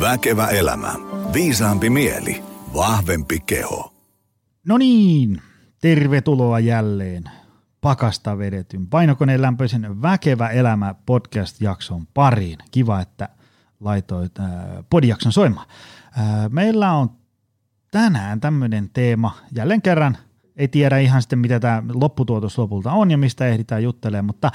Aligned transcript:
Väkevä 0.00 0.46
elämä. 0.46 0.94
Viisaampi 1.32 1.90
mieli. 1.90 2.42
Vahvempi 2.74 3.40
keho. 3.40 3.94
No 4.66 4.78
niin, 4.78 5.42
tervetuloa 5.80 6.60
jälleen 6.60 7.24
pakasta 7.80 8.38
vedetyn 8.38 8.86
painokoneen 8.86 9.42
lämpöisen 9.42 10.02
Väkevä 10.02 10.48
elämä 10.48 10.94
podcast-jakson 11.06 12.06
pariin. 12.14 12.58
Kiva, 12.70 13.00
että 13.00 13.28
laitoit 13.80 14.38
äh, 14.38 14.46
podjakson 14.90 15.32
soimaan. 15.32 15.66
Äh, 16.18 16.24
meillä 16.50 16.92
on 16.92 17.10
tänään 17.90 18.40
tämmöinen 18.40 18.90
teema, 18.92 19.36
jälleen 19.54 19.82
kerran 19.82 20.16
ei 20.56 20.68
tiedä 20.68 20.98
ihan 20.98 21.22
sitten 21.22 21.38
mitä 21.38 21.60
tämä 21.60 21.82
lopputuotos 21.94 22.58
lopulta 22.58 22.92
on 22.92 23.10
ja 23.10 23.18
mistä 23.18 23.46
ehditään 23.46 23.82
juttelemaan, 23.82 24.24
mutta 24.24 24.50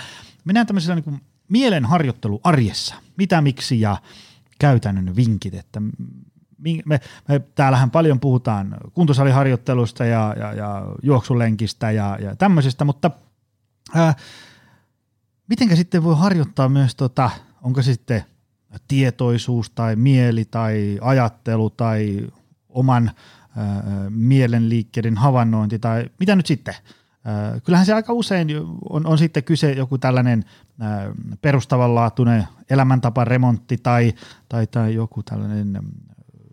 mennään 0.46 0.68
tämmöisellä 0.68 1.02
niin 1.06 1.22
mielenharjoittelu 1.50 2.40
arjessa. 2.44 2.96
Mitä, 3.18 3.42
miksi 3.42 3.82
ja 3.82 3.98
käytännön 4.60 5.16
vinkit, 5.16 5.54
että 5.54 5.82
me, 6.86 7.00
me 7.26 7.40
täällähän 7.56 7.92
paljon 7.92 8.20
puhutaan 8.20 8.78
kuntosaliharjoittelusta 8.94 10.06
ja, 10.06 10.36
ja, 10.40 10.54
ja 10.54 10.86
juoksulenkistä 11.04 11.92
ja, 11.92 12.18
ja 12.22 12.36
tämmöisestä, 12.36 12.86
mutta 12.86 13.12
ää, 13.96 14.14
mitenkä 15.50 15.76
sitten 15.76 16.04
voi 16.04 16.16
harjoittaa 16.18 16.70
myös, 16.70 16.96
tota, 16.96 17.30
onko 17.62 17.82
se 17.82 17.94
sitten 17.94 18.24
tietoisuus 18.88 19.70
tai 19.70 19.96
mieli 19.96 20.46
tai 20.46 20.98
ajattelu 21.02 21.70
tai 21.70 22.28
oman 22.70 23.12
ää, 23.58 23.84
mielenliikkeiden 24.10 25.18
havainnointi 25.18 25.80
tai 25.80 26.10
mitä 26.20 26.36
nyt 26.36 26.46
sitten? 26.46 26.76
Ää, 27.26 27.60
kyllähän 27.60 27.86
se 27.86 27.94
aika 27.94 28.14
usein 28.14 28.48
on, 28.90 29.06
on 29.06 29.18
sitten 29.18 29.44
kyse 29.44 29.72
joku 29.72 29.98
tällainen 29.98 30.46
ää, 30.80 31.12
perustavanlaatuinen 31.42 32.44
elämäntaparemontti 32.70 33.78
tai, 33.78 34.14
tai, 34.50 34.68
tai 34.68 34.94
joku 34.94 35.24
tällainen 35.24 35.80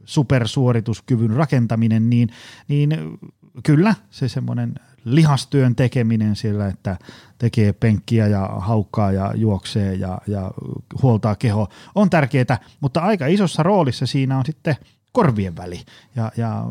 supersuorituskyvyn 0.05 1.30
rakentaminen, 1.30 2.11
niin, 2.11 2.29
niin 2.69 3.19
kyllä 3.63 3.95
se 4.11 4.29
semmoinen 4.29 4.74
lihastyön 5.05 5.77
tekeminen 5.77 6.37
siellä, 6.37 6.66
että 6.66 6.96
tekee 7.39 7.73
penkkiä 7.73 8.27
ja 8.27 8.49
haukkaa 8.59 9.13
ja 9.13 9.33
juoksee 9.37 9.95
ja, 9.95 10.18
ja 10.27 10.51
huoltaa 11.02 11.37
keho 11.37 11.68
on 11.95 12.11
tärkeää, 12.11 12.59
mutta 12.80 13.01
aika 13.01 13.27
isossa 13.27 13.63
roolissa 13.63 14.07
siinä 14.07 14.39
on 14.39 14.46
sitten 14.46 14.77
korvien 15.13 15.57
väli. 15.57 15.80
Ja, 16.16 16.33
ja 16.37 16.65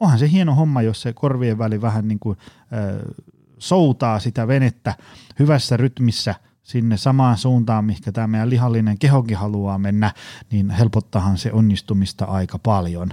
onhan 0.00 0.18
se 0.18 0.30
hieno 0.30 0.54
homma, 0.54 0.82
jos 0.82 1.02
se 1.02 1.12
korvien 1.12 1.58
väli 1.58 1.82
vähän 1.82 2.08
niin 2.08 2.18
kuin 2.18 2.38
äh, 2.72 3.26
soutaa 3.60 4.20
sitä 4.20 4.48
venettä 4.48 4.94
hyvässä 5.38 5.76
rytmissä– 5.76 6.34
sinne 6.70 6.96
samaan 6.96 7.38
suuntaan, 7.38 7.84
mikä 7.84 8.12
tämä 8.12 8.26
meidän 8.26 8.50
lihallinen 8.50 8.98
kehokin 8.98 9.36
haluaa 9.36 9.78
mennä, 9.78 10.14
niin 10.50 10.70
helpottahan 10.70 11.38
se 11.38 11.52
onnistumista 11.52 12.24
aika 12.24 12.58
paljon. 12.58 13.10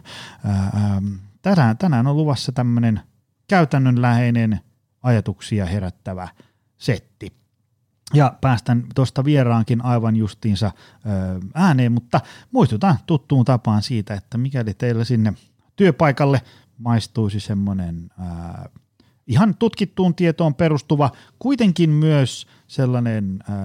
Tänään, 1.42 1.78
tänään 1.78 2.08
on 2.08 2.18
luvassa 2.18 2.52
tämmöinen 2.52 3.02
käytännönläheinen 3.48 4.60
ajatuksia 5.04 5.66
herättävä 5.66 6.28
setti. 6.78 7.34
Ja 8.14 8.34
päästän 8.42 8.84
tuosta 8.96 9.26
vieraankin 9.26 9.86
aivan 9.86 10.16
justiinsa 10.16 10.72
ääneen, 11.54 11.92
mutta 11.92 12.22
muistutan 12.52 12.98
tuttuun 13.06 13.46
tapaan 13.46 13.82
siitä, 13.82 14.14
että 14.14 14.38
mikäli 14.38 14.74
teillä 14.74 15.04
sinne 15.04 15.34
työpaikalle 15.76 16.42
maistuisi 16.78 17.40
semmoinen 17.40 18.10
ihan 19.28 19.56
tutkittuun 19.56 20.16
tietoon 20.16 20.56
perustuva, 20.56 21.12
kuitenkin 21.40 21.90
myös 21.90 22.48
sellainen 22.68 23.44
äh, 23.50 23.56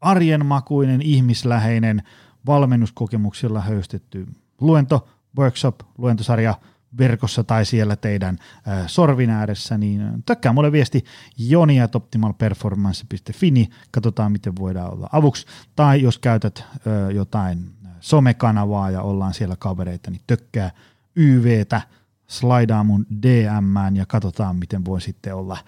arjenmakuinen, 0.00 1.02
ihmisläheinen, 1.02 2.02
valmennuskokemuksilla 2.46 3.60
höystetty 3.60 4.26
luento, 4.60 5.08
workshop, 5.38 5.80
luentosarja 5.98 6.54
verkossa 6.98 7.44
tai 7.44 7.64
siellä 7.64 7.96
teidän 7.96 8.38
äh, 8.68 8.84
sorvin 8.86 9.30
ääressä, 9.30 9.78
niin 9.78 10.02
tökkää 10.26 10.52
mulle 10.52 10.72
viesti 10.72 11.04
joni.optimalperformance.fi, 11.38 13.50
niin 13.50 13.70
katsotaan 13.90 14.32
miten 14.32 14.56
voidaan 14.56 14.92
olla 14.92 15.08
avuksi. 15.12 15.46
Tai 15.76 16.02
jos 16.02 16.18
käytät 16.18 16.58
äh, 16.58 16.66
jotain 17.14 17.70
somekanavaa 18.00 18.90
ja 18.90 19.02
ollaan 19.02 19.34
siellä 19.34 19.56
kavereita, 19.56 20.10
niin 20.10 20.22
tökkää 20.26 20.70
YVtä, 21.16 21.82
slaidaa 22.30 22.84
mun 22.84 23.06
DMään 23.22 23.96
ja 23.96 24.06
katsotaan, 24.06 24.56
miten 24.56 24.84
voi 24.84 25.00
sitten 25.00 25.34
olla 25.34 25.58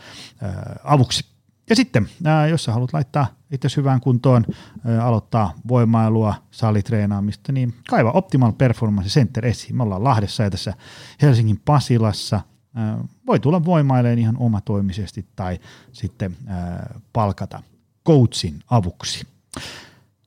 äh, 0.43 0.55
avuksi. 0.85 1.25
Ja 1.71 1.77
sitten, 1.77 2.09
ää, 2.25 2.47
jos 2.47 2.65
sä 2.65 2.73
haluat 2.73 2.93
laittaa 2.93 3.27
itse 3.51 3.69
hyvään 3.77 4.01
kuntoon, 4.01 4.45
ää, 4.85 5.05
aloittaa 5.05 5.55
voimailua, 5.69 6.35
salitreenaamista, 6.51 7.53
niin 7.53 7.75
kaiva 7.91 8.11
Optimal 8.11 8.53
Performance 8.53 9.09
Center 9.09 9.47
esiin. 9.47 9.77
Me 9.77 9.83
ollaan 9.83 10.05
Lahdessa 10.05 10.43
ja 10.43 10.51
tässä 10.51 10.75
Helsingin 11.23 11.61
Pasilassa. 11.65 12.41
Ää, 12.75 12.99
voi 13.27 13.41
tulla 13.41 13.65
voimaileen 13.65 14.19
ihan 14.19 14.37
omatoimisesti 14.39 15.27
tai 15.37 15.59
sitten 15.93 16.37
ää, 16.47 17.01
palkata 17.13 17.63
coachin 18.07 18.63
avuksi. 18.71 19.27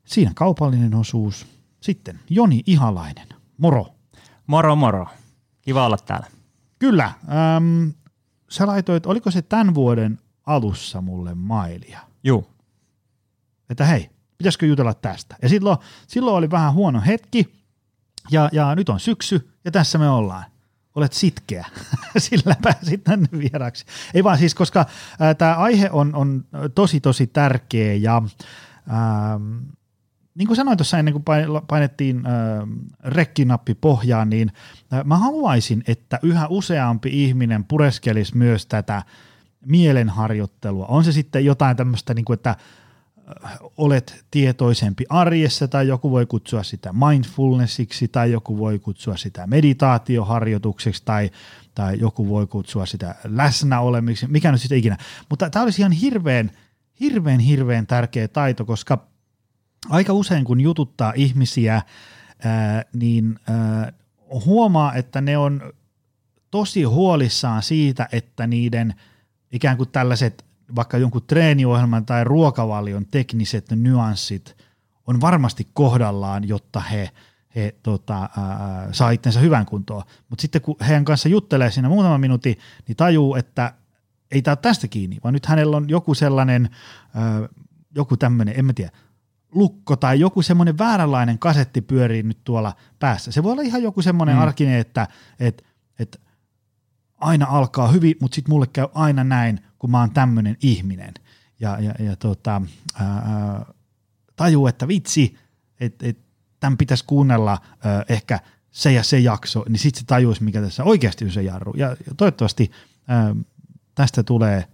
Siinä 0.06 0.32
kaupallinen 0.36 0.96
osuus. 0.96 1.46
Sitten 1.82 2.20
Joni 2.30 2.64
Ihalainen, 2.66 3.28
moro. 3.58 3.86
Moro 4.48 4.76
moro. 4.76 5.08
Kiva 5.64 5.86
olla 5.86 5.98
täällä. 5.98 6.28
Kyllä. 6.80 7.06
Ähm, 7.06 7.90
sä 8.50 8.68
laitoit, 8.68 9.06
oliko 9.06 9.32
se 9.32 9.42
tämän 9.42 9.76
vuoden 9.76 10.20
alussa 10.46 11.02
mulle 11.02 11.34
mailia. 11.34 12.00
Joo. 12.24 12.50
Että 13.70 13.86
hei, 13.86 14.10
pitäisikö 14.38 14.66
jutella 14.66 14.94
tästä? 14.94 15.36
Ja 15.42 15.50
silloin, 15.50 15.78
silloin 16.08 16.36
oli 16.36 16.52
vähän 16.52 16.74
huono 16.74 17.02
hetki, 17.08 17.54
ja, 18.32 18.50
ja 18.52 18.76
nyt 18.76 18.90
on 18.90 19.00
syksy, 19.00 19.50
ja 19.66 19.72
tässä 19.72 19.98
me 19.98 20.10
ollaan. 20.10 20.44
Olet 20.96 21.14
sitkeä, 21.14 21.66
sillä 22.18 22.56
pääsit 22.62 23.04
tänne 23.04 23.28
vieraksi. 23.38 23.86
Ei 24.14 24.24
vaan 24.24 24.38
siis, 24.38 24.56
koska 24.56 24.86
tämä 25.38 25.56
aihe 25.56 25.90
on, 25.92 26.16
on 26.16 26.46
tosi 26.76 27.00
tosi 27.00 27.28
tärkeä, 27.28 27.94
ja 27.94 28.22
ähm, 28.92 29.60
niin 30.36 30.48
kuin 30.48 30.56
sanoin 30.56 30.78
tuossa 30.78 30.98
ennen 30.98 31.14
kuin 31.14 31.24
painettiin 31.68 32.18
äh, 32.18 32.34
rekkinappi 33.04 33.76
pohjaan, 33.76 34.30
niin 34.30 34.52
äh, 34.94 35.04
mä 35.06 35.18
haluaisin, 35.18 35.84
että 35.88 36.20
yhä 36.24 36.48
useampi 36.48 37.24
ihminen 37.24 37.64
pureskelisi 37.64 38.38
myös 38.38 38.66
tätä 38.66 39.04
mielenharjoittelua. 39.66 40.86
On 40.86 41.04
se 41.04 41.12
sitten 41.12 41.46
jotain 41.46 41.78
tämmöistä, 41.78 42.14
niin 42.14 42.26
kuin, 42.26 42.36
että 42.36 42.50
äh, 42.50 43.60
olet 43.78 44.26
tietoisempi 44.32 45.06
arjessa 45.10 45.68
tai 45.68 45.88
joku 45.88 46.12
voi 46.12 46.26
kutsua 46.26 46.64
sitä 46.64 46.94
mindfulnessiksi 46.94 48.08
tai 48.08 48.32
joku 48.32 48.58
voi 48.58 48.80
kutsua 48.80 49.18
sitä 49.18 49.48
meditaatioharjoitukseksi 49.48 51.02
tai, 51.06 51.30
tai 51.76 52.00
joku 52.00 52.30
voi 52.30 52.48
kutsua 52.48 52.86
sitä 52.86 53.16
läsnäolemiksi, 53.24 54.28
mikä 54.28 54.52
nyt 54.52 54.62
sitten 54.62 54.78
ikinä. 54.78 54.98
Mutta 55.30 55.50
tämä 55.50 55.64
olisi 55.64 55.82
ihan 55.82 55.92
hirveän, 55.92 56.52
hirveän, 57.00 57.40
hirveän 57.40 57.88
tärkeä 57.88 58.28
taito, 58.28 58.66
koska 58.66 59.13
aika 59.90 60.14
usein 60.14 60.46
kun 60.46 60.62
jututtaa 60.62 61.14
ihmisiä, 61.16 61.82
ää, 62.46 62.84
niin 62.94 63.40
ää, 63.50 63.94
huomaa, 64.46 64.94
että 64.94 65.22
ne 65.22 65.38
on 65.38 65.74
tosi 66.52 66.84
huolissaan 66.84 67.64
siitä, 67.64 68.10
että 68.12 68.48
niiden– 68.48 68.94
ikään 69.54 69.78
kuin 69.78 69.90
tällaiset 69.90 70.46
vaikka 70.76 70.98
jonkun 70.98 71.24
treeniohjelman 71.28 72.06
tai 72.06 72.24
ruokavalion 72.24 73.06
tekniset 73.06 73.72
nyanssit 73.72 74.58
on 75.08 75.22
varmasti 75.22 75.68
kohdallaan, 75.74 76.48
jotta 76.48 76.80
he, 76.80 77.10
he 77.56 77.76
tota, 77.84 78.20
ää, 78.22 78.30
saa 78.92 79.12
itsensä 79.12 79.40
hyvän 79.40 79.66
kuntoon. 79.66 80.04
Mutta 80.30 80.42
sitten 80.42 80.62
kun 80.62 80.76
heidän 80.88 81.06
kanssa 81.06 81.30
juttelee 81.30 81.72
siinä 81.72 81.90
muutama 81.90 82.18
minuutti, 82.18 82.60
niin 82.88 82.96
tajuu, 82.96 83.36
että 83.36 83.74
ei 84.32 84.42
tämä 84.42 84.52
ole 84.54 84.60
tästä 84.62 84.88
kiinni, 84.88 85.18
vaan 85.24 85.34
nyt 85.34 85.46
hänellä 85.46 85.78
on 85.78 85.90
joku 85.90 86.14
sellainen, 86.14 86.70
ää, 87.14 87.50
joku 87.96 88.18
tämmöinen, 88.18 88.56
en 88.58 88.66
mä 88.66 88.74
tiedä, 88.74 88.92
lukko 89.54 89.96
tai 89.96 90.20
joku 90.20 90.42
semmoinen 90.42 90.78
vääränlainen 90.78 91.40
kasetti 91.40 91.82
pyörii 91.82 92.24
nyt 92.24 92.44
tuolla 92.44 92.76
päässä. 93.00 93.32
Se 93.32 93.44
voi 93.44 93.52
olla 93.52 93.62
ihan 93.62 93.84
joku 93.84 94.02
semmoinen 94.02 94.36
mm. 94.36 94.42
arkinen, 94.42 94.80
että 94.80 95.08
et, 95.40 95.64
et 96.00 96.22
aina 97.18 97.46
alkaa 97.50 97.88
hyvin, 97.88 98.16
mutta 98.22 98.36
sitten 98.36 98.54
mulle 98.54 98.68
käy 98.68 98.88
aina 98.94 99.24
näin, 99.24 99.60
kun 99.80 99.92
mä 99.92 100.00
oon 100.00 100.12
tämmöinen 100.12 100.58
ihminen. 100.62 101.14
Ja, 101.60 101.80
ja, 101.80 101.94
ja 102.00 102.16
tota, 102.16 102.62
ää, 103.00 103.66
tajuu, 104.36 104.68
että 104.68 104.88
vitsi, 104.88 105.38
että 105.80 106.08
et, 106.08 106.18
tämän 106.60 106.78
pitäisi 106.78 107.06
kuunnella 107.08 107.58
ää, 107.84 108.04
ehkä 108.10 108.40
se 108.72 108.92
ja 108.92 109.04
se 109.04 109.20
jakso, 109.20 109.66
niin 109.70 109.80
sitten 109.80 110.00
se 110.00 110.06
tajuisi, 110.06 110.44
mikä 110.44 110.62
tässä 110.62 110.84
oikeasti 110.84 111.26
on 111.26 111.32
se 111.32 111.42
jarru. 111.42 111.74
Ja, 111.78 111.88
ja 111.90 112.14
toivottavasti 112.18 112.72
ää, 113.08 113.36
tästä 113.96 114.24
tulee 114.24 114.68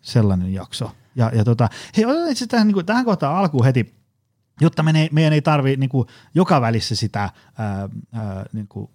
sellainen 0.00 0.52
jakso. 0.52 0.92
Ja, 1.16 1.30
ja 1.34 1.44
tota, 1.44 1.68
hei, 1.96 2.04
otetaan 2.04 2.30
itse 2.30 2.46
tähän, 2.46 2.66
niin 2.66 2.74
kuin, 2.74 2.86
tähän 2.86 3.04
kohtaan 3.04 3.36
alkuun 3.36 3.64
heti, 3.64 3.94
jotta 4.60 4.82
meidän 4.82 5.02
ei, 5.02 5.08
meidän 5.12 5.32
ei 5.32 5.42
tarvitse 5.42 5.80
niin 5.80 6.06
joka 6.34 6.60
välissä 6.60 6.96
sitä 6.96 7.20
ää, 7.20 7.88
ää, 8.12 8.44
niin 8.52 8.68
kuin 8.68 8.90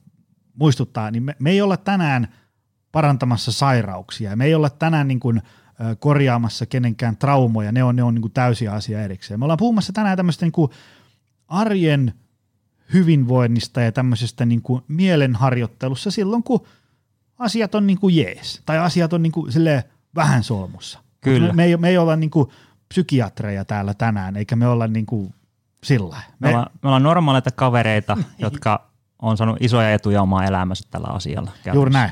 muistuttaa, 0.53 1.11
niin 1.11 1.23
me, 1.23 1.35
me 1.39 1.49
ei 1.51 1.61
olla 1.61 1.77
tänään– 1.77 2.27
parantamassa 2.91 3.51
sairauksia. 3.51 4.35
Me 4.35 4.45
ei 4.45 4.55
olla 4.55 4.69
tänään 4.69 5.07
niin 5.07 5.19
kuin, 5.19 5.41
korjaamassa 5.99 6.65
kenenkään 6.65 7.17
traumoja, 7.17 7.71
ne 7.71 7.83
on, 7.83 7.95
ne 7.95 8.03
on 8.03 8.15
niin 8.15 8.21
kuin 8.21 8.31
täysi 8.31 8.67
asia 8.67 9.03
erikseen. 9.03 9.39
Me 9.39 9.45
ollaan 9.45 9.57
puhumassa 9.57 9.93
tänään 9.93 10.17
tämmöistä 10.17 10.45
niin 10.45 10.51
kuin 10.51 10.71
arjen 11.47 12.13
hyvinvoinnista 12.93 13.81
ja 13.81 13.91
tämmöisestä 13.91 14.45
niin 14.45 14.61
kuin 14.61 14.83
mielenharjoittelussa 14.87 16.11
silloin, 16.11 16.43
kun 16.43 16.65
asiat 17.39 17.75
on 17.75 17.87
niin 17.87 17.99
kuin 17.99 18.15
jees, 18.15 18.61
tai 18.65 18.77
asiat 18.77 19.13
on 19.13 19.23
niin 19.23 19.31
kuin 19.31 19.51
vähän 20.15 20.43
solmussa. 20.43 20.99
Kyllä. 21.21 21.47
Me, 21.47 21.53
me, 21.53 21.63
ei, 21.63 21.77
me 21.77 21.89
ei 21.89 21.97
olla 21.97 22.15
niin 22.15 22.29
kuin 22.29 22.49
psykiatreja 22.89 23.65
täällä 23.65 23.93
tänään, 23.93 24.35
eikä 24.35 24.55
me 24.55 24.67
olla 24.67 24.87
niin 24.87 25.05
kuin 25.05 25.33
sillä 25.83 26.15
me, 26.15 26.23
me, 26.39 26.49
ollaan, 26.49 26.67
me 26.83 26.87
ollaan 26.89 27.03
normaaleita 27.03 27.51
kavereita, 27.51 28.17
jotka 28.39 28.89
on 29.21 29.37
saanut 29.37 29.57
isoja 29.59 29.93
etuja 29.93 30.21
omaa 30.21 30.45
elämänsä 30.45 30.83
tällä 30.91 31.07
asialla. 31.07 31.51
Käytössä. 31.51 31.73
Juuri 31.73 31.91
näin. 31.91 32.11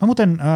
Mä 0.00 0.06
muuten 0.06 0.40
äh, 0.40 0.46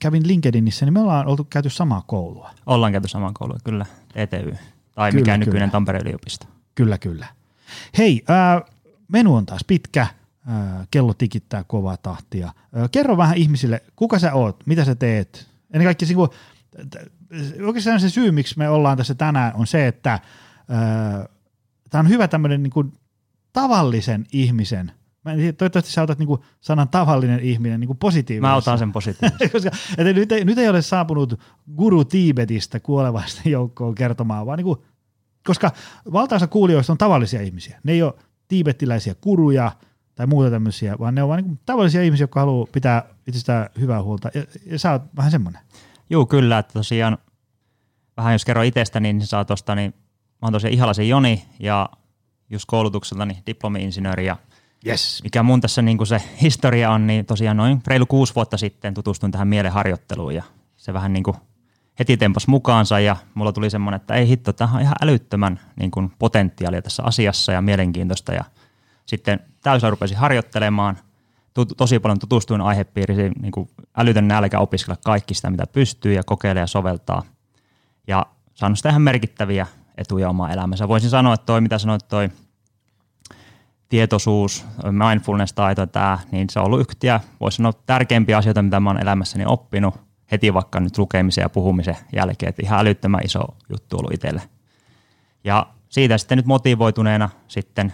kävin 0.00 0.28
LinkedInissä, 0.28 0.86
niin 0.86 0.92
me 0.92 1.00
ollaan 1.00 1.26
oltu 1.26 1.44
käyty 1.44 1.70
samaa 1.70 2.02
koulua. 2.06 2.50
Ollaan 2.66 2.92
käyty 2.92 3.08
samaa 3.08 3.32
koulua, 3.34 3.56
kyllä. 3.64 3.86
ETY. 4.14 4.56
Tai 4.94 5.10
kyllä, 5.10 5.20
mikä 5.20 5.36
nykyinen 5.36 5.70
Tampereen 5.70 6.06
yliopisto. 6.06 6.46
Kyllä, 6.74 6.98
kyllä. 6.98 7.26
Hei, 7.98 8.24
äh, 8.30 8.62
menu 9.08 9.34
on 9.34 9.46
taas 9.46 9.64
pitkä, 9.64 10.00
äh, 10.02 10.88
kello 10.90 11.14
tikittää 11.14 11.64
kovaa 11.64 11.96
tahtia. 11.96 12.46
Äh, 12.46 12.90
kerro 12.92 13.16
vähän 13.16 13.36
ihmisille, 13.36 13.82
kuka 13.96 14.18
sä 14.18 14.34
oot, 14.34 14.66
mitä 14.66 14.84
sä 14.84 14.94
teet. 14.94 15.48
Ennen 15.72 15.86
kaikkea 15.86 16.08
niin 16.08 16.16
kuin, 16.16 16.30
oikeastaan 17.66 18.00
se 18.00 18.10
syy, 18.10 18.30
miksi 18.30 18.58
me 18.58 18.68
ollaan 18.68 18.96
tässä 18.96 19.14
tänään, 19.14 19.52
on 19.54 19.66
se, 19.66 19.86
että 19.86 20.12
äh, 20.12 20.20
tämä 21.94 22.00
on 22.00 22.08
hyvä 22.08 22.28
tämmöinen 22.28 22.62
niin 22.62 22.70
kuin 22.70 22.92
tavallisen 23.52 24.26
ihmisen 24.32 24.92
Mä 25.24 25.32
en 25.32 25.38
tiedä, 25.38 25.52
toivottavasti 25.52 25.92
sä 25.92 26.02
otat 26.02 26.18
niinku 26.18 26.44
sanan 26.60 26.88
tavallinen 26.88 27.40
ihminen 27.40 27.80
niinku 27.80 27.94
positiivisesti. 27.94 28.48
Mä 28.48 28.56
otan 28.56 28.78
sen 28.78 28.92
positiivisesti. 28.92 29.48
Koska, 29.52 29.70
että 29.98 30.12
nyt, 30.12 30.32
ei, 30.32 30.44
nyt 30.44 30.58
ei 30.58 30.68
ole 30.68 30.82
saapunut 30.82 31.40
guru 31.76 32.04
Tiibetistä 32.04 32.80
kuolevasta 32.80 33.48
joukkoon 33.48 33.94
kertomaan, 33.94 34.46
vaan 34.46 34.56
niinku, 34.56 34.84
koska 35.46 35.70
valtaosa 36.12 36.46
kuulijoista 36.46 36.92
on 36.92 36.98
tavallisia 36.98 37.42
ihmisiä. 37.42 37.80
Ne 37.84 37.92
ei 37.92 38.02
ole 38.02 38.14
tiibettiläisiä 38.48 39.14
kuruja 39.20 39.72
tai 40.14 40.26
muuta 40.26 40.50
tämmöisiä, 40.50 40.96
vaan 40.98 41.14
ne 41.14 41.22
on 41.22 41.28
vain 41.28 41.44
niinku 41.44 41.62
tavallisia 41.66 42.02
ihmisiä, 42.02 42.24
jotka 42.24 42.40
haluaa 42.40 42.66
pitää 42.72 43.04
itsestään 43.26 43.68
hyvää 43.80 44.02
huolta. 44.02 44.30
Ja, 44.34 44.44
ja 44.66 44.78
sä 44.78 44.92
oot 44.92 45.02
vähän 45.16 45.30
semmoinen. 45.30 45.62
Joo, 46.10 46.26
kyllä. 46.26 46.58
Että 46.58 46.72
tosiaan, 46.72 47.18
vähän 48.16 48.32
jos 48.32 48.44
kerron 48.44 48.64
itsestäni, 48.64 49.12
niin 49.12 49.26
saa 49.26 49.44
tosta, 49.44 49.74
niin 49.74 49.94
mä 50.42 50.46
oon 50.46 50.52
tosiaan 50.52 50.74
Ihalaisen 50.74 51.08
Joni 51.08 51.44
ja 51.58 51.88
just 52.50 52.64
koulutukseltani 52.66 53.42
diplomi-insinööri 53.46 54.26
ja 54.26 54.36
yes. 54.86 55.20
mikä 55.22 55.42
mun 55.42 55.60
tässä 55.60 55.82
niin 55.82 55.96
kuin 55.96 56.06
se 56.06 56.22
historia 56.42 56.90
on, 56.90 57.06
niin 57.06 57.26
tosiaan 57.26 57.56
noin 57.56 57.82
reilu 57.86 58.06
kuusi 58.06 58.34
vuotta 58.34 58.56
sitten 58.56 58.94
tutustuin 58.94 59.32
tähän 59.32 59.48
mielenharjoitteluun 59.48 60.34
ja 60.34 60.42
se 60.76 60.92
vähän 60.92 61.12
niin 61.12 61.22
kuin 61.22 61.36
heti 61.98 62.16
tempas 62.16 62.46
mukaansa 62.46 63.00
ja 63.00 63.16
mulla 63.34 63.52
tuli 63.52 63.70
semmoinen, 63.70 64.00
että 64.00 64.14
ei 64.14 64.28
hitto, 64.28 64.52
tämä 64.52 64.70
on 64.74 64.80
ihan 64.80 64.96
älyttömän 65.02 65.60
niin 65.80 65.90
kuin 65.90 66.12
potentiaalia 66.18 66.82
tässä 66.82 67.02
asiassa 67.02 67.52
ja 67.52 67.62
mielenkiintoista 67.62 68.32
ja 68.32 68.44
sitten 69.06 69.40
täysin 69.62 69.90
rupesin 69.90 70.16
harjoittelemaan, 70.16 70.98
tosi 71.76 71.98
paljon 71.98 72.18
tutustuin 72.18 72.60
aihepiiriin, 72.60 73.32
niin 73.42 73.52
kuin 73.52 73.70
älytön 73.96 74.28
nälkä 74.28 74.60
opiskella 74.60 74.98
kaikki 75.04 75.34
sitä, 75.34 75.50
mitä 75.50 75.66
pystyy 75.66 76.12
ja 76.12 76.22
kokeilee 76.26 76.60
ja 76.60 76.66
soveltaa. 76.66 77.22
Ja 78.06 78.26
saanut 78.54 78.78
sitä 78.78 78.88
ihan 78.88 79.02
merkittäviä 79.02 79.66
etuja 79.98 80.30
omaa 80.30 80.52
elämänsä. 80.52 80.88
Voisin 80.88 81.10
sanoa, 81.10 81.34
että 81.34 81.46
toi, 81.46 81.60
mitä 81.60 81.78
sanoit, 81.78 82.08
toi 82.08 82.28
tietoisuus, 83.88 84.66
mindfulness-taito, 84.84 85.86
tämä, 85.86 86.18
niin 86.30 86.50
se 86.50 86.58
on 86.58 86.66
ollut 86.66 86.80
yhtiä, 86.80 87.20
voisi 87.40 87.56
sanoa, 87.56 87.72
tärkeimpiä 87.72 88.38
asioita, 88.38 88.62
mitä 88.62 88.80
mä 88.80 88.90
olen 88.90 89.02
elämässäni 89.02 89.44
oppinut 89.46 89.94
heti 90.32 90.54
vaikka 90.54 90.80
nyt 90.80 90.98
lukemisen 90.98 91.42
ja 91.42 91.48
puhumisen 91.48 91.96
jälkeen, 92.12 92.50
että 92.50 92.62
ihan 92.62 92.80
älyttömän 92.80 93.24
iso 93.24 93.44
juttu 93.70 93.98
ollut 93.98 94.12
itselle. 94.12 94.42
Ja 95.44 95.66
siitä 95.88 96.18
sitten 96.18 96.38
nyt 96.38 96.46
motivoituneena 96.46 97.30
sitten 97.48 97.92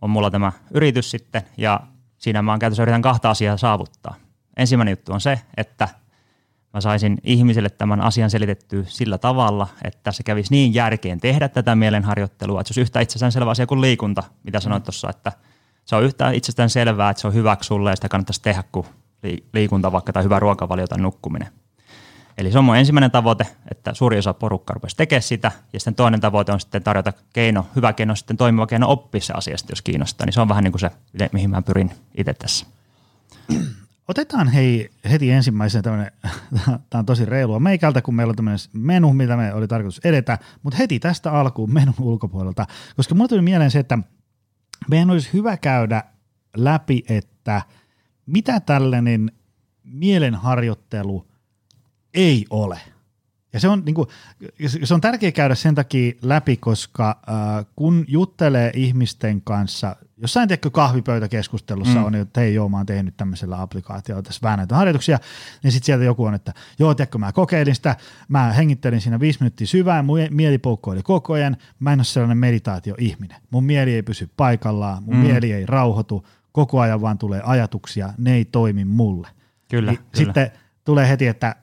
on 0.00 0.10
mulla 0.10 0.30
tämä 0.30 0.52
yritys 0.70 1.10
sitten, 1.10 1.42
ja 1.56 1.80
siinä 2.18 2.42
mä 2.42 2.52
oon 2.52 2.58
käytössä 2.58 2.82
yritän 2.82 3.02
kahta 3.02 3.30
asiaa 3.30 3.56
saavuttaa. 3.56 4.14
Ensimmäinen 4.56 4.92
juttu 4.92 5.12
on 5.12 5.20
se, 5.20 5.40
että– 5.56 5.88
mä 6.76 6.80
saisin 6.80 7.18
ihmiselle 7.24 7.70
tämän 7.70 8.00
asian 8.00 8.30
selitettyä 8.30 8.82
sillä 8.86 9.18
tavalla, 9.18 9.68
että 9.84 10.12
se 10.12 10.22
kävisi 10.22 10.50
niin 10.50 10.74
järkeen 10.74 11.20
tehdä 11.20 11.48
tätä 11.48 11.74
mielenharjoittelua, 11.74 12.60
että 12.60 12.68
se 12.68 12.70
olisi 12.70 12.80
yhtä 12.80 13.00
itsestään 13.00 13.32
selvä 13.32 13.50
asia 13.50 13.66
kuin 13.66 13.80
liikunta, 13.80 14.22
mitä 14.42 14.60
sanoit 14.60 14.84
tuossa, 14.84 15.10
että 15.10 15.32
se 15.84 15.96
on 15.96 16.02
yhtä 16.02 16.30
itsestään 16.30 16.70
selvää, 16.70 17.10
että 17.10 17.20
se 17.20 17.26
on 17.26 17.34
hyväksi 17.34 17.66
sulle 17.66 17.90
ja 17.90 17.96
sitä 17.96 18.08
kannattaisi 18.08 18.42
tehdä 18.42 18.64
kuin 18.72 18.86
liikunta 19.52 19.92
vaikka 19.92 20.12
tai 20.12 20.24
hyvä 20.24 20.38
ruokavalio 20.38 20.86
tai 20.86 20.98
nukkuminen. 20.98 21.48
Eli 22.38 22.52
se 22.52 22.58
on 22.58 22.64
mun 22.64 22.76
ensimmäinen 22.76 23.10
tavoite, 23.10 23.46
että 23.70 23.94
suuri 23.94 24.18
osa 24.18 24.34
porukkaa 24.34 24.74
rupesi 24.74 24.96
tekemään 24.96 25.22
sitä, 25.22 25.52
ja 25.72 25.80
sitten 25.80 25.94
toinen 25.94 26.20
tavoite 26.20 26.52
on 26.52 26.60
sitten 26.60 26.82
tarjota 26.82 27.12
keino, 27.32 27.66
hyvä 27.76 27.92
keino, 27.92 28.14
sitten 28.14 28.36
toimiva 28.36 28.66
keino 28.66 28.90
oppia 28.90 29.20
se 29.20 29.32
asiasta, 29.36 29.72
jos 29.72 29.82
kiinnostaa. 29.82 30.26
Niin 30.26 30.32
se 30.32 30.40
on 30.40 30.48
vähän 30.48 30.64
niin 30.64 30.72
kuin 30.72 30.80
se, 30.80 30.90
mihin 31.32 31.50
mä 31.50 31.62
pyrin 31.62 31.90
itse 32.16 32.34
tässä. 32.34 32.66
Otetaan 34.08 34.48
hei 34.48 34.90
heti 35.10 35.30
ensimmäisenä 35.30 35.82
tämmöinen, 35.82 36.12
tämä 36.90 36.98
on 36.98 37.06
tosi 37.06 37.24
reilua 37.24 37.60
meikältä, 37.60 38.02
kun 38.02 38.14
meillä 38.14 38.30
on 38.30 38.36
tämmöinen 38.36 38.58
menu, 38.72 39.12
mitä 39.12 39.36
me 39.36 39.54
oli 39.54 39.68
tarkoitus 39.68 40.00
edetä, 40.04 40.38
mutta 40.62 40.76
heti 40.76 40.98
tästä 40.98 41.32
alkuun 41.32 41.72
menun 41.72 41.94
ulkopuolelta, 42.00 42.66
koska 42.96 43.14
mulle 43.14 43.28
tuli 43.28 43.42
mieleen 43.42 43.70
se, 43.70 43.78
että 43.78 43.98
meidän 44.90 45.10
olisi 45.10 45.32
hyvä 45.32 45.56
käydä 45.56 46.02
läpi, 46.56 47.04
että 47.08 47.62
mitä 48.26 48.60
tällainen 48.60 49.32
mielenharjoittelu 49.84 51.26
ei 52.14 52.44
ole. 52.50 52.80
Ja 53.56 53.60
se 53.60 53.68
on, 53.68 53.82
niin 53.84 53.94
kuin, 53.94 54.08
se 54.84 54.94
on 54.94 55.00
tärkeää 55.00 55.32
käydä 55.32 55.54
sen 55.54 55.74
takia 55.74 56.12
läpi, 56.22 56.56
koska 56.56 57.08
äh, 57.28 57.66
kun 57.76 58.04
juttelee 58.08 58.70
ihmisten 58.74 59.42
kanssa, 59.42 59.96
jossain 60.16 60.48
tiedätkö 60.48 60.70
kahvipöytäkeskustelussa 60.70 61.98
mm. 61.98 62.04
on, 62.04 62.14
että 62.14 62.40
hei 62.40 62.54
joo, 62.54 62.68
mä 62.68 62.76
oon 62.76 62.86
tehnyt 62.86 63.16
tämmöisellä 63.16 63.60
applikaatiolla 63.60 64.22
tässä 64.22 64.40
vähän 64.42 64.58
näitä 64.58 64.76
harjoituksia, 64.76 65.18
niin 65.62 65.72
sitten 65.72 65.86
sieltä 65.86 66.04
joku 66.04 66.24
on, 66.24 66.34
että 66.34 66.54
joo, 66.78 66.94
tiedätkö, 66.94 67.18
mä 67.18 67.32
kokeilin 67.32 67.74
sitä, 67.74 67.96
mä 68.28 68.52
hengittelin 68.52 69.00
siinä 69.00 69.20
viisi 69.20 69.38
minuuttia 69.40 69.66
syvään, 69.66 70.04
mun 70.04 70.18
mieli 70.30 70.58
poukkoili 70.58 71.02
koko 71.02 71.32
ajan, 71.32 71.56
mä 71.78 71.92
en 71.92 71.98
ole 71.98 72.04
sellainen 72.04 72.38
meditaatio-ihminen. 72.38 73.40
Mun 73.50 73.64
mieli 73.64 73.94
ei 73.94 74.02
pysy 74.02 74.30
paikallaan, 74.36 75.02
mun 75.02 75.16
mm. 75.16 75.22
mieli 75.22 75.52
ei 75.52 75.66
rauhoitu, 75.66 76.26
koko 76.52 76.80
ajan 76.80 77.00
vaan 77.00 77.18
tulee 77.18 77.42
ajatuksia, 77.44 78.12
ne 78.18 78.34
ei 78.34 78.44
toimi 78.44 78.84
mulle. 78.84 79.28
Kyllä, 79.70 79.90
niin 79.90 79.98
kyllä. 79.98 80.10
Sitten 80.14 80.50
tulee 80.84 81.08
heti, 81.08 81.26
että 81.26 81.56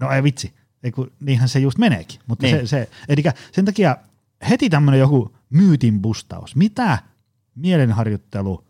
no 0.00 0.10
ei 0.10 0.22
vitsi, 0.22 0.54
ei 0.84 0.92
kun, 0.92 1.12
niinhän 1.20 1.48
se 1.48 1.58
just 1.58 1.78
meneekin. 1.78 2.20
Mutta 2.26 2.46
niin. 2.46 2.58
se, 2.58 2.66
se, 2.66 2.88
eli 3.08 3.22
sen 3.52 3.64
takia 3.64 3.96
heti 4.50 4.70
tämmöinen 4.70 5.00
joku 5.00 5.36
myytin 5.50 6.02
bustaus. 6.02 6.56
Mitä 6.56 6.98
mielenharjoittelu 7.54 8.64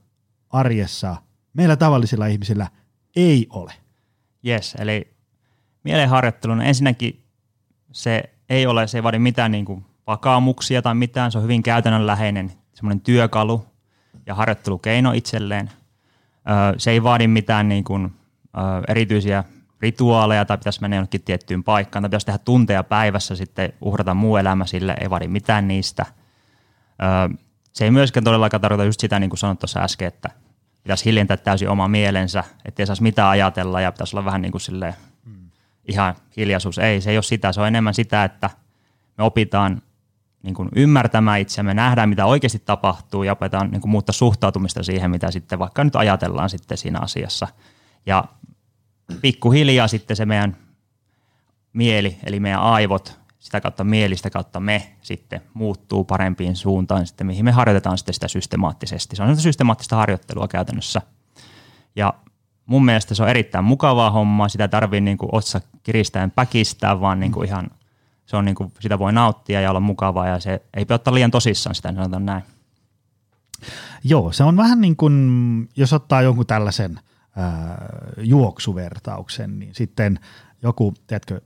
arjessa 0.50 1.16
meillä 1.54 1.76
tavallisilla 1.76 2.26
ihmisillä 2.26 2.68
ei 3.16 3.46
ole? 3.50 3.72
Yes, 4.46 4.74
eli 4.78 5.14
mielenharjoittelun 5.84 6.62
ensinnäkin 6.62 7.24
se 7.92 8.22
ei 8.48 8.66
ole, 8.66 8.86
se 8.86 8.98
ei 8.98 9.02
vaadi 9.02 9.18
mitään 9.18 9.52
niin 9.52 9.64
kuin 9.64 9.84
vakaumuksia 10.06 10.82
tai 10.82 10.94
mitään, 10.94 11.32
se 11.32 11.38
on 11.38 11.44
hyvin 11.44 11.62
käytännönläheinen 11.62 12.52
semmoinen 12.74 13.00
työkalu 13.00 13.66
ja 14.26 14.34
harjoittelukeino 14.34 15.12
itselleen. 15.12 15.70
Se 16.78 16.90
ei 16.90 17.02
vaadi 17.02 17.26
mitään 17.26 17.68
niin 17.68 17.84
kuin, 17.84 18.12
erityisiä 18.88 19.44
rituaaleja 19.84 20.44
tai 20.44 20.58
pitäisi 20.58 20.80
mennä 20.80 20.96
jonnekin 20.96 21.22
tiettyyn 21.22 21.64
paikkaan 21.64 22.02
tai 22.02 22.08
pitäisi 22.08 22.26
tehdä 22.26 22.38
tunteja 22.38 22.84
päivässä 22.84 23.36
sitten 23.36 23.72
uhrata 23.80 24.14
muu 24.14 24.36
elämä 24.36 24.66
sille, 24.66 24.96
ei 25.00 25.10
vaadi 25.10 25.28
mitään 25.28 25.68
niistä. 25.68 26.06
Öö, 27.02 27.36
se 27.72 27.84
ei 27.84 27.90
myöskään 27.90 28.24
todellakaan 28.24 28.60
tarkoita 28.60 28.84
just 28.84 29.00
sitä, 29.00 29.18
niin 29.18 29.30
kuin 29.30 29.38
sanoit 29.38 29.58
tuossa 29.58 29.80
äsken, 29.80 30.08
että 30.08 30.30
pitäisi 30.82 31.04
hiljentää 31.04 31.36
täysin 31.36 31.68
oma 31.68 31.88
mielensä, 31.88 32.44
ettei 32.64 32.86
saisi 32.86 33.02
mitään 33.02 33.28
ajatella 33.28 33.80
ja 33.80 33.92
pitäisi 33.92 34.16
olla 34.16 34.24
vähän 34.24 34.42
niin 34.42 34.52
kuin 34.52 34.60
silleen, 34.60 34.94
hmm. 35.24 35.50
ihan 35.88 36.14
hiljaisuus. 36.36 36.78
Ei, 36.78 37.00
se 37.00 37.10
ei 37.10 37.16
ole 37.16 37.22
sitä. 37.22 37.52
Se 37.52 37.60
on 37.60 37.68
enemmän 37.68 37.94
sitä, 37.94 38.24
että 38.24 38.50
me 39.18 39.24
opitaan 39.24 39.82
niin 40.42 40.54
kuin 40.54 40.68
ymmärtämään 40.76 41.40
itseämme, 41.40 41.74
nähdään 41.74 42.08
mitä 42.08 42.26
oikeasti 42.26 42.58
tapahtuu 42.58 43.22
ja 43.22 43.32
opetaan 43.32 43.70
niin 43.70 43.80
kuin 43.80 43.90
muuttaa 43.90 44.12
suhtautumista 44.12 44.82
siihen, 44.82 45.10
mitä 45.10 45.30
sitten 45.30 45.58
vaikka 45.58 45.84
nyt 45.84 45.96
ajatellaan 45.96 46.50
sitten 46.50 46.78
siinä 46.78 46.98
asiassa. 47.02 47.48
Ja 48.06 48.24
pikkuhiljaa 49.20 49.88
sitten 49.88 50.16
se 50.16 50.26
meidän 50.26 50.56
mieli, 51.72 52.16
eli 52.26 52.40
meidän 52.40 52.60
aivot, 52.60 53.18
sitä 53.38 53.60
kautta 53.60 53.84
mielistä 53.84 54.30
kautta 54.30 54.60
me 54.60 54.96
sitten 55.00 55.40
muuttuu 55.54 56.04
parempiin 56.04 56.56
suuntaan, 56.56 57.06
sitten, 57.06 57.26
mihin 57.26 57.44
me 57.44 57.52
harjoitetaan 57.52 57.98
sitten 57.98 58.14
sitä 58.14 58.28
systemaattisesti. 58.28 59.16
Se 59.16 59.22
on 59.22 59.36
systemaattista 59.36 59.96
harjoittelua 59.96 60.48
käytännössä. 60.48 61.02
Ja 61.96 62.14
mun 62.66 62.84
mielestä 62.84 63.14
se 63.14 63.22
on 63.22 63.28
erittäin 63.28 63.64
mukavaa 63.64 64.10
hommaa, 64.10 64.48
sitä 64.48 64.68
tarvii 64.68 65.00
niin 65.00 65.18
kuin 65.18 65.28
otsa 65.32 65.60
kiristäen 65.82 66.30
päkistää, 66.30 67.00
vaan 67.00 67.20
niin 67.20 67.32
kuin 67.32 67.48
ihan, 67.48 67.70
se 68.26 68.36
on 68.36 68.44
niin 68.44 68.54
kuin, 68.54 68.72
sitä 68.80 68.98
voi 68.98 69.12
nauttia 69.12 69.60
ja 69.60 69.70
olla 69.70 69.80
mukavaa 69.80 70.28
ja 70.28 70.40
se 70.40 70.62
ei 70.76 70.84
pidä 70.84 70.94
ottaa 70.94 71.14
liian 71.14 71.30
tosissaan 71.30 71.74
sitä, 71.74 71.94
sanotaan 71.94 72.26
näin. 72.26 72.42
Joo, 74.04 74.32
se 74.32 74.44
on 74.44 74.56
vähän 74.56 74.80
niin 74.80 74.96
kuin, 74.96 75.68
jos 75.76 75.92
ottaa 75.92 76.22
jonkun 76.22 76.46
tällaisen– 76.46 77.00
juoksuvertauksen, 78.18 79.58
niin 79.58 79.74
sitten 79.74 80.18
joku, 80.62 80.94
tiedätkö, 81.06 81.40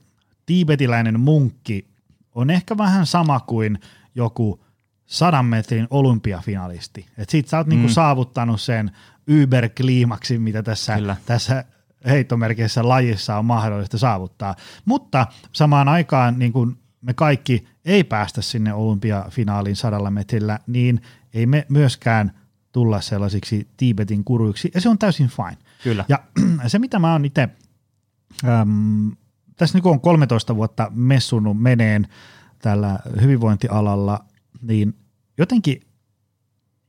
tiibetiläinen 0.45 1.19
munkki 1.19 1.87
on 2.35 2.49
ehkä 2.49 2.77
vähän 2.77 3.05
sama 3.05 3.39
kuin 3.39 3.79
joku 4.15 4.65
sadan 5.05 5.45
metrin 5.45 5.87
olympiafinalisti. 5.89 7.05
Et 7.17 7.29
sit 7.29 7.47
sä 7.47 7.57
oot 7.57 7.67
niinku 7.67 7.87
Mm. 7.87 7.93
saavuttanut 7.93 8.61
sen 8.61 8.91
yberkliimaksin, 9.27 10.41
mitä 10.41 10.63
tässä, 10.63 10.95
Kyllä. 10.95 11.15
tässä 11.25 11.63
heittomerkeissä 12.05 12.87
lajissa 12.87 13.37
on 13.37 13.45
mahdollista 13.45 13.97
saavuttaa. 13.97 14.55
Mutta 14.85 15.27
samaan 15.51 15.87
aikaan 15.87 16.39
niin 16.39 16.53
kun 16.53 16.77
me 17.01 17.13
kaikki 17.13 17.67
ei 17.85 18.03
päästä 18.03 18.41
sinne 18.41 18.73
olympiafinaaliin 18.73 19.75
sadalla 19.75 20.11
metrillä, 20.11 20.59
niin 20.67 21.01
ei 21.33 21.45
me 21.45 21.65
myöskään 21.69 22.31
tulla 22.71 23.01
sellaisiksi 23.01 23.67
Tiibetin 23.77 24.23
kuruiksi, 24.23 24.71
ja 24.73 24.81
se 24.81 24.89
on 24.89 24.97
täysin 24.97 25.27
fine. 25.27 25.57
Kyllä. 25.83 26.05
Ja 26.09 26.19
se, 26.67 26.79
mitä 26.79 26.99
mä 26.99 27.11
oon 27.11 27.25
itse, 27.25 27.49
tässä 29.57 29.77
nyt 29.77 29.83
kun 29.83 29.91
on 29.91 30.01
13 30.01 30.55
vuotta 30.55 30.91
messunut 30.95 31.61
meneen 31.61 32.07
tällä 32.61 32.99
hyvinvointialalla, 33.21 34.25
niin 34.61 34.95
jotenkin 35.37 35.81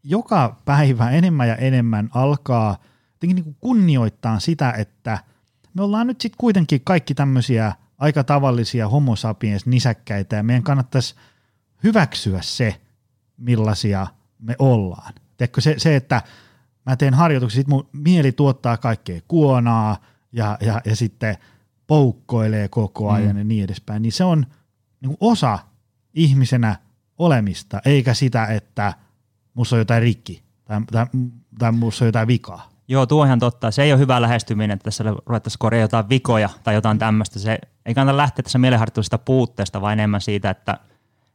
joka 0.03 0.61
päivä 0.65 1.11
enemmän 1.11 1.49
ja 1.49 1.57
enemmän 1.57 2.11
alkaa 2.15 2.77
jotenkin 3.13 3.35
niin 3.35 3.45
kuin 3.45 3.57
kunnioittaa 3.61 4.41
sitä, 4.41 4.73
että 4.73 5.19
me 5.75 5.83
ollaan 5.83 6.07
nyt 6.07 6.21
sitten 6.21 6.39
kuitenkin 6.39 6.81
kaikki 6.85 7.15
tämmöisiä 7.15 7.73
aika 7.99 8.25
tavallisia 8.25 8.89
homo 8.89 9.17
sapiens 9.17 9.67
nisäkkäitä 9.67 10.37
ja 10.37 10.43
meidän 10.43 10.63
kannattaisi 10.63 11.15
hyväksyä 11.85 12.43
se, 12.43 12.81
millaisia 13.37 14.07
me 14.39 14.57
ollaan. 14.59 15.13
Se, 15.59 15.75
se, 15.79 15.97
että 15.97 16.23
mä 16.91 16.97
teen 16.97 17.15
harjoituksia, 17.15 17.61
sit 17.61 17.69
mun 17.69 17.89
mieli 17.93 18.33
tuottaa 18.33 18.77
kaikkea 18.77 19.21
kuonaa 19.29 19.97
ja, 20.33 20.59
ja, 20.61 20.81
ja 20.85 20.97
sitten 20.97 21.37
poukkoilee 21.87 22.69
koko 22.69 23.11
ajan 23.11 23.33
mm. 23.33 23.39
ja 23.39 23.45
niin 23.45 23.65
edespäin, 23.65 24.03
niin 24.03 24.13
se 24.13 24.25
on 24.25 24.47
niin 25.01 25.09
kuin 25.09 25.31
osa 25.33 25.59
ihmisenä 26.15 26.77
olemista, 27.19 27.81
eikä 27.85 28.15
sitä, 28.15 28.47
että 28.47 28.95
musta 29.55 29.77
on 29.77 29.81
jotain 29.81 30.03
rikki 30.03 30.43
tai, 30.65 30.81
tai, 30.93 31.07
tai 31.59 31.73
musta 31.73 32.05
on 32.05 32.09
jotain 32.09 32.29
vikaa. 32.29 32.71
Joo, 32.89 33.07
tuo 33.07 33.21
on 33.23 33.27
ihan 33.27 33.39
totta. 33.39 33.71
Se 33.71 33.83
ei 33.83 33.93
ole 33.93 34.01
hyvä 34.01 34.23
lähestyminen, 34.23 34.71
että 34.71 34.85
tässä 34.85 35.05
ruvettaisiin 35.27 35.59
korjaa 35.59 35.81
jotain 35.81 36.09
vikoja 36.09 36.49
tai 36.63 36.75
jotain 36.75 36.99
tämmöistä. 36.99 37.39
Se 37.39 37.59
ei 37.87 37.95
kannata 37.95 38.17
lähteä 38.17 38.43
tässä 38.43 38.59
mielenharjoittelusta 38.59 39.19
puutteesta, 39.19 39.81
vaan 39.81 39.93
enemmän 39.93 40.21
siitä, 40.21 40.51
että 40.51 40.79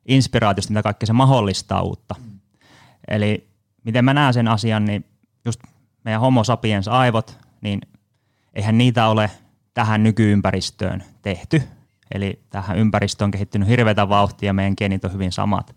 inspiraatiosta, 0.05 0.71
mitä 0.71 0.83
kaikkea 0.83 1.07
se 1.07 1.13
mahdollistaa 1.13 1.81
uutta. 1.81 2.15
Mm. 2.19 2.39
Eli 3.07 3.50
miten 3.83 4.05
mä 4.05 4.13
näen 4.13 4.33
sen 4.33 4.47
asian, 4.47 4.85
niin 4.85 5.05
just 5.45 5.61
meidän 6.03 6.21
homo 6.21 6.43
sapiens 6.43 6.87
aivot, 6.87 7.39
niin 7.61 7.81
eihän 8.53 8.77
niitä 8.77 9.07
ole 9.07 9.31
tähän 9.73 10.03
nykyympäristöön 10.03 11.03
tehty. 11.21 11.61
Eli 12.13 12.39
tähän 12.49 12.77
ympäristöön 12.77 13.27
on 13.27 13.31
kehittynyt 13.31 13.67
hirveätä 13.67 14.09
vauhtia 14.09 14.47
ja 14.47 14.53
meidän 14.53 14.73
geenit 14.77 15.05
on 15.05 15.13
hyvin 15.13 15.31
samat. 15.31 15.75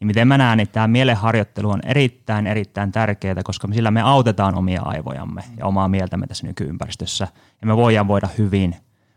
Niin 0.00 0.06
miten 0.06 0.28
mä 0.28 0.38
näen, 0.38 0.58
niin 0.58 0.68
tämä 0.68 0.88
mielenharjoittelu 0.88 1.70
on 1.70 1.80
erittäin, 1.84 2.46
erittäin 2.46 2.92
tärkeää, 2.92 3.42
koska 3.44 3.68
sillä 3.72 3.90
me 3.90 4.00
autetaan 4.02 4.54
omia 4.54 4.82
aivojamme 4.82 5.44
ja 5.56 5.66
omaa 5.66 5.88
mieltämme 5.88 6.26
tässä 6.26 6.46
nykyympäristössä. 6.46 7.28
Ja 7.60 7.66
me 7.66 7.76
voidaan 7.76 8.08
voida 8.08 8.28
hyvin, 8.38 8.70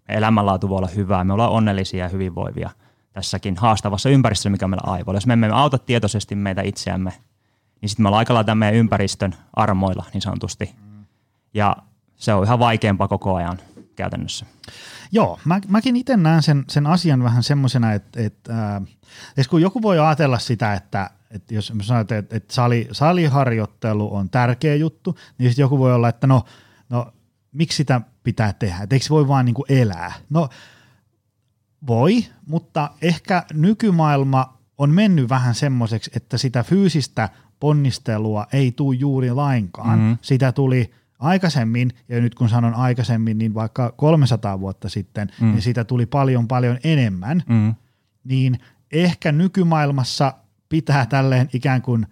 meidän 0.07 0.17
elämänlaatu 0.17 0.69
voi 0.69 0.77
olla 0.77 0.89
hyvää, 0.95 1.23
me 1.23 1.33
ollaan 1.33 1.51
onnellisia 1.51 2.05
ja 2.05 2.09
hyvinvoivia 2.09 2.69
tässäkin 3.13 3.55
haastavassa 3.57 4.09
ympäristössä, 4.09 4.49
mikä 4.49 4.67
meillä 4.67 4.91
aivoilla. 4.91 5.17
Jos 5.17 5.27
me 5.27 5.33
emme 5.33 5.49
auta 5.51 5.77
tietoisesti 5.77 6.35
meitä 6.35 6.61
itseämme, 6.61 7.13
niin 7.83 7.89
sitten 7.89 8.03
me 8.03 8.07
ollaan 8.07 8.19
aika 8.19 8.33
lailla 8.33 8.55
meidän 8.55 8.75
ympäristön 8.75 9.35
armoilla 9.53 10.05
niin 10.13 10.21
sanotusti. 10.21 10.75
Ja 11.53 11.77
se 12.15 12.33
on 12.33 12.43
ihan 12.43 12.59
vaikeampaa 12.59 13.07
koko 13.07 13.35
ajan 13.35 13.59
käytännössä. 13.95 14.45
Joo, 15.11 15.39
mä, 15.45 15.59
mäkin 15.67 15.95
itse 15.95 16.17
näen 16.17 16.43
sen, 16.43 16.63
sen 16.69 16.87
asian 16.87 17.23
vähän 17.23 17.43
semmoisena, 17.43 17.93
että, 17.93 18.21
että 18.21 18.75
äh, 18.75 19.47
kun 19.49 19.61
joku 19.61 19.81
voi 19.81 19.99
ajatella 19.99 20.39
sitä, 20.39 20.73
että, 20.73 21.09
että 21.31 21.53
jos 21.53 21.73
mä 21.73 21.83
sanon, 21.83 22.01
että, 22.01 22.17
että 22.17 22.53
sali, 22.53 22.87
saliharjoittelu 22.91 24.15
on 24.15 24.29
tärkeä 24.29 24.75
juttu, 24.75 25.17
niin 25.37 25.49
sitten 25.49 25.63
joku 25.63 25.79
voi 25.79 25.93
olla, 25.93 26.09
että 26.09 26.27
no, 26.27 26.43
no 26.89 27.13
miksi 27.51 27.75
sitä 27.75 28.01
pitää 28.23 28.53
tehdä, 28.53 28.83
että 28.83 28.95
eikö 28.95 29.05
se 29.05 29.09
voi 29.09 29.27
vaan 29.27 29.45
niin 29.45 29.55
kuin 29.55 29.71
elää? 29.71 30.11
No 30.29 30.49
voi, 31.87 32.25
mutta 32.45 32.89
ehkä 33.01 33.43
nykymaailma 33.53 34.57
on 34.77 34.89
mennyt 34.89 35.29
vähän 35.29 35.55
semmoiseksi, 35.55 36.11
että 36.15 36.37
sitä 36.37 36.63
fyysistä 36.63 37.29
ponnistelua 37.63 38.47
ei 38.53 38.71
tule 38.71 38.95
juuri 38.95 39.31
lainkaan. 39.31 39.99
Mhm. 39.99 40.11
Sitä 40.21 40.51
tuli 40.51 40.91
aikaisemmin, 41.19 41.89
ja 42.09 42.21
nyt 42.21 42.35
kun 42.35 42.49
sanon 42.49 42.73
aikaisemmin, 42.73 43.37
niin 43.37 43.53
vaikka 43.53 43.91
300 43.97 44.59
vuotta 44.59 44.89
sitten, 44.89 45.27
mm. 45.41 45.51
niin 45.51 45.61
sitä 45.61 45.83
tuli 45.83 46.05
paljon 46.05 46.47
paljon 46.47 46.77
enemmän, 46.83 47.43
Mm. 47.47 47.75
niin 48.23 48.59
ehkä 48.91 49.31
nykymaailmassa 49.31 50.33
pitää 50.69 51.05
tälleen 51.05 51.49
ikään 51.53 51.81
kuin 51.81 52.07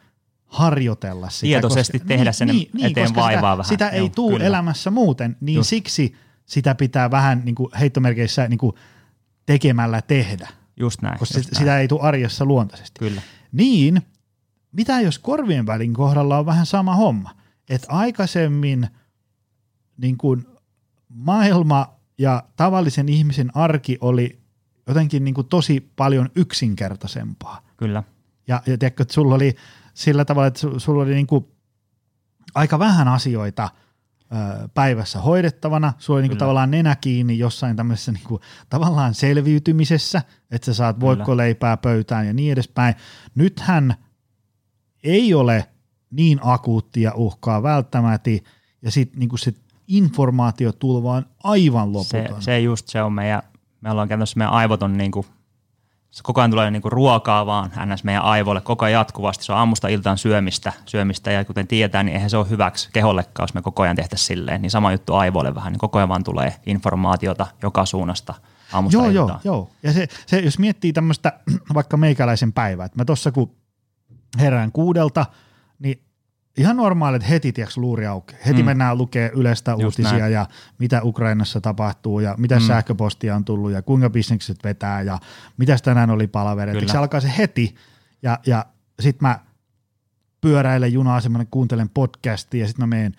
harjoitella 0.46 1.30
sitä. 1.30 1.42
Tietoisesti 1.46 2.00
tehdä 2.00 2.32
sen 2.32 2.50
eteen 2.50 2.94
koska 3.08 3.22
vaivaa 3.22 3.42
sitä, 3.42 3.58
vähän. 3.58 3.66
Sitä 3.66 3.90
ei 3.90 4.10
tule 4.10 4.46
elämässä 4.46 4.92
muuten, 4.92 5.36
niin 5.42 5.56
Just. 5.56 5.70
siksi 5.70 6.16
sitä 6.46 6.76
pitää 6.76 7.12
vähän 7.12 7.42
niin 7.46 7.56
kuin 7.56 7.70
heittomerkeissä 7.80 8.48
niin 8.48 8.58
kuin 8.58 8.76
tekemällä 9.46 10.02
tehdä, 10.02 10.48
Just 10.80 11.02
näin. 11.02 11.20
koska 11.20 11.38
just 11.38 11.46
sit, 11.46 11.54
näin. 11.54 11.62
sitä 11.62 11.80
ei 11.80 11.88
tule 11.88 12.02
arjessa 12.02 12.46
luontaisesti. 12.46 13.00
Kyllä. 13.00 13.22
Niin, 13.52 14.02
mitä 14.72 15.02
jos 15.02 15.20
korvien 15.20 15.66
välin 15.66 15.94
kohdalla 15.94 16.38
on 16.38 16.46
vähän 16.46 16.66
sama 16.66 16.96
homma? 16.96 17.36
Että 17.70 17.88
aikaisemmin 17.90 18.88
niin 19.98 20.18
kuin 20.18 20.46
maailma 21.10 21.94
ja 22.18 22.44
tavallisen 22.56 23.10
ihmisen 23.10 23.58
arki 23.58 23.98
oli 24.02 24.42
jotenkin 24.88 25.24
niin 25.24 25.34
kuin 25.34 25.48
tosi 25.48 25.92
paljon 25.96 26.30
yksinkertaisempaa. 26.36 27.62
Kyllä. 27.78 28.04
Ja, 28.48 28.62
ja 28.66 28.78
tiedätkö, 28.78 29.04
että 29.04 29.14
sulla 29.14 29.36
oli 29.36 29.56
sillä 29.94 30.26
tavalla, 30.26 30.48
että 30.48 30.68
su- 30.68 30.80
sulla 30.80 31.04
oli 31.04 31.14
niin 31.14 31.28
kuin 31.28 31.46
aika 32.56 32.80
vähän 32.80 33.08
asioita 33.08 33.70
ö, 34.32 34.68
päivässä 34.74 35.20
hoidettavana. 35.20 35.94
Sulla 35.98 36.18
oli 36.18 36.22
niin 36.22 36.30
kuin 36.30 36.40
tavallaan 36.40 36.72
nenä 36.72 36.96
kiinni 36.96 37.38
jossain 37.38 37.76
tämmöisessä 37.76 38.12
niin 38.12 38.24
kuin, 38.28 38.42
tavallaan 38.70 39.14
selviytymisessä, 39.14 40.22
että 40.52 40.66
sä 40.66 40.74
saat 40.74 41.00
voikkoleipää 41.00 41.78
pöytään 41.78 42.28
ja 42.28 42.34
niin 42.34 42.52
edespäin. 42.52 42.96
Nythän 43.36 43.96
ei 45.04 45.34
ole 45.34 45.66
niin 46.12 46.40
akuuttia 46.42 47.12
uhkaa 47.16 47.64
välttämättä, 47.64 48.30
ja 48.82 48.92
sitten 48.92 49.20
niin 49.20 49.30
se 49.38 49.54
informaatiotulva 49.88 51.12
on 51.16 51.26
aivan 51.44 51.88
Se, 52.04 52.18
loputon. 52.20 52.42
se 52.42 52.60
just 52.60 52.88
se 52.88 53.04
on 53.04 53.14
meidän, 53.14 53.42
me 53.82 53.92
ollaan 53.92 54.08
käytännössä 54.08 54.38
meidän 54.38 54.54
aivot 54.54 54.84
on 54.84 54.98
niinku, 54.98 55.26
se 56.12 56.24
koko 56.24 56.42
ajan 56.42 56.52
tulee 56.52 56.72
niinku 56.72 56.90
ruokaa 56.90 57.46
vaan 57.46 57.72
ns. 57.86 58.04
meidän 58.04 58.24
aivoille 58.24 58.62
koko 58.62 58.86
ajan 58.86 59.00
jatkuvasti. 59.00 59.44
Se 59.44 59.52
on 59.52 59.58
aamusta 59.58 59.88
iltaan 59.88 60.18
syömistä, 60.18 60.74
syömistä 60.86 61.32
ja 61.32 61.46
kuten 61.46 61.68
tietää, 61.68 62.04
niin 62.04 62.16
eihän 62.16 62.30
se 62.30 62.38
ole 62.38 62.50
hyväksi 62.50 62.90
kehollekaan, 62.94 63.44
jos 63.44 63.54
me 63.54 63.62
koko 63.62 63.84
ajan 63.84 63.96
tehtäisiin 63.96 64.28
silleen. 64.28 64.62
Niin 64.62 64.72
sama 64.72 64.92
juttu 64.92 65.14
aivoille 65.16 65.56
vähän, 65.56 65.72
niin 65.74 65.80
koko 65.80 65.98
ajan 65.98 66.10
vaan 66.10 66.24
tulee 66.24 66.56
informaatiota 66.66 67.48
joka 67.64 67.86
suunnasta 67.86 68.34
aamusta 68.74 68.98
Joo, 68.98 69.10
joo, 69.10 69.24
iltaan. 69.26 69.40
joo. 69.44 69.70
Ja 69.84 69.94
se, 69.94 70.08
se, 70.26 70.40
jos 70.40 70.60
miettii 70.60 70.94
tämmöistä 70.94 71.34
vaikka 71.74 71.98
meikäläisen 71.98 72.54
päivää, 72.54 72.86
että 72.86 72.98
mä 72.98 73.06
tossa 73.06 73.32
kun 73.32 73.52
herään 74.40 74.72
kuudelta, 74.72 75.26
niin 75.80 76.02
ihan 76.58 76.78
normaali, 76.78 77.16
että 77.16 77.28
heti 77.28 77.52
tiiäks, 77.52 77.78
luuri 77.78 78.06
auki. 78.06 78.36
Heti 78.46 78.62
mm. 78.62 78.66
Mennään 78.66 78.98
lukee 78.98 79.32
yleistä 79.36 79.72
Just 79.72 79.84
uutisia 79.84 80.20
näin. 80.20 80.34
ja 80.34 80.48
mitä 80.78 81.02
Ukrainassa 81.04 81.62
tapahtuu 81.62 82.20
ja 82.20 82.36
mitä 82.38 82.60
mm. 82.60 82.66
Sähköpostia 82.66 83.36
on 83.36 83.46
tullut 83.46 83.72
ja 83.72 83.82
kuinka 83.82 84.10
bisnekset 84.10 84.64
vetää 84.64 85.02
ja 85.02 85.20
mitä 85.58 85.78
tänään 85.84 86.10
oli 86.10 86.28
palaverit. 86.28 86.76
Kyllä. 86.76 86.92
Se 86.92 86.98
alkaa 86.98 87.20
se 87.20 87.34
heti 87.38 87.76
ja, 88.22 88.40
ja 88.46 88.66
sitten 89.00 89.28
mä 89.28 89.40
pyöräilen 90.42 90.94
junaa-asemalle, 90.94 91.48
kuuntelen 91.52 91.90
podcastia 91.90 92.62
ja 92.62 92.68
sitten 92.68 92.84
mä 92.84 92.96
menen 92.96 93.16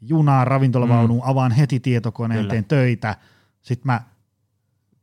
junaan, 0.00 0.46
ravintolavaunuun, 0.46 1.22
mm. 1.24 1.30
avaan 1.30 1.52
heti 1.52 1.80
tietokoneen, 1.80 2.40
Kyllä. 2.40 2.50
teen 2.50 2.64
töitä. 2.64 3.16
Sitten 3.62 3.86
mä 3.86 4.00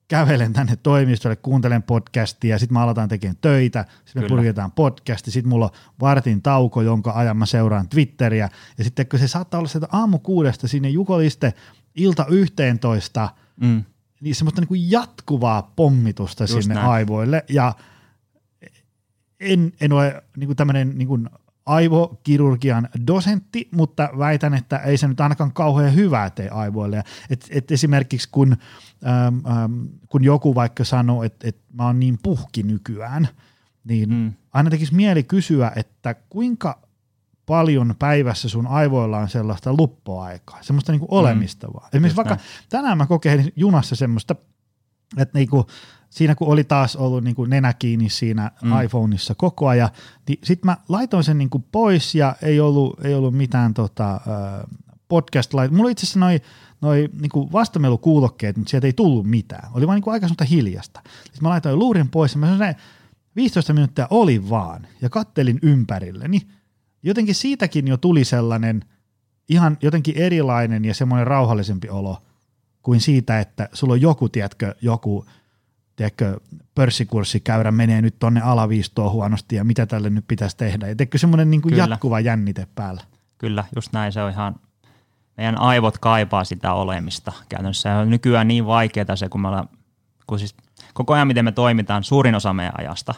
kävelen 0.07 0.53
tänne 0.53 0.75
toimistolle, 0.75 1.35
kuuntelen 1.35 1.83
podcastia, 1.83 2.59
sitten 2.59 2.73
mä 2.73 2.81
aloitan 2.83 3.09
tekemään 3.09 3.37
töitä, 3.41 3.85
sitten 4.05 4.23
me 4.23 4.27
Kyllä. 4.27 4.37
purjetaan 4.37 4.71
podcasti, 4.71 5.31
sitten 5.31 5.49
mulla 5.49 5.65
on 5.65 5.71
vartin 5.99 6.41
tauko, 6.41 6.81
jonka 6.81 7.11
ajan 7.11 7.37
mä 7.37 7.45
seuraan 7.45 7.89
Twitteriä, 7.89 8.49
ja 8.77 8.83
sitten 8.83 9.07
kun 9.07 9.19
se 9.19 9.27
saattaa 9.27 9.57
olla 9.57 9.67
sieltä 9.67 9.87
aamu 9.91 10.19
kuudesta 10.19 10.67
sinne 10.67 10.89
jukoliste 10.89 11.53
ilta 11.95 12.25
yhteentoista, 12.29 13.29
Mm. 13.61 13.83
niin 14.21 14.35
semmoista 14.35 14.61
niin 14.61 14.67
kuin 14.67 14.91
jatkuvaa 14.91 15.73
pommitusta 15.75 16.43
Just 16.43 16.61
sinne 16.61 16.75
näin. 16.75 16.87
aivoille, 16.87 17.45
ja 17.49 17.73
en, 19.39 19.73
en 19.81 19.93
ole 19.93 20.23
niin 20.37 20.55
tämmöinen 20.55 20.97
niin 20.97 21.29
aivokirurgian 21.65 22.89
dosentti, 23.07 23.69
mutta 23.71 24.09
väitän, 24.17 24.53
että 24.53 24.77
ei 24.77 24.97
se 24.97 25.07
nyt 25.07 25.21
ainakaan 25.21 25.53
kauhean 25.53 25.95
hyvää 25.95 26.29
tee 26.29 26.49
aivoille. 26.49 27.03
Et, 27.29 27.47
et 27.49 27.71
esimerkiksi 27.71 28.29
kun, 28.31 28.57
äm, 29.05 29.41
äm, 29.45 29.87
kun 30.09 30.23
joku 30.23 30.55
vaikka 30.55 30.83
sanoo, 30.83 31.23
että, 31.23 31.47
että 31.47 31.61
mä 31.73 31.85
oon 31.85 31.99
niin 31.99 32.17
puhki 32.23 32.63
nykyään, 32.63 33.27
niin 33.83 34.09
mm. 34.09 34.15
Mm. 34.15 34.33
aina 34.53 34.69
tekisi 34.69 34.95
mieli 34.95 35.23
kysyä, 35.23 35.71
että 35.75 36.15
kuinka 36.29 36.81
paljon 37.45 37.95
päivässä 37.99 38.49
sun 38.49 38.67
aivoilla 38.67 39.17
on 39.17 39.29
sellaista 39.29 39.73
luppoaikaa, 39.73 40.63
semmoista 40.63 40.91
niin 40.91 40.99
kuin 40.99 41.11
olemista 41.11 41.67
vaan. 41.73 41.89
Esimerkiksi 41.93 42.07
Just 42.07 42.17
vaikka 42.17 42.35
näin. 42.35 42.47
tänään 42.69 42.97
mä 42.97 43.05
kokeilin 43.05 43.53
junassa 43.55 43.95
semmoista, 43.95 44.35
että 45.17 45.37
niinku, 45.39 45.67
siinä 46.13 46.35
kun 46.35 46.47
oli 46.47 46.63
taas 46.63 46.95
ollut 46.95 47.23
niinku 47.23 47.45
nenä 47.45 47.73
kiinni 47.73 48.09
siinä 48.09 48.51
mm. 48.61 48.81
iPhoneissa 48.81 49.35
koko 49.35 49.67
ajan, 49.67 49.89
niin 50.27 50.39
sitten 50.43 50.65
mä 50.65 50.77
laitoin 50.89 51.23
sen 51.23 51.37
niinku 51.37 51.59
pois 51.71 52.15
ja 52.15 52.35
ei 52.41 52.59
ollut, 52.59 53.05
ei 53.05 53.13
ollut 53.13 53.33
mitään 53.33 53.73
tota, 53.73 54.21
podcast 55.07 55.53
lait. 55.53 55.71
Mulla 55.71 55.89
itse 55.89 56.05
asiassa 56.05 56.19
noin 56.19 56.41
noi 56.81 57.09
niinku 57.21 57.51
vastamelukuulokkeet, 57.51 58.57
mutta 58.57 58.69
sieltä 58.69 58.87
ei 58.87 58.93
tullut 58.93 59.25
mitään. 59.25 59.69
Oli 59.73 59.87
vaan 59.87 59.95
niinku 59.95 60.09
aika 60.09 60.27
semmoista 60.27 60.45
hiljasta. 60.45 61.01
Sitten 61.05 61.39
mä 61.41 61.49
laitoin 61.49 61.79
luurin 61.79 62.09
pois 62.09 62.33
ja 62.33 62.39
mä 62.39 62.73
15 63.35 63.73
minuuttia 63.73 64.07
oli 64.09 64.49
vaan 64.49 64.87
ja 65.01 65.09
kattelin 65.09 65.59
ympärilleni. 65.61 66.41
Jotenkin 67.03 67.35
siitäkin 67.35 67.87
jo 67.87 67.97
tuli 67.97 68.25
sellainen 68.25 68.85
ihan 69.49 69.77
jotenkin 69.81 70.17
erilainen 70.17 70.85
ja 70.85 70.93
semmoinen 70.93 71.27
rauhallisempi 71.27 71.89
olo 71.89 72.17
kuin 72.83 73.01
siitä, 73.01 73.39
että 73.39 73.69
sulla 73.73 73.93
on 73.93 74.01
joku, 74.01 74.29
tiedätkö, 74.29 74.75
joku 74.81 75.25
tiedätkö, 75.95 76.39
pörssikurssi 76.75 77.39
käydä 77.39 77.71
menee 77.71 78.01
nyt 78.01 78.15
tonne 78.19 78.41
alaviistoon 78.41 79.11
huonosti 79.11 79.55
ja 79.55 79.63
mitä 79.63 79.85
tälle 79.85 80.09
nyt 80.09 80.25
pitäisi 80.27 80.57
tehdä. 80.57 80.87
Ja 80.87 80.95
tiedätkö, 80.95 81.17
semmoinen 81.17 81.51
niin 81.51 81.61
kuin 81.61 81.77
jatkuva 81.77 82.19
jännite 82.19 82.67
päällä. 82.75 83.01
Kyllä, 83.37 83.63
just 83.75 83.93
näin. 83.93 84.11
Se 84.11 84.23
on 84.23 84.31
ihan, 84.31 84.55
meidän 85.37 85.59
aivot 85.59 85.97
kaipaa 85.97 86.43
sitä 86.43 86.73
olemista 86.73 87.31
käytännössä. 87.49 87.89
Ja 87.89 87.97
on 87.97 88.09
nykyään 88.09 88.47
niin 88.47 88.65
vaikeaa 88.65 89.15
se, 89.15 89.29
kun 89.29 89.41
me 89.41 89.47
ollaan, 89.47 89.69
kun 90.27 90.39
siis 90.39 90.55
koko 90.93 91.13
ajan 91.13 91.27
miten 91.27 91.45
me 91.45 91.51
toimitaan, 91.51 92.03
suurin 92.03 92.35
osa 92.35 92.53
meidän 92.53 92.73
ajasta, 92.77 93.13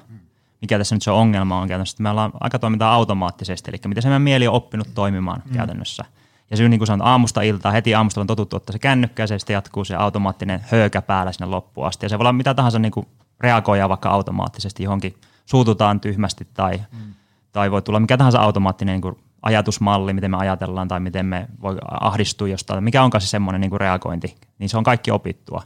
mikä 0.61 0.77
tässä 0.77 0.95
nyt 0.95 1.03
se 1.03 1.11
ongelma 1.11 1.61
on 1.61 1.67
käytännössä, 1.67 1.95
että 1.95 2.03
me 2.03 2.09
ollaan 2.09 2.31
aika 2.39 2.59
toimitaan 2.59 2.93
automaattisesti, 2.93 3.71
eli 3.71 3.77
miten 3.87 4.03
se 4.03 4.09
meidän 4.09 4.21
mieli 4.21 4.47
on 4.47 4.53
oppinut 4.53 4.87
toimimaan 4.93 5.43
mm. 5.45 5.53
käytännössä. 5.53 6.05
Ja 6.51 6.57
syy 6.57 6.69
niin 6.69 6.79
kuin 6.79 6.87
sanotaan, 6.87 7.11
aamusta 7.11 7.41
iltaa, 7.41 7.71
heti 7.71 7.95
aamusta 7.95 8.21
on 8.21 8.27
totuttu 8.27 8.55
ottaa 8.55 8.73
se 8.73 8.79
kännykkä 8.79 9.23
ja 9.23 9.27
se 9.27 9.39
sitten 9.39 9.53
jatkuu 9.53 9.85
se 9.85 9.95
automaattinen 9.95 10.65
höykä 10.71 11.01
päällä 11.01 11.31
sinne 11.31 11.45
loppuun 11.45 11.87
asti. 11.87 12.05
Ja 12.05 12.09
se 12.09 12.19
voi 12.19 12.23
olla 12.23 12.33
mitä 12.33 12.53
tahansa 12.53 12.79
niin 12.79 12.91
kuin 12.91 13.07
reagoida 13.39 13.89
vaikka 13.89 14.09
automaattisesti 14.09 14.83
johonkin, 14.83 15.15
suututaan 15.45 15.99
tyhmästi 15.99 16.47
tai, 16.53 16.77
mm. 16.77 17.13
tai 17.51 17.71
voi 17.71 17.81
tulla 17.81 17.99
mikä 17.99 18.17
tahansa 18.17 18.39
automaattinen 18.39 18.93
niin 18.93 19.01
kuin 19.01 19.17
ajatusmalli, 19.41 20.13
miten 20.13 20.31
me 20.31 20.37
ajatellaan 20.37 20.87
tai 20.87 20.99
miten 20.99 21.25
me 21.25 21.47
voi 21.61 21.77
ahdistua 22.01 22.47
jostain, 22.47 22.83
mikä 22.83 23.03
onkaan 23.03 23.21
se 23.21 23.27
semmoinen 23.27 23.61
niin 23.61 23.69
kuin 23.69 23.81
reagointi, 23.81 24.35
niin 24.59 24.69
se 24.69 24.77
on 24.77 24.83
kaikki 24.83 25.11
opittua. 25.11 25.61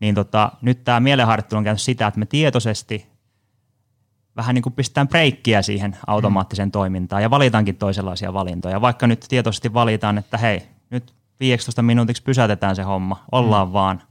Niin 0.00 0.14
tota, 0.14 0.52
nyt 0.62 0.84
tämä 0.84 1.00
mielenharjoittelu 1.00 1.58
on 1.58 1.64
käynyt 1.64 1.80
sitä, 1.80 2.06
että 2.06 2.20
me 2.20 2.26
tietoisesti 2.26 3.13
vähän 4.36 4.54
niin 4.54 4.62
kuin 4.62 4.72
pistetään 4.72 5.08
breikkiä 5.08 5.62
siihen 5.62 5.96
automaattiseen 6.06 6.68
mm. 6.68 6.72
toimintaan 6.72 7.22
ja 7.22 7.30
valitaankin 7.30 7.76
toisenlaisia 7.76 8.32
valintoja. 8.32 8.80
Vaikka 8.80 9.06
nyt 9.06 9.26
tietoisesti 9.28 9.74
valitaan, 9.74 10.18
että 10.18 10.38
hei, 10.38 10.62
nyt 10.90 11.14
15 11.40 11.82
minuutiksi 11.82 12.22
pysäytetään 12.22 12.76
se 12.76 12.82
homma, 12.82 13.24
ollaan 13.32 13.68
mm. 13.68 13.72
vaan. 13.72 14.02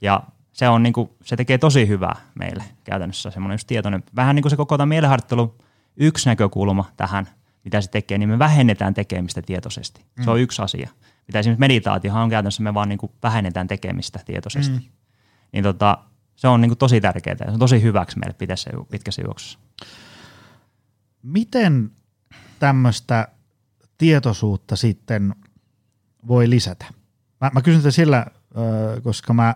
Ja 0.00 0.22
se, 0.52 0.68
on 0.68 0.82
niin 0.82 0.92
kuin, 0.92 1.10
se 1.24 1.36
tekee 1.36 1.58
tosi 1.58 1.88
hyvää 1.88 2.16
meille 2.34 2.64
käytännössä, 2.84 3.30
semmoinen 3.30 3.54
just 3.54 3.66
tietoinen. 3.66 4.02
Vähän 4.16 4.36
niin 4.36 4.42
kuin 4.42 4.50
se 4.50 4.56
koko 4.56 4.76
tämä 4.76 4.86
mielenharjoittelu, 4.86 5.54
yksi 5.96 6.28
näkökulma 6.28 6.84
tähän, 6.96 7.28
mitä 7.64 7.80
se 7.80 7.90
tekee, 7.90 8.18
niin 8.18 8.28
me 8.28 8.38
vähennetään 8.38 8.94
tekemistä 8.94 9.42
tietoisesti. 9.42 10.04
Mm. 10.16 10.24
Se 10.24 10.30
on 10.30 10.36
mm. 10.36 10.42
yksi 10.42 10.62
asia. 10.62 10.90
Mitä 11.26 11.38
esimerkiksi 11.38 11.60
meditaatiohan 11.60 12.22
on 12.22 12.30
käytännössä, 12.30 12.62
me 12.62 12.74
vaan 12.74 12.88
niin 12.88 12.98
kuin 12.98 13.12
vähennetään 13.22 13.66
tekemistä 13.66 14.20
tietoisesti. 14.26 14.78
Mm. 14.78 14.84
Niin 15.52 15.64
tota, 15.64 15.98
se 16.40 16.48
on 16.48 16.60
niin 16.60 16.70
kuin 16.70 16.78
tosi 16.78 17.00
tärkeää 17.00 17.36
ja 17.40 17.46
se 17.46 17.52
on 17.52 17.58
tosi 17.58 17.82
hyväksi 17.82 18.18
meille 18.18 18.34
pitkässä, 18.34 18.70
pitkässä 18.90 19.22
juoksussa. 19.22 19.58
Miten 21.22 21.90
tämmöistä 22.58 23.28
tietoisuutta 23.98 24.76
sitten 24.76 25.34
voi 26.28 26.50
lisätä? 26.50 26.84
Mä, 27.40 27.50
mä 27.54 27.62
kysyn 27.62 27.80
tätä 27.80 27.90
sillä, 27.90 28.26
koska 29.02 29.32
mä 29.32 29.54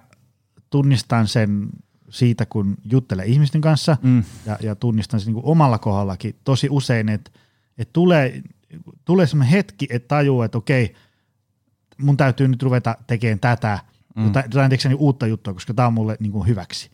tunnistan 0.71 1.29
sen 1.29 1.69
siitä, 2.11 2.47
kun 2.47 2.76
juttelen 2.91 3.26
ihmisten 3.26 3.61
kanssa 3.61 3.97
mm. 4.03 4.25
ja, 4.47 4.59
ja 4.62 4.75
tunnistan 4.75 5.21
sen 5.21 5.26
niin 5.26 5.43
kuin 5.43 5.53
omalla 5.53 5.79
kohdallakin 5.79 6.37
tosi 6.45 6.69
usein, 6.71 7.09
että, 7.09 7.31
että 7.79 7.93
tulee, 7.93 8.43
tulee 9.05 9.26
semmoinen 9.26 9.53
hetki, 9.53 9.87
että 9.91 10.09
tajuu, 10.09 10.43
että 10.43 10.59
okei, 10.59 10.95
mun 11.99 12.17
täytyy 12.17 12.49
nyt 12.49 12.62
ruveta 12.62 12.97
tekemään 13.07 13.40
tätä– 13.40 13.79
Mm. 14.14 14.22
Mutta 14.22 14.40
jotain 14.40 14.70
niin 14.70 14.96
uutta 14.98 15.27
juttua, 15.27 15.55
koska 15.55 15.74
tämä 15.74 15.88
on 15.88 15.94
mulle 15.94 16.16
niin 16.20 16.33
kuin 16.33 16.48
hyväksi. 16.48 16.90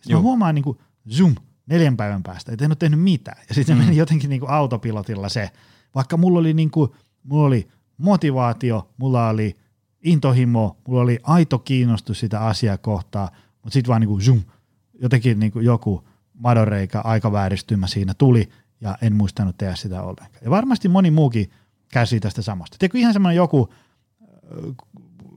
Sitten 0.00 0.16
mä 0.16 0.20
huomaan 0.20 0.54
niin 0.54 0.62
kuin, 0.62 0.78
zoom, 1.10 1.34
neljän 1.66 1.96
päivän 1.96 2.22
päästä, 2.22 2.52
että 2.52 2.64
en 2.64 2.70
ole 2.70 2.76
tehnyt 2.76 3.00
mitään. 3.00 3.42
Ja 3.48 3.54
sitten 3.54 3.76
mm. 3.76 3.84
meni 3.84 3.96
jotenkin 3.96 4.30
niin 4.30 4.40
kuin 4.40 4.50
autopilotilla 4.50 5.28
se, 5.28 5.50
vaikka 5.94 6.16
mulla 6.16 6.38
oli, 6.38 6.54
niin 6.54 6.70
kuin, 6.70 6.90
mulla 7.22 7.46
oli 7.46 7.68
motivaatio, 7.98 8.90
mulla 8.96 9.28
oli 9.28 9.56
intohimo, 10.02 10.76
mulla 10.88 11.02
oli 11.02 11.18
aito 11.22 11.58
kiinnostus 11.58 12.20
sitä 12.20 12.40
asiaa 12.40 12.78
kohtaa, 12.78 13.30
mutta 13.62 13.70
sitten 13.70 13.88
vaan 13.88 14.00
niin 14.00 14.08
kuin 14.08 14.22
zoom, 14.22 14.42
jotenkin 15.02 15.40
niin 15.40 15.52
kuin 15.52 15.64
joku 15.64 16.08
madoreikä, 16.34 17.00
aikavääristymä 17.00 17.86
siinä 17.86 18.14
tuli, 18.14 18.48
ja 18.80 18.98
en 19.02 19.14
muistanut 19.16 19.58
tehdä 19.58 19.74
sitä 19.74 20.02
ollenkaan. 20.02 20.44
Ja 20.44 20.50
varmasti 20.50 20.88
moni 20.88 21.10
muukin 21.10 21.50
käsi 21.88 22.20
tästä 22.20 22.42
samasta. 22.42 22.76
Tiedätkö, 22.78 22.98
ihan 22.98 23.12
semmoinen 23.12 23.36
joku 23.36 23.68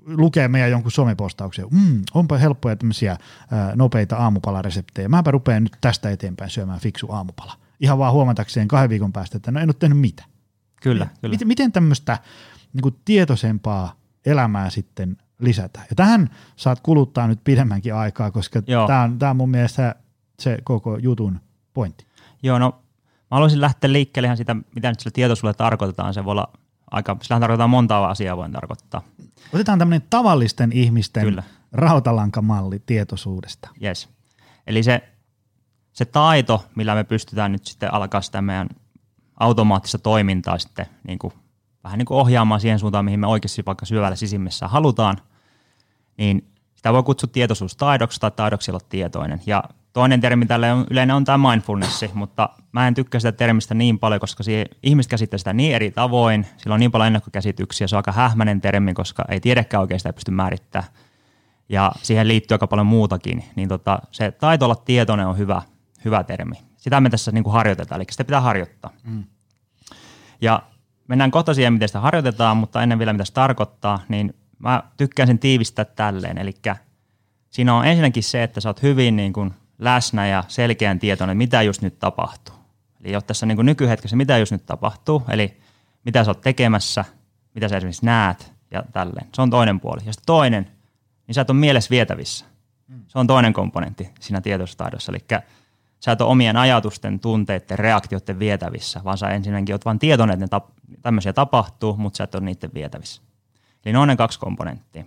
lukee 0.07 0.47
meidän 0.47 0.71
jonkun 0.71 0.91
somepostauksen, 0.91 1.65
mm, 1.71 2.01
onpa 2.13 2.37
helppoja 2.37 2.75
tämmöisiä 2.75 3.17
ää, 3.51 3.75
nopeita 3.75 4.15
aamupalareseptejä. 4.15 5.09
Mäpä 5.09 5.31
rupean 5.31 5.63
nyt 5.63 5.77
tästä 5.81 6.09
eteenpäin 6.09 6.49
syömään 6.49 6.79
fiksu 6.79 7.11
aamupala. 7.11 7.53
Ihan 7.79 7.97
vaan 7.97 8.13
huomatakseen 8.13 8.67
kahden 8.67 8.89
viikon 8.89 9.13
päästä, 9.13 9.37
että 9.37 9.51
no 9.51 9.59
en 9.59 9.69
ole 9.69 9.75
tehnyt 9.79 9.99
mitään. 9.99 10.29
Kyllä, 10.81 11.03
ja, 11.03 11.09
kyllä. 11.21 11.33
Miten, 11.33 11.47
miten 11.47 11.71
tämmöistä 11.71 12.19
niin 12.73 12.95
tietoisempaa 13.05 13.95
elämää 14.25 14.69
sitten 14.69 15.17
lisätä? 15.39 15.79
Ja 15.89 15.95
tähän 15.95 16.29
saat 16.55 16.79
kuluttaa 16.79 17.27
nyt 17.27 17.43
pidemmänkin 17.43 17.95
aikaa, 17.95 18.31
koska 18.31 18.61
tämä 18.61 19.03
on, 19.03 19.19
tää 19.19 19.29
on 19.29 19.37
mun 19.37 19.49
mielestä 19.49 19.95
se 20.39 20.57
koko 20.63 20.97
jutun 20.97 21.39
pointti. 21.73 22.05
Joo, 22.43 22.59
no 22.59 22.69
mä 23.31 23.35
haluaisin 23.35 23.61
lähteä 23.61 23.93
liikkeelle 23.93 24.27
ihan 24.27 24.37
sitä, 24.37 24.55
mitä 24.75 24.89
nyt 24.89 24.99
sillä 24.99 25.13
tietoisuudella 25.13 25.53
tarkoitetaan. 25.53 26.13
Se 26.13 26.25
voi 26.25 26.31
olla 26.31 26.53
aika, 26.91 27.17
sillä 27.21 27.39
tarkoittaa 27.39 27.67
montaa 27.67 28.09
asiaa 28.09 28.37
voi 28.37 28.49
tarkoittaa. 28.49 29.01
Otetaan 29.53 29.79
tämmöinen 29.79 30.07
tavallisten 30.09 30.71
ihmisten 30.71 31.23
Kyllä. 31.23 31.43
rautalankamalli 31.71 32.79
tietoisuudesta. 32.85 33.69
Yes. 33.83 34.09
Eli 34.67 34.83
se, 34.83 35.09
se 35.93 36.05
taito, 36.05 36.65
millä 36.75 36.95
me 36.95 37.03
pystytään 37.03 37.51
nyt 37.51 37.65
sitten 37.65 37.93
alkaa 37.93 38.21
sitä 38.21 38.41
meidän 38.41 38.69
automaattista 39.39 39.97
toimintaa 39.97 40.57
sitten 40.57 40.85
niin 41.07 41.19
kuin, 41.19 41.33
vähän 41.83 41.97
niin 41.97 42.05
kuin 42.05 42.17
ohjaamaan 42.17 42.61
siihen 42.61 42.79
suuntaan, 42.79 43.05
mihin 43.05 43.19
me 43.19 43.27
oikeasti 43.27 43.65
vaikka 43.65 43.85
syvällä 43.85 44.15
sisimmässä 44.15 44.67
halutaan, 44.67 45.17
niin 46.17 46.56
sitä 46.77 46.93
voi 46.93 47.03
kutsua 47.03 47.29
tietoisuustaidoksi 47.33 48.19
tai 48.19 48.31
taidoksi 48.31 48.71
olla 48.71 48.81
tietoinen. 48.89 49.41
Ja 49.45 49.63
Toinen 49.97 50.21
termi 50.21 50.45
tälle 50.45 50.71
on, 50.73 50.85
yleinen 50.91 51.15
on 51.15 51.23
tämä 51.23 51.49
mindfulness, 51.49 52.05
mutta 52.13 52.49
mä 52.71 52.87
en 52.87 52.93
tykkää 52.93 53.19
sitä 53.19 53.31
termistä 53.31 53.73
niin 53.73 53.99
paljon, 53.99 54.19
koska 54.19 54.43
ihmiset 54.83 55.09
käsittää 55.09 55.37
sitä 55.37 55.53
niin 55.53 55.75
eri 55.75 55.91
tavoin, 55.91 56.45
sillä 56.57 56.73
on 56.73 56.79
niin 56.79 56.91
paljon 56.91 57.07
ennakkokäsityksiä, 57.07 57.87
se 57.87 57.95
on 57.95 57.97
aika 57.97 58.11
hähmäinen 58.11 58.61
termi, 58.61 58.93
koska 58.93 59.25
ei 59.29 59.39
tiedäkään 59.39 59.81
oikein 59.81 59.99
sitä 59.99 60.13
pysty 60.13 60.31
määrittämään. 60.31 60.91
Ja 61.69 61.91
siihen 62.03 62.27
liittyy 62.27 62.55
aika 62.55 62.67
paljon 62.67 62.87
muutakin, 62.87 63.43
niin 63.55 63.69
tota, 63.69 63.99
se 64.11 64.31
taito 64.31 64.65
olla 64.65 64.75
tietoinen 64.75 65.27
on 65.27 65.37
hyvä, 65.37 65.61
hyvä 66.05 66.23
termi. 66.23 66.55
Sitä 66.77 67.01
me 67.01 67.09
tässä 67.09 67.31
niin 67.31 67.43
kuin 67.43 67.53
harjoitetaan, 67.53 68.01
eli 68.01 68.07
sitä 68.11 68.23
pitää 68.23 68.41
harjoittaa. 68.41 68.91
Mm. 69.03 69.23
Ja 70.41 70.63
mennään 71.07 71.31
kohta 71.31 71.53
siihen, 71.53 71.73
miten 71.73 71.89
sitä 71.89 71.99
harjoitetaan, 71.99 72.57
mutta 72.57 72.83
ennen 72.83 72.99
vielä 72.99 73.13
mitä 73.13 73.25
se 73.25 73.33
tarkoittaa, 73.33 73.99
niin 74.09 74.33
mä 74.59 74.83
tykkään 74.97 75.27
sen 75.27 75.39
tiivistää 75.39 75.85
tälleen, 75.85 76.37
eli 76.37 76.53
siinä 77.49 77.75
on 77.75 77.85
ensinnäkin 77.85 78.23
se, 78.23 78.43
että 78.43 78.61
sä 78.61 78.69
oot 78.69 78.81
hyvin 78.81 79.15
niin 79.15 79.33
kuin 79.33 79.53
läsnä 79.79 80.27
ja 80.27 80.43
selkeän 80.47 80.99
tietoinen, 80.99 81.37
mitä 81.37 81.61
just 81.61 81.81
nyt 81.81 81.99
tapahtuu. 81.99 82.55
Eli 83.03 83.13
jo 83.13 83.21
tässä 83.21 83.45
niin 83.45 83.55
kuin 83.55 83.65
nykyhetkessä, 83.65 84.15
mitä 84.15 84.37
just 84.37 84.51
nyt 84.51 84.65
tapahtuu, 84.65 85.23
eli 85.29 85.57
mitä 86.05 86.23
sä 86.23 86.31
oot 86.31 86.41
tekemässä, 86.41 87.05
mitä 87.55 87.67
sä 87.67 87.77
esimerkiksi 87.77 88.05
näet 88.05 88.53
ja 88.71 88.83
tälleen. 88.93 89.27
Se 89.35 89.41
on 89.41 89.49
toinen 89.49 89.79
puoli. 89.79 90.01
Ja 90.05 90.13
sitten 90.13 90.25
toinen, 90.25 90.71
niin 91.27 91.35
sä 91.35 91.41
et 91.41 91.49
ole 91.49 91.59
mielessä 91.59 91.89
vietävissä. 91.89 92.45
Se 93.07 93.19
on 93.19 93.27
toinen 93.27 93.53
komponentti 93.53 94.09
siinä 94.19 94.41
tietoistaidossa. 94.41 95.11
Eli 95.11 95.41
sä 95.99 96.11
et 96.11 96.21
ole 96.21 96.31
omien 96.31 96.57
ajatusten, 96.57 97.19
tunteiden, 97.19 97.79
reaktioiden 97.79 98.39
vietävissä, 98.39 99.01
vaan 99.03 99.17
sä 99.17 99.29
ensinnäkin 99.29 99.75
oot 99.75 99.85
vain 99.85 99.99
tietoinen, 99.99 100.43
että 100.43 100.57
ne 100.57 100.59
tap- 100.59 100.97
tämmöisiä 101.01 101.33
tapahtuu, 101.33 101.97
mutta 101.97 102.17
sä 102.17 102.23
et 102.23 102.35
ole 102.35 102.43
niiden 102.43 102.73
vietävissä. 102.73 103.21
Eli 103.87 103.93
ne 103.93 103.99
on 103.99 104.07
ne 104.07 104.15
kaksi 104.15 104.39
komponenttia. 104.39 105.03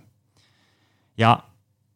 Ja 1.17 1.39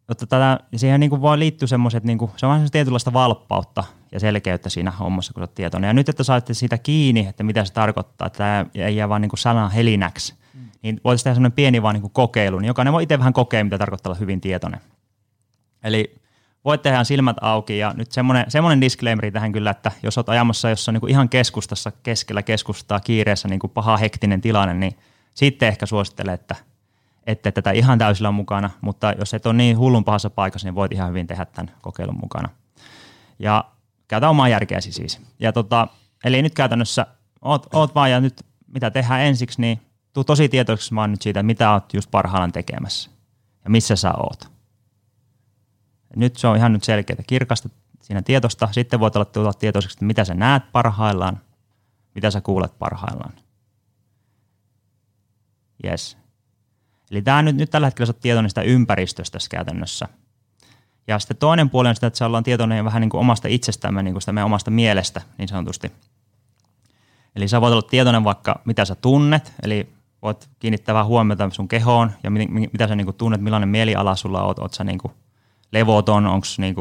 Jotta 0.10 0.28
tätä, 0.28 0.60
siihen 0.76 1.00
niin 1.00 1.10
kuin 1.10 1.22
voi 1.22 1.40
liittyä 1.40 1.68
semmoiset, 1.68 2.04
niin 2.04 2.18
kuin, 2.18 2.32
se 2.38 2.46
on 2.46 2.52
vähän 2.52 2.72
tietynlaista 2.72 3.14
valppautta 3.14 3.84
ja 4.12 4.20
selkeyttä 4.20 4.70
siinä 4.70 4.92
hommassa, 4.92 5.34
kun 5.34 5.42
olet 5.42 5.54
tietoinen. 5.54 5.88
Ja 5.88 5.94
nyt, 5.94 6.10
että 6.10 6.24
saatte 6.24 6.54
siitä 6.54 6.78
kiinni, 6.78 7.28
että 7.28 7.44
mitä 7.44 7.66
se 7.66 7.74
tarkoittaa, 7.74 8.28
että 8.28 8.38
tämä 8.38 8.66
ei 8.76 8.96
jää 8.96 9.10
vaan 9.10 9.22
niin 9.22 9.30
kuin 9.30 9.40
sanan 9.40 9.72
helinäksi, 9.72 10.34
mm. 10.54 10.60
niin 10.82 11.02
voitaisiin 11.04 11.24
tehdä 11.24 11.36
semmoinen 11.36 11.56
pieni 11.56 11.82
vaan 11.82 11.94
niin 11.96 12.02
kuin 12.02 12.14
kokeilu, 12.14 12.60
niin 12.60 12.68
jokainen 12.68 12.94
voi 12.94 13.04
itse 13.04 13.20
vähän 13.20 13.34
kokea, 13.34 13.64
mitä 13.64 13.78
tarkoittaa 13.78 14.10
olla 14.10 14.20
hyvin 14.20 14.42
tietoinen. 14.42 14.82
Eli 15.84 16.16
voit 16.66 16.82
tehdä 16.82 17.04
silmät 17.04 17.38
auki 17.42 17.78
ja 17.78 17.94
nyt 17.98 18.12
semmoinen, 18.12 18.46
semmoinen 18.48 18.82
disclaimeri 18.82 19.32
tähän 19.32 19.52
kyllä, 19.52 19.72
että 19.72 19.92
jos 20.04 20.18
olet 20.18 20.30
ajamassa 20.30 20.70
jossain 20.70 20.94
niin 20.94 21.02
kuin 21.02 21.12
ihan 21.12 21.30
keskustassa, 21.30 21.92
keskellä 22.04 22.44
keskustaa, 22.44 23.00
kiireessä 23.00 23.48
niin 23.48 23.60
kuin 23.60 23.72
paha 23.72 23.98
hektinen 23.98 24.42
tilanne, 24.42 24.74
niin 24.74 24.98
sitten 25.34 25.68
ehkä 25.68 25.86
suosittelen, 25.86 26.34
että 26.34 26.56
ette 27.28 27.52
tätä 27.52 27.72
ihan 27.72 28.00
täysillä 28.00 28.32
mukana, 28.32 28.70
mutta 28.82 29.12
jos 29.20 29.34
et 29.34 29.46
ole 29.46 29.54
niin 29.54 29.78
hullun 29.78 30.04
pahassa 30.04 30.30
paikassa, 30.30 30.68
niin 30.68 30.76
voit 30.76 30.92
ihan 30.92 31.10
hyvin 31.10 31.28
tehdä 31.28 31.46
tämän 31.46 31.76
kokeilun 31.82 32.20
mukana. 32.22 32.50
Ja 33.40 33.66
käytä 34.08 34.30
omaa 34.30 34.50
järkeäsi 34.50 34.92
siis. 34.92 35.22
Ja 35.40 35.54
tota, 35.54 35.88
eli 36.24 36.42
nyt 36.42 36.54
käytännössä 36.54 37.08
oot, 37.42 37.68
oot 37.74 37.96
vaan 37.96 38.12
ja 38.12 38.20
nyt 38.20 38.46
mitä 38.68 38.92
tehdään 38.92 39.22
ensiksi, 39.22 39.62
niin 39.62 39.82
tuu 40.14 40.24
tosi 40.24 40.50
tietoiseksi 40.50 40.96
vaan 40.96 41.12
nyt 41.12 41.22
siitä, 41.22 41.44
mitä 41.44 41.74
oot 41.74 41.94
just 41.94 42.12
parhaillaan 42.12 42.52
tekemässä 42.52 43.12
ja 43.64 43.70
missä 43.70 43.96
sä 43.96 44.14
oot. 44.18 44.52
Nyt 46.16 46.38
se 46.38 46.48
on 46.48 46.58
ihan 46.58 46.74
nyt 46.74 46.84
selkeää, 46.84 47.24
kirkasta 47.28 47.70
siinä 48.02 48.22
tietosta. 48.22 48.70
Sitten 48.72 49.00
voit 49.00 49.16
olla 49.16 49.26
tulla 49.26 49.54
tietoiseksi, 49.54 49.96
että 49.96 50.06
mitä 50.06 50.26
sä 50.26 50.34
näet 50.34 50.72
parhaillaan, 50.72 51.42
mitä 52.16 52.32
sä 52.32 52.42
kuulet 52.42 52.80
parhaillaan. 52.80 53.34
Yes. 55.86 56.25
Eli 57.12 57.22
tämä 57.22 57.42
nyt, 57.42 57.56
nyt 57.56 57.70
tällä 57.70 57.88
hetkellä 57.88 58.10
oot 58.10 58.20
tietoinen 58.20 58.50
sitä 58.50 58.62
ympäristöstä 58.62 59.38
käytännössä. 59.50 60.08
Ja 61.08 61.20
sitten 61.20 61.38
toinen 61.38 61.70
puoli 61.70 61.90
on 61.90 61.96
sitä, 61.96 62.08
että 62.08 62.18
sä 62.18 62.26
ollaan 62.26 62.44
tietoinen 62.44 62.86
vähän 62.86 63.02
niin 63.02 63.10
kuin 63.10 63.22
omasta 63.22 63.48
itsestämme, 63.48 64.04
niin 64.04 64.14
kuin 64.14 64.22
sitä 64.22 64.32
meidän 64.32 64.46
omasta 64.46 64.72
mielestä 64.72 65.22
niin 65.38 65.48
sanotusti. 65.48 65.92
Eli 67.36 67.48
sä 67.48 67.62
voit 67.62 67.72
olla 67.72 67.82
tietoinen 67.82 68.24
vaikka 68.24 68.62
mitä 68.66 68.86
sä 68.86 68.96
tunnet, 68.96 69.54
eli 69.64 69.90
voit 70.22 70.50
kiinnittää 70.60 70.94
vähän 70.96 71.08
huomiota 71.08 71.50
sun 71.50 71.68
kehoon 71.68 72.12
ja 72.24 72.32
mit, 72.32 72.50
mitä 72.50 72.88
sä 72.88 72.96
niin 72.96 73.06
kuin 73.06 73.18
tunnet, 73.18 73.42
millainen 73.42 73.70
mieliala 73.70 74.16
sulla 74.16 74.44
oot, 74.44 74.60
oot 74.60 74.74
sä 74.74 74.84
niin 74.84 74.98
kuin 74.98 75.14
levoton, 75.72 76.26
onko 76.26 76.48
niin 76.58 76.76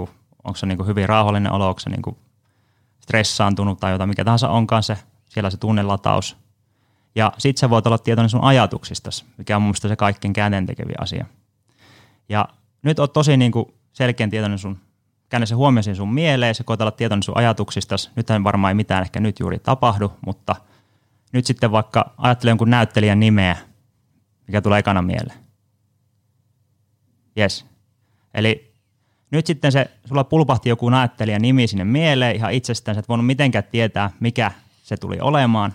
onko 0.44 0.56
se 0.56 0.66
niin 0.66 0.76
kuin 0.76 0.86
hyvin 0.86 1.08
rauhallinen 1.08 1.52
olo, 1.52 1.68
onko 1.68 1.80
se 1.80 1.90
niin 1.90 2.16
stressaantunut 3.00 3.80
tai 3.80 3.92
jotain, 3.92 4.08
mikä 4.08 4.24
tahansa 4.24 4.48
onkaan 4.48 4.82
se, 4.82 4.98
siellä 5.28 5.50
se 5.50 5.56
tunnelataus. 5.56 6.36
Ja 7.14 7.32
sit 7.38 7.58
sä 7.58 7.70
voit 7.70 7.86
olla 7.86 7.98
tietoinen 7.98 8.30
sun 8.30 8.44
ajatuksista, 8.44 9.10
mikä 9.38 9.56
on 9.56 9.62
mun 9.62 9.66
mielestä 9.66 9.88
se 9.88 9.96
kaikkein 9.96 10.32
käänteentekeviä 10.32 10.96
asia. 11.00 11.26
Ja 12.28 12.48
nyt 12.82 12.98
oot 12.98 13.12
tosi 13.12 13.36
niin 13.36 13.52
kuin 13.52 13.74
selkeän 13.92 14.30
tietoinen 14.30 14.58
sun, 14.58 14.78
käännä 15.28 15.46
se 15.46 15.54
huomioon 15.54 15.96
sun 15.96 16.14
mieleen, 16.14 16.54
se 16.54 16.64
koet 16.64 16.80
olla 16.80 16.90
tietoinen 16.90 17.22
sun 17.22 17.38
ajatuksista. 17.38 17.96
Nythän 18.16 18.44
varmaan 18.44 18.70
ei 18.70 18.74
mitään 18.74 19.02
ehkä 19.02 19.20
nyt 19.20 19.40
juuri 19.40 19.58
tapahdu, 19.58 20.12
mutta 20.26 20.56
nyt 21.32 21.46
sitten 21.46 21.72
vaikka 21.72 22.14
ajattele 22.18 22.50
jonkun 22.50 22.70
näyttelijän 22.70 23.20
nimeä, 23.20 23.56
mikä 24.46 24.60
tulee 24.60 24.78
ekana 24.78 25.02
mieleen. 25.02 25.38
Yes. 27.38 27.66
Eli 28.34 28.74
nyt 29.30 29.46
sitten 29.46 29.72
se, 29.72 29.90
sulla 30.04 30.24
pulpahti 30.24 30.68
joku 30.68 30.90
näyttelijän 30.90 31.42
nimi 31.42 31.66
sinne 31.66 31.84
mieleen 31.84 32.36
ihan 32.36 32.52
itsestään, 32.52 32.94
sä 32.94 32.98
et 32.98 33.08
voinut 33.08 33.26
mitenkään 33.26 33.64
tietää, 33.64 34.10
mikä 34.20 34.52
se 34.82 34.96
tuli 34.96 35.20
olemaan. 35.20 35.74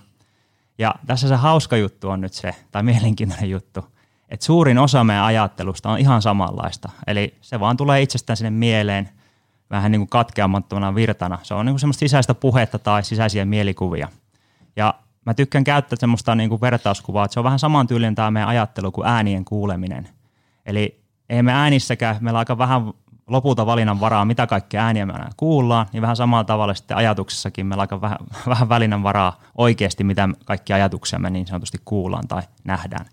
Ja 0.80 0.96
tässä 1.08 1.28
se 1.28 1.36
hauska 1.36 1.78
juttu 1.78 2.10
on 2.10 2.22
nyt 2.22 2.34
se, 2.34 2.56
tai 2.72 2.84
mielenkiintoinen 2.84 3.50
juttu, 3.50 3.86
että 4.30 4.46
suurin 4.46 4.78
osa 4.78 5.04
meidän 5.04 5.24
ajattelusta 5.24 5.90
on 5.90 6.00
ihan 6.00 6.22
samanlaista. 6.22 6.90
Eli 7.08 7.38
se 7.42 7.60
vaan 7.60 7.78
tulee 7.78 8.02
itsestään 8.02 8.38
sinne 8.38 8.50
mieleen 8.50 9.10
vähän 9.70 9.92
niin 9.92 10.00
kuin 10.00 10.10
katkeamattomana 10.10 10.96
virtana. 10.96 11.40
Se 11.44 11.54
on 11.54 11.66
niin 11.66 11.74
kuin 11.74 11.80
semmoista 11.80 12.00
sisäistä 12.00 12.34
puhetta 12.34 12.80
tai 12.80 13.04
sisäisiä 13.04 13.46
mielikuvia. 13.46 14.08
Ja 14.76 14.94
mä 15.26 15.34
tykkään 15.34 15.64
käyttää 15.64 15.98
semmoista 16.00 16.36
niin 16.36 16.50
kuin 16.50 16.62
vertauskuvaa, 16.62 17.26
että 17.26 17.34
se 17.34 17.40
on 17.40 17.44
vähän 17.44 17.60
samantyylinen 17.60 18.16
tämä 18.16 18.32
meidän 18.32 18.50
ajattelu 18.50 18.92
kuin 18.92 19.08
äänien 19.08 19.46
kuuleminen. 19.46 20.10
Eli 20.66 21.02
ei 21.30 21.44
me 21.44 21.54
äänissäkään, 21.54 22.18
meillä 22.20 22.38
on 22.38 22.40
aika 22.40 22.58
vähän 22.58 22.94
lopulta 23.30 23.66
valinnan 23.66 24.00
varaa, 24.00 24.26
mitä 24.26 24.48
kaikkea 24.48 24.84
ääniä 24.84 25.06
me 25.06 25.14
aina 25.14 25.30
kuullaan, 25.38 25.86
niin 25.94 26.02
vähän 26.02 26.16
samalla 26.16 26.44
tavalla 26.44 26.74
sitten 26.74 26.98
ajatuksissakin 26.98 27.66
meillä 27.66 27.82
on 27.82 27.84
aika 27.84 28.02
vähän, 28.02 28.18
vähän 28.54 28.70
välinnän 28.70 29.04
varaa 29.04 29.40
oikeasti, 29.58 30.04
mitä 30.04 30.30
kaikki 30.46 30.74
ajatuksia 30.74 31.20
me 31.20 31.30
niin 31.30 31.48
sanotusti 31.48 31.78
kuullaan 31.86 32.28
tai 32.28 32.42
nähdään. 32.64 33.06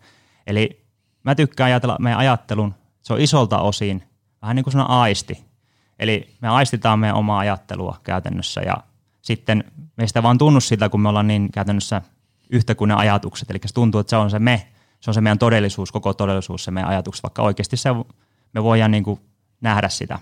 Eli 0.46 0.86
mä 1.22 1.34
tykkään 1.34 1.66
ajatella 1.66 1.96
meidän 2.00 2.18
ajattelun, 2.18 2.74
se 3.02 3.12
on 3.12 3.20
isolta 3.20 3.58
osin 3.58 4.02
vähän 4.42 4.56
niin 4.56 4.64
kuin 4.64 4.72
sellainen 4.72 4.96
aisti. 4.96 5.44
Eli 5.98 6.36
me 6.40 6.48
aistitaan 6.48 6.98
meidän 6.98 7.16
omaa 7.16 7.38
ajattelua 7.38 7.96
käytännössä 8.02 8.60
ja 8.60 8.76
sitten 9.22 9.64
meistä 9.96 10.22
vaan 10.22 10.38
tunnu 10.38 10.60
sitä, 10.60 10.88
kun 10.88 11.00
me 11.00 11.08
ollaan 11.08 11.26
niin 11.26 11.52
käytännössä 11.52 12.02
yhtä 12.50 12.74
kuin 12.74 12.88
ne 12.88 12.94
ajatukset. 12.94 13.50
Eli 13.50 13.58
se 13.66 13.74
tuntuu, 13.74 14.00
että 14.00 14.10
se 14.10 14.16
on 14.16 14.30
se 14.30 14.38
me, 14.38 14.68
se 15.00 15.10
on 15.10 15.14
se 15.14 15.20
meidän 15.20 15.38
todellisuus, 15.38 15.92
koko 15.92 16.14
todellisuus, 16.14 16.64
se 16.64 16.70
meidän 16.70 16.90
ajatukset, 16.90 17.22
vaikka 17.22 17.42
oikeasti 17.42 17.76
se, 17.76 17.90
me 18.52 18.62
voidaan 18.62 18.90
niin 18.90 19.04
kuin 19.04 19.20
nähdä 19.60 19.88
sitä. 19.88 20.18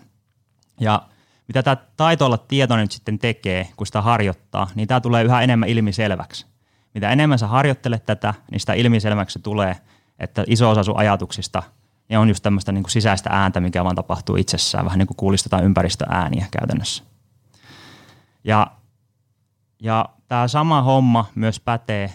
Ja 0.81 1.03
mitä 1.49 1.63
tämä 1.63 1.77
taito 1.97 2.27
olla 2.27 2.39
tietoinen 2.39 2.85
nyt 2.85 2.93
sitten 2.93 3.19
tekee, 3.19 3.69
kun 3.77 3.87
sitä 3.87 4.03
harjoittaa, 4.03 4.71
niin 4.75 4.89
tämä 4.89 5.01
tulee 5.01 5.25
yhä 5.25 5.43
enemmän 5.43 5.69
ilmiselväksi. 5.69 6.47
Mitä 6.95 7.11
enemmän 7.11 7.39
sä 7.39 7.47
harjoittelet 7.47 8.07
tätä, 8.07 8.35
niin 8.51 8.61
sitä 8.61 8.73
ilmiselväksi 8.73 9.39
tulee, 9.39 9.77
että 10.19 10.45
iso 10.47 10.71
osa 10.71 10.83
sun 10.83 10.97
ajatuksista 10.97 11.63
ne 12.09 12.19
on 12.19 12.29
just 12.29 12.43
tämmöistä 12.43 12.73
niin 12.73 12.83
kuin 12.83 12.91
sisäistä 12.91 13.31
ääntä, 13.33 13.61
mikä 13.61 13.85
vaan 13.85 13.97
tapahtuu 13.97 14.37
itsessään, 14.37 14.85
vähän 14.85 14.99
niin 14.99 15.07
kuin 15.07 15.17
kuulistetaan 15.17 15.65
ympäristöääniä 15.65 16.47
käytännössä. 16.51 17.05
Ja, 18.45 18.67
ja 19.83 20.09
tämä 20.29 20.49
sama 20.49 20.83
homma 20.83 21.27
myös 21.35 21.61
pätee 21.61 22.13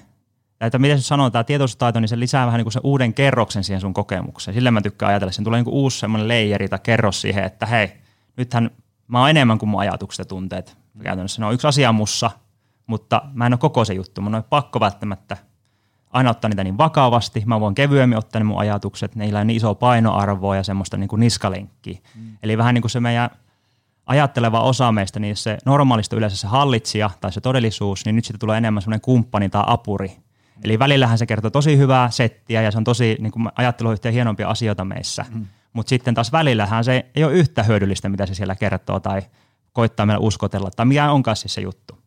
että 0.62 0.80
miten 0.80 1.02
se 1.02 1.08
sanoo, 1.08 1.30
tämä 1.30 1.44
tietoisuustaito, 1.44 2.00
niin 2.00 2.10
se 2.10 2.20
lisää 2.20 2.46
vähän 2.46 2.58
niin 2.58 2.66
kuin 2.66 2.74
se 2.74 2.80
uuden 2.84 3.14
kerroksen 3.14 3.64
siihen 3.64 3.82
sun 3.82 3.94
kokemukseen. 3.94 4.56
Sillä 4.56 4.72
mä 4.72 4.82
tykkään 4.82 5.10
ajatella, 5.10 5.32
että 5.32 5.44
tulee 5.44 5.58
niin 5.58 5.66
kuin 5.66 5.74
uusi 5.74 6.00
semmoinen 6.00 6.28
leijeri 6.28 6.70
tai 6.70 6.80
kerros 6.84 7.22
siihen, 7.22 7.44
että 7.44 7.66
hei, 7.66 7.92
nythän 8.38 8.72
mä 9.08 9.20
oon 9.20 9.30
enemmän 9.30 9.58
kuin 9.60 9.70
mun 9.70 9.82
ajatukset 9.82 10.20
ja 10.20 10.26
tunteet. 10.26 10.78
Käytännössä 11.04 11.42
ne 11.42 11.46
on 11.46 11.54
yksi 11.54 11.68
asia 11.68 11.92
mussa, 11.92 12.32
mutta 12.88 13.22
mä 13.34 13.46
en 13.46 13.54
ole 13.54 13.60
koko 13.60 13.86
se 13.86 13.94
juttu. 13.94 14.22
Mun 14.22 14.36
on 14.36 14.44
pakko 14.44 14.80
välttämättä 14.80 15.38
aina 16.10 16.30
ottaa 16.30 16.50
niitä 16.50 16.64
niin 16.64 16.78
vakavasti. 16.78 17.44
Mä 17.46 17.60
voin 17.60 17.76
kevyemmin 17.76 18.18
ottaa 18.18 18.40
ne 18.40 18.44
mun 18.44 18.60
ajatukset. 18.60 19.16
Niillä 19.16 19.40
on 19.40 19.48
niin 19.48 19.58
iso 19.58 19.76
painoarvoa 19.76 20.56
ja 20.56 20.64
semmoista 20.64 20.98
niin 20.98 21.08
kuin 21.08 21.20
niskalenkkiä. 21.20 22.00
Mm. 22.16 22.38
Eli 22.44 22.58
vähän 22.58 22.74
niin 22.74 22.82
kuin 22.82 22.92
se 22.92 23.00
meidän 23.00 23.30
ajatteleva 24.06 24.62
osa 24.62 24.92
meistä, 24.92 25.20
niin 25.20 25.36
se 25.36 25.58
normaalista 25.66 26.16
yleensä 26.16 26.38
se 26.38 26.48
hallitsija 26.48 27.10
tai 27.22 27.32
se 27.32 27.42
todellisuus, 27.42 28.06
niin 28.06 28.16
nyt 28.16 28.26
siitä 28.26 28.38
tulee 28.38 28.58
enemmän 28.58 28.82
semmoinen 28.82 29.02
kumppani 29.02 29.50
tai 29.50 29.64
apuri, 29.68 30.18
Eli 30.64 30.80
välillähän 30.80 31.18
se 31.18 31.26
kertoo 31.26 31.52
tosi 31.52 31.78
hyvää 31.78 32.10
settiä 32.10 32.62
ja 32.62 32.72
se 32.72 32.78
on 32.78 32.84
tosi 32.84 33.18
niin 33.20 33.32
kuin 33.32 33.50
ajattelu 33.56 33.92
yhteen 33.92 34.14
hienompia 34.14 34.50
asioita 34.50 34.86
meissä. 34.86 35.26
Mm. 35.34 35.46
Mutta 35.74 35.90
sitten 35.90 36.14
taas 36.14 36.32
välillähän 36.32 36.84
se 36.84 37.06
ei 37.16 37.24
ole 37.24 37.34
yhtä 37.34 37.64
hyödyllistä, 37.64 38.10
mitä 38.10 38.26
se 38.26 38.34
siellä 38.34 38.56
kertoo 38.56 39.00
tai 39.00 39.22
koittaa 39.74 40.06
meillä 40.06 40.20
uskotella 40.20 40.72
tai 40.72 40.86
mikä 40.86 41.12
onkaan 41.12 41.38
siis 41.38 41.54
se 41.54 41.62
juttu. 41.62 42.00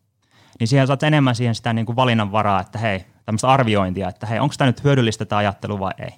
Niin 0.59 0.67
siihen 0.67 0.87
saat 0.87 1.03
enemmän 1.03 1.35
siihen 1.35 1.55
sitä 1.55 1.73
niin 1.73 1.85
kuin 1.85 1.95
valinnan 1.95 2.31
varaa, 2.31 2.61
että 2.61 2.79
hei, 2.79 3.05
tämmöistä 3.25 3.47
arviointia, 3.47 4.09
että 4.09 4.25
hei, 4.25 4.39
onko 4.39 4.55
tämä 4.57 4.69
nyt 4.69 4.83
hyödyllistä 4.83 5.25
tämä 5.25 5.39
ajattelu 5.39 5.79
vai 5.79 5.91
ei. 5.99 6.11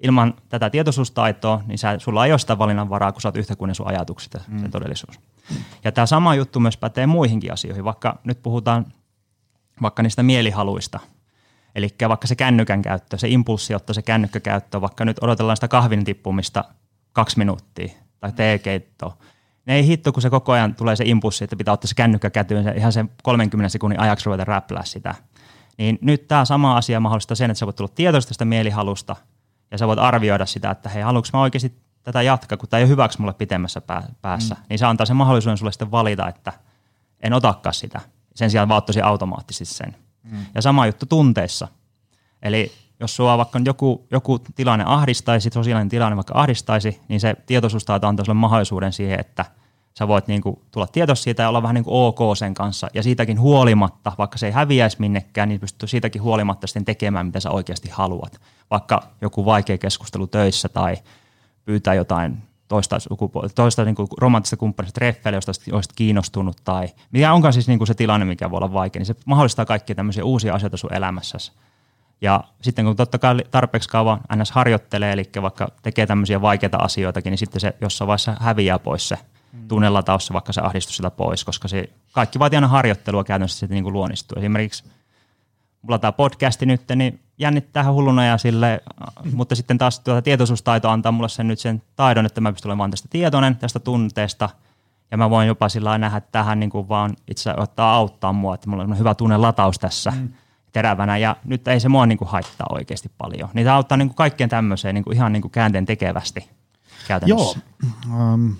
Ilman 0.00 0.34
tätä 0.48 0.70
tietoisuustaitoa, 0.70 1.62
niin 1.66 1.78
sä, 1.78 1.98
sulla 1.98 2.26
ei 2.26 2.32
ole 2.32 2.38
sitä 2.38 2.58
valinnan 2.58 2.90
varaa, 2.90 3.12
kun 3.12 3.20
sä 3.20 3.28
oot 3.28 3.36
yhtä 3.36 3.56
kuin 3.56 3.68
ne 3.68 3.74
sun 3.74 3.86
ajatukset 3.86 4.34
ja 4.34 4.40
mm. 4.48 4.58
se 4.58 4.68
todellisuus. 4.68 5.20
Ja 5.84 5.92
tämä 5.92 6.06
sama 6.06 6.34
juttu 6.34 6.60
myös 6.60 6.76
pätee 6.76 7.06
muihinkin 7.06 7.52
asioihin, 7.52 7.84
vaikka 7.84 8.18
nyt 8.24 8.42
puhutaan 8.42 8.86
vaikka 9.82 10.02
niistä 10.02 10.22
mielihaluista– 10.22 11.00
Eli 11.74 11.88
vaikka 12.08 12.26
se 12.26 12.36
kännykän 12.36 12.82
käyttö, 12.82 13.18
se 13.18 13.28
impulssi 13.28 13.74
ottaa 13.74 13.94
se 13.94 14.02
kännykkäkäyttö, 14.02 14.80
vaikka 14.80 15.04
nyt 15.04 15.16
odotellaan 15.20 15.56
sitä 15.56 15.68
kahvin 15.68 16.04
tippumista 16.04 16.64
kaksi 17.12 17.38
minuuttia 17.38 17.88
tai 18.20 18.32
teekeittoa. 18.32 19.16
Ne 19.66 19.74
ei 19.74 19.86
hitto, 19.86 20.12
kun 20.12 20.22
se 20.22 20.30
koko 20.30 20.52
ajan 20.52 20.74
tulee 20.74 20.96
se 20.96 21.04
impulssi, 21.06 21.44
että 21.44 21.56
pitää 21.56 21.74
ottaa 21.74 21.88
se 21.88 21.94
kännykkä 21.94 22.30
kätyyn, 22.30 22.64
se 22.64 22.70
ihan 22.70 22.92
sen 22.92 23.10
30 23.22 23.68
sekunnin 23.68 24.00
ajaksi 24.00 24.26
ruveta 24.26 24.44
räplää 24.44 24.84
sitä. 24.84 25.14
Niin 25.78 25.98
nyt 26.00 26.28
tämä 26.28 26.44
sama 26.44 26.76
asia 26.76 27.00
mahdollistaa 27.00 27.34
sen, 27.34 27.50
että 27.50 27.58
sä 27.58 27.66
voit 27.66 27.76
tulla 27.76 27.92
tietoista 27.94 28.28
tästä 28.28 28.44
mielihalusta 28.44 29.16
ja 29.70 29.78
sä 29.78 29.86
voit 29.86 29.98
arvioida 29.98 30.46
sitä, 30.46 30.70
että 30.70 30.88
hei, 30.88 31.02
haluanko 31.02 31.28
mä 31.32 31.40
oikeasti 31.40 31.74
tätä 32.02 32.22
jatkaa, 32.22 32.58
kun 32.58 32.68
tämä 32.68 32.78
ei 32.78 32.84
ole 32.84 32.90
hyväksi 32.90 33.20
mulle 33.20 33.34
pitemmässä 33.34 33.82
päässä. 34.22 34.54
Mm. 34.54 34.62
Niin 34.68 34.78
se 34.78 34.86
antaa 34.86 35.06
sen 35.06 35.16
mahdollisuuden 35.16 35.58
sulle 35.58 35.72
sitten 35.72 35.90
valita, 35.90 36.28
että 36.28 36.52
en 37.20 37.32
otakaan 37.32 37.74
sitä. 37.74 38.00
Sen 38.34 38.50
sijaan 38.50 38.68
vaan 38.68 38.78
ottaisin 38.78 39.04
automaattisesti 39.04 39.74
sen. 39.74 39.96
Ja 40.54 40.62
sama 40.62 40.86
juttu 40.86 41.06
tunteissa. 41.06 41.68
Eli 42.42 42.72
jos 43.00 43.16
sua 43.16 43.38
vaikka 43.38 43.60
joku, 43.64 44.06
joku 44.10 44.38
tilanne 44.38 44.84
ahdistaisi, 44.88 45.50
sosiaalinen 45.54 45.88
tilanne 45.88 46.16
vaikka 46.16 46.34
ahdistaisi, 46.36 47.00
niin 47.08 47.20
se 47.20 47.36
tietoisuustaito 47.46 48.06
antaa 48.06 48.24
sulle 48.24 48.38
mahdollisuuden 48.38 48.92
siihen, 48.92 49.20
että 49.20 49.44
sä 49.98 50.08
voit 50.08 50.26
niinku 50.26 50.62
tulla 50.70 50.86
tietoisi 50.86 51.22
siitä 51.22 51.42
ja 51.42 51.48
olla 51.48 51.62
vähän 51.62 51.74
niin 51.74 51.84
ok 51.86 52.18
sen 52.36 52.54
kanssa. 52.54 52.88
Ja 52.94 53.02
siitäkin 53.02 53.40
huolimatta, 53.40 54.12
vaikka 54.18 54.38
se 54.38 54.46
ei 54.46 54.52
häviäisi 54.52 54.96
minnekään, 55.00 55.48
niin 55.48 55.60
pystyy 55.60 55.88
siitäkin 55.88 56.22
huolimatta 56.22 56.66
sitten 56.66 56.84
tekemään, 56.84 57.26
mitä 57.26 57.40
sä 57.40 57.50
oikeasti 57.50 57.88
haluat. 57.88 58.40
Vaikka 58.70 59.02
joku 59.20 59.44
vaikea 59.44 59.78
keskustelu 59.78 60.26
töissä 60.26 60.68
tai 60.68 60.96
pyytää 61.64 61.94
jotain 61.94 62.42
toista, 62.68 63.00
sukupuolta, 63.00 63.54
toista 63.54 63.84
niin 63.84 63.94
kuin 63.94 64.08
romanttista 64.18 64.56
kumppanista 64.56 64.94
treffeille, 64.94 65.36
josta 65.36 65.52
olisit 65.72 65.92
kiinnostunut 65.92 66.56
tai 66.64 66.88
mikä 67.10 67.32
onkaan 67.32 67.52
siis 67.52 67.68
niin 67.68 67.78
kuin 67.78 67.88
se 67.88 67.94
tilanne, 67.94 68.26
mikä 68.26 68.50
voi 68.50 68.56
olla 68.56 68.72
vaikea, 68.72 69.00
niin 69.00 69.06
se 69.06 69.14
mahdollistaa 69.26 69.64
kaikkia 69.64 69.96
tämmöisiä 69.96 70.24
uusia 70.24 70.54
asioita 70.54 70.76
sun 70.76 70.94
elämässäsi. 70.94 71.52
Ja 72.20 72.44
sitten 72.62 72.84
kun 72.84 72.96
totta 72.96 73.18
kai 73.18 73.36
tarpeeksi 73.50 73.88
kauan 73.88 74.20
ns. 74.36 74.50
harjoittelee, 74.50 75.12
eli 75.12 75.30
vaikka 75.42 75.68
tekee 75.82 76.06
tämmöisiä 76.06 76.40
vaikeita 76.40 76.76
asioitakin, 76.76 77.30
niin 77.30 77.38
sitten 77.38 77.60
se 77.60 77.74
jossain 77.80 78.06
vaiheessa 78.06 78.36
häviää 78.40 78.78
pois 78.78 79.08
se 79.08 79.18
mm. 79.52 79.68
tunnelataus, 79.68 80.32
vaikka 80.32 80.52
se 80.52 80.60
ahdistus 80.60 80.96
sitä 80.96 81.10
pois, 81.10 81.44
koska 81.44 81.68
se 81.68 81.90
kaikki 82.12 82.38
vaatii 82.38 82.56
aina 82.56 82.68
harjoittelua 82.68 83.24
käytännössä 83.24 83.58
sitten 83.58 83.74
niin 83.74 83.84
kuin 83.84 83.92
luonnistuu. 83.92 84.38
Esimerkiksi 84.38 84.84
mulla 85.84 85.98
tämä 85.98 86.12
podcasti 86.12 86.66
nyt, 86.66 86.82
niin 86.96 87.20
jännittää 87.38 87.92
hulluna 87.92 88.26
ja 88.26 88.38
sille, 88.38 88.80
mutta 89.32 89.54
sitten 89.54 89.78
taas 89.78 90.00
tuota 90.00 90.22
tietoisuustaito 90.22 90.90
antaa 90.90 91.12
mulle 91.12 91.28
sen 91.28 91.48
nyt 91.48 91.58
sen 91.58 91.82
taidon, 91.96 92.26
että 92.26 92.40
mä 92.40 92.52
pystyn 92.52 92.68
olemaan 92.68 92.90
tästä 92.90 93.08
tietoinen, 93.10 93.56
tästä 93.56 93.78
tunteesta 93.78 94.48
ja 95.10 95.16
mä 95.16 95.30
voin 95.30 95.48
jopa 95.48 95.68
sillä 95.68 95.98
nähdä, 95.98 96.16
että 96.16 96.32
tähän 96.32 96.60
niin 96.60 96.70
kuin 96.70 96.88
vaan 96.88 97.16
itse 97.30 97.54
ottaa 97.56 97.94
auttaa 97.94 98.32
mua, 98.32 98.54
että 98.54 98.70
mulla 98.70 98.82
on 98.82 98.98
hyvä 98.98 99.14
tunne 99.14 99.36
lataus 99.36 99.78
tässä 99.78 100.10
mm. 100.10 100.28
terävänä 100.72 101.18
ja 101.18 101.36
nyt 101.44 101.68
ei 101.68 101.80
se 101.80 101.88
mua 101.88 102.06
niin 102.06 102.18
kuin 102.18 102.28
haittaa 102.28 102.66
oikeasti 102.70 103.10
paljon. 103.18 103.48
Niitä 103.54 103.74
auttaa 103.74 103.98
niin 103.98 104.08
kuin 104.08 104.16
kaikkeen 104.16 104.50
tämmöiseen 104.50 104.94
niin 104.94 105.04
kuin 105.04 105.16
ihan 105.16 105.32
niin 105.32 105.42
kuin 105.42 105.52
käänteen 105.52 105.86
tekevästi 105.86 106.50
käytännössä. 107.08 107.60
Joo, 108.08 108.32
um, 108.34 108.56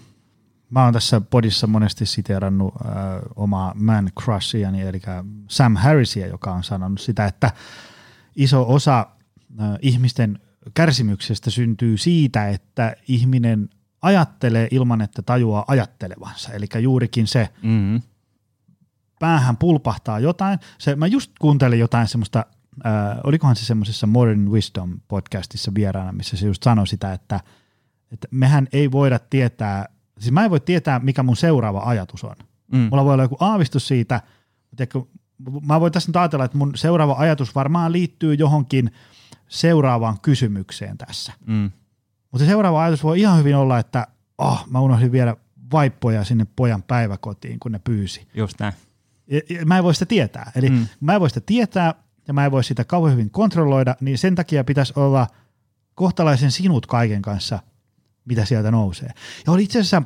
mä 0.75 0.85
oon 0.85 0.93
tässä 0.93 1.21
podissa 1.21 1.67
monesti 1.67 2.07
siteerannut 2.07 2.75
äh, 2.75 2.93
omaa 3.37 3.75
man 3.77 4.11
crushiani, 4.21 4.83
eli 4.83 5.01
Sam 5.49 5.77
Harrisia, 5.77 6.27
joka 6.27 6.53
on 6.53 6.65
sanonut 6.65 7.01
sitä, 7.01 7.27
että 7.27 7.51
iso 8.37 8.65
osa 8.69 9.07
äh, 9.61 9.69
ihmisten 9.83 10.39
kärsimyksestä 10.75 11.51
syntyy 11.51 11.99
siitä, 11.99 12.49
että 12.49 12.97
ihminen 13.09 13.69
ajattelee 14.03 14.69
ilman, 14.71 15.01
että 15.01 15.23
tajuaa 15.23 15.65
ajattelevansa. 15.69 16.53
Eli 16.53 16.67
juurikin 16.81 17.27
se 17.27 17.49
mm-hmm. 17.63 18.03
päähän 19.21 19.57
pulpahtaa 19.57 20.21
jotain. 20.21 20.59
Se, 20.79 20.97
mä 20.97 21.07
just 21.07 21.31
kuuntelin 21.39 21.79
jotain 21.79 22.09
semmoista, 22.09 22.47
äh, 22.87 22.93
olikohan 23.25 23.57
se 23.57 23.65
semmoisessa 23.65 24.07
Modern 24.07 24.51
Wisdom 24.51 25.01
podcastissa 25.09 25.75
vieraana, 25.75 26.13
missä 26.13 26.37
se 26.37 26.47
just 26.47 26.63
sanoi 26.63 26.87
sitä, 26.87 27.13
että, 27.13 27.41
että 28.13 28.29
mehän 28.31 28.69
ei 28.73 28.93
voida 28.93 29.19
tietää, 29.19 29.94
siis 30.21 30.33
mä 30.33 30.45
en 30.45 30.51
voi 30.51 30.61
tietää, 30.61 30.99
mikä 30.99 31.23
mun 31.23 31.37
seuraava 31.37 31.83
ajatus 31.85 32.25
on. 32.25 32.37
Mm. 32.73 32.79
Mulla 32.91 33.05
voi 33.05 33.13
olla 33.13 33.23
joku 33.23 33.37
aavistus 33.41 33.89
siitä, 33.89 34.21
mutta 34.71 35.01
mä 35.67 35.81
voin 35.81 35.93
tässä 35.93 36.09
nyt 36.09 36.17
ajatella, 36.17 36.45
että 36.45 36.59
mun 36.59 36.73
seuraava 36.75 37.15
ajatus 37.19 37.55
varmaan 37.55 37.93
liittyy 37.93 38.35
johonkin 38.35 38.91
seuraavaan 39.49 40.21
kysymykseen 40.21 40.99
tässä. 40.99 41.33
Mm. 41.47 41.71
Mutta 42.33 42.45
se 42.45 42.47
seuraava 42.47 42.83
ajatus 42.83 43.05
voi 43.05 43.21
ihan 43.21 43.39
hyvin 43.39 43.57
olla, 43.57 43.79
että 43.79 44.07
oh, 44.39 44.67
mä 44.71 44.81
unohdin 44.81 45.13
viedä 45.13 45.37
vaippoja 45.73 46.25
sinne 46.25 46.47
pojan 46.57 46.83
päiväkotiin, 46.83 47.59
kun 47.61 47.73
ne 47.73 47.79
pyysi. 47.79 48.29
Just 48.35 48.61
näin. 48.61 48.75
Ja, 49.27 49.41
ja 49.49 49.67
mä 49.67 49.79
en 49.79 49.85
voi 49.85 49.95
sitä 49.95 50.07
tietää. 50.07 50.53
Eli 50.55 50.71
mm. 50.71 50.87
mä 51.01 51.15
en 51.15 51.21
voi 51.21 51.31
sitä 51.31 51.41
tietää 51.47 51.95
ja 52.29 52.35
mä 52.35 52.45
en 52.45 52.51
voi 52.51 52.65
sitä 52.65 52.85
kauhean 52.85 53.13
hyvin 53.13 53.31
kontrolloida, 53.31 53.97
niin 54.01 54.19
sen 54.19 54.35
takia 54.35 54.65
pitäisi 54.65 54.93
olla 54.97 55.27
kohtalaisen 55.95 56.51
sinut 56.51 56.87
kaiken 56.87 57.23
kanssa, 57.23 57.59
mitä 58.25 58.45
sieltä 58.45 58.71
nousee. 58.71 59.11
Ja 59.47 59.53
oli 59.53 59.63
itse 59.63 59.79
asiassa 59.79 60.03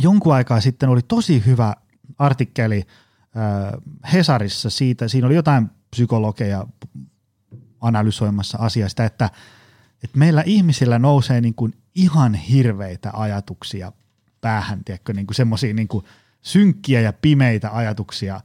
jonkun 0.00 0.34
aikaa 0.34 0.60
sitten 0.60 0.88
oli 0.88 1.02
tosi 1.02 1.42
hyvä 1.46 1.74
artikkeli 2.18 2.86
äh, 3.36 4.12
Hesarissa 4.12 4.70
siitä, 4.70 5.08
siinä 5.08 5.26
oli 5.26 5.34
jotain 5.34 5.70
psykologeja 5.90 6.66
analysoimassa 7.80 8.58
asiasta, 8.60 9.04
että– 9.04 9.30
että 10.04 10.18
meillä 10.18 10.42
ihmisillä 10.46 10.98
nousee 10.98 11.40
niin 11.40 11.54
kuin 11.54 11.74
ihan 11.94 12.34
hirveitä 12.34 13.10
ajatuksia 13.12 13.92
päähän, 14.40 14.84
tiedätkö, 14.84 15.12
niin 15.12 15.26
kuin 15.26 15.34
semmoisia 15.34 15.74
niin 15.74 15.88
kuin 15.88 16.04
synkkiä 16.42 17.00
ja 17.00 17.12
pimeitä 17.12 17.70
ajatuksia. 17.70 18.40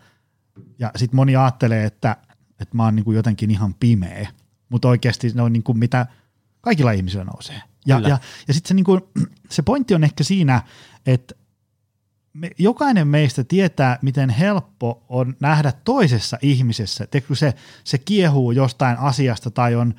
Ja 0.79 0.91
sitten 0.95 1.15
moni 1.15 1.35
ajattelee, 1.35 1.85
että, 1.85 2.17
että 2.59 2.77
mä 2.77 2.83
oon 2.83 2.95
niin 2.95 3.03
kuin 3.03 3.15
jotenkin 3.15 3.51
ihan 3.51 3.73
pimeä, 3.73 4.27
mutta 4.69 4.87
oikeasti 4.87 5.31
ne 5.35 5.41
on 5.41 5.53
niin 5.53 5.63
kuin 5.63 5.77
mitä 5.77 6.05
kaikilla 6.61 6.91
ihmisillä 6.91 7.23
nousee. 7.23 7.61
Ja, 7.85 7.99
ja, 7.99 8.19
ja 8.47 8.53
sitten 8.53 8.67
se, 8.67 8.73
niin 8.73 8.85
kuin, 8.85 9.01
se 9.49 9.61
pointti 9.61 9.95
on 9.95 10.03
ehkä 10.03 10.23
siinä, 10.23 10.61
että 11.05 11.35
me, 12.33 12.51
jokainen 12.57 13.07
meistä 13.07 13.43
tietää, 13.43 13.99
miten 14.01 14.29
helppo 14.29 15.05
on 15.09 15.35
nähdä 15.39 15.71
toisessa 15.71 16.37
ihmisessä, 16.41 17.07
kun 17.27 17.35
se, 17.35 17.53
se 17.83 17.97
kiehuu 17.97 18.51
jostain 18.51 18.97
asiasta 18.97 19.51
tai 19.51 19.75
on 19.75 19.93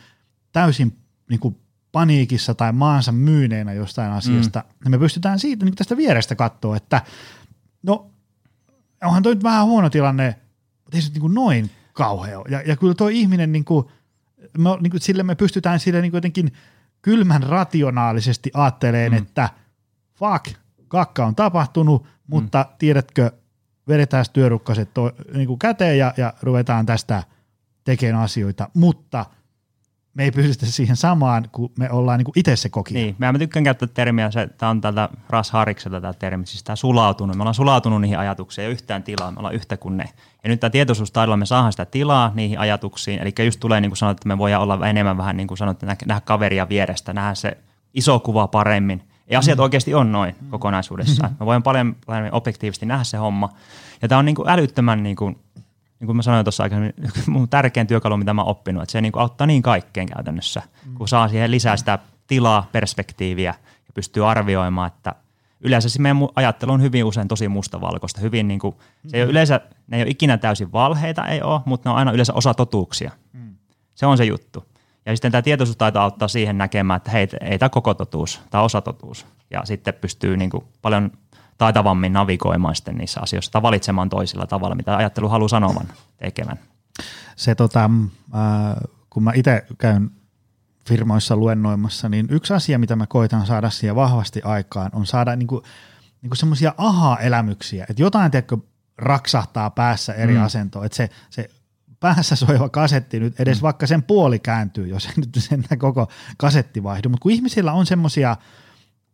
täysin 0.53 0.97
niin 1.31 1.41
kuin 1.41 1.57
paniikissa 1.93 2.55
tai 2.55 2.73
maansa 2.73 3.13
myyneenä 3.13 3.73
jostain 3.73 4.13
asiasta, 4.13 4.59
mm. 4.59 4.75
niin 4.85 4.91
me 4.91 4.99
pystytään 4.99 5.39
siitä 5.39 5.65
niin 5.65 5.75
tästä 5.75 5.97
vierestä 5.97 6.35
katsoa, 6.35 6.77
että 6.77 7.03
no 7.83 8.11
onhan 9.05 9.23
toi 9.23 9.35
nyt 9.35 9.45
vähän 9.45 9.67
huono 9.67 9.91
tilanne, 9.91 10.35
mutta 10.85 10.97
ei 10.97 11.03
se 11.03 11.11
niin 11.13 11.35
noin 11.35 11.71
kauhea 11.93 12.43
ja, 12.49 12.63
ja 12.67 12.77
kyllä 12.77 12.95
tuo 12.95 13.09
ihminen, 13.09 13.53
niin 13.53 13.65
kuin, 13.65 13.87
me, 14.59 14.71
niin 14.81 14.91
kuin, 14.91 15.01
sille 15.01 15.23
me 15.23 15.35
pystytään 15.35 15.81
sille 15.81 16.03
niin 16.03 16.13
jotenkin 16.13 16.53
kylmän 17.03 17.43
rationaalisesti 17.43 18.51
ajatteleen, 18.55 19.13
mm. 19.13 19.19
että 19.19 19.49
fuck, 20.15 20.57
kakka 20.89 21.27
on 21.27 21.35
tapahtunut, 21.35 22.07
mutta 22.27 22.67
mm. 22.71 22.77
tiedätkö, 22.79 23.31
vedetään 23.89 24.25
työrukkaset 24.33 24.95
to, 24.95 25.13
niin 25.35 25.47
kuin 25.47 25.59
käteen 25.59 25.99
ja, 25.99 26.15
ja 26.17 26.33
ruvetaan 26.43 26.87
tästä 26.87 27.23
tekemään 27.85 28.25
asioita, 28.25 28.69
mutta– 28.75 29.27
me 30.17 30.25
ei 30.25 30.31
pystytä 30.31 30.67
siihen 30.73 30.97
samaan, 30.97 31.49
kun 31.53 31.73
me 31.79 31.91
ollaan 31.91 32.19
niin 32.19 32.33
itse 32.37 32.57
se 32.57 32.69
kokija. 32.69 33.01
Niin, 33.01 33.17
mä 33.19 33.39
tykkään 33.39 33.65
käyttää 33.65 33.89
termiä, 33.95 34.31
se, 34.31 34.49
tämä 34.59 34.71
on 34.71 34.81
tältä 34.81 35.09
Ras 35.29 35.51
Harikselta 35.51 36.01
tämä 36.01 36.13
termi, 36.13 36.47
siis 36.47 36.63
tämä 36.63 36.77
sulautunut. 36.77 37.37
Me 37.37 37.43
ollaan 37.43 37.55
sulautunut 37.55 38.01
niihin 38.01 38.19
ajatuksiin 38.19 38.65
ja 38.65 38.71
yhtään 38.71 39.03
tilaa, 39.03 39.31
me 39.31 39.39
ollaan 39.39 39.55
yhtä 39.55 39.77
kuin 39.77 39.97
ne. 39.97 40.05
Ja 40.47 40.51
nyt 40.51 40.61
tämä 40.61 40.71
tietoisuustaidolla 40.71 41.37
me 41.37 41.47
saadaan 41.47 41.73
sitä 41.73 41.85
tilaa 41.85 42.33
niihin 42.35 42.59
ajatuksiin, 42.59 43.23
eli 43.23 43.45
just 43.45 43.61
tulee 43.61 43.81
niin 43.81 43.91
kuin 43.91 43.97
sanot, 43.97 44.17
että 44.17 44.29
me 44.29 44.39
voidaan 44.39 44.63
olla 44.63 44.89
enemmän 44.89 45.17
vähän 45.17 45.37
niin 45.37 45.47
kuin 45.47 45.59
sanot, 45.59 45.83
että 45.83 46.07
nähdä 46.07 46.21
kaveria 46.21 46.69
vierestä, 46.69 47.13
nähdä 47.13 47.35
se 47.35 47.59
iso 47.95 48.21
kuva 48.21 48.47
paremmin. 48.47 49.03
Ja 49.31 49.39
asiat 49.39 49.59
mm. 49.59 49.63
oikeasti 49.63 49.95
on 49.95 50.13
noin 50.13 50.37
kokonaisuudessaan. 50.51 51.37
Me 51.41 51.47
voidaan 51.47 51.63
paljon, 51.63 51.97
paljon 52.07 52.29
objektiivisesti 52.33 52.87
nähdä 52.87 53.05
se 53.05 53.17
homma. 53.17 53.49
Ja 54.03 54.09
tämä 54.09 54.19
on 54.19 54.25
niin 54.25 54.35
kuin 54.35 54.49
älyttömän 54.49 55.03
niin 55.03 55.17
kuin 55.17 55.39
niin 56.01 56.07
kuin 56.07 56.17
mä 56.17 56.23
sanoin 56.23 56.45
tuossa 56.45 56.63
aikaisemmin, 56.63 56.95
mun 57.27 57.49
tärkein 57.49 57.87
työkalu, 57.87 58.17
mitä 58.17 58.35
mä 58.35 58.43
oon 58.43 58.51
oppinut, 58.51 58.83
että 58.83 58.93
se 58.93 59.01
niin 59.01 59.13
kuin 59.13 59.23
auttaa 59.23 59.47
niin 59.47 59.63
kaikkeen 59.63 60.07
käytännössä, 60.07 60.63
mm. 60.87 60.95
kun 60.95 61.09
saa 61.09 61.29
siihen 61.29 61.51
lisää 61.51 61.77
sitä 61.77 61.99
tilaa, 62.27 62.69
perspektiiviä 62.73 63.55
ja 63.87 63.93
pystyy 63.95 64.31
arvioimaan, 64.31 64.87
että 64.87 65.15
yleensä 65.67 65.89
se 65.89 66.03
meidän 66.03 66.19
ajattelu 66.35 66.73
on 66.73 66.83
hyvin 66.83 67.05
usein 67.05 67.29
tosi 67.29 67.49
mustavalkoista, 67.49 68.21
hyvin 68.21 68.49
niin 68.49 68.61
kuin, 68.61 68.77
se 69.07 69.17
ei 69.17 69.23
ole 69.23 69.27
mm. 69.27 69.31
yleensä, 69.31 69.61
ne 69.87 69.97
ei 69.97 70.03
ole 70.03 70.11
ikinä 70.11 70.39
täysin 70.39 70.73
valheita, 70.73 71.27
ei 71.27 71.43
ole, 71.43 71.61
mutta 71.65 71.89
ne 71.89 71.93
on 71.93 71.99
aina 71.99 72.13
yleensä 72.13 72.35
osa 72.35 72.55
totuuksia. 72.55 73.11
Mm. 73.33 73.55
Se 73.95 74.07
on 74.07 74.17
se 74.17 74.25
juttu. 74.25 74.65
Ja 75.07 75.17
sitten 75.17 75.33
tämä 75.33 75.43
tietoisuustaito 75.43 76.01
auttaa 76.01 76.29
siihen 76.29 76.59
näkemään, 76.59 76.97
että 76.97 77.11
hei, 77.11 77.29
ei 77.41 77.59
tämä 77.59 77.69
koko 77.69 77.95
totuus, 77.95 78.41
tämä 78.51 78.65
osa 78.65 78.81
totuus. 78.81 79.27
Ja 79.51 79.65
sitten 79.65 79.95
pystyy 79.95 80.37
niin 80.37 80.51
kuin 80.51 80.65
paljon 80.83 81.11
taitavammin 81.59 82.13
navigoimaan 82.13 82.75
sitten 82.75 82.97
niissä 82.97 83.21
asioissa 83.21 83.53
tai 83.53 83.63
valitsemaan 83.63 84.09
toisella 84.09 84.47
tavalla, 84.47 84.75
mitä 84.75 84.97
ajattelu 84.97 85.29
haluaa 85.29 85.49
sanovan 85.49 85.87
tekevän. 86.17 86.59
Se 87.37 87.55
tota, 87.55 87.91
äh, 88.35 88.77
kun 89.11 89.23
mä 89.23 89.33
itse 89.35 89.67
käyn 89.79 90.11
firmoissa 90.89 91.37
luennoimassa, 91.37 92.09
niin 92.09 92.27
yksi 92.31 92.55
asia, 92.55 92.79
mitä 92.79 92.97
mä 92.97 93.07
koitan 93.07 93.47
saada 93.47 93.71
siihen 93.71 93.97
vahvasti 93.97 94.43
aikaan, 94.43 94.91
on 94.95 95.07
saada 95.07 95.37
niinku, 95.37 95.63
niinku 96.23 96.35
semmoisia 96.35 96.75
aha-elämyksiä, 96.77 97.87
että 97.89 98.03
jotain 98.03 98.31
tiedätkö, 98.31 98.57
raksahtaa 98.99 99.71
päässä 99.71 100.15
eri 100.15 100.35
mm. 100.35 100.43
asentoon, 100.43 100.87
että 100.87 100.97
se, 100.97 101.11
se 101.31 101.51
päässä 102.01 102.37
soiva 102.37 102.69
kasetti 102.69 103.21
nyt 103.21 103.41
edes 103.41 103.59
mm. 103.59 103.63
vaikka 103.63 103.87
sen 103.87 104.03
puoli 104.03 104.39
kääntyy, 104.39 104.87
jos 104.87 105.07
ei 105.07 105.13
nyt 105.17 105.31
sen 105.39 105.65
koko 105.79 106.09
kasetti 106.37 106.83
vaihdu, 106.83 107.09
mutta 107.09 107.23
kun 107.23 107.33
ihmisillä 107.33 107.73
on 107.73 107.87
semmoisia 107.87 108.37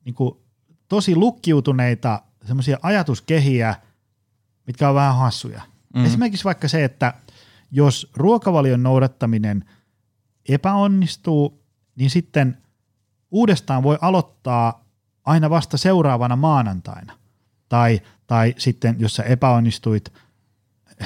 niinku, 0.04 0.42
tosi 0.88 1.16
lukkiutuneita 1.16 2.22
semmoisia 2.44 2.78
ajatuskehiä, 2.82 3.74
mitkä 4.66 4.88
on 4.88 4.94
vähän 4.94 5.16
hassuja. 5.16 5.62
Mm. 5.94 6.04
Esimerkiksi 6.04 6.44
vaikka 6.44 6.68
se, 6.68 6.84
että 6.84 7.14
jos 7.70 8.10
ruokavalion 8.16 8.82
noudattaminen 8.82 9.64
epäonnistuu, 10.48 11.61
niin 11.96 12.10
sitten 12.10 12.58
uudestaan 13.30 13.82
voi 13.82 13.98
aloittaa 14.00 14.84
aina 15.24 15.50
vasta 15.50 15.76
seuraavana 15.76 16.36
maanantaina. 16.36 17.12
Tai, 17.68 18.00
tai 18.26 18.54
sitten, 18.58 18.96
jos 18.98 19.14
sä 19.14 19.22
epäonnistuit, 19.22 20.12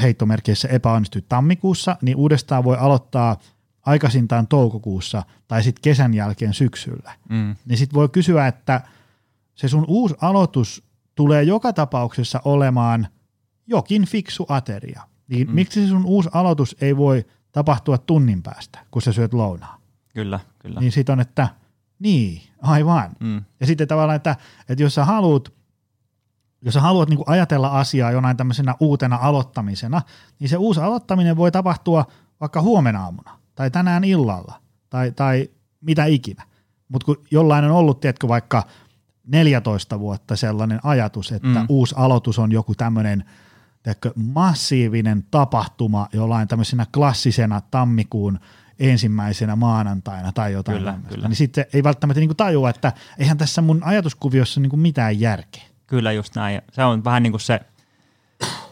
heittomerkeissä 0.03 0.69
epäonnistuit 0.69 1.29
tammikuussa, 1.29 1.97
niin 2.03 2.17
uudestaan 2.17 2.65
voi 2.65 2.77
aloittaa 2.77 3.37
aikaisintaan 3.87 4.47
toukokuussa 4.47 5.23
tai 5.49 5.63
sitten 5.63 5.83
kesän 5.83 6.15
jälkeen 6.15 6.55
syksyllä. 6.55 7.13
Mm. 7.29 7.57
Niin 7.67 7.79
sitten 7.79 7.95
voi 7.95 8.09
kysyä, 8.09 8.47
että 8.47 8.81
se 9.55 9.69
sun 9.69 9.85
uusi 9.89 10.15
aloitus 10.21 10.85
tulee 11.15 11.43
joka 11.43 11.73
tapauksessa 11.73 12.41
olemaan 12.45 13.09
jokin 13.67 14.07
fiksu 14.07 14.47
ateria. 14.49 15.03
Niin 15.29 15.49
mm. 15.49 15.55
miksi 15.55 15.83
se 15.83 15.89
sun 15.89 16.05
uusi 16.05 16.29
aloitus 16.33 16.77
ei 16.81 16.97
voi 16.97 17.25
tapahtua 17.53 17.99
tunnin 17.99 18.43
päästä, 18.43 18.79
kun 18.91 19.03
sä 19.03 19.13
syöt 19.13 19.35
lounaa? 19.35 19.79
Kyllä, 20.17 20.41
kyllä. 20.59 20.81
Niin 20.81 20.93
sit 20.93 21.09
on, 21.09 21.21
että 21.21 21.49
niin, 21.99 22.43
aivan. 22.63 23.11
Mm. 23.21 23.45
Ja 23.61 23.67
sitten 23.67 23.89
tavallaan, 23.89 24.17
että, 24.17 24.37
että 24.69 24.83
jos 24.83 24.95
sä 24.95 25.05
haluat, 25.05 25.53
jos 26.63 26.75
sä 26.75 26.81
haluat 26.81 27.09
niin 27.09 27.19
ajatella 27.27 27.69
asiaa 27.69 28.13
jonain 28.13 28.37
tämmöisenä 28.37 28.75
uutena 28.81 29.19
aloittamisena, 29.23 30.03
niin 30.39 30.49
se 30.49 30.57
uusi 30.57 30.81
aloittaminen 30.81 31.37
voi 31.37 31.53
tapahtua 31.53 32.05
vaikka 32.41 32.63
huomenna 32.63 33.05
aamuna 33.05 33.39
tai 33.55 33.71
tänään 33.71 34.05
illalla 34.05 34.61
tai, 34.91 35.13
tai 35.13 35.51
mitä 35.81 36.05
ikinä. 36.05 36.43
Mutta 36.89 37.05
kun 37.05 37.25
jollain 37.31 37.65
on 37.65 37.71
ollut, 37.71 38.01
tiedätkö, 38.01 38.29
vaikka– 38.29 38.63
14 39.27 40.01
vuotta 40.01 40.37
sellainen 40.37 40.81
ajatus, 40.83 41.33
että 41.33 41.59
mm. 41.59 41.67
uusi 41.69 41.95
aloitus 41.99 42.39
on 42.39 42.53
joku 42.53 42.75
tämmöinen 42.75 43.25
massiivinen 44.17 45.25
tapahtuma 45.31 46.09
jollain 46.13 46.49
tämmöisenä 46.49 46.87
klassisena 46.95 47.61
tammikuun 47.61 48.39
ensimmäisenä 48.79 49.57
maanantaina 49.57 50.33
tai 50.33 50.53
jotain 50.53 50.79
Kyllä, 50.79 50.93
tämmöistä. 50.93 51.15
kyllä. 51.15 51.29
Niin 51.29 51.37
sitten 51.37 51.67
ei 51.73 51.83
välttämättä 51.83 52.21
niin 52.21 52.29
kuin 52.29 52.37
tajua, 52.37 52.71
että 52.71 52.93
eihän 53.19 53.39
tässä 53.39 53.63
mun 53.63 53.83
ajatuskuviossa 53.85 54.61
niin 54.61 54.71
kuin 54.71 54.81
mitään 54.81 55.21
järkeä. 55.21 55.63
Kyllä 55.87 56.13
just 56.13 56.35
näin. 56.35 56.63
Se 56.73 56.85
on 56.85 57.05
vähän 57.05 57.23
niin 57.23 57.33
kuin 57.33 57.41
se, 57.41 57.61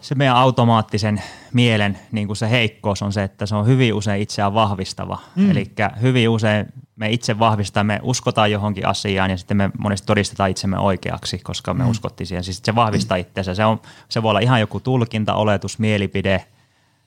se 0.00 0.14
meidän 0.14 0.36
automaattisen 0.36 1.22
mielen 1.52 1.98
niin 2.12 2.26
kuin 2.26 2.36
se 2.36 2.50
heikkous 2.50 3.02
on 3.02 3.12
se, 3.12 3.22
että 3.22 3.46
se 3.46 3.54
on 3.54 3.66
hyvin 3.66 3.94
usein 3.94 4.22
itseään 4.22 4.54
vahvistava. 4.54 5.18
Mm. 5.36 5.50
Eli 5.50 5.72
hyvin 6.00 6.28
usein 6.28 6.66
me 6.96 7.10
itse 7.10 7.38
vahvistamme, 7.38 7.94
me 7.94 8.00
uskotaan 8.02 8.50
johonkin 8.50 8.86
asiaan 8.86 9.30
ja 9.30 9.36
sitten 9.36 9.56
me 9.56 9.70
monesti 9.78 10.06
todistetaan 10.06 10.50
itsemme 10.50 10.78
oikeaksi, 10.78 11.38
koska 11.38 11.74
me 11.74 11.84
mm. 11.84 11.90
uskottiin 11.90 12.26
siihen. 12.26 12.44
Siis 12.44 12.60
se 12.64 12.74
vahvistaa 12.74 13.16
itseänsä. 13.16 13.54
Se, 13.54 13.64
on, 13.64 13.80
se 14.08 14.22
voi 14.22 14.30
olla 14.30 14.40
ihan 14.40 14.60
joku 14.60 14.80
tulkinta, 14.80 15.34
oletus, 15.34 15.78
mielipide, 15.78 16.44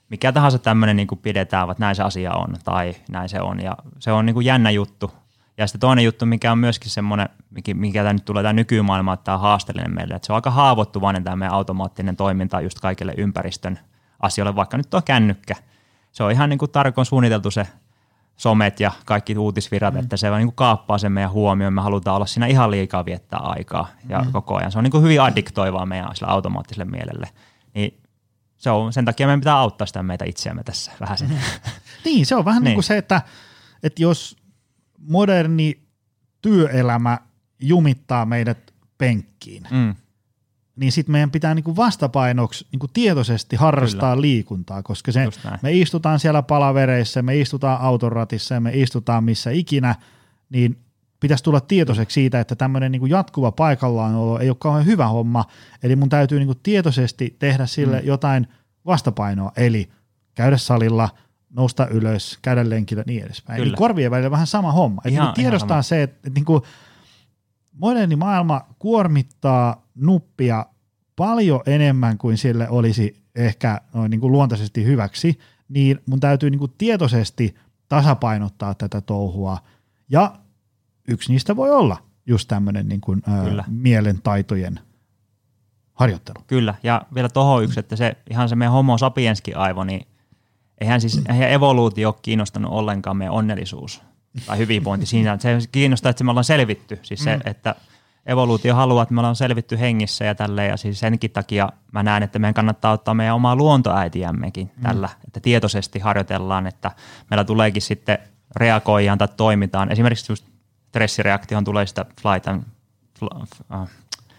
mikä 0.08 0.32
tahansa 0.32 0.58
tämmöinen 0.58 0.96
niin 0.96 1.06
kuin 1.06 1.18
pidetään, 1.18 1.70
että 1.70 1.84
näin 1.84 1.96
se 1.96 2.02
asia 2.02 2.32
on 2.32 2.56
tai 2.64 2.94
näin 3.10 3.28
se 3.28 3.40
on. 3.40 3.60
Ja 3.60 3.76
se 3.98 4.12
on 4.12 4.26
niin 4.26 4.34
kuin 4.34 4.46
jännä 4.46 4.70
juttu. 4.70 5.10
Ja 5.58 5.66
sitten 5.66 5.80
toinen 5.80 6.04
juttu, 6.04 6.26
mikä 6.26 6.52
on 6.52 6.58
myöskin 6.58 6.90
semmoinen, 6.90 7.28
mikä, 7.74 8.00
tämä 8.00 8.12
nyt 8.12 8.24
tulee 8.24 8.42
tämä 8.42 8.52
nykymaailma, 8.52 9.12
että 9.12 9.24
tämä 9.24 9.34
on 9.34 9.40
haasteellinen 9.40 9.94
meille, 9.94 10.14
että 10.14 10.26
se 10.26 10.32
on 10.32 10.34
aika 10.34 10.50
haavoittuvainen 10.50 11.24
tämä 11.24 11.36
meidän 11.36 11.54
automaattinen 11.54 12.16
toiminta 12.16 12.60
just 12.60 12.80
kaikille 12.80 13.14
ympäristön 13.16 13.78
asioille, 14.20 14.56
vaikka 14.56 14.76
nyt 14.76 14.90
tuo 14.90 15.02
kännykkä. 15.02 15.54
Se 16.12 16.24
on 16.24 16.32
ihan 16.32 16.50
niin 16.50 16.58
kuin 16.58 16.70
tarkoin 16.70 17.06
suunniteltu 17.06 17.50
se 17.50 17.66
somet 18.36 18.80
ja 18.80 18.92
kaikki 19.04 19.38
uutisvirat, 19.38 19.94
mm. 19.94 20.00
että 20.00 20.16
se 20.16 20.30
vaan 20.30 20.38
niin 20.38 20.48
kuin 20.48 20.56
kaappaa 20.56 20.98
sen 20.98 21.12
meidän 21.12 21.30
huomioon. 21.30 21.72
Me 21.72 21.80
halutaan 21.80 22.16
olla 22.16 22.26
siinä 22.26 22.46
ihan 22.46 22.70
liikaa 22.70 23.04
viettää 23.04 23.40
aikaa 23.40 23.88
ja 24.08 24.20
mm. 24.20 24.32
koko 24.32 24.56
ajan. 24.56 24.72
Se 24.72 24.78
on 24.78 24.84
niin 24.84 24.92
kuin 24.92 25.02
hyvin 25.02 25.22
addiktoivaa 25.22 25.86
meidän 25.86 26.16
sillä 26.16 26.32
automaattiselle 26.32 26.84
mielelle. 26.84 27.28
Niin 27.74 28.00
se 28.58 28.70
on, 28.70 28.92
sen 28.92 29.04
takia 29.04 29.26
meidän 29.26 29.40
pitää 29.40 29.56
auttaa 29.58 29.86
sitä 29.86 30.02
meitä 30.02 30.24
itseämme 30.24 30.64
tässä 30.64 30.92
vähän 31.00 31.18
sen. 31.18 31.30
Niin, 32.04 32.26
se 32.26 32.36
on 32.36 32.44
vähän 32.44 32.60
niin, 32.62 32.64
Niin. 32.64 32.74
kuin 32.76 32.84
se, 32.84 32.96
että, 32.96 33.22
että 33.82 34.02
jos 34.02 34.36
moderni 34.98 35.80
työelämä 36.42 37.18
jumittaa 37.60 38.26
meidät 38.26 38.74
penkkiin, 38.98 39.62
Mm, 39.70 39.94
niin 40.76 40.92
sitten 40.92 41.12
meidän 41.12 41.30
pitää 41.30 41.54
niinku 41.54 41.76
vastapainoksi 41.76 42.66
niinku 42.72 42.88
tietoisesti 42.88 43.56
harrastaa 43.56 44.12
Kyllä. 44.14 44.20
liikuntaa, 44.22 44.82
koska 44.82 45.12
se, 45.12 45.28
me 45.62 45.72
istutaan 45.72 46.20
siellä 46.20 46.42
palavereissa, 46.42 47.22
me 47.22 47.36
istutaan 47.38 47.80
autoratissa 47.80 48.54
ja 48.54 48.60
me 48.60 48.70
istutaan 48.74 49.24
missä 49.24 49.50
ikinä, 49.50 49.94
niin 50.50 50.78
pitäisi 51.20 51.44
tulla 51.44 51.60
tietoiseksi 51.60 52.14
siitä, 52.14 52.40
että 52.40 52.56
tämmöinen 52.56 52.92
niinku 52.92 53.06
jatkuva 53.06 53.52
paikallaanolo 53.52 54.38
ei 54.38 54.48
ole 54.48 54.56
kauhean 54.60 54.86
hyvä 54.86 55.08
homma, 55.08 55.44
eli 55.82 55.96
mun 55.96 56.08
täytyy 56.08 56.38
niinku 56.38 56.54
tietoisesti 56.54 57.36
tehdä 57.38 57.66
sille 57.66 58.00
mm. 58.00 58.06
jotain 58.06 58.46
vastapainoa, 58.86 59.52
eli 59.56 59.88
käydä 60.34 60.56
salilla, 60.56 61.08
nousta 61.50 61.86
ylös, 61.86 62.38
käydä 62.42 62.70
lenkillä 62.70 63.04
niin 63.06 63.24
edespäin. 63.24 63.56
Eli 63.56 63.66
Kyllä. 63.66 63.76
korvien 63.76 64.10
välillä 64.10 64.30
vähän 64.30 64.46
sama 64.46 64.72
homma. 64.72 65.02
Eli 65.04 65.14
Ihan- 65.14 65.26
niinku 65.26 65.40
tiedostaa 65.40 65.74
ihan 65.74 65.84
se, 65.84 66.02
että, 66.02 66.16
että 66.16 66.38
niinku, 66.38 66.62
moderni 67.72 68.16
maailma 68.16 68.60
kuormittaa 68.78 69.82
nuppia 69.94 70.66
paljon 71.16 71.60
enemmän 71.66 72.18
kuin 72.18 72.38
sille 72.38 72.68
olisi 72.68 73.22
ehkä 73.34 73.80
noin 73.94 74.10
niin 74.10 74.20
kuin 74.20 74.32
luontaisesti 74.32 74.84
hyväksi, 74.84 75.38
niin 75.68 75.98
mun 76.06 76.20
täytyy 76.20 76.50
niin 76.50 76.58
kuin 76.58 76.72
tietoisesti 76.78 77.54
tasapainottaa 77.88 78.74
tätä 78.74 79.00
touhua. 79.00 79.58
Ja 80.08 80.34
yksi 81.08 81.32
niistä 81.32 81.56
voi 81.56 81.70
olla 81.70 81.96
just 82.26 82.48
tämmöinen 82.48 82.88
niin 82.88 83.00
kuin, 83.00 83.22
ää, 83.26 83.44
Kyllä. 83.44 83.64
mielen 83.68 84.22
taitojen 84.22 84.80
harjoittelu. 85.94 86.44
Kyllä, 86.46 86.74
ja 86.82 87.02
vielä 87.14 87.28
tuohon 87.28 87.64
yksi, 87.64 87.80
että 87.80 87.96
se 87.96 88.16
ihan 88.30 88.48
se 88.48 88.56
meidän 88.56 88.72
homo 88.72 88.98
sapienskin 88.98 89.56
aivo, 89.56 89.84
niin 89.84 90.06
eihän 90.80 91.00
siis 91.00 91.20
eihän 91.28 91.50
evoluutio 91.50 92.08
ole 92.08 92.14
kiinnostanut 92.22 92.72
ollenkaan 92.72 93.16
meidän 93.16 93.34
onnellisuus 93.34 94.02
tai 94.46 94.58
hyvinvointi 94.58 95.06
siinä. 95.06 95.38
Se 95.38 95.58
kiinnostaa, 95.72 96.10
että 96.10 96.24
me 96.24 96.30
ollaan 96.30 96.44
selvitty. 96.44 96.98
Siis 97.02 97.24
se, 97.24 97.38
että 97.44 97.74
evoluutio 98.26 98.74
haluaa, 98.74 99.02
että 99.02 99.14
me 99.14 99.20
ollaan 99.20 99.36
selvitty 99.36 99.78
hengissä 99.78 100.24
ja 100.24 100.34
tälleen, 100.34 100.70
ja 100.70 100.76
siis 100.76 101.00
senkin 101.00 101.30
takia 101.30 101.68
mä 101.92 102.02
näen, 102.02 102.22
että 102.22 102.38
meidän 102.38 102.54
kannattaa 102.54 102.92
ottaa 102.92 103.14
meidän 103.14 103.34
omaa 103.34 103.56
luontoäitiämmekin 103.56 104.70
tällä, 104.82 105.08
että 105.26 105.40
tietoisesti 105.40 105.98
harjoitellaan, 105.98 106.66
että 106.66 106.90
meillä 107.30 107.44
tuleekin 107.44 107.82
sitten 107.82 108.18
reagoidaan 108.56 109.18
tai 109.18 109.28
toimitaan. 109.36 109.92
Esimerkiksi 109.92 110.32
just 110.32 110.44
stressireaktioon 110.88 111.64
tulee 111.64 111.86
sitä 111.86 112.06
flight 112.22 112.48
and, 112.48 112.62
fl- 113.20 113.46
äh, 113.74 113.88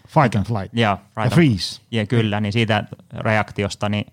Fight 0.08 0.36
and 0.36 0.46
flight. 0.46 0.76
yeah, 0.78 0.98
Ja 1.16 1.22
right 1.22 1.34
freeze. 1.34 1.80
ja 1.90 2.06
kyllä, 2.06 2.40
niin 2.40 2.52
siitä 2.52 2.84
reaktiosta, 3.18 3.88
niin 3.88 4.06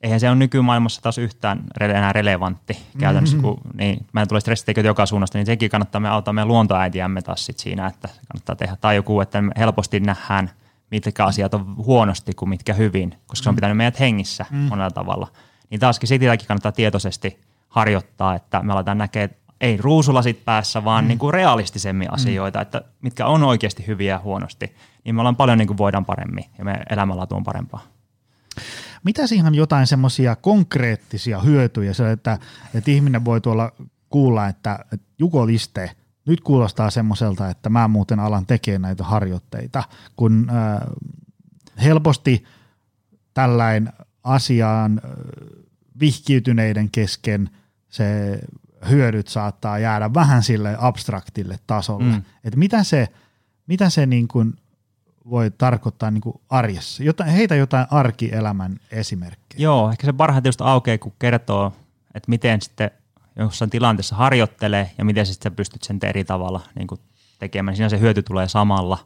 eihän 0.00 0.20
se 0.20 0.28
ole 0.28 0.36
nykymaailmassa 0.36 1.02
taas 1.02 1.18
yhtään 1.18 1.64
enää 1.80 2.12
relevantti 2.12 2.78
käytännössä, 2.98 3.36
kun 3.36 3.60
niin, 3.74 4.06
meidän 4.12 4.28
tulee 4.28 4.40
stressitekijöitä 4.40 4.88
joka 4.88 5.06
suunnasta, 5.06 5.38
niin 5.38 5.46
sekin 5.46 5.70
kannattaa 5.70 6.00
me 6.00 6.08
auttaa 6.08 6.32
meidän 6.34 6.48
luontoäitiämme 6.48 7.22
taas 7.22 7.46
sit 7.46 7.58
siinä, 7.58 7.86
että 7.86 8.08
kannattaa 8.28 8.56
tehdä. 8.56 8.76
Tai 8.80 8.96
joku, 8.96 9.20
että 9.20 9.42
me 9.42 9.52
helposti 9.58 10.00
nähdään, 10.00 10.50
mitkä 10.90 11.24
asiat 11.24 11.54
on 11.54 11.76
huonosti 11.76 12.32
kuin 12.34 12.48
mitkä 12.48 12.74
hyvin, 12.74 13.14
koska 13.26 13.42
se 13.42 13.48
on 13.48 13.54
pitänyt 13.54 13.76
meidät 13.76 14.00
hengissä 14.00 14.46
mm. 14.50 14.56
monella 14.56 14.90
tavalla. 14.90 15.28
Niin 15.70 15.80
taaskin 15.80 16.08
sitäkin 16.08 16.48
kannattaa 16.48 16.72
tietoisesti 16.72 17.40
harjoittaa, 17.68 18.34
että 18.34 18.62
me 18.62 18.72
aletaan 18.72 18.98
näkee 18.98 19.30
ei 19.64 19.76
ruusulasit 19.76 20.44
päässä, 20.44 20.84
vaan 20.84 21.04
mm. 21.04 21.08
niin 21.08 21.18
kuin 21.18 21.34
realistisemmin 21.34 22.12
asioita, 22.12 22.60
että 22.60 22.82
mitkä 23.02 23.26
on 23.26 23.42
oikeasti 23.42 23.86
hyviä 23.86 24.14
ja 24.14 24.18
huonosti, 24.18 24.76
niin 25.04 25.14
me 25.14 25.20
ollaan 25.20 25.36
paljon 25.36 25.58
niin 25.58 25.68
kuin 25.68 25.78
voidaan 25.78 26.04
paremmin 26.04 26.44
ja 26.58 26.64
meidän 26.64 26.82
elämänlaatu 26.90 27.34
on 27.34 27.44
parempaa. 27.44 27.82
Mitä 29.04 29.22
on 29.46 29.54
jotain 29.54 29.86
semmoisia 29.86 30.36
konkreettisia 30.36 31.40
hyötyjä, 31.40 31.92
se, 31.92 32.12
että, 32.12 32.38
että 32.74 32.90
ihminen 32.90 33.24
voi 33.24 33.40
tuolla 33.40 33.72
kuulla, 34.10 34.48
että, 34.48 34.78
että 34.92 35.06
Juko 35.18 35.46
Liste, 35.46 35.90
nyt 36.26 36.40
kuulostaa 36.40 36.90
semmoiselta, 36.90 37.50
että 37.50 37.68
mä 37.68 37.88
muuten 37.88 38.20
alan 38.20 38.46
tekemään 38.46 38.82
näitä 38.82 39.04
harjoitteita, 39.04 39.84
kun 40.16 40.50
äh, 40.50 40.88
helposti 41.84 42.44
tällain 43.34 43.88
asiaan 44.24 45.00
äh, 45.04 45.10
vihkiytyneiden 46.00 46.90
kesken 46.90 47.50
se 47.88 48.38
hyödyt 48.88 49.28
saattaa 49.28 49.78
jäädä 49.78 50.14
vähän 50.14 50.42
sille 50.42 50.76
abstraktille 50.80 51.58
tasolle. 51.66 52.04
Mm. 52.04 52.22
Että 52.44 52.58
mitä 52.58 52.84
se, 52.84 53.08
mitä 53.66 53.90
se 53.90 54.06
niin 54.06 54.28
kuin 54.28 54.54
voi 55.30 55.50
tarkoittaa 55.50 56.10
niin 56.10 56.20
kuin 56.20 56.40
arjessa? 56.50 57.02
Jotain, 57.02 57.30
heitä 57.30 57.54
jotain 57.54 57.86
arkielämän 57.90 58.76
esimerkkejä. 58.90 59.62
Joo, 59.62 59.90
ehkä 59.90 60.06
se 60.06 60.12
parhaiten 60.12 60.48
just 60.48 60.60
aukeaa, 60.60 60.98
kun 60.98 61.12
kertoo, 61.18 61.72
että 62.14 62.30
miten 62.30 62.62
sitten 62.62 62.90
jossain 63.36 63.70
tilanteessa 63.70 64.16
harjoittelee 64.16 64.90
ja 64.98 65.04
miten 65.04 65.26
sitten 65.26 65.52
sä 65.52 65.56
pystyt 65.56 65.82
sen 65.82 65.98
eri 66.02 66.24
tavalla 66.24 66.60
niin 66.74 66.86
kuin 66.86 67.00
tekemään. 67.38 67.76
Siinä 67.76 67.88
se 67.88 68.00
hyöty 68.00 68.22
tulee 68.22 68.48
samalla. 68.48 68.98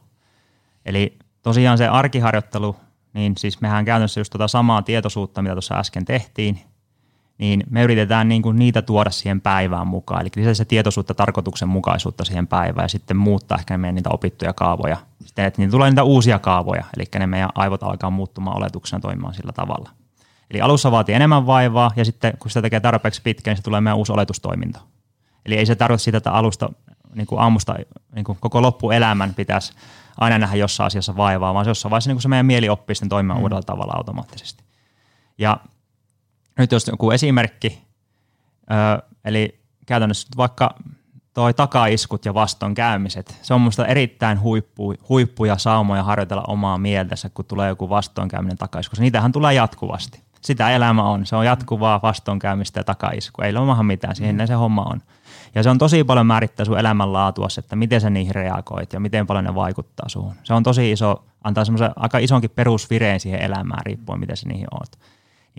Eli 0.85 1.17
tosiaan 1.43 1.77
se 1.77 1.87
arkiharjoittelu, 1.87 2.75
niin 3.13 3.37
siis 3.37 3.61
mehän 3.61 3.85
käytännössä 3.85 4.19
just 4.19 4.31
tuota 4.31 4.47
samaa 4.47 4.81
tietoisuutta, 4.81 5.41
mitä 5.41 5.53
tuossa 5.53 5.75
äsken 5.75 6.05
tehtiin, 6.05 6.61
niin 7.39 7.63
me 7.69 7.83
yritetään 7.83 8.29
niin 8.29 8.41
kuin 8.41 8.59
niitä 8.59 8.81
tuoda 8.81 9.09
siihen 9.09 9.41
päivään 9.41 9.87
mukaan. 9.87 10.21
Eli 10.21 10.29
lisätä 10.35 10.53
se 10.53 10.65
tietoisuutta, 10.65 11.13
tarkoituksenmukaisuutta 11.13 12.25
siihen 12.25 12.47
päivään 12.47 12.83
ja 12.83 12.89
sitten 12.89 13.17
muuttaa 13.17 13.57
ehkä 13.57 13.77
meidän 13.77 13.95
niitä 13.95 14.09
opittuja 14.09 14.53
kaavoja. 14.53 14.97
Sitten, 15.25 15.45
että 15.45 15.61
niitä 15.61 15.71
tulee 15.71 15.89
niitä 15.89 16.03
uusia 16.03 16.39
kaavoja, 16.39 16.83
eli 16.97 17.05
ne 17.19 17.27
meidän 17.27 17.49
aivot 17.55 17.83
alkaa 17.83 18.09
muuttumaan 18.09 18.57
oletuksena 18.57 18.99
toimimaan 18.99 19.33
sillä 19.33 19.51
tavalla. 19.51 19.89
Eli 20.51 20.61
alussa 20.61 20.91
vaatii 20.91 21.15
enemmän 21.15 21.45
vaivaa 21.45 21.91
ja 21.95 22.05
sitten 22.05 22.37
kun 22.39 22.51
sitä 22.51 22.61
tekee 22.61 22.79
tarpeeksi 22.79 23.21
pitkään, 23.21 23.51
niin 23.51 23.57
se 23.57 23.63
tulee 23.63 23.81
meidän 23.81 23.97
uusi 23.97 24.11
oletustoiminto. 24.11 24.79
Eli 25.45 25.57
ei 25.57 25.65
se 25.65 25.75
tarkoita 25.75 26.03
sitä, 26.03 26.17
että 26.17 26.31
alusta 26.31 26.69
niin 27.15 27.27
kuin 27.27 27.41
aamusta 27.41 27.75
niin 28.15 28.25
kuin 28.25 28.37
koko 28.41 28.61
loppuelämän 28.61 29.33
pitäisi 29.33 29.73
aina 30.17 30.37
nähdä 30.37 30.55
jossain 30.55 30.87
asiassa 30.87 31.17
vaivaa, 31.17 31.53
vaan 31.53 31.65
se 31.65 31.69
jossain 31.69 31.89
vaiheessa 31.89 32.09
niin 32.09 32.15
kuin 32.15 32.21
se 32.21 32.27
meidän 32.27 32.45
mieli 32.45 32.69
oppii 32.69 32.95
sitten 32.95 33.09
toimimaan 33.09 33.39
mm. 33.39 33.43
uudella 33.43 33.63
tavalla 33.63 33.93
automaattisesti. 33.95 34.63
Ja 35.37 35.57
nyt 36.59 36.71
jos 36.71 36.87
joku 36.87 37.11
esimerkki, 37.11 37.81
ö, 38.71 39.07
eli 39.25 39.59
käytännössä 39.85 40.27
vaikka 40.37 40.75
toi 41.33 41.53
takaiskut 41.53 42.25
ja 42.25 42.33
vastoinkäymiset, 42.33 43.39
se 43.41 43.53
on 43.53 43.61
minusta 43.61 43.85
erittäin 43.85 44.41
huippu, 44.41 44.93
huippuja 45.09 45.57
saumoja 45.57 46.03
harjoitella 46.03 46.43
omaa 46.47 46.77
mieltänsä, 46.77 47.29
kun 47.29 47.45
tulee 47.45 47.69
joku 47.69 47.89
vastoinkäyminen 47.89 48.57
takaisku. 48.57 48.95
Niitähän 48.99 49.31
tulee 49.31 49.53
jatkuvasti. 49.53 50.21
Sitä 50.41 50.69
elämä 50.69 51.03
on. 51.03 51.25
Se 51.25 51.35
on 51.35 51.45
jatkuvaa 51.45 51.99
vastoinkäymistä 52.03 52.79
ja 52.79 52.83
takaiskua. 52.83 53.45
Ei 53.45 53.55
ole 53.55 53.83
mitään, 53.83 54.15
siihen 54.15 54.47
se 54.47 54.53
homma 54.53 54.83
on. 54.83 55.01
Ja 55.55 55.63
se 55.63 55.69
on 55.69 55.77
tosi 55.77 56.03
paljon 56.03 56.25
määrittää 56.25 56.65
sun 56.65 56.79
elämänlaatua, 56.79 57.47
että 57.57 57.75
miten 57.75 58.01
sä 58.01 58.09
niihin 58.09 58.35
reagoit 58.35 58.93
ja 58.93 58.99
miten 58.99 59.27
paljon 59.27 59.45
ne 59.45 59.55
vaikuttaa 59.55 60.09
suhun. 60.09 60.35
Se 60.43 60.53
on 60.53 60.63
tosi 60.63 60.91
iso, 60.91 61.23
antaa 61.43 61.65
semmoisen 61.65 61.91
aika 61.95 62.17
isonkin 62.17 62.49
perusvireen 62.49 63.19
siihen 63.19 63.41
elämään 63.41 63.85
riippuen, 63.85 64.19
miten 64.19 64.37
sä 64.37 64.49
niihin 64.49 64.67
oot. 64.71 64.99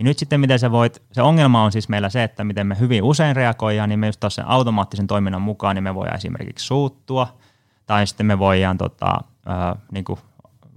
Niin 0.01 0.09
nyt 0.09 0.19
sitten 0.19 0.39
miten 0.39 0.59
sä 0.59 0.71
voit, 0.71 1.01
se 1.11 1.21
ongelma 1.21 1.63
on 1.63 1.71
siis 1.71 1.89
meillä 1.89 2.09
se, 2.09 2.23
että 2.23 2.43
miten 2.43 2.67
me 2.67 2.79
hyvin 2.79 3.03
usein 3.03 3.35
reagoidaan, 3.35 3.89
niin 3.89 3.99
me 3.99 4.05
just 4.05 4.19
taas 4.19 4.35
sen 4.35 4.47
automaattisen 4.47 5.07
toiminnan 5.07 5.41
mukaan, 5.41 5.75
niin 5.75 5.83
me 5.83 5.95
voidaan 5.95 6.17
esimerkiksi 6.17 6.65
suuttua, 6.65 7.37
tai 7.85 8.07
sitten 8.07 8.25
me 8.25 8.39
voidaan 8.39 8.77
tota, 8.77 9.17
äh, 9.49 9.81
niin 9.91 10.05
kuin, 10.05 10.19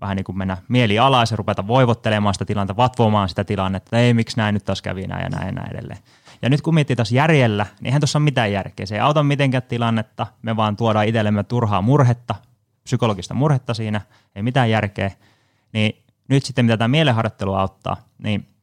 vähän 0.01 0.16
niin 0.16 0.25
kuin 0.25 0.39
mennä 0.39 0.57
mieli 0.68 0.99
alas 0.99 1.31
ja 1.31 1.37
rupeta 1.37 1.66
voivottelemaan 1.66 2.35
sitä 2.35 2.45
tilannetta, 2.45 2.77
vatvomaan 2.77 3.29
sitä 3.29 3.45
tilannetta, 3.45 3.87
että 3.87 3.99
ei 3.99 4.14
miksi 4.14 4.37
näin 4.37 4.53
nyt 4.53 4.64
taas 4.64 4.83
kävi 4.83 5.07
näin 5.07 5.22
ja 5.22 5.29
näin 5.29 5.47
ja 5.47 5.53
näin 5.53 5.70
edelleen. 5.70 5.99
Ja 6.43 6.51
nyt 6.51 6.62
kun 6.62 6.75
miettii 6.75 6.97
taas 6.97 7.12
järjellä, 7.12 7.66
niin 7.81 7.87
eihän 7.87 8.01
tuossa 8.01 8.18
ole 8.18 8.25
mitään 8.25 8.53
järkeä. 8.53 8.87
Se 8.87 8.95
ei 8.95 9.01
auta 9.01 9.22
mitenkään 9.22 9.62
tilannetta, 9.62 10.27
me 10.43 10.57
vaan 10.57 10.77
tuodaan 10.77 11.09
itsellemme 11.09 11.43
turhaa 11.43 11.83
murhetta, 11.83 12.35
psykologista 12.83 13.35
murhetta 13.35 13.75
siinä, 13.75 14.01
ei 14.37 14.43
mitään 14.43 14.70
järkeä. 14.70 15.11
Niin 15.72 16.05
nyt 16.29 16.45
sitten 16.45 16.64
mitä 16.64 16.77
tämä 16.77 16.89
mielenharjoittelu 16.89 17.55
auttaa, 17.55 17.97
niin 18.18 18.53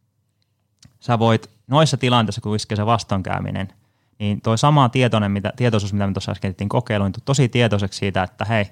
sä 1.01 1.19
voit 1.19 1.49
noissa 1.67 1.97
tilanteissa, 1.97 2.41
kun 2.41 2.55
iskee 2.55 2.75
se 2.75 2.85
vastoinkäyminen, 2.85 3.73
niin 4.19 4.41
toi 4.41 4.57
sama 4.57 4.89
tietoinen, 4.89 5.31
mitä, 5.31 5.53
tietoisuus, 5.55 5.93
mitä 5.93 6.07
me 6.07 6.13
tuossa 6.13 6.31
äsken 6.31 6.55
kokeiluun, 6.69 7.11
niin 7.11 7.23
tosi 7.25 7.49
tietoiseksi 7.49 7.99
siitä, 7.99 8.23
että 8.23 8.45
hei, 8.45 8.65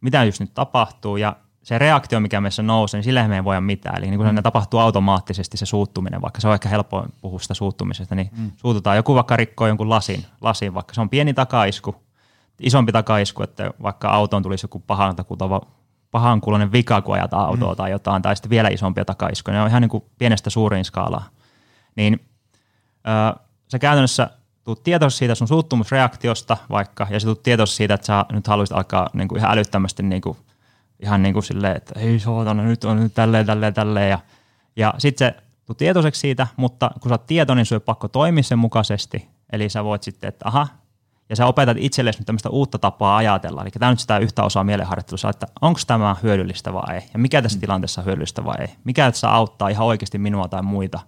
mitä 0.00 0.24
just 0.24 0.40
nyt 0.40 0.54
tapahtuu, 0.54 1.16
ja 1.16 1.36
se 1.62 1.78
reaktio, 1.78 2.20
mikä 2.20 2.40
meissä 2.40 2.62
nousee, 2.62 2.98
niin 2.98 3.04
sillä 3.04 3.28
me 3.28 3.36
ei 3.36 3.44
voida 3.44 3.60
mitään. 3.60 3.98
Eli 3.98 4.06
niin 4.06 4.18
kun 4.18 4.26
mm. 4.26 4.36
se 4.36 4.42
tapahtuu 4.42 4.80
automaattisesti 4.80 5.56
se 5.56 5.66
suuttuminen, 5.66 6.22
vaikka 6.22 6.40
se 6.40 6.48
on 6.48 6.54
ehkä 6.54 6.68
helppo 6.68 7.06
puhua 7.20 7.38
sitä 7.38 7.54
suuttumisesta, 7.54 8.14
niin 8.14 8.30
mm. 8.38 8.50
suututaan. 8.56 8.96
Joku 8.96 9.14
vaikka 9.14 9.36
rikkoo 9.36 9.66
jonkun 9.66 9.90
lasin, 9.90 10.24
lasin, 10.40 10.74
vaikka 10.74 10.94
se 10.94 11.00
on 11.00 11.10
pieni 11.10 11.34
takaisku, 11.34 11.96
isompi 12.60 12.92
takaisku, 12.92 13.42
että 13.42 13.70
vaikka 13.82 14.08
autoon 14.08 14.42
tulisi 14.42 14.64
joku 14.64 14.78
pahan, 14.86 15.14
pahan 16.10 16.40
kuulonen 16.40 16.72
vika, 16.72 17.02
kun 17.02 17.14
ajataan 17.14 17.46
autoa 17.48 17.72
mm. 17.72 17.76
tai 17.76 17.90
jotain, 17.90 18.22
tai 18.22 18.36
sitten 18.36 18.50
vielä 18.50 18.68
isompia 18.68 19.04
takaiskuja. 19.04 19.54
Ne 19.54 19.62
on 19.62 19.68
ihan 19.68 19.82
niin 19.82 19.90
kuin 19.90 20.04
pienestä 20.18 20.50
suuriin 20.50 20.84
skaalaa. 20.84 21.28
Niin 21.98 22.20
öö, 23.08 23.44
se 23.68 23.78
käytännössä 23.78 24.30
tuut 24.64 24.82
tietoisesti 24.82 25.18
siitä 25.18 25.34
sun 25.34 25.48
suuttumusreaktiosta 25.48 26.56
vaikka, 26.70 27.06
ja 27.10 27.20
sä 27.20 27.26
tuut 27.26 27.42
tietoisesti 27.42 27.76
siitä, 27.76 27.94
että 27.94 28.06
sä 28.06 28.24
nyt 28.32 28.46
haluaisit 28.46 28.76
alkaa 28.76 29.10
niin 29.12 29.28
kuin 29.28 29.38
ihan 29.38 29.52
älyttömästi 29.52 30.02
niin 30.02 30.22
kuin 30.22 30.36
ihan 31.00 31.22
niin 31.22 31.32
kuin 31.32 31.42
silleen, 31.42 31.76
että 31.76 32.00
ei 32.00 32.20
saatana, 32.20 32.62
nyt 32.62 32.84
on 32.84 33.00
nyt 33.00 33.14
tälleen, 33.14 33.46
tälleen, 33.46 33.74
tälleen. 33.74 34.10
Ja, 34.10 34.18
ja 34.76 34.94
sitten 34.98 35.28
se 35.28 35.42
tuu 35.66 35.74
tietoiseksi 35.74 36.20
siitä, 36.20 36.46
mutta 36.56 36.90
kun 37.00 37.08
sä 37.08 37.14
oot 37.14 37.26
tietoinen, 37.26 37.60
niin 37.60 37.66
sun 37.66 37.80
pakko 37.80 38.08
toimia 38.08 38.42
sen 38.42 38.58
mukaisesti. 38.58 39.28
Eli 39.52 39.68
sä 39.68 39.84
voit 39.84 40.02
sitten, 40.02 40.28
että 40.28 40.48
aha, 40.48 40.68
ja 41.28 41.36
sä 41.36 41.46
opetat 41.46 41.76
itsellesi 41.80 42.18
nyt 42.18 42.26
tämmöistä 42.26 42.48
uutta 42.48 42.78
tapaa 42.78 43.16
ajatella. 43.16 43.62
Eli 43.62 43.70
tämä 43.70 43.88
on 43.88 43.92
nyt 43.92 44.00
sitä 44.00 44.18
yhtä 44.18 44.42
osaa 44.42 44.64
mielenharjoittelussa, 44.64 45.30
että 45.30 45.46
onko 45.60 45.80
tämä 45.86 46.16
hyödyllistä 46.22 46.72
vai 46.72 46.94
ei, 46.94 47.02
ja 47.12 47.18
mikä 47.18 47.42
tässä 47.42 47.58
mm. 47.58 47.60
tilanteessa 47.60 48.00
on 48.00 48.04
hyödyllistä 48.04 48.44
vai 48.44 48.56
ei. 48.60 48.68
Mikä 48.84 49.04
tässä 49.12 49.30
auttaa 49.30 49.68
ihan 49.68 49.86
oikeasti 49.86 50.18
minua 50.18 50.48
tai 50.48 50.62
muita. 50.62 51.00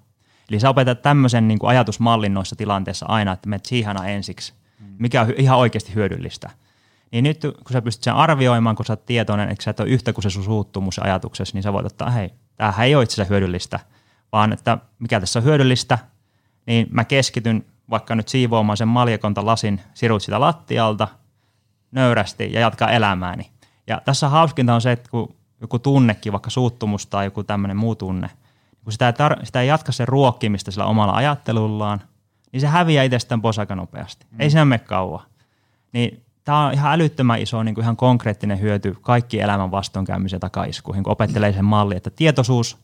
Eli 0.50 0.60
sä 0.60 0.68
opetat 0.68 1.02
tämmöisen 1.02 1.48
niin 1.48 1.58
ajatusmallin 1.62 2.34
noissa 2.34 2.56
tilanteissa 2.56 3.06
aina, 3.06 3.32
että 3.32 3.48
menet 3.48 3.66
siihen 3.66 3.96
ensiksi, 4.06 4.52
mikä 4.98 5.22
on 5.22 5.32
ihan 5.36 5.58
oikeasti 5.58 5.94
hyödyllistä. 5.94 6.50
Niin 7.12 7.24
nyt 7.24 7.40
kun 7.40 7.72
sä 7.72 7.82
pystyt 7.82 8.04
sen 8.04 8.14
arvioimaan, 8.14 8.76
kun 8.76 8.86
sä 8.86 8.92
oot 8.92 9.06
tietoinen, 9.06 9.48
että 9.48 9.64
sä 9.64 9.70
et 9.70 9.80
ole 9.80 9.88
yhtä 9.88 10.12
kuin 10.12 10.22
se 10.22 10.30
sun 10.30 10.44
suuttumus 10.44 10.98
ajatuksessa, 10.98 11.56
niin 11.56 11.62
sä 11.62 11.72
voit 11.72 11.86
ottaa, 11.86 12.10
hei, 12.10 12.30
tämähän 12.56 12.86
ei 12.86 12.94
ole 12.94 13.02
itse 13.02 13.26
hyödyllistä, 13.28 13.80
vaan 14.32 14.52
että 14.52 14.78
mikä 14.98 15.20
tässä 15.20 15.38
on 15.38 15.44
hyödyllistä, 15.44 15.98
niin 16.66 16.86
mä 16.90 17.04
keskityn 17.04 17.64
vaikka 17.90 18.14
nyt 18.14 18.28
siivoamaan 18.28 18.76
sen 18.76 18.88
maljakonta 18.88 19.46
lasin 19.46 19.80
sirut 19.94 20.22
sitä 20.22 20.40
lattialta 20.40 21.08
nöyrästi 21.92 22.52
ja 22.52 22.60
jatkaa 22.60 22.90
elämääni. 22.90 23.50
Ja 23.86 24.02
tässä 24.04 24.28
hauskinta 24.28 24.74
on 24.74 24.80
se, 24.80 24.92
että 24.92 25.10
kun 25.10 25.34
joku 25.60 25.78
tunnekin, 25.78 26.32
vaikka 26.32 26.50
suuttumus 26.50 27.06
tai 27.06 27.24
joku 27.24 27.44
tämmöinen 27.44 27.76
muu 27.76 27.94
tunne, 27.94 28.30
kun 28.84 28.92
sitä 28.92 29.06
ei, 29.06 29.12
tar- 29.12 29.46
sitä 29.46 29.60
ei 29.60 29.68
jatka 29.68 29.92
sen 29.92 30.08
ruokkimista 30.08 30.70
sillä 30.70 30.86
omalla 30.86 31.12
ajattelullaan, 31.12 32.00
niin 32.52 32.60
se 32.60 32.66
häviää 32.66 33.04
itsestään 33.04 33.42
pois 33.42 33.58
aika 33.58 33.76
nopeasti. 33.76 34.26
Mm. 34.30 34.40
Ei 34.40 34.50
siinä 34.50 34.64
mene 34.64 34.78
kauan. 34.78 35.26
Niin 35.92 36.22
tämä 36.44 36.66
on 36.66 36.72
ihan 36.72 36.92
älyttömän 36.92 37.42
iso 37.42 37.62
niin 37.62 37.74
kuin 37.74 37.82
ihan 37.82 37.96
konkreettinen 37.96 38.60
hyöty 38.60 38.96
kaikki 39.00 39.40
elämän 39.40 39.70
vastoinkäymisen 39.70 40.40
takaiskuihin, 40.40 41.04
kun 41.04 41.12
opettelee 41.12 41.52
sen 41.52 41.64
malli, 41.64 41.96
että 41.96 42.10
tietoisuus, 42.10 42.78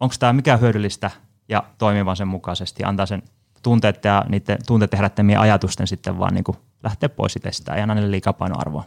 onko 0.00 0.14
tämä 0.18 0.32
mikä 0.32 0.56
hyödyllistä 0.56 1.10
ja 1.48 1.62
toimivan 1.78 2.16
sen 2.16 2.28
mukaisesti, 2.28 2.84
antaa 2.84 3.06
sen 3.06 3.22
tunteet 3.62 4.04
ja 4.04 4.24
niiden 4.28 4.58
tunteet 4.66 4.92
herättämien 4.92 5.40
ajatusten 5.40 5.86
sitten 5.86 6.18
vaan 6.18 6.34
niin 6.34 6.44
kuin 6.44 6.56
lähteä 6.82 7.08
pois 7.08 7.36
itsestä 7.36 7.76
ja 7.76 7.82
anna 7.82 8.10
liikaa 8.10 8.32
painoarvoa. 8.32 8.84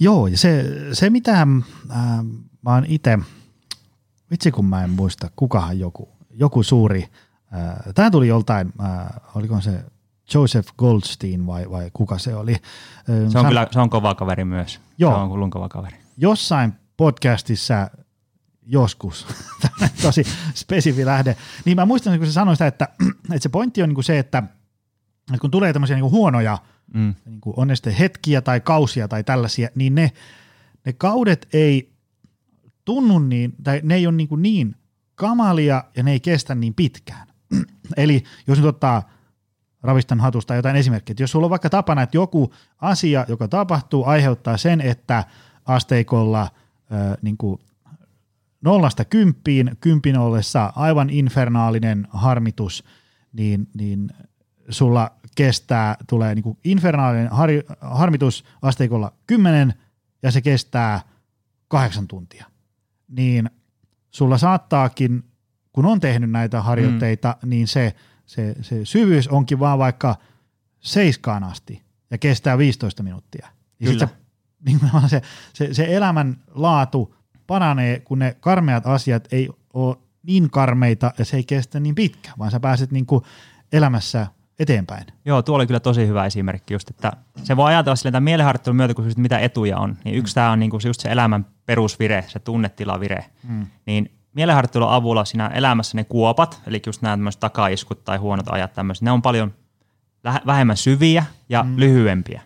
Joo, 0.00 0.26
ja 0.26 0.38
se, 0.38 0.64
se 0.92 1.10
mitä 1.10 1.32
äh, 1.32 1.48
mä 2.62 2.74
oon 2.74 2.84
itse, 2.88 3.18
vitsi 4.30 4.50
kun 4.50 4.64
mä 4.64 4.84
en 4.84 4.90
muista, 4.90 5.30
kukahan 5.36 5.78
joku, 5.78 6.08
joku 6.30 6.62
suuri, 6.62 7.08
äh, 7.54 7.94
tämä 7.94 8.10
tuli 8.10 8.28
joltain, 8.28 8.72
äh, 8.80 9.06
oliko 9.34 9.60
se 9.60 9.84
Joseph 10.34 10.68
Goldstein 10.78 11.46
vai, 11.46 11.70
vai 11.70 11.90
kuka 11.92 12.18
se 12.18 12.34
oli. 12.34 12.56
Se 13.06 13.12
on, 13.12 13.30
San... 13.30 13.46
kyllä, 13.46 13.68
se 13.70 13.80
on 13.80 13.90
kova 13.90 14.14
kaveri 14.14 14.44
myös. 14.44 14.80
Joo. 14.98 15.12
Se 15.12 15.18
on 15.18 15.28
kuulun 15.28 15.50
kova 15.50 15.68
kaveri. 15.68 15.96
Jossain 16.16 16.72
podcastissa 16.96 17.90
joskus, 18.66 19.26
tosi 20.02 20.24
spesifi 20.54 21.06
lähde, 21.06 21.36
niin 21.64 21.76
mä 21.76 21.86
muistan, 21.86 22.18
kun 22.18 22.26
se 22.26 22.32
sanoi 22.32 22.56
sitä, 22.56 22.66
että, 22.66 22.88
että 23.32 23.42
se 23.42 23.48
pointti 23.48 23.82
on 23.82 23.88
niin 23.88 23.94
kuin 23.94 24.04
se, 24.04 24.18
että, 24.18 24.42
että 25.28 25.40
kun 25.40 25.50
tulee 25.50 25.72
tämmöisiä 25.72 25.96
niin 25.96 26.02
kuin 26.02 26.12
huonoja 26.12 26.58
mm. 26.94 27.14
niin 27.24 27.40
kuin 27.40 27.54
on 27.56 27.68
hetkiä 27.98 28.40
tai 28.40 28.60
kausia 28.60 29.08
tai 29.08 29.24
tällaisia, 29.24 29.68
niin 29.74 29.94
ne, 29.94 30.12
ne 30.86 30.92
kaudet 30.92 31.48
ei 31.52 31.95
tunnu 32.86 33.18
niin, 33.18 33.54
tai 33.64 33.80
ne 33.84 33.94
ei 33.94 34.06
ole 34.06 34.16
niin, 34.16 34.28
niin 34.36 34.76
kamalia 35.14 35.84
ja 35.96 36.02
ne 36.02 36.12
ei 36.12 36.20
kestä 36.20 36.54
niin 36.54 36.74
pitkään. 36.74 37.28
Eli 37.96 38.24
jos 38.46 38.58
nyt 38.58 38.66
ottaa 38.66 39.10
ravistan 39.82 40.20
hatusta 40.20 40.54
jotain 40.54 40.76
esimerkkiä. 40.76 41.12
Että 41.12 41.22
jos 41.22 41.30
sulla 41.30 41.46
on 41.46 41.50
vaikka 41.50 41.70
tapana, 41.70 42.02
että 42.02 42.16
joku 42.16 42.52
asia, 42.80 43.24
joka 43.28 43.48
tapahtuu, 43.48 44.04
aiheuttaa 44.04 44.56
sen, 44.56 44.80
että 44.80 45.24
asteikolla 45.64 46.42
äh, 46.42 47.16
niin 47.22 47.36
kuin 47.36 47.60
nollasta 48.60 49.04
kymppiin, 49.04 49.76
kympin 49.80 50.18
ollessa 50.18 50.72
aivan 50.76 51.10
infernaalinen 51.10 52.08
harmitus, 52.10 52.84
niin, 53.32 53.68
niin 53.74 54.10
sulla 54.68 55.10
kestää, 55.36 55.96
tulee 56.08 56.34
niin 56.34 56.42
kuin 56.42 56.58
infernaalinen 56.64 57.28
har, 57.28 57.50
harmitus 57.80 58.44
asteikolla 58.62 59.12
10 59.26 59.74
ja 60.22 60.30
se 60.30 60.40
kestää 60.40 61.00
kahdeksan 61.68 62.08
tuntia. 62.08 62.46
Niin 63.08 63.50
sulla 64.10 64.38
saattaakin, 64.38 65.24
kun 65.72 65.86
on 65.86 66.00
tehnyt 66.00 66.30
näitä 66.30 66.62
harjoitteita, 66.62 67.36
mm. 67.42 67.50
niin 67.50 67.68
se– 67.68 67.94
se, 68.26 68.54
se 68.60 68.84
syvyys 68.84 69.28
onkin 69.28 69.58
vaan 69.58 69.78
vaikka 69.78 70.16
seiskaan 70.80 71.44
asti 71.44 71.82
ja 72.10 72.18
kestää 72.18 72.58
15 72.58 73.02
minuuttia. 73.02 73.48
Ja 73.80 73.90
Kyllä. 73.90 74.06
Se, 74.06 74.08
niin 74.66 74.80
se, 75.06 75.22
se, 75.52 75.74
se 75.74 75.96
elämän 75.96 76.36
laatu 76.54 77.14
paranee, 77.46 78.00
kun 78.00 78.18
ne 78.18 78.36
karmeat 78.40 78.86
asiat 78.86 79.28
ei 79.32 79.48
ole 79.74 79.96
niin 80.22 80.50
karmeita 80.50 81.12
ja 81.18 81.24
se 81.24 81.36
ei 81.36 81.44
kestä 81.44 81.80
niin 81.80 81.94
pitkä, 81.94 82.32
vaan 82.38 82.50
sä 82.50 82.60
pääset 82.60 82.90
niin 82.92 83.06
kuin 83.06 83.24
elämässä 83.72 84.26
eteenpäin. 84.58 85.06
Joo, 85.24 85.42
tuo 85.42 85.56
oli 85.56 85.66
kyllä 85.66 85.80
tosi 85.80 86.06
hyvä 86.06 86.26
esimerkki 86.26 86.74
just, 86.74 86.90
että 86.90 87.12
se 87.42 87.56
voi 87.56 87.68
ajatella 87.68 87.96
silleen, 87.96 88.10
että 88.10 88.20
mielenharjoittelun 88.20 88.76
myötä, 88.76 88.94
kun 88.94 89.12
mitä 89.16 89.38
etuja 89.38 89.78
on, 89.78 89.96
niin 90.04 90.16
yksi 90.16 90.32
mm. 90.32 90.34
tämä 90.34 90.50
on 90.50 90.58
niin 90.58 90.70
kuin 90.70 90.80
just 90.84 91.00
se 91.00 91.08
elämän 91.08 91.46
perusvire, 91.66 92.24
se 92.28 92.38
tunnetilavire, 92.38 93.24
mm. 93.48 93.66
niin 93.86 94.12
mielenharjoittelun 94.32 94.90
avulla 94.90 95.24
siinä 95.24 95.46
elämässä 95.46 95.96
ne 95.96 96.04
kuopat, 96.04 96.60
eli 96.66 96.82
just 96.86 97.02
nämä 97.02 97.12
tämmöiset 97.12 97.40
takaiskut 97.40 98.04
tai 98.04 98.16
huonot 98.16 98.46
ajat 98.48 98.72
tämmöiset, 98.72 99.02
ne 99.02 99.10
on 99.10 99.22
paljon 99.22 99.54
vähemmän 100.46 100.76
syviä 100.76 101.24
ja 101.48 101.62
mm. 101.62 101.74
lyhyempiä. 101.76 102.42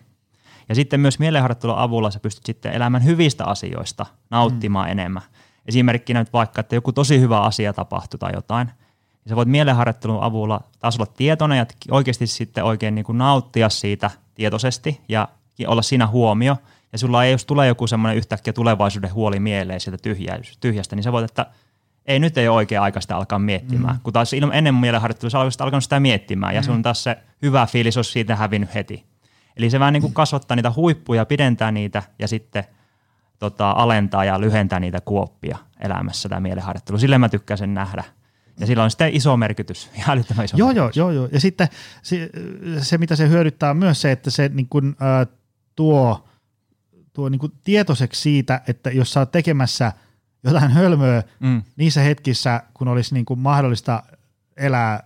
Ja 0.69 0.75
sitten 0.75 0.99
myös 0.99 1.19
mielenharjoittelun 1.19 1.77
avulla 1.77 2.11
sä 2.11 2.19
pystyt 2.19 2.45
sitten 2.45 2.73
elämään 2.73 3.03
hyvistä 3.03 3.45
asioista 3.45 4.05
nauttimaan 4.29 4.87
mm. 4.87 4.91
enemmän. 4.91 5.21
Esimerkkinä 5.65 6.19
nyt 6.19 6.33
vaikka, 6.33 6.61
että 6.61 6.75
joku 6.75 6.93
tosi 6.93 7.19
hyvä 7.19 7.41
asia 7.41 7.73
tapahtui 7.73 8.17
tai 8.17 8.31
jotain, 8.33 8.71
niin 9.23 9.29
sä 9.29 9.35
voit 9.35 9.49
mielenharjoittelun 9.49 10.23
avulla 10.23 10.61
taas 10.79 10.95
olla 10.95 11.11
tietoinen 11.17 11.57
ja 11.57 11.65
oikeasti 11.91 12.27
sitten 12.27 12.63
oikein 12.63 12.95
niin 12.95 13.05
kuin 13.05 13.17
nauttia 13.17 13.69
siitä 13.69 14.11
tietoisesti 14.35 15.01
ja 15.09 15.27
olla 15.67 15.81
siinä 15.81 16.07
huomio. 16.07 16.57
Ja 16.91 16.97
sulla 16.97 17.25
ei, 17.25 17.31
jos 17.31 17.45
tulee 17.45 17.67
joku 17.67 17.87
semmoinen 17.87 18.17
yhtäkkiä 18.17 18.53
tulevaisuuden 18.53 19.13
huoli 19.13 19.39
mieleen 19.39 19.79
sieltä 19.79 20.09
tyhjästä, 20.59 20.95
niin 20.95 21.03
sä 21.03 21.11
voit, 21.11 21.25
että 21.25 21.45
ei 22.05 22.19
nyt 22.19 22.37
ei 22.37 22.47
ole 22.47 22.55
oikea 22.55 22.83
aika 22.83 23.01
sitä 23.01 23.17
alkaa 23.17 23.39
miettimään. 23.39 23.95
Mm. 23.95 24.01
Kun 24.01 24.13
taas 24.13 24.31
ennen 24.53 24.75
mielenharjoittelua 24.75 25.29
sä 25.29 25.39
olisit 25.39 25.61
alkanut 25.61 25.83
sitä 25.83 25.99
miettimään, 25.99 26.53
mm. 26.53 26.55
ja 26.55 26.61
sun 26.63 26.81
taas 26.81 27.03
se 27.03 27.17
hyvä 27.41 27.65
fiilis 27.65 27.97
olisi 27.97 28.11
siitä 28.11 28.35
hävinnyt 28.35 28.75
heti. 28.75 29.05
Eli 29.57 29.69
se 29.69 29.79
vähän 29.79 29.93
niin 29.93 30.01
kuin 30.01 30.13
kasvattaa 30.13 30.55
niitä 30.55 30.71
huippuja, 30.75 31.25
pidentää 31.25 31.71
niitä 31.71 32.03
ja 32.19 32.27
sitten 32.27 32.63
tota, 33.39 33.71
alentaa 33.71 34.25
ja 34.25 34.41
lyhentää 34.41 34.79
niitä 34.79 35.01
kuoppia 35.01 35.57
elämässä 35.79 36.29
tämä 36.29 36.39
mielenharjoittelu. 36.39 36.97
Sille 36.97 37.17
mä 37.17 37.29
tykkään 37.29 37.57
sen 37.57 37.73
nähdä. 37.73 38.03
Ja 38.59 38.67
sillä 38.67 38.83
on 38.83 38.91
sitten 38.91 39.15
iso 39.15 39.37
merkitys, 39.37 39.89
ihan 39.93 40.13
älyttömän 40.17 40.45
iso 40.45 40.57
joo, 40.57 40.67
merkitys. 40.67 40.97
Joo, 40.97 41.11
joo, 41.11 41.21
joo. 41.21 41.29
Ja 41.31 41.39
sitten 41.39 41.67
se, 42.03 42.29
se 42.81 42.97
mitä 42.97 43.15
se 43.15 43.29
hyödyttää 43.29 43.69
on 43.69 43.77
myös 43.77 44.01
se, 44.01 44.11
että 44.11 44.29
se 44.29 44.49
niin 44.53 44.67
kuin, 44.69 44.95
äh, 45.01 45.27
tuo, 45.75 46.27
tuo 47.13 47.29
niin 47.29 47.39
kuin 47.39 47.51
tietoiseksi 47.63 48.21
siitä, 48.21 48.61
että 48.67 48.91
jos 48.91 49.13
sä 49.13 49.19
oot 49.19 49.31
tekemässä– 49.31 49.91
jotain 50.43 50.71
hölmöä 50.71 51.23
mm. 51.39 51.61
niissä 51.75 52.01
hetkissä, 52.01 52.63
kun 52.73 52.87
olisi 52.87 53.13
niin 53.13 53.25
kuin 53.25 53.39
mahdollista 53.39 54.03
elää 54.57 55.03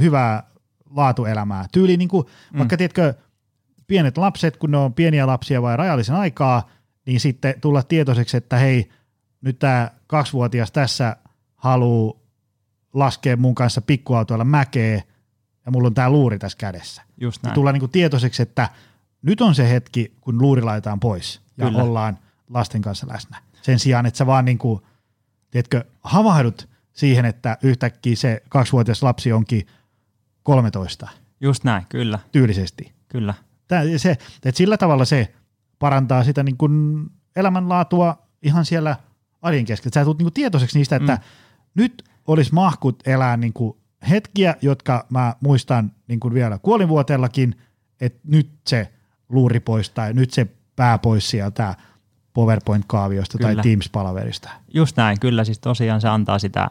hyvää 0.00 0.42
laatuelämää. 0.90 1.66
Tyyli 1.72 1.96
niin 1.96 2.08
kuin, 2.08 2.26
mm. 2.52 2.58
vaikka 2.58 2.76
tiedätkö, 2.76 3.14
pienet 3.86 4.18
lapset, 4.18 4.56
kun 4.56 4.70
ne 4.70 4.76
on 4.76 4.94
pieniä 4.94 5.26
lapsia 5.26 5.62
vai 5.62 5.76
rajallisen 5.76 6.14
aikaa, 6.14 6.70
niin 7.06 7.20
sitten 7.20 7.60
tulla 7.60 7.82
tietoiseksi, 7.82 8.36
että 8.36 8.56
hei, 8.56 8.90
nyt 9.40 9.58
tämä 9.58 9.90
kaksivuotias 10.06 10.72
tässä 10.72 11.16
haluaa 11.56 12.17
laskea 12.94 13.36
mun 13.36 13.54
kanssa 13.54 13.82
pikkuautoilla 13.82 14.44
mäkeä, 14.44 15.02
ja 15.66 15.72
mulla 15.72 15.86
on 15.86 15.94
tämä 15.94 16.10
luuri 16.10 16.38
tässä 16.38 16.58
kädessä. 16.58 17.02
Just 17.20 17.42
Niin 17.42 17.48
näin. 17.48 17.54
tullaan 17.54 17.74
niinku 17.74 17.88
tietoiseksi, 17.88 18.42
että 18.42 18.68
nyt 19.22 19.40
on 19.40 19.54
se 19.54 19.70
hetki, 19.70 20.12
kun 20.20 20.42
luuri 20.42 20.62
laitetaan 20.62 21.00
pois 21.00 21.40
ja 21.56 21.66
Kyllä. 21.66 21.82
ollaan 21.82 22.18
lasten 22.50 22.82
kanssa 22.82 23.08
läsnä. 23.08 23.38
Sen 23.62 23.78
sijaan, 23.78 24.06
että 24.06 24.18
sä 24.18 24.26
vaan 24.26 24.44
niinku, 24.44 24.82
tiedätkö, 25.50 25.84
havahdut 26.02 26.68
siihen, 26.92 27.24
että 27.24 27.58
yhtäkkiä 27.62 28.16
se 28.16 28.42
kaksivuotias 28.48 29.02
lapsi 29.02 29.32
onkin 29.32 29.66
13 30.42 31.08
Just 31.40 31.64
näin, 31.64 31.86
kyllä, 31.88 32.18
tyylisesti. 32.32 32.92
kyllä. 33.08 33.34
Tää, 33.68 33.82
se, 33.96 34.10
että 34.10 34.58
sillä 34.58 34.76
tavalla 34.76 35.04
se 35.04 35.34
parantaa 35.78 36.24
sitä 36.24 36.42
niin 36.42 36.56
kuin 36.56 37.06
elämänlaatua 37.36 38.18
ihan 38.42 38.64
siellä 38.64 38.96
arjen 39.42 39.64
keskellä. 39.64 39.94
Sä 39.94 40.04
tulet 40.04 40.18
niin 40.18 40.24
kuin 40.24 40.32
tietoiseksi 40.32 40.78
niistä, 40.78 40.96
että 40.96 41.14
mm. 41.14 41.20
nyt 41.74 42.04
olisi 42.28 42.54
mahkut 42.54 43.02
elää 43.06 43.36
niin 43.36 43.52
kuin 43.52 43.76
hetkiä, 44.10 44.54
jotka 44.62 45.06
mä 45.10 45.34
muistan 45.40 45.92
niin 46.08 46.20
kuin 46.20 46.34
vielä 46.34 46.58
kuolinvuoteellakin, 46.58 47.54
että 48.00 48.20
nyt 48.24 48.50
se 48.66 48.92
luuri 49.28 49.60
pois 49.60 49.90
tai 49.90 50.12
nyt 50.12 50.30
se 50.30 50.46
pää 50.76 50.98
pois 50.98 51.30
sieltä 51.30 51.74
PowerPoint-kaaviosta 52.32 53.38
tai 53.38 53.50
Kyllä. 53.50 53.62
Teams-palaverista. 53.62 54.50
Just 54.74 54.96
näin, 54.96 55.20
kyllä 55.20 55.44
siis 55.44 55.58
tosiaan 55.58 56.00
se 56.00 56.08
antaa 56.08 56.38
sitä, 56.38 56.70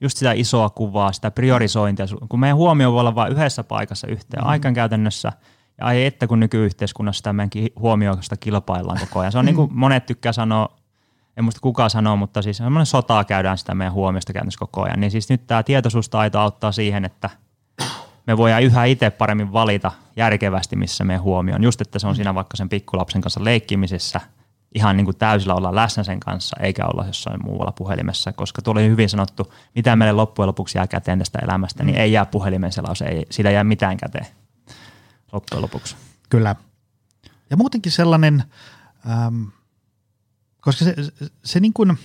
just 0.00 0.18
sitä 0.18 0.32
isoa 0.32 0.70
kuvaa, 0.70 1.12
sitä 1.12 1.30
priorisointia, 1.30 2.06
kun 2.28 2.40
meidän 2.40 2.56
huomio 2.56 2.92
voi 2.92 3.00
olla 3.00 3.14
vain 3.14 3.32
yhdessä 3.32 3.64
paikassa 3.64 4.06
yhteen 4.06 4.44
mm. 4.44 4.48
aikaan 4.48 4.74
käytännössä, 4.74 5.32
ja 5.78 5.86
ai 5.86 6.04
että 6.04 6.26
kun 6.26 6.40
nykyyhteiskunnassa 6.40 7.32
meidänkin 7.32 7.68
huomioista 7.78 8.36
kilpaillaan 8.36 9.00
koko 9.00 9.20
ajan. 9.20 9.32
Se 9.32 9.38
on 9.38 9.44
niin 9.44 9.56
kuin 9.56 9.68
monet 9.82 10.06
tykkää 10.06 10.32
sanoa, 10.32 10.68
en 11.36 11.44
muista 11.44 11.60
kuka 11.60 11.88
sanoo, 11.88 12.16
mutta 12.16 12.42
siis 12.42 12.56
semmoinen 12.56 12.86
sotaa 12.86 13.24
käydään 13.24 13.58
sitä 13.58 13.74
meidän 13.74 13.92
huomiosta 13.92 14.32
käytännössä 14.32 14.58
koko 14.58 14.82
ajan. 14.82 15.00
Niin 15.00 15.10
siis 15.10 15.28
nyt 15.28 15.46
tämä 15.46 15.62
tietoisuustaito 15.62 16.38
auttaa 16.40 16.72
siihen, 16.72 17.04
että 17.04 17.30
me 18.26 18.36
voidaan 18.36 18.62
yhä 18.62 18.84
itse 18.84 19.10
paremmin 19.10 19.52
valita 19.52 19.92
järkevästi, 20.16 20.76
missä 20.76 21.04
meidän 21.04 21.22
huomio 21.22 21.54
on. 21.54 21.62
Just, 21.62 21.80
että 21.80 21.98
se 21.98 22.06
on 22.06 22.16
siinä 22.16 22.34
vaikka 22.34 22.56
sen 22.56 22.68
pikkulapsen 22.68 23.22
kanssa 23.22 23.44
leikkimisessä, 23.44 24.20
ihan 24.74 24.96
niin 24.96 25.04
kuin 25.04 25.16
täysillä 25.16 25.54
olla 25.54 25.74
läsnä 25.74 26.02
sen 26.02 26.20
kanssa, 26.20 26.56
eikä 26.60 26.86
olla 26.86 27.06
jossain 27.06 27.44
muualla 27.44 27.72
puhelimessa, 27.72 28.32
koska 28.32 28.62
oli 28.66 28.88
hyvin 28.88 29.08
sanottu, 29.08 29.52
mitä 29.74 29.96
meille 29.96 30.12
loppujen 30.12 30.46
lopuksi 30.46 30.78
jää 30.78 30.86
käteen 30.86 31.18
tästä 31.18 31.38
elämästä, 31.42 31.84
niin 31.84 31.96
ei 31.96 32.12
jää 32.12 32.26
puhelimen 32.26 32.72
selaus, 32.72 33.02
ei, 33.02 33.26
ei 33.44 33.54
jää 33.54 33.64
mitään 33.64 33.96
käteen 33.96 34.26
loppujen 35.32 35.62
lopuksi. 35.62 35.96
Kyllä. 36.28 36.56
Ja 37.50 37.56
muutenkin 37.56 37.92
sellainen, 37.92 38.44
ähm, 39.10 39.44
koska 40.62 40.84
se, 40.84 40.94
se, 40.94 41.30
se 41.44 41.60
niin 41.60 41.72
kuin, 41.72 41.98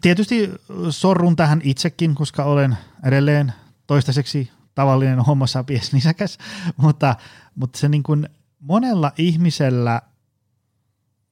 tietysti 0.00 0.50
sorrun 0.90 1.36
tähän 1.36 1.60
itsekin, 1.64 2.14
koska 2.14 2.44
olen 2.44 2.76
edelleen 3.04 3.52
toistaiseksi 3.86 4.50
tavallinen 4.74 5.18
sapiens 5.46 5.92
nisäkäs, 5.92 6.38
mutta, 6.82 7.16
mutta 7.54 7.78
se 7.78 7.88
niin 7.88 8.02
kuin 8.02 8.28
monella 8.60 9.12
ihmisellä 9.18 10.02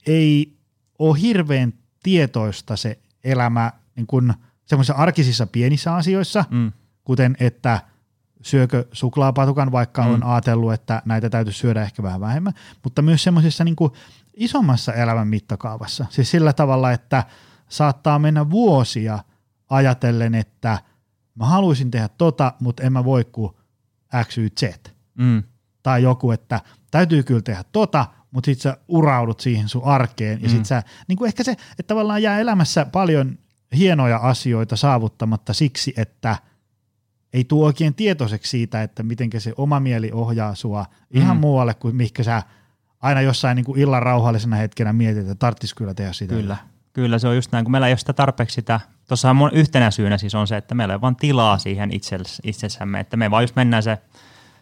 ei 0.07 0.57
ole 0.99 1.20
hirveän 1.20 1.72
tietoista 2.03 2.76
se 2.76 2.99
elämä 3.24 3.72
niin 3.97 4.07
kuin 4.07 4.34
semmoisissa 4.66 4.94
arkisissa 4.94 5.47
pienissä 5.47 5.94
asioissa, 5.94 6.44
Mm. 6.51 6.72
kuten 7.05 7.36
että 7.40 7.80
syökö 8.47 8.84
suklaapatukan, 8.92 9.72
vaikka 9.72 10.03
Mm. 10.05 10.14
on 10.14 10.22
ajatellut, 10.24 10.72
että 10.72 11.03
näitä 11.05 11.30
täytyisi 11.30 11.59
syödä 11.59 11.82
ehkä 11.82 12.03
vähän 12.03 12.20
vähemmän, 12.20 12.53
mutta 12.84 13.03
myös 13.03 13.22
semmoisessa 13.22 13.64
niin 13.64 13.76
isommassa 14.34 14.92
elämän 14.92 15.28
mittakaavassa. 15.28 16.07
Siis 16.11 16.30
sillä 16.30 16.53
tavalla, 16.53 16.92
että 16.92 17.24
saattaa 17.68 18.18
mennä 18.18 18.51
vuosia 18.51 19.18
ajatellen, 19.70 20.34
että 20.34 20.78
mä 21.34 21.47
haluaisin 21.47 21.90
tehdä 21.90 22.09
tota, 22.09 22.53
mutta 22.61 22.82
en 22.82 22.92
mä 22.92 23.05
voi 23.05 23.24
kuin 23.24 23.53
X, 24.24 24.38
Y, 24.38 24.49
Z. 24.61 24.62
Mm. 25.18 25.42
Tai 25.82 26.03
joku, 26.03 26.30
että 26.30 26.61
täytyy 26.90 27.22
kyllä 27.22 27.42
tehdä 27.42 27.64
tota, 27.72 28.07
mutta 28.30 28.47
sit 28.47 28.61
sä 28.61 28.76
uraudut 28.88 29.40
siihen 29.40 29.68
sun 29.68 29.84
arkeen 29.84 30.42
ja 30.42 30.49
Mm. 30.49 30.55
sit 30.55 30.64
sä, 30.66 30.82
niin 31.09 31.16
kuin 31.18 31.26
ehkä 31.26 31.44
se, 31.44 31.51
että 31.53 31.82
tavallaan 31.86 32.22
jää 32.22 32.38
elämässä 32.40 32.86
paljon 32.92 33.38
hienoja 33.76 34.16
asioita 34.16 34.76
saavuttamatta 34.76 35.53
siksi, 35.53 35.94
että 35.97 36.36
ei 37.32 37.44
tule 37.44 37.66
oikein 37.66 37.94
tietoiseksi 37.94 38.50
siitä, 38.50 38.82
että 38.82 39.02
miten 39.02 39.30
se 39.38 39.52
oma 39.56 39.80
mieli 39.80 40.10
ohjaa 40.12 40.54
sua 40.54 40.86
ihan 41.10 41.36
Mm. 41.36 41.40
muualle 41.40 41.74
kuin 41.74 41.96
mihinkä 41.96 42.22
sä 42.22 42.42
aina 43.02 43.20
jossain 43.20 43.56
niin 43.56 43.64
kuin 43.64 43.80
illan 43.80 44.02
rauhallisena 44.02 44.56
hetkenä 44.56 44.92
mietit, 44.92 45.22
että 45.22 45.34
tarttis 45.34 45.74
kyllä 45.74 45.94
tehdä 45.94 46.12
sitä. 46.12 46.34
Kyllä, 46.34 46.56
kyllä 46.92 47.18
se 47.18 47.28
on 47.28 47.34
just 47.34 47.52
näin, 47.52 47.64
kun 47.64 47.72
meillä 47.72 47.86
ei 47.86 47.90
ole 47.90 47.98
sitä 47.98 48.12
tarpeeksi 48.12 48.54
sitä, 48.54 48.80
tuossahan 49.08 49.36
mon- 49.36 49.54
yhtenä 49.56 49.90
syynä 49.90 50.18
siis 50.18 50.34
on 50.34 50.46
se, 50.46 50.56
että 50.56 50.74
meillä 50.74 50.92
ei 50.92 50.96
ole 50.96 51.00
vaan 51.00 51.16
tilaa 51.16 51.58
siihen 51.58 51.90
itsels- 51.90 52.40
itsessämme, 52.44 53.00
että 53.00 53.16
me 53.16 53.30
vaan 53.30 53.42
just 53.42 53.56
mennään 53.56 53.82
se, 53.82 53.98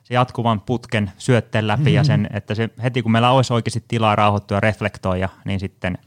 se 0.04 0.14
jatkuvan 0.14 0.60
putken 0.60 1.12
syötteen 1.18 1.66
läpi 1.68 1.92
ja 1.92 2.04
sen, 2.04 2.28
että 2.32 2.54
se 2.54 2.70
heti 2.82 3.02
kun 3.02 3.12
meillä 3.12 3.30
olisi 3.30 3.52
oikeasti 3.52 3.84
tilaa 3.88 4.16
rauhoittua 4.16 4.56
ja 4.56 4.60
reflektoida, 4.60 5.28
niin 5.44 5.60
sitten 5.60 5.98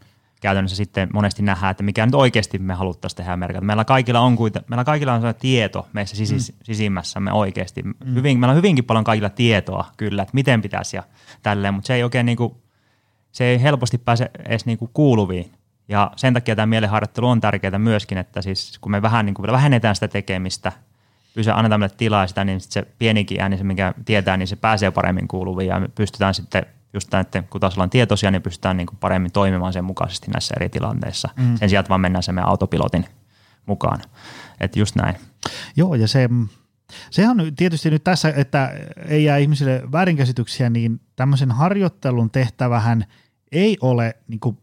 käytännössä 0.41 0.75
sitten 0.75 1.09
monesti 1.13 1.43
nähdään, 1.43 1.71
että 1.71 1.83
mikä 1.83 2.05
nyt 2.05 2.15
oikeasti 2.15 2.59
me 2.59 2.73
haluttaisiin 2.73 3.17
tehdä 3.17 3.37
merkata. 3.37 3.65
Meillä 3.65 3.85
kaikilla 3.85 4.19
on, 4.19 4.35
kuita, 4.35 4.61
meillä 4.67 4.83
kaikilla 4.83 5.13
on 5.13 5.35
tieto 5.39 5.87
meissä 5.93 6.15
sisis, 6.15 6.51
mm. 6.51 6.57
sisimmässämme 6.63 7.31
oikeasti. 7.31 7.83
Mm. 7.83 7.93
Hyvin, 8.15 8.39
meillä 8.39 8.51
on 8.51 8.57
hyvinkin 8.57 8.85
paljon 8.85 9.03
kaikilla 9.03 9.29
tietoa 9.29 9.85
kyllä, 9.97 10.21
että 10.21 10.33
miten 10.33 10.61
pitäisi 10.61 10.97
ja 10.97 11.03
tälleen, 11.43 11.73
mutta 11.73 11.87
se 11.87 11.93
ei 11.93 12.03
oikein 12.03 12.25
niin 12.25 12.37
kuin, 12.37 12.55
se 13.31 13.45
ei 13.45 13.61
helposti 13.61 13.97
pääse 13.97 14.31
edes 14.45 14.65
niinku 14.65 14.89
kuuluviin. 14.93 15.51
Ja 15.89 16.11
sen 16.15 16.33
takia 16.33 16.55
tämä 16.55 16.65
mielenharjoittelu 16.65 17.27
on 17.27 17.41
tärkeää 17.41 17.79
myöskin, 17.79 18.17
että 18.17 18.41
siis 18.41 18.79
kun 18.81 18.91
me 18.91 19.01
vähän 19.01 19.25
niin 19.25 19.33
kuin 19.33 19.51
vähennetään 19.51 19.95
sitä 19.95 20.07
tekemistä, 20.07 20.71
pysyä, 21.33 21.55
annetaan 21.55 21.79
meille 21.79 21.95
tilaa 21.97 22.27
sitä, 22.27 22.45
niin 22.45 22.61
sit 22.61 22.71
se 22.71 22.87
pienikin 22.99 23.41
ääni, 23.41 23.57
se 23.57 23.63
mikä 23.63 23.93
tietää, 24.05 24.37
niin 24.37 24.47
se 24.47 24.55
pääsee 24.55 24.91
paremmin 24.91 25.27
kuuluviin 25.27 25.67
ja 25.67 25.79
me 25.79 25.87
pystytään 25.95 26.33
sitten 26.33 26.65
just 26.97 27.11
näiden, 27.11 27.47
kun 27.49 27.61
taas 27.61 27.73
ollaan 27.73 27.89
tietoisia, 27.89 28.31
niin 28.31 28.41
pystytään 28.41 28.77
niin 28.77 28.87
kuin 28.87 28.97
paremmin 28.97 29.31
toimimaan 29.31 29.73
sen 29.73 29.85
mukaisesti 29.85 30.31
näissä 30.31 30.53
eri 30.57 30.69
tilanteissa. 30.69 31.29
Mm. 31.35 31.57
Sen 31.57 31.69
sijaan, 31.69 31.81
että 31.81 31.89
vaan 31.89 32.01
mennään 32.01 32.23
sen 32.23 32.35
meidän 32.35 32.49
autopilotin 32.49 33.05
mukaan. 33.65 34.01
Että 34.59 34.79
just 34.79 34.95
näin. 34.95 35.15
Joo, 35.75 35.95
ja 35.95 36.07
se, 36.07 36.29
se 37.11 37.29
on 37.29 37.37
tietysti 37.55 37.89
nyt 37.89 38.03
tässä, 38.03 38.33
että 38.35 38.73
ei 39.07 39.23
jää 39.23 39.37
ihmisille 39.37 39.83
väärinkäsityksiä, 39.91 40.69
niin 40.69 41.01
tämmöisen 41.15 41.51
harjoittelun 41.51 42.31
tehtävähän 42.31 43.05
ei 43.51 43.77
ole 43.81 44.15
niin 44.27 44.39
kuin 44.39 44.57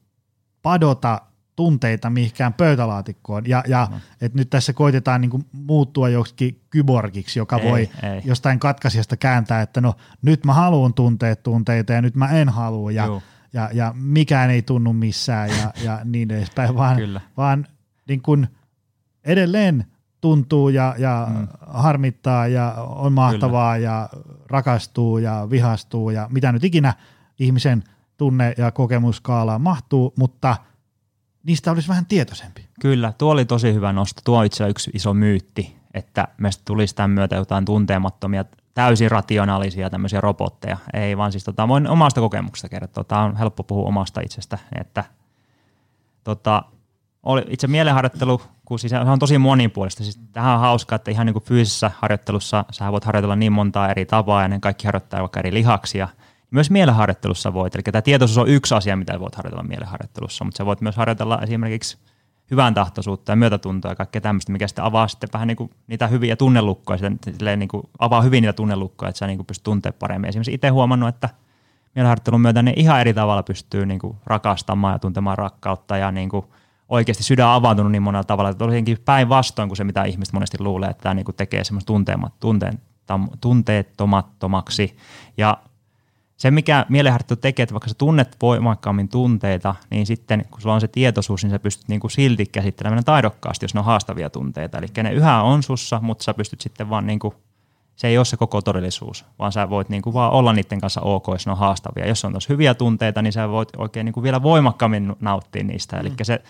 padota 0.62 1.20
tunteita 1.56 2.10
mihinkään 2.10 2.54
pöytälaatikkoon. 2.54 3.48
Ja, 3.48 3.64
ja 3.66 3.88
että 4.20 4.38
nyt 4.38 4.50
tässä 4.50 4.72
koitetaan 4.72 5.20
niin 5.20 5.30
kuin 5.30 5.46
muuttua 5.52 6.08
joksikin 6.08 6.60
kyborgiksi, 6.70 7.38
joka 7.38 7.56
Ei, 7.58 7.70
voi 7.70 7.80
ei. 7.80 8.22
jostain 8.24 8.58
katkaisijasta 8.58 9.16
kääntää, 9.16 9.62
että 9.62 9.80
no 9.80 9.94
nyt 10.22 10.44
mä 10.44 10.52
haluan 10.52 10.94
tuntea 10.94 11.36
tunteita 11.36 11.92
ja 11.92 12.02
nyt 12.02 12.14
mä 12.14 12.28
en 12.28 12.48
halua 12.48 12.90
ja, 12.90 13.06
Juu. 13.06 13.22
ja, 13.52 13.70
ja 13.72 13.94
mikään 13.96 14.50
ei 14.50 14.62
tunnu 14.62 14.92
missään 14.92 15.50
ja, 15.50 15.72
ja 15.84 16.00
niin 16.04 16.30
edespäin, 16.30 16.76
vaan, 16.84 16.96
Kyllä. 16.96 17.20
vaan 17.36 17.66
niin 18.08 18.22
kuin 18.22 18.48
edelleen 19.24 19.84
tuntuu 20.20 20.68
ja, 20.68 20.94
ja 20.98 21.26
mm. 21.30 21.48
harmittaa 21.66 22.46
ja 22.46 22.74
on 22.78 23.12
mahtavaa 23.12 23.74
Kyllä. 23.74 23.88
ja 23.88 24.08
rakastuu 24.46 25.18
ja 25.18 25.46
vihastuu 25.50 26.10
ja 26.10 26.28
mitä 26.32 26.52
nyt 26.52 26.64
ikinä 26.64 26.94
ihmisen 27.38 27.84
tunne- 28.16 28.54
ja 28.58 28.70
kokemuskaalaan 28.70 29.60
mahtuu, 29.60 30.12
mutta 30.18 30.56
niistä 31.44 31.70
olisi 31.70 31.88
vähän 31.88 32.06
tietoisempi. 32.06 32.68
Kyllä, 32.80 33.12
tuo 33.18 33.32
oli 33.32 33.44
tosi 33.44 33.74
hyvä 33.74 33.92
nosto. 33.92 34.20
Tuo 34.24 34.38
on 34.38 34.44
itse 34.44 34.68
yksi 34.68 34.90
iso 34.94 35.14
myytti, 35.14 35.76
että 35.94 36.28
meistä 36.38 36.62
tulisi 36.64 36.94
tämän 36.94 37.10
myötä 37.10 37.36
jotain 37.36 37.64
tuntemattomia, 37.64 38.44
täysin 38.74 39.10
rationaalisia 39.10 39.90
tämmöisiä 39.90 40.20
robotteja. 40.20 40.76
Ei 40.92 41.16
vaan 41.16 41.32
siis, 41.32 41.44
tota, 41.44 41.68
voin 41.68 41.88
omasta 41.88 42.20
kokemuksesta 42.20 42.68
kertoa. 42.68 43.04
Tämä 43.04 43.22
on 43.22 43.36
helppo 43.36 43.62
puhua 43.62 43.88
omasta 43.88 44.20
itsestä, 44.20 44.58
että 44.80 45.04
tota, 46.24 46.62
oli 47.22 47.42
itse 47.48 47.66
mielenharjoittelu, 47.66 48.40
kun 48.64 48.78
siis 48.78 48.90
se 48.90 48.98
on 48.98 49.18
tosi 49.18 49.38
monipuolista. 49.38 50.02
Siis 50.02 50.20
tähän 50.32 50.54
on 50.54 50.60
hauskaa, 50.60 50.96
että 50.96 51.10
ihan 51.10 51.26
niin 51.26 51.34
kuin 51.34 51.44
fyysisessä 51.44 51.90
harjoittelussa 51.98 52.64
sä 52.70 52.92
voit 52.92 53.04
harjoitella 53.04 53.36
niin 53.36 53.52
montaa 53.52 53.90
eri 53.90 54.06
tapaa 54.06 54.42
ja 54.42 54.48
ne 54.48 54.60
kaikki 54.60 54.86
harjoittaa 54.86 55.20
vaikka 55.20 55.40
eri 55.40 55.54
lihaksia. 55.54 56.08
Myös 56.54 56.70
mielenharjoittelussa 56.70 57.52
voit, 57.52 57.74
eli 57.74 57.82
tämä 57.82 58.02
tietoisuus 58.02 58.38
on 58.38 58.48
yksi 58.48 58.74
asia, 58.74 58.96
mitä 58.96 59.20
voit 59.20 59.34
harjoitella 59.34 59.62
mielenharjoittelussa, 59.62 60.44
mutta 60.44 60.58
sä 60.58 60.66
voit 60.66 60.80
myös 60.80 60.96
harjoitella 60.96 61.40
esimerkiksi 61.42 61.98
hyvän 62.50 62.74
tahtoisuutta 62.74 63.32
ja 63.32 63.36
myötätuntoa 63.36 63.90
ja 63.90 63.96
kaikkea 63.96 64.20
tämmöistä, 64.20 64.52
mikä 64.52 64.68
sitten 64.68 64.84
avaa 64.84 65.08
sitten 65.08 65.30
vähän 65.32 65.48
niin 65.48 65.56
kuin 65.56 65.70
niitä 65.86 66.06
hyviä 66.06 66.36
tunnelukkoja, 66.36 66.98
sitten 66.98 67.58
niin 67.58 67.68
kuin 67.68 67.88
avaa 67.98 68.22
hyvin 68.22 68.42
niitä 68.42 68.52
tunnelukkoja, 68.52 69.08
että 69.08 69.18
sä 69.18 69.26
niin 69.26 69.38
kuin 69.38 69.46
pystyt 69.46 69.64
tuntemaan 69.64 69.98
paremmin. 69.98 70.28
Esimerkiksi 70.28 70.54
itse 70.54 70.68
huomannut, 70.68 71.08
että 71.08 71.28
mielenharjoittelun 71.94 72.40
myötä 72.40 72.62
ne 72.62 72.72
ihan 72.76 73.00
eri 73.00 73.14
tavalla 73.14 73.42
pystyy 73.42 73.86
niin 73.86 74.00
kuin 74.00 74.16
rakastamaan 74.26 74.94
ja 74.94 74.98
tuntemaan 74.98 75.38
rakkautta 75.38 75.96
ja 75.96 76.10
niin 76.10 76.28
kuin 76.28 76.46
oikeasti 76.88 77.22
sydän 77.22 77.48
avautunut 77.48 77.92
niin 77.92 78.02
monella 78.02 78.24
tavalla, 78.24 78.50
että 78.50 78.64
olisinkin 78.64 78.98
päinvastoin 79.04 79.68
kuin 79.68 79.76
se, 79.76 79.84
mitä 79.84 80.04
ihmiset 80.04 80.32
monesti 80.32 80.56
luulee, 80.60 80.90
että 80.90 81.02
tämä 81.02 81.14
niin 81.14 81.24
kuin 81.24 81.36
tekee 81.36 81.64
semmoista 81.64 81.92
tunteettomattomaksi. 83.40 84.96
Ja 85.36 85.58
se, 86.44 86.50
mikä 86.50 86.86
mielenharjoittelu 86.88 87.40
tekee, 87.40 87.62
että 87.62 87.72
vaikka 87.74 87.88
sä 87.88 87.94
tunnet 87.94 88.36
voimakkaammin 88.42 89.08
tunteita, 89.08 89.74
niin 89.90 90.06
sitten 90.06 90.44
kun 90.50 90.60
sulla 90.60 90.74
on 90.74 90.80
se 90.80 90.88
tietoisuus, 90.88 91.42
niin 91.42 91.50
sä 91.50 91.58
pystyt 91.58 91.88
niin 91.88 92.00
kuin 92.00 92.10
silti 92.10 92.46
käsittelemään 92.46 92.96
ne 92.96 93.02
taidokkaasti, 93.02 93.64
jos 93.64 93.74
ne 93.74 93.80
on 93.80 93.86
haastavia 93.86 94.30
tunteita. 94.30 94.78
Eli 94.78 94.86
ne 95.02 95.12
yhä 95.12 95.42
on 95.42 95.62
sussa, 95.62 96.00
mutta 96.02 96.24
sä 96.24 96.34
pystyt 96.34 96.60
sitten 96.60 96.90
vaan 96.90 97.06
niin 97.06 97.18
kuin 97.18 97.34
se 97.96 98.08
ei 98.08 98.18
ole 98.18 98.24
se 98.24 98.36
koko 98.36 98.62
todellisuus, 98.62 99.24
vaan 99.38 99.52
sä 99.52 99.70
voit 99.70 99.88
niin 99.88 100.02
kuin 100.02 100.14
vaan 100.14 100.32
olla 100.32 100.52
niiden 100.52 100.80
kanssa 100.80 101.00
ok, 101.00 101.26
jos 101.28 101.46
ne 101.46 101.52
on 101.52 101.58
haastavia. 101.58 102.08
Jos 102.08 102.24
on 102.24 102.32
tosi 102.32 102.48
hyviä 102.48 102.74
tunteita, 102.74 103.22
niin 103.22 103.32
sä 103.32 103.48
voit 103.48 103.68
oikein 103.76 104.04
niin 104.04 104.12
kuin 104.12 104.24
vielä 104.24 104.42
voimakkaammin 104.42 105.16
nauttia 105.20 105.64
niistä. 105.64 105.96
Mm. 105.96 106.00
Eli 106.00 106.12
se 106.22 106.42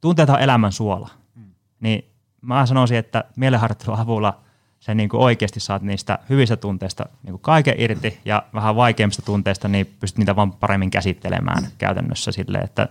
tunteet 0.00 0.30
on 0.30 0.40
elämän 0.40 0.72
suola. 0.72 1.10
Mm. 1.34 1.44
Niin 1.80 2.04
mä 2.40 2.66
sanoisin, 2.66 2.98
että 2.98 3.24
mielenharjoittelun 3.36 3.98
avulla 3.98 4.40
sä 4.80 4.94
niin 4.94 5.08
kuin 5.08 5.20
oikeasti 5.20 5.60
saat 5.60 5.82
niistä 5.82 6.18
hyvistä 6.28 6.56
tunteista 6.56 7.06
niin 7.22 7.32
kuin 7.32 7.40
kaiken 7.40 7.74
irti 7.78 8.20
ja 8.24 8.42
vähän 8.54 8.76
vaikeimmista 8.76 9.22
tunteista, 9.22 9.68
niin 9.68 9.86
pystyt 10.00 10.18
niitä 10.18 10.36
vaan 10.36 10.52
paremmin 10.52 10.90
käsittelemään 10.90 11.62
mm. 11.62 11.70
käytännössä 11.78 12.32
sille, 12.32 12.58
että 12.58 12.88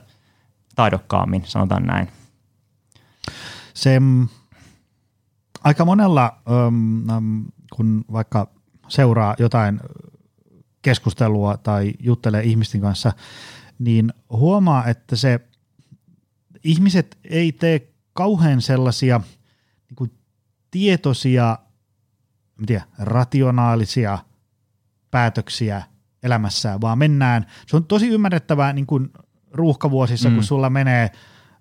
taidokkaammin, 0.76 1.44
sanotaan 1.46 1.84
näin. 1.84 2.08
Se 3.74 4.00
mm, 4.00 4.28
aika 5.64 5.86
monella, 5.86 6.38
um, 6.68 7.46
kun 7.76 8.06
vaikka 8.12 8.48
seuraa 8.88 9.36
jotain 9.40 9.80
keskustelua 10.82 11.58
tai 11.58 11.94
juttelee 12.00 12.44
ihmisten 12.44 12.82
kanssa, 12.82 13.14
niin 13.80 14.14
huomaa, 14.30 14.86
että 14.86 15.16
se 15.16 15.40
ihmiset 16.64 17.18
ei 17.30 17.52
tee 17.52 17.88
kauhean 18.14 18.62
sellaisia 18.62 19.22
niin 19.90 19.96
kuin 19.96 20.12
tietoisia, 20.72 21.58
tiedä, 22.66 22.84
rationaalisia 22.99 24.18
päätöksiä 25.12 25.84
elämässään, 26.24 26.82
vaan 26.82 26.97
mennään, 26.97 27.45
se 27.68 27.76
on 27.76 27.86
tosi 27.86 28.08
ymmärrettävää 28.08 28.74
niin 28.74 28.88
kuin 28.88 29.10
ruuhkavuosissa, 29.51 30.30
mm. 30.30 30.36
kun 30.36 30.43
sulla 30.43 30.70
menee 30.70 31.12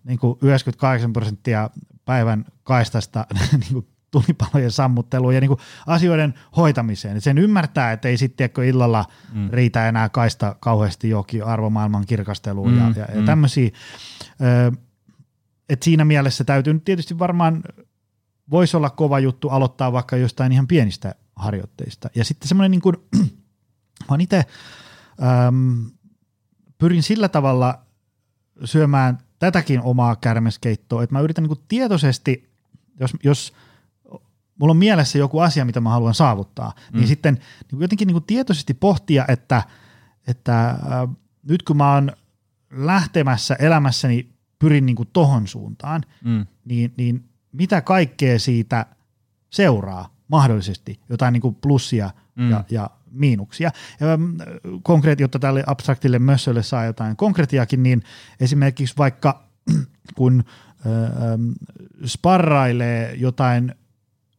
niin 0.05 0.18
kuin 0.18 0.38
98 0.42 1.12
prosenttia 1.12 1.70
päivän 2.05 2.45
kaistasta 2.62 3.26
niin 3.61 3.72
kuin 3.72 3.86
tulipalojen 4.11 4.70
sammutteluun 4.70 5.34
ja 5.34 5.40
niin 5.40 5.49
kuin 5.49 5.61
asioiden 5.86 6.34
hoitamiseen. 6.57 7.20
sen 7.20 7.38
ymmärtää, 7.38 7.92
että 7.92 8.09
ei 8.09 8.16
sitten 8.16 8.51
illalla 8.66 9.05
mm. 9.32 9.51
riitä 9.53 9.88
enää 9.88 10.09
kaista 10.09 10.57
kauheasti 10.61 11.09
jokin 11.09 11.45
arvomaailman 11.45 12.07
kirkasteluun 12.07 12.72
mm. 12.72 12.78
ja, 12.78 12.92
ja, 12.97 13.14
ja 13.14 13.20
mm. 13.20 13.26
tämmöisiä. 13.26 13.70
Et 15.68 15.82
siinä 15.82 16.05
mielessä 16.05 16.45
täytyy 16.45 16.74
nyt 16.74 16.84
tietysti 16.84 17.18
varmaan, 17.18 17.62
voisi 18.51 18.76
olla 18.76 18.90
kova 18.90 19.18
juttu 19.18 19.49
aloittaa 19.49 19.92
vaikka 19.92 20.16
jostain 20.16 20.53
ihan 20.53 20.66
pienistä 20.66 21.14
harjoitteista. 21.36 22.11
Ja 22.14 22.24
sitten 22.24 22.49
semmoinen 22.49 22.70
niin 22.70 22.80
kuin, 22.80 22.97
mä 24.11 24.16
itse 24.20 24.45
pyrin 26.78 27.03
sillä 27.03 27.28
tavalla 27.28 27.78
syömään 28.64 29.18
tätäkin 29.38 29.80
omaa 29.80 30.16
kärmeskeittoa, 30.16 31.03
että 31.03 31.14
mä 31.14 31.20
yritän 31.20 31.42
niin 31.42 31.57
kuin 31.57 31.64
tietoisesti, 31.68 32.51
jos, 33.01 33.12
jos 33.24 33.53
mulla 34.61 34.70
on 34.70 34.76
mielessä 34.76 35.18
joku 35.18 35.38
asia, 35.38 35.64
mitä 35.64 35.80
mä 35.80 35.90
haluan 35.90 36.14
saavuttaa, 36.14 36.72
niin 36.76 36.92
mm. 36.92 36.99
niin 36.99 37.09
sitten 37.09 37.38
niin 37.72 37.80
jotenkin 37.80 38.07
niin 38.07 38.14
kuin 38.14 38.24
tietoisesti 38.24 38.74
pohtia, 38.74 39.24
että, 39.28 39.62
että 40.26 40.70
äh, 40.70 40.78
nyt 41.42 41.62
kun 41.62 41.76
mä 41.76 41.95
oon 41.95 42.12
lähtemässä 42.70 43.55
elämässäni, 43.55 44.34
pyrin 44.59 44.86
niin 44.86 44.97
kuin 44.97 45.09
tohon 45.12 45.49
suuntaan, 45.49 46.03
mm. 46.24 46.47
niin, 46.64 46.95
niin 46.97 47.28
mitä 47.55 47.80
kaikkea 47.80 48.38
siitä 48.38 48.86
seuraa 49.50 50.14
mahdollisesti, 50.28 51.00
jotain 51.09 51.32
niin 51.32 51.40
kuin 51.40 51.55
plussia 51.55 52.11
mm. 52.34 52.50
ja, 52.50 52.64
ja 52.70 52.90
miinuksia. 53.11 53.70
Ja, 54.00 54.12
ähm, 54.12 54.24
konkreetti, 54.82 55.22
jotta 55.22 55.38
tälle 55.38 55.64
abstraktille 55.66 56.18
mössölle 56.18 56.62
saa 56.62 56.84
jotain 56.84 57.16
konkretiakin, 57.16 57.82
niin 57.82 58.02
esimerkiksi 58.40 58.94
vaikka 58.98 59.44
kun 60.16 60.44
ähm, 60.86 61.50
sparrailee 62.07 63.14
jotain 63.14 63.74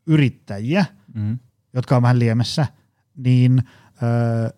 yrittäjiä, 0.06 0.86
mm. 1.14 1.40
jotka 1.74 1.96
on 1.96 2.02
vähän 2.02 2.20
liemessä, 2.20 2.68
niin 3.18 3.58
äh, 3.58 4.54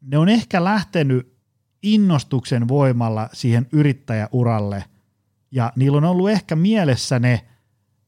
ne 0.00 0.18
on 0.18 0.28
ehkä 0.28 0.64
lähtenyt 0.64 1.34
innostuksen 1.82 2.68
voimalla 2.68 3.28
siihen 3.32 3.66
yrittäjäuralle 3.72 4.84
ja 5.50 5.72
niillä 5.76 5.98
on 5.98 6.04
ollut 6.04 6.30
ehkä 6.30 6.56
mielessä 6.56 7.18
ne, 7.18 7.46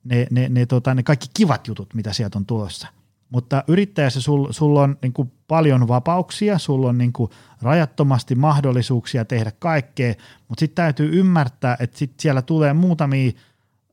ne, 0.07 0.27
ne, 0.31 0.49
ne, 0.49 0.67
tota, 0.67 0.95
ne 0.95 1.03
kaikki 1.03 1.27
kivat 1.35 1.69
jutut, 1.69 1.95
mitä 1.95 2.13
sieltä 2.13 2.39
on 2.39 2.47
tulossa. 2.47 2.89
Mutta 3.31 3.65
yrittäjässä 3.69 4.21
sulla 4.21 4.53
sul 4.53 4.77
on 4.77 4.99
niin 5.03 5.13
kuin 5.13 5.33
paljon 5.49 5.89
vapauksia, 5.89 6.59
sulla 6.59 6.89
on 6.89 6.99
niin 6.99 7.13
kuin 7.13 7.31
rajattomasti 7.63 8.35
mahdollisuuksia 8.35 9.25
tehdä 9.25 9.53
kaikkea, 9.59 10.15
mutta 10.49 10.61
sitten 10.61 10.83
täytyy 10.83 11.21
ymmärtää, 11.21 11.77
että 11.81 11.99
sit 11.99 12.21
siellä 12.21 12.43
tulee 12.43 12.73
muutamia 12.73 13.33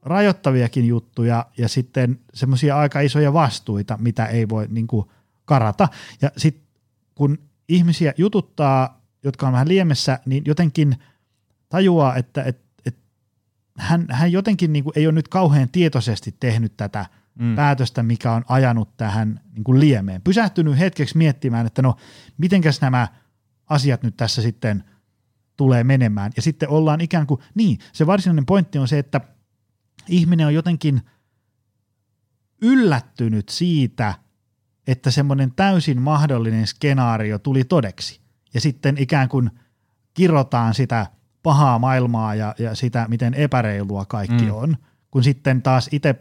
rajoittaviakin 0.04 0.88
juttuja 0.88 1.46
ja 1.58 1.68
sitten 1.68 2.20
semmoisia 2.34 2.78
aika 2.78 3.00
isoja 3.00 3.34
vastuita, 3.34 3.98
mitä 4.02 4.26
ei 4.26 4.50
voi 4.50 4.68
niin 4.70 4.88
kuin 4.88 5.06
karata. 5.46 5.88
Ja 6.22 6.32
sitten 6.38 6.64
kun 7.16 7.38
ihmisiä 7.70 8.14
jututtaa, 8.18 9.02
jotka 9.24 9.48
on 9.48 9.54
vähän 9.54 9.68
liemessä, 9.68 10.20
niin 10.26 10.44
jotenkin 10.46 10.96
tajuaa, 11.70 12.16
että, 12.16 12.44
että, 12.44 12.63
hän, 13.78 14.06
hän 14.10 14.32
jotenkin 14.32 14.74
niin 14.74 14.84
kuin 14.84 14.94
ei 14.96 15.08
ole 15.08 15.14
nyt 15.14 15.28
kauhean 15.28 15.70
tietoisesti 15.70 16.36
tehnyt 16.40 16.78
tätä– 16.78 17.06
mm. 17.40 17.56
päätöstä, 17.56 18.04
mikä 18.04 18.32
on 18.32 18.44
ajanut 18.48 18.98
tähän 18.98 19.40
niin 19.54 19.64
kuin 19.64 19.80
liemeen. 19.80 20.22
Pysähtynyt 20.22 20.80
hetkeksi 20.80 21.18
miettimään, 21.18 21.66
että 21.66 21.82
no, 21.82 21.96
mitenkäs 22.38 22.82
nämä 22.82 23.08
asiat 23.70 24.04
nyt 24.04 24.18
tässä 24.18 24.42
sitten 24.42 24.84
tulee 25.58 25.84
menemään. 25.84 26.32
Ja 26.36 26.42
sitten 26.42 26.70
ollaan 26.70 27.02
ikään 27.02 27.28
kuin, 27.28 27.42
niin, 27.56 27.80
se 27.94 28.08
varsinainen 28.08 28.46
pointti 28.46 28.80
on 28.80 28.88
se, 28.88 29.00
että 29.00 29.22
ihminen 30.08 30.48
on 30.48 30.54
jotenkin 30.54 31.02
yllättynyt 32.62 33.50
siitä, 33.50 34.14
että 34.88 35.12
semmoinen 35.12 35.52
täysin 35.56 36.02
mahdollinen 36.02 36.68
skenaario 36.68 37.40
tuli 37.40 37.64
todeksi. 37.64 38.22
Ja 38.54 38.62
sitten 38.62 38.98
ikään 38.98 39.30
kuin 39.30 39.52
kirrotaan 40.14 40.74
sitä 40.74 41.08
pahaa 41.44 41.80
maailmaa 41.80 42.36
ja, 42.36 42.56
ja 42.60 42.76
sitä, 42.76 43.06
miten 43.10 43.34
epäreilua 43.34 44.06
kaikki 44.06 44.46
mm. 44.46 44.54
on, 44.54 44.78
kun 45.12 45.24
sitten 45.24 45.62
taas 45.62 45.90
itse 45.92 46.16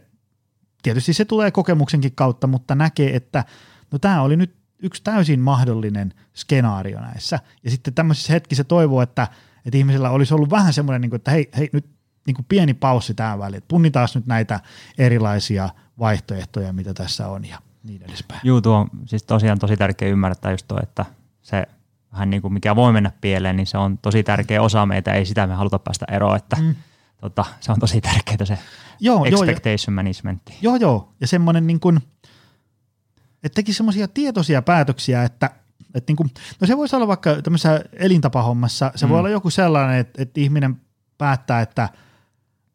tietysti 0.83 1.13
se 1.13 1.25
tulee 1.25 1.51
kokemuksenkin 1.51 2.15
kautta, 2.15 2.47
mutta 2.47 2.75
näkee, 2.75 3.15
että 3.15 3.45
no 3.91 3.99
tämä 3.99 4.21
oli 4.21 4.37
nyt 4.37 4.55
yksi 4.83 5.03
täysin 5.03 5.39
mahdollinen 5.39 6.13
skenaario 6.33 6.99
näissä. 6.99 7.39
Ja 7.63 7.71
sitten 7.71 7.93
tämmöisessä 7.93 8.33
hetkissä 8.33 8.63
toivoo, 8.63 9.01
että, 9.01 9.27
että 9.65 9.77
ihmisellä 9.77 10.09
olisi 10.09 10.33
ollut 10.33 10.49
vähän 10.49 10.73
semmoinen, 10.73 11.01
niin 11.01 11.15
että 11.15 11.31
hei, 11.31 11.49
hei 11.57 11.69
nyt 11.73 11.85
niin 12.27 12.35
kuin 12.35 12.45
pieni 12.49 12.73
paussi 12.73 13.13
tähän 13.13 13.39
väliin, 13.39 13.57
että 13.57 13.67
punnitaan 13.67 14.07
nyt 14.15 14.27
näitä 14.27 14.59
erilaisia 14.97 15.69
vaihtoehtoja, 15.99 16.73
mitä 16.73 16.93
tässä 16.93 17.27
on 17.27 17.45
ja 17.45 17.59
niin 17.83 18.01
edespäin. 18.03 18.41
Juu, 18.43 18.61
tuo 18.61 18.77
on 18.77 18.89
siis 19.05 19.23
tosiaan 19.23 19.59
tosi 19.59 19.77
tärkeä 19.77 20.09
ymmärtää 20.09 20.51
just 20.51 20.67
tuo, 20.67 20.79
että 20.83 21.05
se 21.41 21.65
vähän 22.13 22.29
niin 22.29 22.41
kuin 22.41 22.53
mikä 22.53 22.75
voi 22.75 22.93
mennä 22.93 23.11
pieleen, 23.21 23.55
niin 23.55 23.67
se 23.67 23.77
on 23.77 23.97
tosi 23.97 24.23
tärkeä 24.23 24.61
osa 24.61 24.85
meitä, 24.85 25.13
ei 25.13 25.25
sitä 25.25 25.47
me 25.47 25.53
haluta 25.53 25.79
päästä 25.79 26.05
eroon, 26.11 26.35
että 26.35 26.55
mm. 26.55 26.75
tota, 27.17 27.45
se 27.59 27.71
on 27.71 27.79
tosi 27.79 28.01
tärkeää 28.01 28.45
se 28.45 28.57
joo, 28.99 29.25
expectation 29.25 29.93
joo, 29.93 30.03
management. 30.03 30.41
Joo, 30.61 30.75
joo. 30.75 31.13
Ja 31.21 31.27
semmoinen 31.27 31.67
niin 31.67 31.79
kuin, 31.79 31.99
että 33.43 33.55
teki 33.55 33.73
semmoisia 33.73 34.07
tietoisia 34.07 34.61
päätöksiä, 34.61 35.23
että, 35.23 35.49
että 35.95 36.09
niin 36.09 36.17
kuin, 36.17 36.31
no 36.61 36.67
se 36.67 36.77
voisi 36.77 36.95
olla 36.95 37.07
vaikka 37.07 37.41
tämmöisessä 37.41 37.81
elintapahommassa, 37.93 38.91
se 38.95 39.05
mm. 39.05 39.09
voi 39.09 39.19
olla 39.19 39.29
joku 39.29 39.49
sellainen, 39.49 39.99
että, 39.99 40.21
että 40.21 40.39
ihminen 40.39 40.81
päättää, 41.17 41.61
että, 41.61 41.89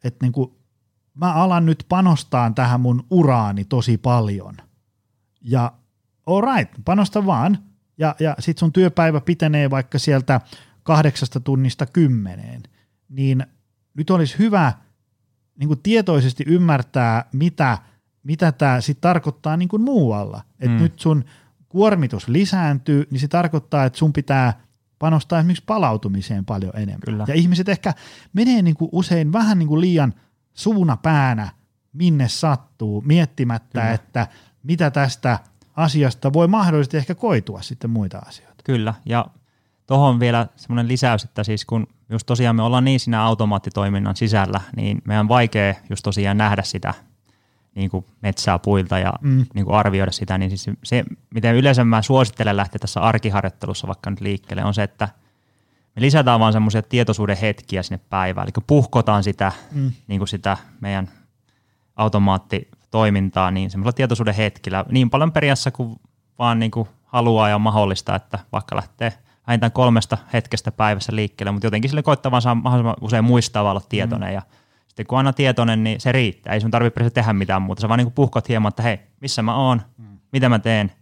että 0.05 0.25
niin 0.25 0.33
kuin, 0.33 0.53
mä 1.15 1.33
alan 1.33 1.67
nyt 1.67 1.85
panostaa 1.89 2.51
tähän 2.55 2.81
mun 2.81 3.07
uraani 3.11 3.65
tosi 3.65 3.99
paljon. 3.99 4.57
Ja 5.41 5.73
all 6.27 6.41
right, 6.41 6.75
panosta 6.85 7.27
vaan. 7.27 7.68
Ja, 7.99 8.17
ja 8.21 8.37
sit 8.39 8.59
sun 8.59 8.73
työpäivä 8.73 9.21
pitenee 9.21 9.71
vaikka 9.71 9.99
sieltä 9.99 10.41
kahdeksasta 10.83 11.41
tunnista 11.41 11.87
kymmeneen. 11.87 12.63
Niin 13.09 13.47
nyt 13.95 14.11
olisi 14.11 14.39
hyvä– 14.39 14.73
niin 15.59 15.69
kuin 15.69 15.81
tietoisesti 15.83 16.45
ymmärtää, 16.47 17.25
mitä, 17.33 17.79
mitä 18.23 18.53
tämä 18.53 18.81
sitten 18.81 19.01
tarkoittaa 19.01 19.57
niin 19.57 19.69
kuin 19.69 19.83
muualla. 19.83 20.43
Että 20.61 20.77
mm. 20.77 20.83
nyt 20.83 20.99
sun 20.99 21.25
kuormitus 21.69 22.29
lisääntyy, 22.29 23.09
niin 23.11 23.21
se 23.21 23.29
tarkoittaa, 23.29 23.85
että 23.85 23.99
sun 23.99 24.13
pitää 24.13 24.61
panostaa 24.99 25.39
esimerkiksi 25.39 25.65
palautumiseen 25.67 26.45
paljon 26.45 26.73
enemmän. 26.75 27.01
Kyllä. 27.05 27.25
Ja 27.29 27.35
ihmiset 27.35 27.69
ehkä 27.69 27.95
menee 28.33 28.63
niin 28.63 28.75
kuin 28.75 28.89
usein 28.93 29.33
vähän 29.33 29.59
niin 29.59 29.69
kuin 29.69 29.81
liian 29.81 30.15
suuna 30.55 30.97
päänä, 30.97 31.49
minne 31.93 32.29
sattuu, 32.29 33.01
miettimättä, 33.07 33.81
Kyllä. 33.81 33.93
että 33.93 34.27
mitä 34.63 34.91
tästä 34.91 35.39
asiasta 35.79 36.33
voi 36.33 36.49
mahdollisesti 36.49 36.97
ehkä 36.97 37.15
koitua 37.15 37.63
sitten 37.63 37.91
muita 37.91 38.19
asioita. 38.19 38.63
Kyllä, 38.65 38.95
ja 39.07 39.27
tuohon 39.87 40.21
vielä 40.21 40.47
semmoinen 40.57 40.89
lisäys, 40.89 41.25
että 41.25 41.45
siis 41.45 41.65
kun 41.65 41.87
just 42.09 42.27
tosiaan 42.27 42.57
me 42.57 42.63
ollaan 42.63 42.85
niin 42.85 43.01
siinä 43.01 43.23
automaattitoiminnan 43.23 44.17
sisällä, 44.17 44.61
niin 44.77 45.03
meidän 45.05 45.21
on 45.21 45.29
vaikea 45.29 45.75
just 45.91 46.03
tosiaan 46.03 46.39
nähdä 46.39 46.63
sitä 46.63 46.95
niin 47.75 47.91
kuin 47.91 48.05
metsää 48.23 48.59
puilta 48.59 48.99
ja 48.99 49.13
mm. 49.21 49.47
niin 49.55 49.65
kuin 49.65 49.77
arvioida 49.77 50.13
sitä, 50.13 50.39
niin 50.39 50.59
siis 50.59 50.77
se, 50.85 51.05
miten 51.35 51.55
yleensä 51.55 51.85
mä 51.85 52.03
suosittelen 52.03 52.57
lähteä 52.57 52.79
tässä 52.79 53.01
arkiharjoittelussa 53.01 53.87
vaikka 53.87 54.11
nyt 54.11 54.21
liikkeelle, 54.21 54.65
on 54.65 54.75
se, 54.75 54.83
että 54.83 55.09
me 55.97 56.03
lisätään 56.03 56.41
vaan 56.41 56.53
semmoisia 56.53 56.83
tietoisuuden 56.83 57.37
hetkiä 57.37 57.83
sinne 57.83 58.01
päivään, 58.11 58.45
eli 58.45 58.65
puhkotaan 58.67 59.25
sitä, 59.25 59.53
mm. 59.73 59.93
niin 60.07 60.21
kuin 60.21 60.29
sitä 60.29 60.57
meidän 60.81 61.09
automaatti 61.97 62.69
toimintaa 62.91 63.51
niin 63.51 63.71
semmoisella 63.71 63.93
tietoisuuden 63.93 64.35
hetkillä 64.35 64.85
niin 64.91 65.11
paljon 65.11 65.33
periassa 65.33 65.71
kuin 65.71 66.01
vaan 66.39 66.59
niin 66.59 66.71
kuin 66.71 66.89
haluaa 67.05 67.49
ja 67.49 67.55
on 67.55 67.61
mahdollista, 67.61 68.15
että 68.15 68.39
vaikka 68.53 68.77
lähtee 68.77 69.13
vähintään 69.47 69.73
kolmesta 69.73 70.19
hetkestä 70.33 70.73
päivässä 70.73 71.17
liikkeelle, 71.17 71.53
mutta 71.53 71.67
jotenkin 71.67 71.91
sille 71.91 72.03
koittaa 72.03 72.33
vaan 72.33 72.43
saa 72.43 72.55
mahdollisimman 72.55 72.97
usein 73.01 73.25
muistaa 73.25 73.71
olla 73.71 73.83
tietoinen 73.89 74.29
mm. 74.29 74.35
ja 74.35 74.43
sitten 74.89 75.07
kun 75.07 75.19
aina 75.19 75.33
tietoinen, 75.33 75.85
niin 75.85 76.01
se 76.01 76.13
riittää. 76.13 76.55
Ei 76.55 76.61
sun 76.61 76.71
tarvitse 76.71 77.11
tehdä 77.11 77.33
mitään 77.33 77.63
muuta. 77.63 77.81
Sä 77.81 77.89
vaan 77.89 77.99
niin 77.99 78.13
puhkot 78.13 78.49
hieman, 78.49 78.69
että 78.69 78.83
hei, 78.83 78.99
missä 79.21 79.43
mä 79.43 79.55
oon, 79.55 79.83
mm. 79.99 80.19
mitä 80.33 80.49
mä 80.49 80.59
teen, 80.59 80.93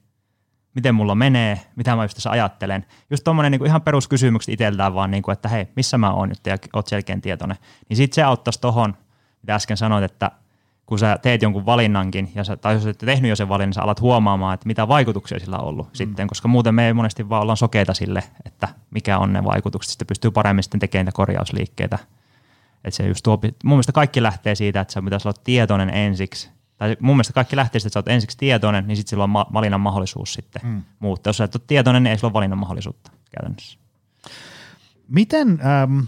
miten 0.74 0.94
mulla 0.94 1.14
menee, 1.14 1.60
mitä 1.76 1.96
mä 1.96 2.04
just 2.04 2.14
tässä 2.14 2.30
ajattelen. 2.30 2.86
Just 3.10 3.24
tuommoinen 3.24 3.52
niin 3.52 3.66
ihan 3.66 3.82
peruskysymykset 3.82 4.52
itseltään 4.52 4.94
vaan, 4.94 5.10
niin 5.10 5.22
kuin, 5.22 5.32
että 5.32 5.48
hei, 5.48 5.68
missä 5.76 5.98
mä 5.98 6.12
oon 6.12 6.28
nyt 6.28 6.46
ja 6.46 6.56
oot 6.72 6.86
selkeän 6.86 7.20
tietoinen. 7.20 7.56
Niin 7.88 7.96
sitten 7.96 8.14
se 8.14 8.22
auttaisi 8.22 8.60
tohon, 8.60 8.96
mitä 9.42 9.54
äsken 9.54 9.76
sanoit, 9.76 10.04
että 10.04 10.30
kun 10.86 10.98
sä 10.98 11.18
teet 11.22 11.42
jonkun 11.42 11.66
valinnankin, 11.66 12.32
ja 12.34 12.44
sä, 12.44 12.56
tai 12.56 12.74
jos 12.74 12.84
olet 12.84 12.98
tehnyt 12.98 13.28
jo 13.28 13.36
sen 13.36 13.48
valinnan, 13.48 13.74
sä 13.74 13.82
alat 13.82 14.00
huomaamaan, 14.00 14.54
että 14.54 14.66
mitä 14.66 14.88
vaikutuksia 14.88 15.38
sillä 15.38 15.58
on 15.58 15.68
ollut 15.68 15.86
mm. 15.86 15.94
sitten, 15.94 16.26
koska 16.26 16.48
muuten 16.48 16.74
me 16.74 16.86
ei 16.86 16.92
monesti 16.92 17.28
vaan 17.28 17.42
olla 17.42 17.56
sokeita 17.56 17.94
sille, 17.94 18.22
että 18.44 18.68
mikä 18.90 19.18
on 19.18 19.32
ne 19.32 19.44
vaikutukset, 19.44 19.90
sitten 19.90 20.06
pystyy 20.06 20.30
paremmin 20.30 20.62
sitten 20.62 20.80
tekemään 20.80 21.12
korjausliikkeitä. 21.12 21.98
Että 22.84 22.96
se 22.96 23.08
just 23.08 23.22
tuo, 23.22 23.38
mun 23.42 23.72
mielestä 23.72 23.92
kaikki 23.92 24.22
lähtee 24.22 24.54
siitä, 24.54 24.80
että 24.80 24.92
sä 24.92 25.02
pitäisi 25.02 25.28
olla 25.28 25.40
tietoinen 25.44 25.90
ensiksi, 25.90 26.50
tai 26.78 26.96
mun 27.00 27.16
mielestä 27.16 27.32
kaikki 27.32 27.56
lähtee 27.56 27.78
siitä, 27.78 27.88
että 27.88 27.94
sä 27.94 27.98
oot 27.98 28.08
ensiksi 28.14 28.38
tietoinen, 28.38 28.86
niin 28.86 28.96
sitten 28.96 29.10
sillä 29.10 29.24
on 29.24 29.30
ma- 29.30 29.46
valinnan 29.52 29.80
mahdollisuus 29.80 30.32
sitten 30.32 30.62
mm. 30.64 30.82
muuttaa. 30.98 31.28
Jos 31.28 31.36
sä 31.36 31.44
et 31.44 31.54
ole 31.54 31.62
tietoinen, 31.66 32.02
niin 32.02 32.10
ei 32.10 32.18
sulla 32.18 32.30
ole 32.30 32.34
valinnan 32.34 32.58
mahdollisuutta 32.58 33.10
käytännössä. 33.30 33.78
Miten, 35.08 35.48
ähm, 35.66 36.00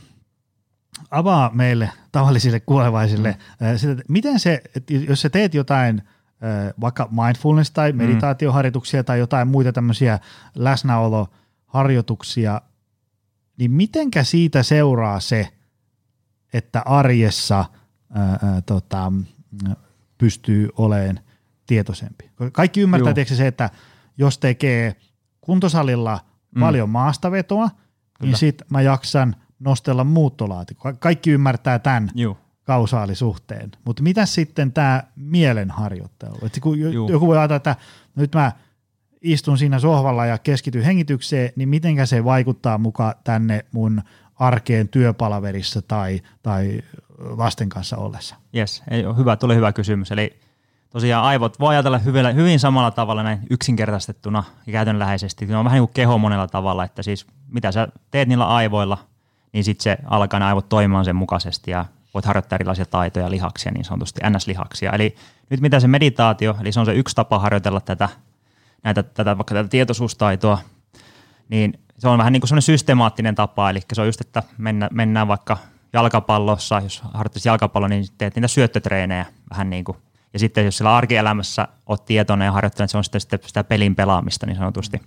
avaa 1.11 1.51
meille 1.55 1.91
tavallisille 2.13 2.61
kuolevaisille, 2.61 3.37
mm. 3.61 3.79
sitä, 3.79 4.03
miten 4.09 4.41
se, 4.41 4.63
jos 5.09 5.21
sä 5.21 5.31
teet 5.31 5.55
jotain 5.55 6.03
vaikka 6.81 7.09
mindfulness 7.11 7.71
tai 7.71 7.93
mm. 7.93 7.99
meditaatioharjoituksia 7.99 9.03
mm. 9.03 9.05
tai 9.05 9.19
jotain 9.19 9.49
muita 9.49 9.73
tämmöisiä 9.73 10.19
läsnäoloharjoituksia, 10.55 12.61
niin 13.57 13.71
mitenkä 13.71 14.25
siitä 14.25 14.63
seuraa 14.63 15.21
se, 15.21 15.49
että 16.53 16.83
arjessa 16.85 17.65
ää, 18.15 18.25
ää, 18.25 18.39
tota, 18.67 19.13
pystyy 20.19 20.69
olemaan 20.77 21.21
tietoisempi. 21.67 22.31
Kaikki 22.53 22.81
ymmärtää 22.81 23.15
tietysti 23.15 23.37
se, 23.37 23.47
että 23.47 23.71
jos 24.19 24.39
tekee 24.39 24.97
kuntosalilla 25.41 26.21
mm. 26.55 26.61
paljon 26.61 26.91
maastavetoa, 26.91 27.67
niin 27.67 27.75
Kyllä. 27.75 28.31
niin 28.31 28.37
sit 28.37 28.63
mä 28.71 28.81
jaksan 28.81 29.37
nostella 29.59 30.05
muuttolaatikkoa. 30.05 30.93
Kaikki 30.93 31.31
ymmärtää 31.31 31.79
tämän 31.79 32.11
Joo. 32.15 32.37
kausaalisuhteen. 32.65 33.71
Mutta 33.85 34.03
mitä 34.03 34.27
sitten 34.27 34.73
tämä 34.73 35.03
mielenharjoittelu? 35.17 36.39
Et 36.43 36.59
kun 36.63 36.81
joku 37.11 37.27
voi 37.27 37.39
ajatella, 37.39 37.57
että 37.57 37.77
nyt 38.17 38.35
mä 38.35 38.53
istun 39.23 39.59
siinä 39.59 39.79
sohvalla 39.79 40.27
ja 40.27 40.39
keskityn 40.39 40.83
hengitykseen, 40.83 41.53
niin 41.57 41.69
mitenkä 41.69 42.07
se 42.07 42.25
vaikuttaa 42.25 42.79
mukaan 42.79 43.15
tänne 43.25 43.65
mun 43.73 44.03
arkeen 44.35 44.89
työpalaverissa 44.89 45.83
tai, 45.83 46.21
tai 46.43 46.83
lasten 47.19 47.69
kanssa 47.69 47.97
ollessa? 47.97 48.37
Yes, 48.57 48.83
ei 48.91 49.07
ole 49.07 49.17
hyvä, 49.17 49.37
tuli 49.37 49.55
hyvä 49.57 49.73
kysymys. 49.73 50.13
Eli 50.13 50.41
tosiaan 50.91 51.25
aivot 51.25 51.61
voi 51.61 51.75
ajatella 51.75 51.99
hyvin, 51.99 52.37
hyvin 52.37 52.61
samalla 52.61 52.91
tavalla 52.91 53.23
näin 53.23 53.39
yksinkertaistettuna 53.51 54.45
ja 54.67 54.73
käytännönläheisesti. 54.73 55.47
Ne 55.47 55.57
on 55.57 55.65
vähän 55.65 55.77
niin 55.77 55.87
kuin 55.89 55.95
keho 55.95 56.19
monella 56.19 56.49
tavalla, 56.49 56.85
että 56.85 57.03
siis 57.03 57.27
mitä 57.49 57.73
sä 57.73 57.89
teet 58.11 58.29
niillä 58.29 58.49
aivoilla, 58.49 58.99
niin 59.53 59.65
sitten 59.65 59.83
se 59.83 59.99
alkaa 60.05 60.47
aivot 60.47 60.69
toimimaan 60.69 61.05
sen 61.05 61.17
mukaisesti 61.17 61.71
ja 61.71 61.85
voit 62.15 62.25
harjoittaa 62.25 62.57
erilaisia 62.57 62.87
taitoja, 62.87 63.31
lihaksia, 63.31 63.73
niin 63.73 63.85
sanotusti 63.85 64.21
NS-lihaksia. 64.21 64.95
Eli 64.95 65.17
nyt 65.51 65.61
mitä 65.61 65.81
se 65.81 65.89
meditaatio, 65.89 66.57
eli 66.61 66.73
se 66.73 66.81
on 66.81 66.87
se 66.87 66.95
yksi 66.95 67.17
tapa 67.17 67.39
harjoitella 67.39 67.81
tätä, 67.81 68.09
näitä, 68.85 69.03
tätä, 69.03 69.39
vaikka 69.39 69.55
tätä 69.55 69.69
tietoisuustaitoa, 69.69 70.59
niin 71.49 71.81
se 71.99 72.09
on 72.09 72.19
vähän 72.19 72.33
niin 72.33 72.41
kuin 72.41 72.49
sellainen 72.49 72.63
systemaattinen 72.63 73.35
tapa, 73.35 73.71
eli 73.71 73.81
se 73.93 74.01
on 74.01 74.07
just, 74.07 74.21
että 74.21 74.43
mennä, 74.59 74.89
mennään 74.93 75.29
vaikka 75.29 75.59
jalkapallossa, 75.93 76.81
jos 76.81 77.03
harjoittaisi 77.15 77.49
jalkapallo, 77.49 77.89
niin 77.89 78.05
teet 78.19 78.35
niitä 78.35 78.49
syöttötreenejä 78.49 79.27
vähän 79.51 79.71
niin 79.71 79.85
kuin. 79.85 79.99
Ja 80.33 80.39
sitten 80.39 80.65
jos 80.65 80.77
sillä 80.77 80.97
arkielämässä 80.97 81.69
olet 81.87 82.05
tietoinen 82.05 82.47
ja 82.47 82.53
harjoittanut, 82.53 82.85
että 82.85 82.93
se 82.93 82.99
on 82.99 83.05
sitten 83.05 83.41
sitä 83.47 83.65
pelin 83.65 83.97
pelaamista 83.97 84.47
niin 84.47 84.57
sanotusti, 84.57 85.01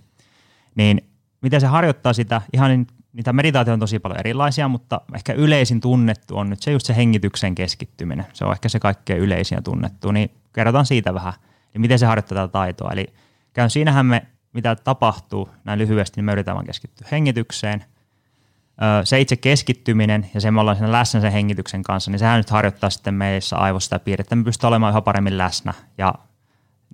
niin 0.74 1.08
miten 1.40 1.60
se 1.60 1.66
harjoittaa 1.66 2.12
sitä, 2.12 2.42
ihan 2.52 2.70
niin, 2.70 2.86
niitä 3.12 3.32
meditaatioita 3.32 3.74
on 3.74 3.80
tosi 3.80 3.98
paljon 3.98 4.20
erilaisia, 4.20 4.68
mutta 4.68 5.00
ehkä 5.14 5.32
yleisin 5.32 5.80
tunnettu 5.80 6.38
on 6.38 6.50
nyt 6.50 6.62
se 6.62 6.72
just 6.72 6.86
se 6.86 6.96
hengityksen 6.96 7.54
keskittyminen. 7.54 8.26
Se 8.32 8.44
on 8.44 8.52
ehkä 8.52 8.68
se 8.68 8.80
kaikkein 8.80 9.20
yleisin 9.20 9.56
ja 9.56 9.62
tunnettu, 9.62 10.12
niin 10.12 10.30
kerrotaan 10.52 10.86
siitä 10.86 11.14
vähän, 11.14 11.32
niin 11.74 11.80
miten 11.80 11.98
se 11.98 12.06
harjoittaa 12.06 12.36
tätä 12.36 12.52
taitoa. 12.52 12.90
Eli 12.90 13.06
käyn 13.52 13.70
siinähän 13.70 14.06
me 14.06 14.26
mitä 14.52 14.76
tapahtuu 14.76 15.48
näin 15.64 15.78
lyhyesti, 15.78 16.18
niin 16.18 16.24
me 16.24 16.32
yritetään 16.32 16.54
vaan 16.54 16.66
keskittyä 16.66 17.08
hengitykseen. 17.10 17.84
Se 19.04 19.20
itse 19.20 19.36
keskittyminen 19.36 20.30
ja 20.34 20.40
se, 20.40 20.50
me 20.50 20.60
ollaan 20.60 20.76
siinä 20.76 20.92
läsnä 20.92 21.20
sen 21.20 21.32
hengityksen 21.32 21.82
kanssa, 21.82 22.10
niin 22.10 22.18
sehän 22.18 22.36
nyt 22.36 22.50
harjoittaa 22.50 22.90
sitten 22.90 23.14
meissä 23.14 23.56
aivossa 23.56 23.84
sitä 23.84 23.98
piirrettä, 23.98 24.36
me 24.36 24.44
pystyy 24.44 24.68
olemaan 24.68 24.92
yhä 24.92 25.00
paremmin 25.00 25.38
läsnä 25.38 25.74
ja 25.98 26.14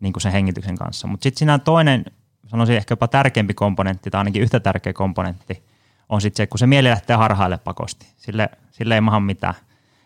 niin 0.01 0.13
kuin 0.13 0.21
sen 0.21 0.33
hengityksen 0.33 0.77
kanssa. 0.77 1.07
Mutta 1.07 1.23
sitten 1.23 1.39
siinä 1.39 1.55
on 1.55 1.61
toinen, 1.61 2.05
sanoisin 2.47 2.77
ehkä 2.77 2.93
jopa 2.93 3.09
tärkeämpi 3.09 3.55
komponentti, 3.55 4.11
tai 4.11 4.19
ainakin 4.19 4.43
yhtä 4.43 4.61
tärkeä 4.61 4.93
komponentti, 4.93 5.63
on 6.09 6.21
sitten 6.21 6.43
se, 6.43 6.47
kun 6.47 6.59
se 6.59 6.67
mieli 6.67 6.89
lähtee 6.89 7.17
harhaille 7.17 7.59
pakosti. 7.59 8.07
Sille, 8.17 8.49
sille 8.71 8.95
ei 8.95 9.01
maha 9.01 9.21
mitään. 9.21 9.55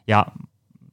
Ja 0.06 0.26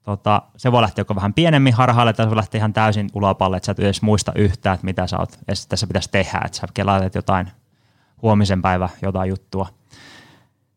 tota, 0.04 0.42
se 0.58 0.72
voi 0.72 0.82
lähteä 0.82 1.02
joko 1.02 1.16
vähän 1.16 1.34
pienemmin 1.34 1.74
harhaalle 1.74 2.14
tai 2.14 2.26
se 2.26 2.30
voi 2.30 2.38
lähteä 2.38 2.60
ihan 2.60 2.74
täysin 2.74 3.10
ulopalle, 3.14 3.58
että 3.58 3.66
sä 3.66 3.72
et 3.72 3.80
edes 3.80 4.02
muista 4.02 4.32
yhtään, 4.36 4.74
että 4.74 4.86
mitä 4.86 5.08
sä 5.08 5.18
oot, 5.18 5.40
tässä 5.70 5.88
pitäisi 5.88 6.10
tehdä, 6.12 6.42
että 6.46 6.58
sä 6.58 6.68
kelailet 6.74 7.16
jotain 7.16 7.52
huomisen 8.22 8.62
päivä 8.62 8.90
jotain 9.02 9.30
juttua. 9.30 9.68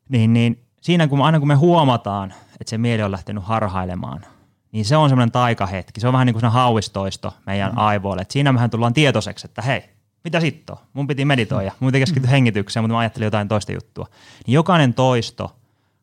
Niin, 0.09 0.33
niin 0.33 0.64
siinä 0.80 1.09
kun 1.09 1.22
aina 1.22 1.39
kun 1.39 1.49
me 1.49 1.55
huomataan, 1.55 2.35
että 2.61 2.70
se 2.70 2.78
mieli 2.78 3.03
on 3.03 3.11
lähtenyt 3.11 3.45
harhailemaan, 3.45 4.24
niin 4.72 4.85
se 4.85 4.97
on 4.97 5.09
semmoinen 5.09 5.33
taikahetki. 5.33 6.01
Se 6.01 6.07
on 6.07 6.12
vähän 6.12 6.26
niin 6.26 6.35
kuin 6.35 6.53
hauistoisto 6.53 7.35
meidän 7.47 7.72
mm. 7.72 7.78
aivoille. 7.78 8.22
Että 8.22 8.33
siinä 8.33 8.53
mehän 8.53 8.70
tullaan 8.70 8.93
tietoiseksi, 8.93 9.47
että 9.47 9.62
hei, 9.62 9.85
mitä 10.24 10.40
sitten 10.40 10.76
Mun 10.92 11.06
piti 11.06 11.24
meditoida, 11.24 11.72
mun 11.80 11.88
piti 11.88 12.00
keskittyä 12.00 12.30
hengitykseen, 12.30 12.84
mutta 12.84 12.92
mä 12.92 12.98
ajattelin 12.98 13.26
jotain 13.26 13.48
toista 13.48 13.72
juttua. 13.72 14.06
Niin 14.46 14.54
jokainen 14.54 14.94
toisto 14.94 15.56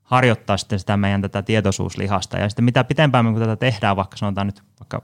harjoittaa 0.04 0.58
sitten 0.58 0.80
sitä 0.80 0.98
meidän 0.98 1.22
tätä 1.22 1.42
tietoisuuslihasta. 1.42 2.38
Ja 2.38 2.50
sitten 2.50 2.66
mitä 2.66 2.84
pitempään 2.84 3.26
me 3.26 3.40
tätä 3.40 3.56
tehdään, 3.56 3.96
vaikka 3.96 4.18
sanotaan 4.18 4.48
nyt 4.48 4.64
vaikka 4.80 5.02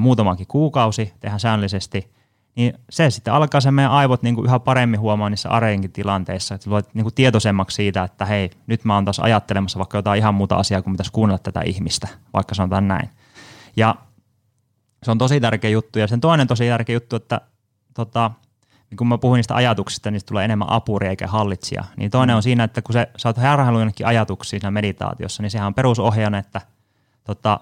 muutamakin 0.00 0.46
kuukausi, 0.46 1.12
tehdään 1.20 1.40
säännöllisesti, 1.40 2.12
niin 2.56 2.74
se 2.90 3.10
sitten 3.10 3.34
alkaa 3.34 3.60
se 3.60 3.70
meidän 3.70 3.92
aivot 3.92 4.22
niin 4.22 4.34
kuin 4.34 4.46
yhä 4.46 4.58
paremmin 4.58 5.00
huomaa 5.00 5.30
niissä 5.30 5.48
areenkin 5.48 5.92
tilanteissa, 5.92 6.54
että 6.54 6.70
luot 6.70 6.94
niin 6.94 7.04
kuin 7.04 7.14
tietoisemmaksi 7.14 7.74
siitä, 7.74 8.02
että 8.02 8.24
hei, 8.24 8.50
nyt 8.66 8.84
mä 8.84 8.94
oon 8.94 9.04
taas 9.04 9.20
ajattelemassa 9.20 9.78
vaikka 9.78 9.98
jotain 9.98 10.18
ihan 10.18 10.34
muuta 10.34 10.56
asiaa 10.56 10.82
kuin 10.82 10.94
pitäisi 10.94 11.12
kuunnella 11.12 11.38
tätä 11.38 11.60
ihmistä, 11.60 12.08
vaikka 12.32 12.54
sanotaan 12.54 12.88
näin. 12.88 13.10
Ja 13.76 13.94
se 15.02 15.10
on 15.10 15.18
tosi 15.18 15.40
tärkeä 15.40 15.70
juttu. 15.70 15.98
Ja 15.98 16.06
sen 16.06 16.20
toinen 16.20 16.46
tosi 16.46 16.68
tärkeä 16.68 16.96
juttu, 16.96 17.16
että 17.16 17.40
tota, 17.94 18.30
niin 18.90 18.96
kun 18.96 19.06
mä 19.06 19.18
puhuin 19.18 19.38
niistä 19.38 19.54
ajatuksista, 19.54 20.10
niin 20.10 20.20
tulee 20.26 20.44
enemmän 20.44 20.72
apuri 20.72 21.08
eikä 21.08 21.26
hallitsija. 21.26 21.84
Niin 21.96 22.10
toinen 22.10 22.34
mm. 22.34 22.36
on 22.36 22.42
siinä, 22.42 22.64
että 22.64 22.82
kun 22.82 22.92
se, 22.92 23.08
sä 23.16 23.28
oot 23.28 23.36
harhailu 23.36 23.78
jonnekin 23.78 24.06
ajatuksiin 24.06 24.50
siinä 24.50 24.70
meditaatiossa, 24.70 25.42
niin 25.42 25.50
sehän 25.50 25.66
on 25.66 25.74
perusohjana, 25.74 26.38
että 26.38 26.60
tota, 27.24 27.60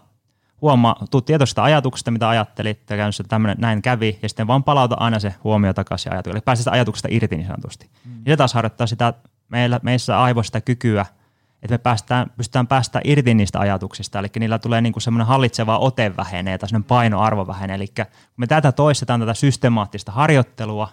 huomaa, 0.60 1.06
tuu 1.10 1.20
tietoisista 1.20 1.62
ajatuksista, 1.62 2.10
mitä 2.10 2.28
ajattelit, 2.28 2.90
ja 2.90 2.96
käynyt 2.96 3.14
tämmöinen, 3.28 3.56
näin 3.60 3.82
kävi, 3.82 4.18
ja 4.22 4.28
sitten 4.28 4.46
vaan 4.46 4.64
palauta 4.64 4.96
aina 4.98 5.18
se 5.18 5.34
huomio 5.44 5.72
takaisin 5.72 6.12
ajatukselle. 6.12 6.36
Eli 6.36 6.42
pääsee 6.44 6.60
sitä 6.60 6.70
ajatuksesta 6.70 7.08
irti 7.10 7.36
niin 7.36 7.46
sanotusti. 7.46 7.90
Mm. 8.04 8.22
Ja 8.26 8.32
se 8.32 8.36
taas 8.36 8.54
harjoittaa 8.54 8.86
sitä 8.86 9.14
meillä, 9.48 9.80
meissä 9.82 10.22
aivoista 10.22 10.60
kykyä, 10.60 11.06
että 11.62 11.74
me 11.74 11.78
päästään, 11.78 12.30
pystytään 12.36 12.66
päästä 12.66 13.00
irti 13.04 13.34
niistä 13.34 13.60
ajatuksista, 13.60 14.18
eli 14.18 14.28
niillä 14.38 14.58
tulee 14.58 14.80
niin 14.80 14.92
kuin 14.92 15.02
semmoinen 15.02 15.26
hallitseva 15.26 15.78
ote 15.78 16.16
vähenee 16.16 16.58
tai 16.58 16.68
semmoinen 16.68 16.88
painoarvo 16.88 17.46
vähenee. 17.46 17.76
Eli 17.76 17.86
kun 17.86 18.06
me 18.36 18.46
tätä 18.46 18.72
toistetaan, 18.72 19.20
tätä 19.20 19.34
systemaattista 19.34 20.12
harjoittelua, 20.12 20.88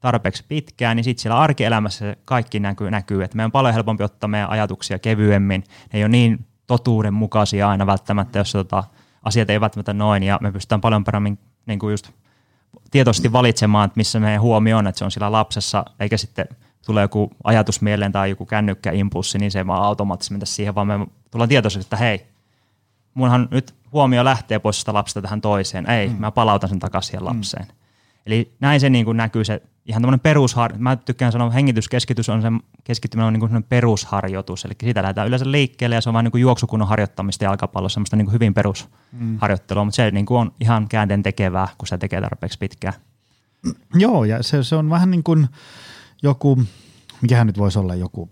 tarpeeksi 0.00 0.44
pitkään, 0.48 0.96
niin 0.96 1.04
sitten 1.04 1.22
siellä 1.22 1.38
arkielämässä 1.38 2.16
kaikki 2.24 2.60
näkyy, 2.60 2.90
näkyy, 2.90 3.22
että 3.22 3.36
meidän 3.36 3.48
on 3.48 3.52
paljon 3.52 3.74
helpompi 3.74 4.04
ottaa 4.04 4.28
meidän 4.28 4.50
ajatuksia 4.50 4.98
kevyemmin. 4.98 5.64
Ne 5.92 5.98
ei 5.98 6.04
ole 6.04 6.08
niin 6.08 6.46
totuudenmukaisia 6.66 7.68
aina 7.68 7.86
välttämättä, 7.86 8.38
jos 8.38 8.52
tota, 8.52 8.84
asiat 9.22 9.50
ei 9.50 9.60
välttämättä 9.60 9.92
noin, 9.92 10.22
ja 10.22 10.38
me 10.42 10.52
pystytään 10.52 10.80
paljon 10.80 11.04
paremmin 11.04 11.38
niin 11.66 11.78
kuin 11.78 11.90
just 11.90 12.10
tietoisesti 12.90 13.32
valitsemaan, 13.32 13.86
että 13.86 13.96
missä 13.96 14.20
meidän 14.20 14.40
huomio 14.40 14.78
on, 14.78 14.86
että 14.86 14.98
se 14.98 15.04
on 15.04 15.10
sillä 15.10 15.32
lapsessa, 15.32 15.84
eikä 16.00 16.16
sitten 16.16 16.46
tule 16.86 17.00
joku 17.00 17.30
ajatus 17.44 17.80
mieleen 17.80 18.12
tai 18.12 18.30
joku 18.30 18.46
kännykkäimpulssi, 18.46 19.38
niin 19.38 19.50
se 19.50 19.58
ei 19.58 19.66
vaan 19.66 19.82
automaattisesti 19.82 20.34
mennä 20.34 20.46
siihen, 20.46 20.74
vaan 20.74 20.86
me 20.86 21.06
tullaan 21.30 21.48
tietoisesti, 21.48 21.86
että 21.86 21.96
hei, 21.96 22.26
munhan 23.14 23.48
nyt 23.50 23.74
huomio 23.92 24.24
lähtee 24.24 24.58
pois 24.58 24.78
sitä 24.78 24.94
lapsesta 24.94 25.22
tähän 25.22 25.40
toiseen. 25.40 25.90
Ei, 25.90 26.08
mm. 26.08 26.16
mä 26.18 26.30
palautan 26.30 26.68
sen 26.68 26.78
takaisin 26.78 27.06
siihen 27.06 27.24
lapseen. 27.24 27.66
Mm. 27.66 27.74
Eli 28.26 28.52
näin 28.60 28.80
se 28.80 28.90
niin 28.90 29.04
kuin 29.04 29.16
näkyy 29.16 29.44
se 29.44 29.62
ihan 29.86 30.02
tämmöinen 30.02 30.20
perushar... 30.20 30.72
Mä 30.78 30.96
tykkään 30.96 31.32
sanoa, 31.32 31.46
että 31.46 31.54
hengityskeskitys 31.54 32.28
on 32.28 32.42
se 32.42 32.48
keskittyminen 32.84 33.26
on 33.26 33.32
niin 33.32 33.40
kuin 33.40 33.62
perusharjoitus. 33.62 34.64
Eli 34.64 34.74
siitä 34.80 35.02
lähdetään 35.02 35.28
yleensä 35.28 35.50
liikkeelle 35.50 35.94
ja 35.94 36.00
se 36.00 36.08
on 36.10 36.14
vain 36.14 36.24
niin 36.24 36.32
kuin 36.32 36.40
juoksukunnon 36.40 36.88
harjoittamista 36.88 37.44
jalkapallossa, 37.44 37.94
semmoista 37.94 38.16
niin 38.16 38.26
kuin 38.26 38.32
hyvin 38.32 38.54
perusharjoittelua, 38.54 39.84
mm. 39.84 39.86
mutta 39.86 39.96
se 39.96 40.10
niin 40.10 40.26
kuin 40.26 40.38
on 40.38 40.52
ihan 40.60 40.88
käänteen 40.88 41.22
tekevää, 41.22 41.68
kun 41.78 41.88
se 41.88 41.98
tekee 41.98 42.20
tarpeeksi 42.20 42.58
pitkään. 42.58 42.94
Joo, 43.94 44.24
ja 44.24 44.42
se, 44.42 44.62
se 44.62 44.76
on 44.76 44.90
vähän 44.90 45.10
niin 45.10 45.22
kuin 45.22 45.48
joku, 46.22 46.62
mikähän 47.20 47.46
nyt 47.46 47.58
voisi 47.58 47.78
olla 47.78 47.94
joku, 47.94 48.28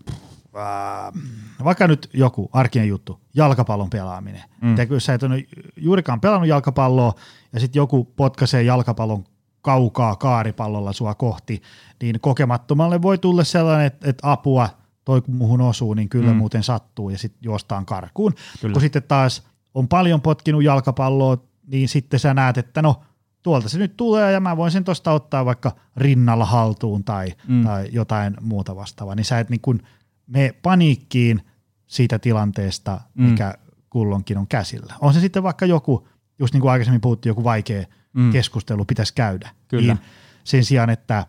äh, 0.57 1.21
vaikka 1.63 1.87
nyt 1.87 2.09
joku 2.13 2.49
arkinen 2.53 2.87
juttu, 2.87 3.19
jalkapallon 3.35 3.89
pelaaminen. 3.89 4.43
Mm. 4.61 4.75
Ja 4.77 4.99
sä 4.99 5.13
et 5.13 5.23
ole 5.23 5.45
juurikaan 5.77 6.21
pelannut 6.21 6.49
jalkapalloa, 6.49 7.13
ja 7.53 7.59
sitten 7.59 7.79
joku 7.79 8.03
potkaisee 8.03 8.63
jalkapallon 8.63 9.23
kaukaa 9.61 10.15
kaaripallolla 10.15 10.93
sua 10.93 11.15
kohti, 11.15 11.61
niin 12.01 12.19
kokemattomalle 12.19 13.01
voi 13.01 13.17
tulla 13.17 13.43
sellainen, 13.43 13.87
että, 13.87 14.09
että 14.09 14.31
apua, 14.31 14.69
toi 15.05 15.21
kun 15.21 15.35
muhun 15.35 15.61
osuu, 15.61 15.93
niin 15.93 16.09
kyllä 16.09 16.31
mm. 16.31 16.37
muuten 16.37 16.63
sattuu 16.63 17.09
ja 17.09 17.17
sitten 17.17 17.39
juostaan 17.43 17.85
karkuun. 17.85 18.33
Kyllä. 18.61 18.73
Kun 18.73 18.81
sitten 18.81 19.03
taas 19.03 19.43
on 19.73 19.87
paljon 19.87 20.21
potkinut 20.21 20.63
jalkapalloa, 20.63 21.37
niin 21.67 21.89
sitten 21.89 22.19
sä 22.19 22.33
näet, 22.33 22.57
että 22.57 22.81
no 22.81 23.01
tuolta 23.45 23.69
se 23.69 23.77
nyt 23.77 23.97
tulee 23.97 24.31
ja 24.31 24.39
mä 24.39 24.57
voin 24.57 24.71
sen 24.71 24.83
tuosta 24.83 25.11
ottaa 25.11 25.45
vaikka 25.45 25.71
rinnalla 25.97 26.45
haltuun 26.45 27.03
tai, 27.03 27.33
mm. 27.47 27.63
tai 27.63 27.89
jotain 27.91 28.37
muuta 28.41 28.75
vastaavaa, 28.75 29.15
niin 29.15 29.25
sä 29.25 29.39
et 29.39 29.49
niin 29.49 29.61
kuin 29.61 29.83
me 30.27 30.55
paniikkiin 30.61 31.41
siitä 31.87 32.19
tilanteesta, 32.19 33.01
mm. 33.13 33.25
mikä 33.25 33.53
kullonkin 33.89 34.37
on 34.37 34.47
käsillä. 34.47 34.93
On 35.01 35.13
se 35.13 35.19
sitten 35.19 35.43
vaikka 35.43 35.65
joku, 35.65 36.07
just 36.39 36.53
niin 36.53 36.61
kuin 36.61 36.71
aikaisemmin 36.71 37.01
puhuttiin, 37.01 37.31
joku 37.31 37.43
vaikea 37.43 37.83
mm. 38.13 38.31
keskustelu 38.31 38.85
pitäisi 38.85 39.13
käydä. 39.13 39.49
Kyllä. 39.67 39.93
Niin 39.93 40.05
sen 40.43 40.65
sijaan, 40.65 40.89
että 40.89 41.25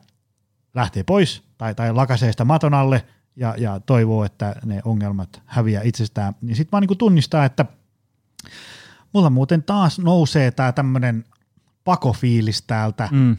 lähtee 0.74 1.02
pois 1.02 1.42
tai, 1.58 1.74
tai 1.74 1.92
lakasee 1.92 2.32
sitä 2.32 2.44
maton 2.44 2.74
alle 2.74 3.06
ja, 3.36 3.54
ja 3.58 3.80
toivoo, 3.80 4.24
että 4.24 4.54
ne 4.64 4.80
ongelmat 4.84 5.42
häviää 5.46 5.82
itsestään, 5.82 6.34
niin 6.40 6.56
sitten 6.56 6.72
vaan 6.72 6.80
niin 6.80 6.88
kuin 6.88 6.98
tunnistaa, 6.98 7.44
että 7.44 7.64
mulla 9.12 9.30
muuten 9.30 9.62
taas 9.62 9.98
nousee 9.98 10.50
tämä 10.50 10.72
tämmöinen 10.72 11.24
pakofiilis 11.86 12.62
täältä, 12.62 13.08
mm. 13.12 13.32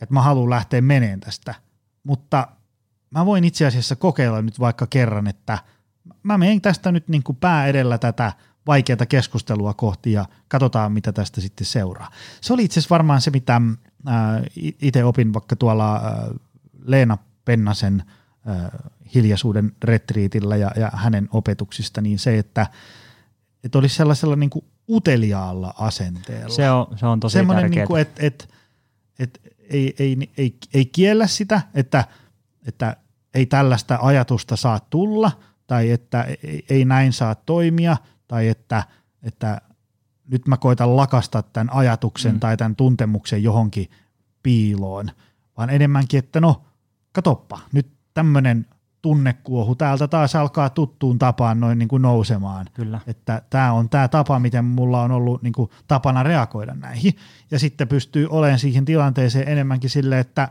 että 0.00 0.14
mä 0.14 0.22
haluan 0.22 0.50
lähteä 0.50 0.80
meneen 0.80 1.20
tästä, 1.20 1.54
mutta 2.04 2.48
mä 3.10 3.26
voin 3.26 3.44
itse 3.44 3.66
asiassa 3.66 3.96
kokeilla 3.96 4.42
nyt 4.42 4.60
vaikka 4.60 4.86
kerran, 4.86 5.26
että 5.26 5.58
mä 6.22 6.38
menen 6.38 6.60
tästä 6.60 6.92
nyt 6.92 7.08
niin 7.08 7.22
kuin 7.22 7.36
pää 7.36 7.66
edellä 7.66 7.98
tätä 7.98 8.32
vaikeaa 8.66 9.06
keskustelua 9.08 9.74
kohti 9.74 10.12
ja 10.12 10.24
katsotaan, 10.48 10.92
mitä 10.92 11.12
tästä 11.12 11.40
sitten 11.40 11.66
seuraa. 11.66 12.10
Se 12.40 12.52
oli 12.52 12.64
itse 12.64 12.80
asiassa 12.80 12.92
varmaan 12.94 13.20
se, 13.20 13.30
mitä 13.30 13.60
äh, 14.08 14.14
itse 14.82 15.04
opin 15.04 15.34
vaikka 15.34 15.56
tuolla 15.56 15.96
äh, 15.96 16.02
Leena 16.84 17.18
Pennasen 17.44 18.02
äh, 18.48 18.70
hiljaisuuden 19.14 19.72
retriitillä 19.84 20.56
ja, 20.56 20.70
ja 20.76 20.90
hänen 20.94 21.28
opetuksista, 21.32 22.00
niin 22.00 22.18
se, 22.18 22.38
että, 22.38 22.66
että 23.64 23.78
olisi 23.78 23.94
sellaisella 23.94 24.36
niin 24.36 24.50
kuin 24.50 24.64
uteliaalla 24.90 25.74
asenteella. 25.78 26.54
Se 26.54 26.70
on, 26.70 26.86
se 26.98 27.06
on 27.06 27.20
tosi 27.20 27.32
Semmoinen, 27.32 27.62
tärkeää. 27.64 27.80
niin 27.80 27.88
kuin, 27.88 28.02
että, 28.02 28.26
että, 28.26 28.44
että 29.18 29.40
ei, 29.70 29.94
ei, 29.98 30.16
ei, 30.36 30.56
ei 30.74 30.86
kiellä 30.86 31.26
sitä, 31.26 31.60
että, 31.74 32.04
että 32.66 32.96
ei 33.34 33.46
tällaista 33.46 33.98
ajatusta 34.02 34.56
saa 34.56 34.80
tulla 34.80 35.32
tai 35.66 35.90
että 35.90 36.22
ei, 36.22 36.64
ei 36.70 36.84
näin 36.84 37.12
saa 37.12 37.34
toimia 37.34 37.96
tai 38.28 38.48
että, 38.48 38.84
että 39.22 39.60
nyt 40.30 40.48
mä 40.48 40.56
koitan 40.56 40.96
lakasta 40.96 41.42
tämän 41.42 41.72
ajatuksen 41.72 42.32
mm. 42.32 42.40
tai 42.40 42.56
tämän 42.56 42.76
tuntemuksen 42.76 43.42
johonkin 43.42 43.90
piiloon, 44.42 45.10
vaan 45.56 45.70
enemmänkin, 45.70 46.18
että 46.18 46.40
no 46.40 46.62
katoppa, 47.12 47.60
nyt 47.72 47.86
tämmöinen 48.14 48.66
tunnekuohu 49.06 49.74
täältä 49.74 50.08
taas 50.08 50.36
alkaa 50.36 50.70
tuttuun 50.70 51.18
tapaan 51.18 51.60
noin 51.60 51.78
niin 51.78 51.88
kuin 51.88 52.02
nousemaan. 52.02 52.66
Kyllä. 52.74 53.00
Että 53.06 53.42
tämä 53.50 53.72
on 53.72 53.88
tämä 53.88 54.08
tapa, 54.08 54.38
miten 54.38 54.64
mulla 54.64 55.02
on 55.02 55.10
ollut 55.10 55.42
niin 55.42 55.52
kuin 55.52 55.70
tapana 55.88 56.22
reagoida 56.22 56.74
näihin. 56.74 57.16
Ja 57.50 57.58
sitten 57.58 57.88
pystyy 57.88 58.26
olemaan 58.30 58.58
siihen 58.58 58.84
tilanteeseen 58.84 59.48
enemmänkin 59.48 59.90
sille, 59.90 60.18
että 60.18 60.48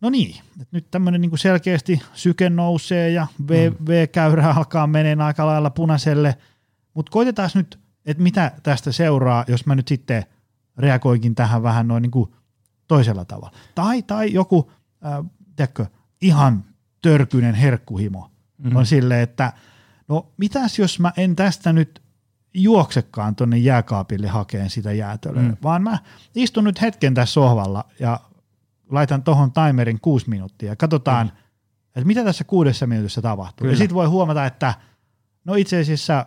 no 0.00 0.10
niin, 0.10 0.40
että 0.60 0.76
nyt 0.76 0.90
tämmöinen 0.90 1.20
niin 1.20 1.38
selkeästi 1.38 2.02
syke 2.12 2.50
nousee 2.50 3.10
ja 3.10 3.26
v, 3.48 3.70
mm. 3.70 3.86
V-käyrä 3.86 4.50
alkaa 4.50 4.86
meneen 4.86 5.20
aika 5.20 5.46
lailla 5.46 5.70
punaiselle, 5.70 6.38
mutta 6.94 7.10
koitetaan 7.10 7.50
nyt, 7.54 7.78
että 8.06 8.22
mitä 8.22 8.52
tästä 8.62 8.92
seuraa, 8.92 9.44
jos 9.48 9.66
mä 9.66 9.74
nyt 9.74 9.88
sitten 9.88 10.24
reagoinkin 10.78 11.34
tähän 11.34 11.62
vähän 11.62 11.88
noin 11.88 12.02
niin 12.02 12.10
kuin 12.10 12.32
toisella 12.88 13.24
tavalla. 13.24 13.56
Tai, 13.74 14.02
tai 14.02 14.32
joku, 14.32 14.72
äh, 15.06 15.24
tiedätkö, 15.56 15.86
ihan 16.20 16.64
törkyinen 17.10 17.54
herkkuhimo 17.54 18.30
mm-hmm. 18.58 18.76
on 18.76 18.86
silleen, 18.86 19.20
että 19.20 19.52
no 20.08 20.32
mitäs 20.36 20.78
jos 20.78 21.00
mä 21.00 21.12
en 21.16 21.36
tästä 21.36 21.72
nyt 21.72 22.02
juoksekaan 22.54 23.36
tuonne 23.36 23.58
jääkaapille 23.58 24.28
hakeen 24.28 24.70
sitä 24.70 24.92
jäätölöä, 24.92 25.42
mm. 25.42 25.56
vaan 25.62 25.82
mä 25.82 25.98
istun 26.34 26.64
nyt 26.64 26.80
hetken 26.80 27.14
tässä 27.14 27.32
sohvalla 27.32 27.84
ja 28.00 28.20
laitan 28.90 29.22
tuohon 29.22 29.52
timerin 29.52 30.00
kuusi 30.00 30.30
minuuttia 30.30 30.68
ja 30.68 30.76
katsotaan, 30.76 31.26
mm. 31.26 31.32
että 31.86 32.06
mitä 32.06 32.24
tässä 32.24 32.44
kuudessa 32.44 32.86
minuutissa 32.86 33.22
tapahtuu. 33.22 33.64
Kyllä. 33.64 33.72
Ja 33.72 33.78
sitten 33.78 33.94
voi 33.94 34.06
huomata, 34.06 34.46
että 34.46 34.74
no 35.44 35.54
itse 35.54 35.80
asiassa 35.80 36.26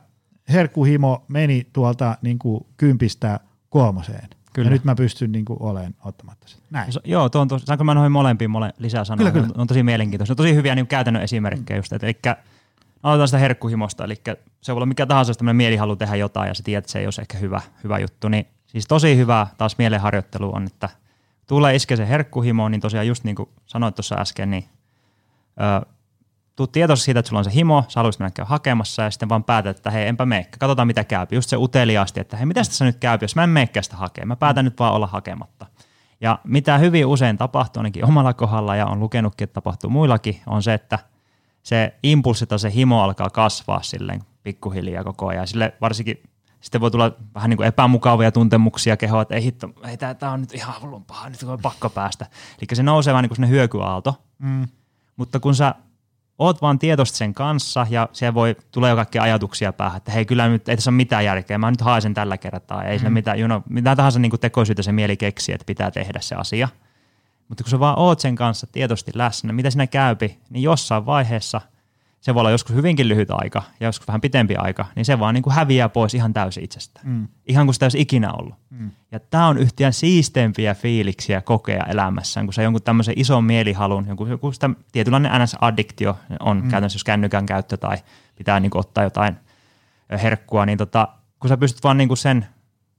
herkkuhimo 0.49 1.25
meni 1.27 1.67
tuolta 1.73 2.17
niin 2.21 2.39
kuin 2.39 2.65
kympistä 2.77 3.39
kolmoseen. 3.69 4.29
Kyllä. 4.53 4.67
Ja 4.67 4.71
nyt 4.71 4.83
mä 4.83 4.95
pystyn 4.95 5.31
niin 5.31 5.45
kuin 5.45 5.61
olemaan 5.61 5.95
ottamatta 6.05 6.47
sitä. 6.47 6.63
Näin. 6.69 6.93
So, 6.93 6.99
joo, 7.03 7.29
tuo 7.29 7.41
on 7.41 7.47
tosi, 7.47 7.65
saanko 7.65 7.83
mä 7.83 7.93
noihin 7.93 8.11
molempiin 8.11 8.51
mole, 8.51 8.73
lisää 8.77 9.03
sanoa? 9.03 9.17
Kyllä, 9.17 9.31
kyllä. 9.31 9.47
On, 9.55 9.61
on 9.61 9.67
tosi 9.67 9.83
mielenkiintoista. 9.83 10.33
On 10.33 10.37
tosi 10.37 10.55
hyviä 10.55 10.75
niin 10.75 10.87
käytännön 10.87 11.23
esimerkkejä 11.23 11.77
mm. 11.77 11.79
just. 11.79 11.93
Että, 11.93 12.07
eli 12.07 12.17
aloitetaan 13.03 13.27
sitä 13.27 13.37
herkkuhimosta, 13.37 14.03
eli 14.03 14.15
se 14.61 14.71
voi 14.73 14.77
olla 14.77 14.85
mikä 14.85 15.05
tahansa 15.05 15.33
tämmöinen 15.33 15.55
mielihalu 15.55 15.95
tehdä 15.95 16.15
jotain 16.15 16.47
ja 16.47 16.53
sä 16.53 16.63
tiedät, 16.63 16.83
että 16.83 16.91
se 16.91 16.99
ei 16.99 17.05
ole 17.05 17.13
ehkä 17.21 17.37
hyvä, 17.37 17.61
hyvä 17.83 17.99
juttu. 17.99 18.27
Niin, 18.27 18.47
siis 18.67 18.87
tosi 18.87 19.17
hyvä 19.17 19.47
taas 19.57 19.77
mielenharjoittelu 19.77 20.55
on, 20.55 20.65
että 20.65 20.89
tulee 21.47 21.75
iske 21.75 21.95
se 21.95 22.07
herkkuhimo, 22.07 22.69
niin 22.69 22.81
tosiaan 22.81 23.07
just 23.07 23.23
niin 23.23 23.35
kuin 23.35 23.49
sanoit 23.65 23.95
tuossa 23.95 24.15
äsken, 24.15 24.49
niin 24.49 24.65
ö, 25.61 25.85
tuu 26.59 26.67
tietoisesti 26.67 27.05
siitä, 27.05 27.19
että 27.19 27.29
sulla 27.29 27.39
on 27.39 27.45
se 27.45 27.53
himo, 27.53 27.85
sä 27.87 27.99
haluaisit 27.99 28.19
mennä 28.19 28.45
hakemassa 28.45 29.01
ja 29.01 29.11
sitten 29.11 29.29
vaan 29.29 29.43
päätät, 29.43 29.77
että 29.77 29.91
hei, 29.91 30.07
enpä 30.07 30.25
meikkä, 30.25 30.57
katsotaan 30.57 30.87
mitä 30.87 31.03
käy. 31.03 31.27
Just 31.31 31.49
se 31.49 31.57
uteliaasti, 31.57 32.19
että 32.19 32.37
hei, 32.37 32.45
mitä 32.45 32.63
tässä 32.63 32.85
nyt 32.85 32.97
käy, 32.97 33.17
jos 33.21 33.35
mä 33.35 33.43
en 33.43 33.49
meikkä 33.49 33.81
sitä 33.81 33.95
hakea, 33.95 34.25
mä 34.25 34.35
päätän 34.35 34.65
nyt 34.65 34.79
vaan 34.79 34.93
olla 34.93 35.07
hakematta. 35.07 35.65
Ja 36.21 36.39
mitä 36.43 36.77
hyvin 36.77 37.05
usein 37.05 37.37
tapahtuu, 37.37 37.79
ainakin 37.79 38.05
omalla 38.05 38.33
kohdalla 38.33 38.75
ja 38.75 38.85
on 38.85 38.99
lukenutkin, 38.99 39.43
että 39.43 39.53
tapahtuu 39.53 39.89
muillakin, 39.89 40.41
on 40.47 40.63
se, 40.63 40.73
että 40.73 40.99
se 41.63 41.93
impulssi 42.03 42.45
tai 42.45 42.59
se 42.59 42.73
himo 42.73 43.03
alkaa 43.03 43.29
kasvaa 43.29 43.81
silleen 43.81 44.21
pikkuhiljaa 44.43 45.03
koko 45.03 45.27
ajan. 45.27 45.47
Sille 45.47 45.73
varsinkin 45.81 46.23
sitten 46.61 46.81
voi 46.81 46.91
tulla 46.91 47.11
vähän 47.35 47.49
niin 47.49 47.57
kuin 47.57 47.67
epämukavia 47.67 48.31
tuntemuksia 48.31 48.97
kehoa, 48.97 49.21
että 49.21 49.35
ei 49.35 49.43
hitto, 49.43 49.69
ei 49.87 49.97
tämä 49.97 50.31
on 50.31 50.41
nyt 50.41 50.53
ihan 50.53 50.81
hullun 50.81 51.05
paha, 51.05 51.29
nyt 51.29 51.43
on 51.43 51.59
pakko 51.61 51.89
päästä. 51.89 52.25
Eli 52.61 52.67
se 52.75 52.83
nousee 52.83 53.13
vähän 53.13 53.23
niin 53.23 53.29
kuin 53.29 53.35
sinne 53.35 53.49
hyökyaalto. 53.49 54.21
Mm. 54.39 54.67
Mutta 55.17 55.39
kun 55.39 55.55
sä 55.55 55.75
oot 56.39 56.61
vaan 56.61 56.79
tietoista 56.79 57.17
sen 57.17 57.33
kanssa 57.33 57.87
ja 57.89 58.09
siellä 58.13 58.33
voi, 58.33 58.55
tulee 58.71 58.89
jo 58.89 58.95
kaikkia 58.95 59.23
ajatuksia 59.23 59.73
päähän, 59.73 59.97
että 59.97 60.11
hei 60.11 60.25
kyllä 60.25 60.47
nyt 60.47 60.69
ei 60.69 60.75
tässä 60.75 60.91
ole 60.91 60.95
mitään 60.95 61.25
järkeä, 61.25 61.57
mä 61.57 61.71
nyt 61.71 61.81
haen 61.81 62.01
sen 62.01 62.13
tällä 62.13 62.37
kertaa, 62.37 62.83
ei 62.83 62.95
mm. 62.95 62.99
sillä 62.99 63.09
mitään, 63.09 63.39
you 63.39 63.47
know, 63.47 63.61
mitään 63.69 63.97
tahansa 63.97 64.19
niin 64.19 64.39
tekoisyyttä 64.41 64.83
se 64.83 64.91
mieli 64.91 65.17
keksii, 65.17 65.55
että 65.55 65.65
pitää 65.65 65.91
tehdä 65.91 66.19
se 66.21 66.35
asia. 66.35 66.69
Mutta 67.47 67.63
kun 67.63 67.71
sä 67.71 67.79
vaan 67.79 67.99
oot 67.99 68.19
sen 68.19 68.35
kanssa 68.35 68.67
tietoisesti 68.71 69.11
läsnä, 69.15 69.53
mitä 69.53 69.69
sinä 69.69 69.87
käypi, 69.87 70.39
niin 70.49 70.63
jossain 70.63 71.05
vaiheessa– 71.05 71.61
se 72.21 72.33
voi 72.33 72.39
olla 72.39 72.51
joskus 72.51 72.75
hyvinkin 72.75 73.07
lyhyt 73.07 73.31
aika 73.31 73.63
ja 73.79 73.87
joskus 73.87 74.07
vähän 74.07 74.21
pitempi 74.21 74.55
aika, 74.55 74.85
niin 74.95 75.05
se 75.05 75.19
vaan 75.19 75.33
niin 75.33 75.43
kuin 75.43 75.53
häviää 75.53 75.89
pois 75.89 76.13
ihan 76.13 76.33
täysin 76.33 76.63
itsestä. 76.63 76.99
Mm. 77.03 77.27
Ihan 77.47 77.65
kuin 77.65 77.73
sitä 77.73 77.85
olisi 77.85 78.01
ikinä 78.01 78.31
ollut. 78.33 78.55
Mm. 78.69 78.91
Ja 79.11 79.19
tämä 79.19 79.47
on 79.47 79.57
yhtiön 79.57 79.93
siisteimpiä 79.93 80.75
fiiliksiä 80.75 81.41
kokea 81.41 81.83
elämässään, 81.83 82.45
kun 82.45 82.53
se 82.53 82.63
jonkun 82.63 82.81
tämmöisen 82.81 83.13
ison 83.17 83.43
mielihalun, 83.43 84.05
joku, 84.07 84.25
joku 84.25 84.51
sitä 84.51 84.69
tietynlainen 84.91 85.31
NS-addiktio 85.31 86.15
on 86.39 86.57
mm. 86.57 86.69
käytännössä 86.69 86.95
jos 86.95 87.03
kännykän 87.03 87.45
käyttö 87.45 87.77
tai 87.77 87.97
pitää 88.35 88.59
niin 88.59 88.69
kuin 88.69 88.79
ottaa 88.79 89.03
jotain 89.03 89.35
herkkua, 90.23 90.65
niin 90.65 90.77
tota, 90.77 91.07
kun 91.39 91.49
sä 91.49 91.57
pystyt 91.57 91.83
vaan 91.83 91.97
niin 91.97 92.07
kuin 92.07 92.17
sen 92.17 92.45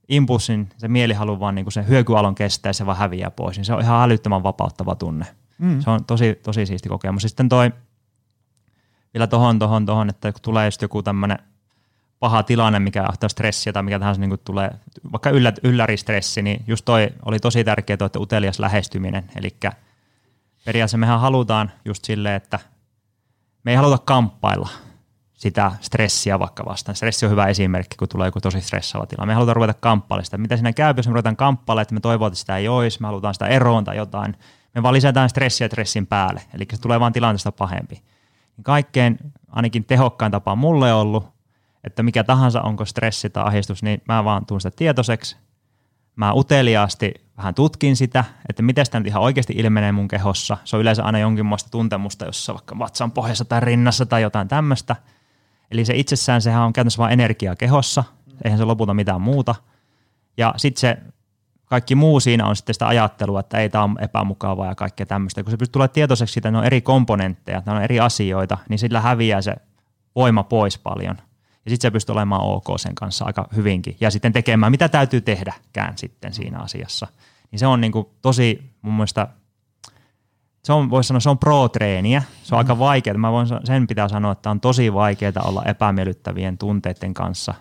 impulssin, 0.09 0.69
se 0.77 0.87
mielihalu 0.87 1.39
vaan 1.39 1.55
niin 1.55 1.65
kuin 1.65 1.73
sen 1.73 1.87
hyökyalon 1.87 2.35
kestää 2.35 2.69
ja 2.69 2.73
se 2.73 2.85
vaan 2.85 2.97
häviää 2.97 3.31
pois, 3.31 3.57
niin 3.57 3.65
se 3.65 3.73
on 3.73 3.81
ihan 3.81 4.03
älyttömän 4.03 4.43
vapauttava 4.43 4.95
tunne. 4.95 5.25
Mm. 5.57 5.81
Se 5.81 5.89
on 5.89 6.05
tosi, 6.05 6.39
tosi 6.43 6.65
siisti 6.65 6.89
kokemus. 6.89 7.21
Sitten 7.21 7.49
toi 7.49 7.71
vielä 9.13 9.27
tohon, 9.27 9.59
tohon, 9.59 9.85
tohon, 9.85 10.09
että 10.09 10.31
kun 10.31 10.41
tulee 10.41 10.67
just 10.67 10.81
joku 10.81 11.03
tämmöinen 11.03 11.39
paha 12.19 12.43
tilanne, 12.43 12.79
mikä 12.79 13.05
ahtaa 13.07 13.29
stressiä 13.29 13.73
tai 13.73 13.83
mikä 13.83 13.99
tahansa 13.99 14.21
niin 14.21 14.39
tulee, 14.45 14.71
vaikka 15.11 15.29
yllä, 15.29 15.53
ylläristressi, 15.63 16.41
niin 16.41 16.63
just 16.67 16.85
toi 16.85 17.09
oli 17.25 17.39
tosi 17.39 17.63
tärkeää 17.63 17.97
että 18.05 18.19
utelias 18.19 18.59
lähestyminen. 18.59 19.31
Eli 19.35 19.49
periaatteessa 20.65 20.97
mehän 20.97 21.19
halutaan 21.19 21.71
just 21.85 22.05
silleen, 22.05 22.35
että 22.35 22.59
me 23.63 23.71
ei 23.71 23.77
haluta 23.77 23.97
kamppailla 23.97 24.69
sitä 25.33 25.71
stressiä 25.81 26.39
vaikka 26.39 26.65
vastaan. 26.65 26.95
Stressi 26.95 27.25
on 27.25 27.31
hyvä 27.31 27.45
esimerkki, 27.45 27.97
kun 27.97 28.07
tulee 28.07 28.27
joku 28.27 28.41
tosi 28.41 28.61
stressaava 28.61 29.05
tila. 29.05 29.25
Me 29.25 29.33
halutaan 29.33 29.55
ruveta 29.55 29.73
kamppailemaan 29.73 30.25
sitä. 30.25 30.37
Mitä 30.37 30.55
siinä 30.55 30.73
käy, 30.73 30.93
jos 30.97 31.07
me 31.07 31.13
ruvetaan 31.13 31.35
kamppailemaan, 31.35 31.81
että 31.81 31.93
me 31.93 31.99
toivotaan, 31.99 32.27
että 32.27 32.39
sitä 32.39 32.57
ei 32.57 32.67
olisi, 32.67 33.01
me 33.01 33.07
halutaan 33.07 33.33
sitä 33.33 33.47
eroon 33.47 33.83
tai 33.83 33.97
jotain. 33.97 34.37
Me 34.75 34.83
vaan 34.83 34.93
lisätään 34.93 35.29
stressiä 35.29 35.67
stressin 35.67 36.07
päälle, 36.07 36.41
eli 36.53 36.67
se 36.71 36.81
tulee 36.81 36.99
vaan 36.99 37.13
tilanteesta 37.13 37.51
pahempi. 37.51 38.01
Kaikkein 38.63 39.17
ainakin 39.47 39.85
tehokkain 39.85 40.31
tapa 40.31 40.55
mulle 40.55 40.93
ollut, 40.93 41.29
että 41.83 42.03
mikä 42.03 42.23
tahansa 42.23 42.61
onko 42.61 42.85
stressi 42.85 43.29
tai 43.29 43.43
ahdistus, 43.43 43.83
niin 43.83 44.01
mä 44.07 44.23
vaan 44.23 44.45
tuun 44.45 44.61
sitä 44.61 44.75
tietoiseksi. 44.75 45.37
Mä 46.15 46.33
uteliaasti 46.33 47.13
vähän 47.37 47.55
tutkin 47.55 47.95
sitä, 47.95 48.23
että 48.49 48.63
miten 48.63 48.85
sitä 48.85 48.99
nyt 48.99 49.07
ihan 49.07 49.23
oikeasti 49.23 49.53
ilmenee 49.57 49.91
mun 49.91 50.07
kehossa. 50.07 50.57
Se 50.63 50.75
on 50.75 50.81
yleensä 50.81 51.03
aina 51.03 51.19
jonkinlaista 51.19 51.69
tuntemusta, 51.69 52.25
jossa 52.25 52.53
vaikka 52.53 52.79
vatsan 52.79 53.11
pohjassa 53.11 53.45
tai 53.45 53.59
rinnassa 53.59 54.05
tai 54.05 54.21
jotain 54.21 54.47
tämmöistä– 54.47 54.95
Eli 55.71 55.85
se 55.85 55.93
itsessään 55.95 56.41
sehän 56.41 56.61
on 56.61 56.73
käytännössä 56.73 56.97
vain 56.97 57.13
energiaa 57.13 57.55
kehossa, 57.55 58.03
eihän 58.43 58.57
se 58.57 58.65
lopulta 58.65 58.93
mitään 58.93 59.21
muuta. 59.21 59.55
Ja 60.37 60.53
sitten 60.57 60.81
se 60.81 60.97
kaikki 61.71 61.95
muu 61.95 62.19
siinä 62.19 62.45
on 62.45 62.55
sitten 62.55 62.75
sitä 62.75 62.87
ajattelua, 62.87 63.39
että 63.39 63.57
ei 63.57 63.69
tämä 63.69 63.83
on 63.83 63.97
epämukavaa 64.01 64.67
ja 64.67 64.75
kaikkea 64.75 65.05
tämmöistä. 65.05 65.43
Kun 65.43 65.51
se 65.51 65.57
pystyy 65.57 65.73
tulemaan 65.73 65.93
tietoiseksi 65.93 66.33
siitä, 66.33 66.49
että 66.49 66.51
ne 66.51 66.57
on 66.57 66.65
eri 66.65 66.81
komponentteja, 66.81 67.61
ne 67.65 67.71
on 67.71 67.83
eri 67.83 67.99
asioita, 67.99 68.57
niin 68.69 68.79
sillä 68.79 69.01
häviää 69.01 69.41
se 69.41 69.55
voima 70.15 70.43
pois 70.43 70.77
paljon. 70.77 71.17
Ja 71.65 71.71
sitten 71.71 71.81
se 71.81 71.91
pystyy 71.91 72.13
olemaan 72.13 72.41
ok 72.41 72.65
sen 72.75 72.95
kanssa 72.95 73.25
aika 73.25 73.47
hyvinkin. 73.55 73.97
Ja 74.01 74.11
sitten 74.11 74.33
tekemään, 74.33 74.71
mitä 74.71 74.89
täytyy 74.89 75.21
tehdäkään 75.21 75.97
sitten 75.97 76.33
siinä 76.33 76.59
asiassa. 76.59 77.07
Niin 77.51 77.59
se 77.59 77.67
on 77.67 77.81
niin 77.81 77.91
kuin 77.91 78.07
tosi 78.21 78.71
mun 78.81 78.93
mielestä 78.93 79.27
se 80.63 80.73
on, 80.73 80.89
voisi 80.89 81.07
sanoa, 81.07 81.19
se 81.19 81.29
on 81.29 81.37
pro-treeniä. 81.37 82.23
Se 82.43 82.55
on 82.55 82.59
aika 82.59 82.79
vaikeaa. 82.79 83.17
Mä 83.17 83.31
voin, 83.31 83.47
sen 83.63 83.87
pitää 83.87 84.07
sanoa, 84.07 84.31
että 84.31 84.49
on 84.49 84.59
tosi 84.59 84.93
vaikeaa 84.93 85.43
olla 85.45 85.63
epämiellyttävien 85.65 86.57
tunteiden 86.57 87.13
kanssa 87.13 87.53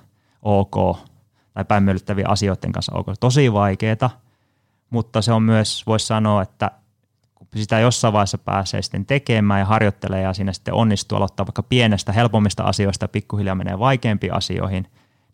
ok 0.42 1.09
tai 1.54 1.60
epämiellyttävien 1.60 2.30
asioiden 2.30 2.72
kanssa 2.72 2.92
ok. 2.94 3.06
Tosi 3.20 3.52
vaikeaa, 3.52 4.20
mutta 4.90 5.22
se 5.22 5.32
on 5.32 5.42
myös, 5.42 5.86
voisi 5.86 6.06
sanoa, 6.06 6.42
että 6.42 6.70
kun 7.34 7.48
sitä 7.56 7.78
jossain 7.78 8.12
vaiheessa 8.12 8.38
pääsee 8.38 8.82
sitten 8.82 9.06
tekemään 9.06 9.60
ja 9.60 9.66
harjoittelee 9.66 10.22
ja 10.22 10.32
siinä 10.32 10.52
sitten 10.52 10.74
onnistuu 10.74 11.16
aloittaa 11.16 11.46
vaikka 11.46 11.62
pienestä, 11.62 12.12
helpommista 12.12 12.62
asioista 12.62 13.04
ja 13.04 13.08
pikkuhiljaa 13.08 13.54
menee 13.54 13.78
vaikeampiin 13.78 14.34
asioihin, 14.34 14.86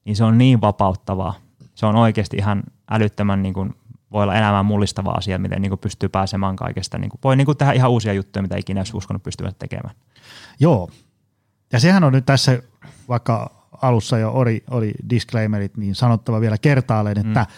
niin 0.05 0.17
se 0.17 0.25
on 0.25 0.39
niin 0.39 0.61
vapauttavaa. 0.61 1.35
Se 1.75 1.87
on 1.87 1.97
oikeasti 1.97 2.37
ihan 2.37 2.63
älyttömän 2.91 3.43
niin 3.43 3.55
kuin 3.55 3.75
voi 4.13 4.23
olla 4.23 4.35
elämään 4.35 4.67
mullistava 4.67 5.11
asia, 5.11 5.39
miten 5.39 5.63
niin 5.63 5.71
kuin 5.71 5.79
pystyy 5.79 6.09
pääsemään 6.09 6.57
kaikesta. 6.57 6.99
Niin 6.99 7.11
kuin, 7.11 7.21
voi 7.25 7.37
niin 7.37 7.45
kuin 7.45 7.59
tehdä 7.59 7.73
ihan 7.73 7.91
uusia 7.91 8.13
juttuja, 8.13 8.43
mitä 8.43 8.57
ikinä 8.57 8.81
olisi 8.81 8.97
uskonut 8.97 9.23
pystyvät 9.23 9.59
tekemään. 9.59 9.95
Joo, 10.61 10.91
ja 11.73 11.81
sehän 11.81 12.05
on 12.05 12.13
nyt 12.13 12.27
tässä, 12.27 12.63
vaikka 13.09 13.56
alussa 13.83 14.19
jo 14.19 14.31
oli, 14.33 14.65
oli 14.71 14.95
disclaimerit, 15.11 15.77
niin 15.77 15.95
sanottava 15.95 16.41
vielä 16.41 16.59
kertaalleen, 16.59 17.19
että 17.19 17.41
mm. 17.41 17.55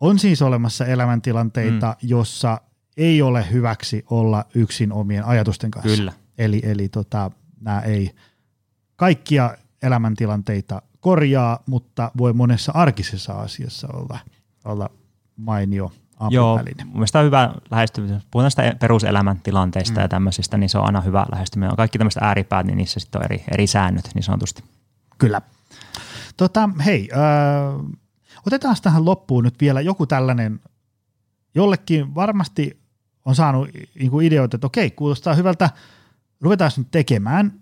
on 0.00 0.18
siis 0.18 0.42
olemassa 0.42 0.86
elämäntilanteita, 0.86 1.96
mm. 2.02 2.08
jossa 2.08 2.60
ei 2.96 3.22
ole 3.22 3.46
hyväksi 3.52 4.04
olla 4.10 4.44
yksin 4.54 4.92
omien 4.92 5.24
ajatusten 5.24 5.70
kanssa. 5.70 5.96
Kyllä. 5.96 6.12
Eli, 6.38 6.60
eli 6.64 6.88
tota, 6.88 7.30
nämä 7.60 7.80
ei 7.80 8.10
kaikkia 8.96 9.54
elämäntilanteita 9.82 10.82
korjaa, 11.00 11.62
mutta 11.66 12.10
voi 12.18 12.32
monessa 12.32 12.72
arkisessa 12.74 13.32
asiassa 13.32 13.88
olla, 13.92 14.18
olla 14.64 14.90
mainio 15.36 15.92
apuväline. 16.16 16.82
Joo, 16.82 16.92
mielestäni 16.92 17.20
on 17.20 17.26
hyvä 17.26 17.54
lähestyminen. 17.70 18.22
Puhutaan 18.30 18.44
näistä 18.44 18.76
peruselämäntilanteista 18.80 20.00
mm. 20.00 20.02
ja 20.02 20.08
tämmöisistä, 20.08 20.58
niin 20.58 20.70
se 20.70 20.78
on 20.78 20.86
aina 20.86 21.00
hyvä 21.00 21.26
lähestyminen. 21.32 21.76
Kaikki 21.76 21.98
tämmöiset 21.98 22.22
ääripäät, 22.22 22.66
niin 22.66 22.76
niissä 22.76 23.00
sitten 23.00 23.18
on 23.18 23.24
eri, 23.24 23.44
eri 23.50 23.66
säännöt 23.66 24.10
niin 24.14 24.22
sanotusti. 24.22 24.64
Kyllä. 25.20 25.42
Tota, 26.36 26.70
hei, 26.84 27.08
äh, 27.12 28.00
otetaan 28.46 28.76
tähän 28.82 29.04
loppuun 29.04 29.44
nyt 29.44 29.54
vielä 29.60 29.80
joku 29.80 30.06
tällainen, 30.06 30.60
jollekin 31.54 32.14
varmasti 32.14 32.80
on 33.24 33.34
saanut 33.34 33.68
niin 33.98 34.10
kuin 34.10 34.26
ideoita, 34.26 34.56
että 34.56 34.66
okei, 34.66 34.90
kuulostaa 34.90 35.34
hyvältä, 35.34 35.70
ruvetaan 36.40 36.70
nyt 36.76 36.90
tekemään, 36.90 37.60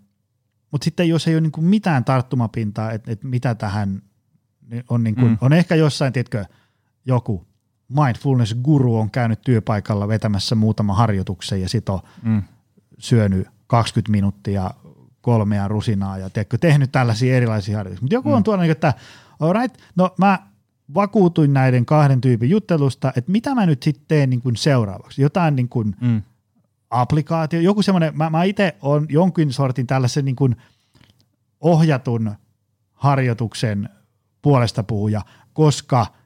mutta 0.71 0.85
sitten 0.85 1.09
jos 1.09 1.29
ei 1.29 1.35
ole 1.35 1.41
niin 1.41 1.53
kuin 1.53 1.65
mitään 1.65 2.05
tarttumapintaa, 2.05 2.93
että, 2.93 3.13
että 3.13 3.27
mitä 3.27 3.55
tähän 3.55 4.03
on, 4.89 5.05
niin 5.05 5.15
kuin, 5.15 5.29
mm. 5.29 5.39
on 5.41 5.53
ehkä 5.53 5.75
jossain, 5.75 6.13
tiedätkö, 6.13 6.45
joku 7.05 7.47
mindfulness-guru 7.89 8.99
on 8.99 9.11
käynyt 9.11 9.43
työpaikalla 9.43 10.09
vetämässä 10.09 10.55
muutama 10.55 10.95
harjoituksen 10.95 11.61
ja 11.61 11.69
sitten 11.69 11.95
on 11.95 12.01
mm. 12.23 12.43
syönyt 12.99 13.49
20 13.67 14.11
minuuttia 14.11 14.71
kolmea 15.21 15.69
rusinaa 15.69 16.19
ja 16.19 16.31
tiedätkö, 16.31 16.59
tehnyt 16.59 16.93
tällaisia 16.93 17.37
erilaisia 17.37 17.77
harjoituksia. 17.77 18.05
Mutta 18.05 18.15
joku 18.15 18.29
mm. 18.29 18.35
on 18.35 18.43
tuolla, 18.43 18.63
niin 18.63 18.73
että 18.73 18.95
right, 19.53 19.79
no 19.97 20.15
mä 20.19 20.39
vakuutuin 20.95 21.53
näiden 21.53 21.87
kahden 21.87 22.21
tyypin 22.21 22.51
juttelusta, 22.51 23.13
että 23.17 23.33
mitä 23.33 23.55
mä 23.55 23.67
nyt 23.67 23.83
sitten 23.83 24.05
teen 24.09 24.31
niin 24.31 24.41
kuin 24.41 24.57
seuraavaksi. 24.57 25.23
Jotain 25.23 25.57
niin 25.57 25.69
kuin 25.69 25.97
mm. 26.01 26.23
applikaatio, 26.91 27.61
joku 27.61 27.83
semmoinen, 27.83 28.17
mä, 28.17 28.31
mä 28.31 28.45
itse 28.45 28.77
on 28.83 29.07
jonkin 29.09 29.53
sortin 29.53 29.87
tällaisen 29.87 30.25
niin 30.25 30.37
kuin 30.37 30.57
ohjatun 31.61 32.35
harjoituksen 32.95 33.89
puolesta 34.43 34.83
puhuja, 34.83 35.23
koska– 35.53 36.07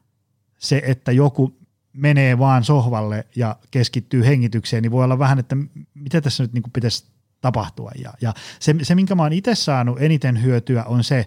se, 0.63 0.83
että 0.87 1.13
joku 1.13 1.57
menee 1.93 2.39
vaan 2.39 2.65
sohvalle 2.65 3.27
ja 3.37 3.57
keskittyy 3.71 4.25
hengitykseen, 4.25 4.83
niin 4.83 4.91
voi 4.91 5.05
olla 5.05 5.19
vähän, 5.19 5.39
että 5.39 5.57
mitä 5.95 6.21
tässä 6.21 6.45
nyt 6.45 6.53
niin 6.53 6.63
kuin 6.63 6.73
pitäisi 6.73 7.05
tapahtua. 7.43 7.91
Ja, 8.03 8.13
ja 8.21 8.35
se, 8.59 8.75
se, 8.83 8.95
minkä 8.95 9.15
mä 9.15 9.23
oon 9.23 9.33
itse 9.33 9.55
saanut 9.55 10.01
eniten 10.01 10.43
hyötyä, 10.43 10.85
on 10.85 11.05
se 11.05 11.27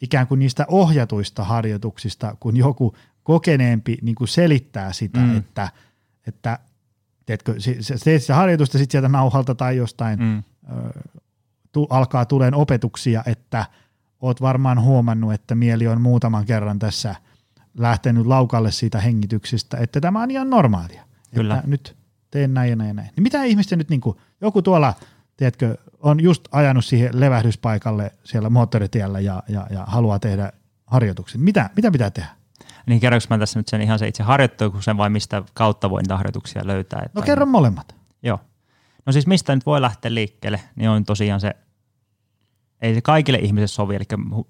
ikään 0.00 0.26
kuin 0.26 0.38
niistä 0.38 0.64
ohjatuista 0.68 1.44
harjoituksista, 1.44 2.36
kun 2.40 2.56
joku 2.56 2.96
kokeneempi 3.22 3.98
niin 4.02 4.14
kuin 4.14 4.28
selittää 4.28 4.92
sitä, 4.92 5.20
mm. 5.20 5.36
että, 5.36 5.68
että 6.26 6.58
teetkö, 7.26 7.54
teet 8.04 8.22
sitä 8.22 8.34
harjoitusta 8.34 8.78
sitten 8.78 8.92
sieltä 8.92 9.08
nauhalta 9.08 9.54
tai 9.54 9.76
jostain 9.76 10.18
mm. 10.20 10.38
ö, 10.38 11.00
tu, 11.72 11.86
alkaa 11.90 12.24
tuleen 12.24 12.54
opetuksia, 12.54 13.22
että 13.26 13.66
oot 14.20 14.40
varmaan 14.40 14.80
huomannut, 14.80 15.32
että 15.32 15.54
mieli 15.54 15.86
on 15.86 16.00
muutaman 16.00 16.46
kerran 16.46 16.78
tässä– 16.78 17.14
lähtenyt 17.78 18.26
laukalle 18.26 18.70
siitä 18.72 19.00
hengityksestä, 19.00 19.76
että 19.76 20.00
tämä 20.00 20.22
on 20.22 20.30
ihan 20.30 20.50
normaalia. 20.50 21.04
Kyllä. 21.34 21.56
Että 21.56 21.68
nyt 21.68 21.96
teen 22.30 22.54
näin 22.54 22.70
ja 22.70 22.76
näin 22.76 22.88
ja 22.88 22.94
näin. 22.94 23.10
Niin 23.16 23.22
mitä 23.22 23.44
ihmisten 23.44 23.78
nyt, 23.78 23.88
niin 23.88 24.00
kuin, 24.00 24.16
joku 24.40 24.62
tuolla, 24.62 24.94
tiedätkö, 25.36 25.76
on 26.00 26.22
just 26.22 26.48
ajanut 26.52 26.84
siihen 26.84 27.20
levähdyspaikalle 27.20 28.12
siellä 28.24 28.50
moottoritiellä 28.50 29.20
ja, 29.20 29.42
ja, 29.48 29.66
ja 29.70 29.84
haluaa 29.86 30.18
tehdä 30.18 30.52
harjoituksen. 30.86 31.40
Mitä, 31.40 31.70
mitä 31.76 31.90
pitää 31.90 32.10
tehdä? 32.10 32.28
Niin 32.86 33.00
kerroinko 33.00 33.26
mä 33.30 33.38
tässä 33.38 33.58
nyt 33.58 33.68
sen 33.68 33.82
ihan 33.82 33.98
se 33.98 34.08
itse 34.08 34.22
harjoittelu, 34.22 34.82
sen 34.82 34.96
vai 34.96 35.10
mistä 35.10 35.42
kautta 35.54 35.90
voin 35.90 36.04
harjoituksia 36.08 36.66
löytää? 36.66 37.02
Että 37.06 37.20
no 37.20 37.26
kerro 37.26 37.46
molemmat. 37.46 37.94
Joo. 38.22 38.40
No 39.06 39.12
siis 39.12 39.26
mistä 39.26 39.54
nyt 39.54 39.66
voi 39.66 39.80
lähteä 39.80 40.14
liikkeelle, 40.14 40.60
niin 40.76 40.90
on 40.90 41.04
tosiaan 41.04 41.40
se, 41.40 41.56
ei 42.80 42.94
se 42.94 43.00
kaikille 43.00 43.38
ihmisille 43.38 43.66
sovi, 43.66 43.94
eli 43.94 44.04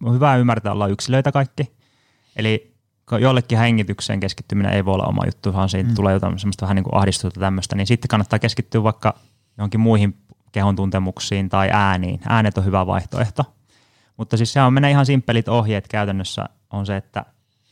on 0.05 0.14
hyvä 0.14 0.37
ymmärtää 0.37 0.72
olla 0.72 0.89
yksilöitä 0.89 1.32
kaikki. 1.32 1.72
Eli 2.37 2.74
jollekin 3.20 3.59
hengitykseen 3.59 4.20
keskittyminen 4.20 4.72
ei 4.72 4.85
voi 4.85 4.95
olla 4.95 5.07
oma 5.07 5.26
juttu, 5.26 5.53
vaan 5.53 5.68
siitä 5.68 5.89
mm. 5.89 5.95
tulee 5.95 6.12
jotain 6.12 6.39
semmoista 6.39 6.62
vähän 6.62 6.76
niin 6.76 6.85
kuin 6.85 6.95
ahdistusta 6.95 7.41
tämmöistä, 7.41 7.76
niin 7.76 7.87
sitten 7.87 8.09
kannattaa 8.09 8.39
keskittyä 8.39 8.82
vaikka 8.82 9.14
johonkin 9.59 9.80
muihin 9.80 10.16
kehon 10.55 10.76
tuntemuksiin 10.76 11.48
tai 11.48 11.70
ääniin. 11.72 12.20
Äänet 12.28 12.59
on 12.59 12.64
hyvä 12.64 12.86
vaihtoehto. 12.86 13.55
Mutta 14.16 14.36
siis 14.36 14.52
se 14.52 14.62
on 14.62 14.72
menee 14.72 14.90
ihan 14.90 15.07
simppelit 15.07 15.48
ohjeet 15.48 15.88
käytännössä 15.88 16.48
on 16.70 16.86
se, 16.86 16.96
että 16.96 17.24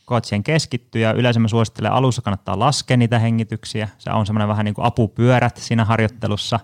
koet 0.05 0.25
siihen 0.25 0.43
keskittyä 0.43 1.01
ja 1.01 1.13
yleensä 1.13 1.39
mä 1.39 1.47
suosittelen 1.47 1.91
alussa 1.91 2.21
kannattaa 2.21 2.59
laskea 2.59 2.97
niitä 2.97 3.19
hengityksiä. 3.19 3.89
Se 3.97 4.09
on 4.09 4.25
semmoinen 4.25 4.47
vähän 4.47 4.65
niin 4.65 4.75
kuin 4.75 4.85
apupyörät 4.85 5.57
siinä 5.57 5.85
harjoittelussa. 5.85 6.59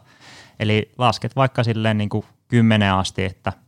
Eli 0.60 0.92
lasket 0.98 1.36
vaikka 1.36 1.64
silleen 1.64 1.98
niin 1.98 2.10
kuin 2.10 2.26
kymmenen 2.48 2.94
asti, 2.94 3.24
että– 3.24 3.54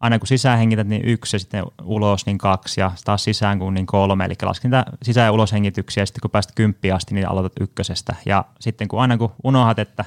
aina 0.00 0.18
kun 0.18 0.26
sisään 0.26 0.58
hengität, 0.58 0.86
niin 0.86 1.04
yksi 1.04 1.36
ja 1.36 1.40
sitten 1.40 1.64
ulos 1.82 2.26
niin 2.26 2.38
kaksi 2.38 2.80
ja 2.80 2.92
taas 3.04 3.24
sisään 3.24 3.58
kun 3.58 3.74
niin 3.74 3.86
kolme. 3.86 4.24
Eli 4.24 4.34
laskin 4.42 4.70
niitä 4.70 4.84
sisään- 5.02 5.24
ja 5.24 5.32
uloshengityksiä 5.32 6.02
ja 6.02 6.06
sitten 6.06 6.20
kun 6.20 6.30
pääst 6.30 6.52
kymppiä 6.54 6.94
asti, 6.94 7.14
niin 7.14 7.28
aloitat 7.28 7.52
ykkösestä. 7.60 8.16
Ja 8.26 8.44
sitten 8.60 8.88
kun 8.88 9.00
aina 9.00 9.18
kun 9.18 9.32
unohat, 9.44 9.78
että 9.78 10.04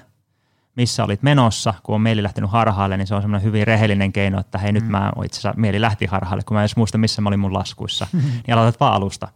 missä 0.76 1.04
olit 1.04 1.24
menossa, 1.24 1.74
kun 1.84 1.96
on 1.96 2.02
mieli 2.02 2.24
lähtenyt 2.24 2.52
harhaalle, 2.52 2.98
niin 2.98 3.08
se 3.08 3.16
on 3.16 3.22
semmoinen 3.22 3.46
hyvin 3.46 3.68
rehellinen 3.68 4.14
keino, 4.14 4.40
että 4.40 4.58
hei 4.58 4.72
nyt 4.72 4.84
mm. 4.84 4.92
mä 4.92 5.12
itse 5.26 5.40
asiassa 5.40 5.60
mieli 5.60 5.82
lähti 5.82 6.06
harhaalle, 6.06 6.44
kun 6.44 6.56
mä 6.56 6.62
en 6.62 6.64
edes 6.64 6.76
muista, 6.76 6.98
missä 6.98 7.22
mä 7.22 7.30
olin 7.30 7.40
mun 7.40 7.54
laskuissa. 7.54 8.08
Niin 8.14 8.54
aloitat 8.54 8.80
vaan 8.80 8.94
alusta. 8.94 9.28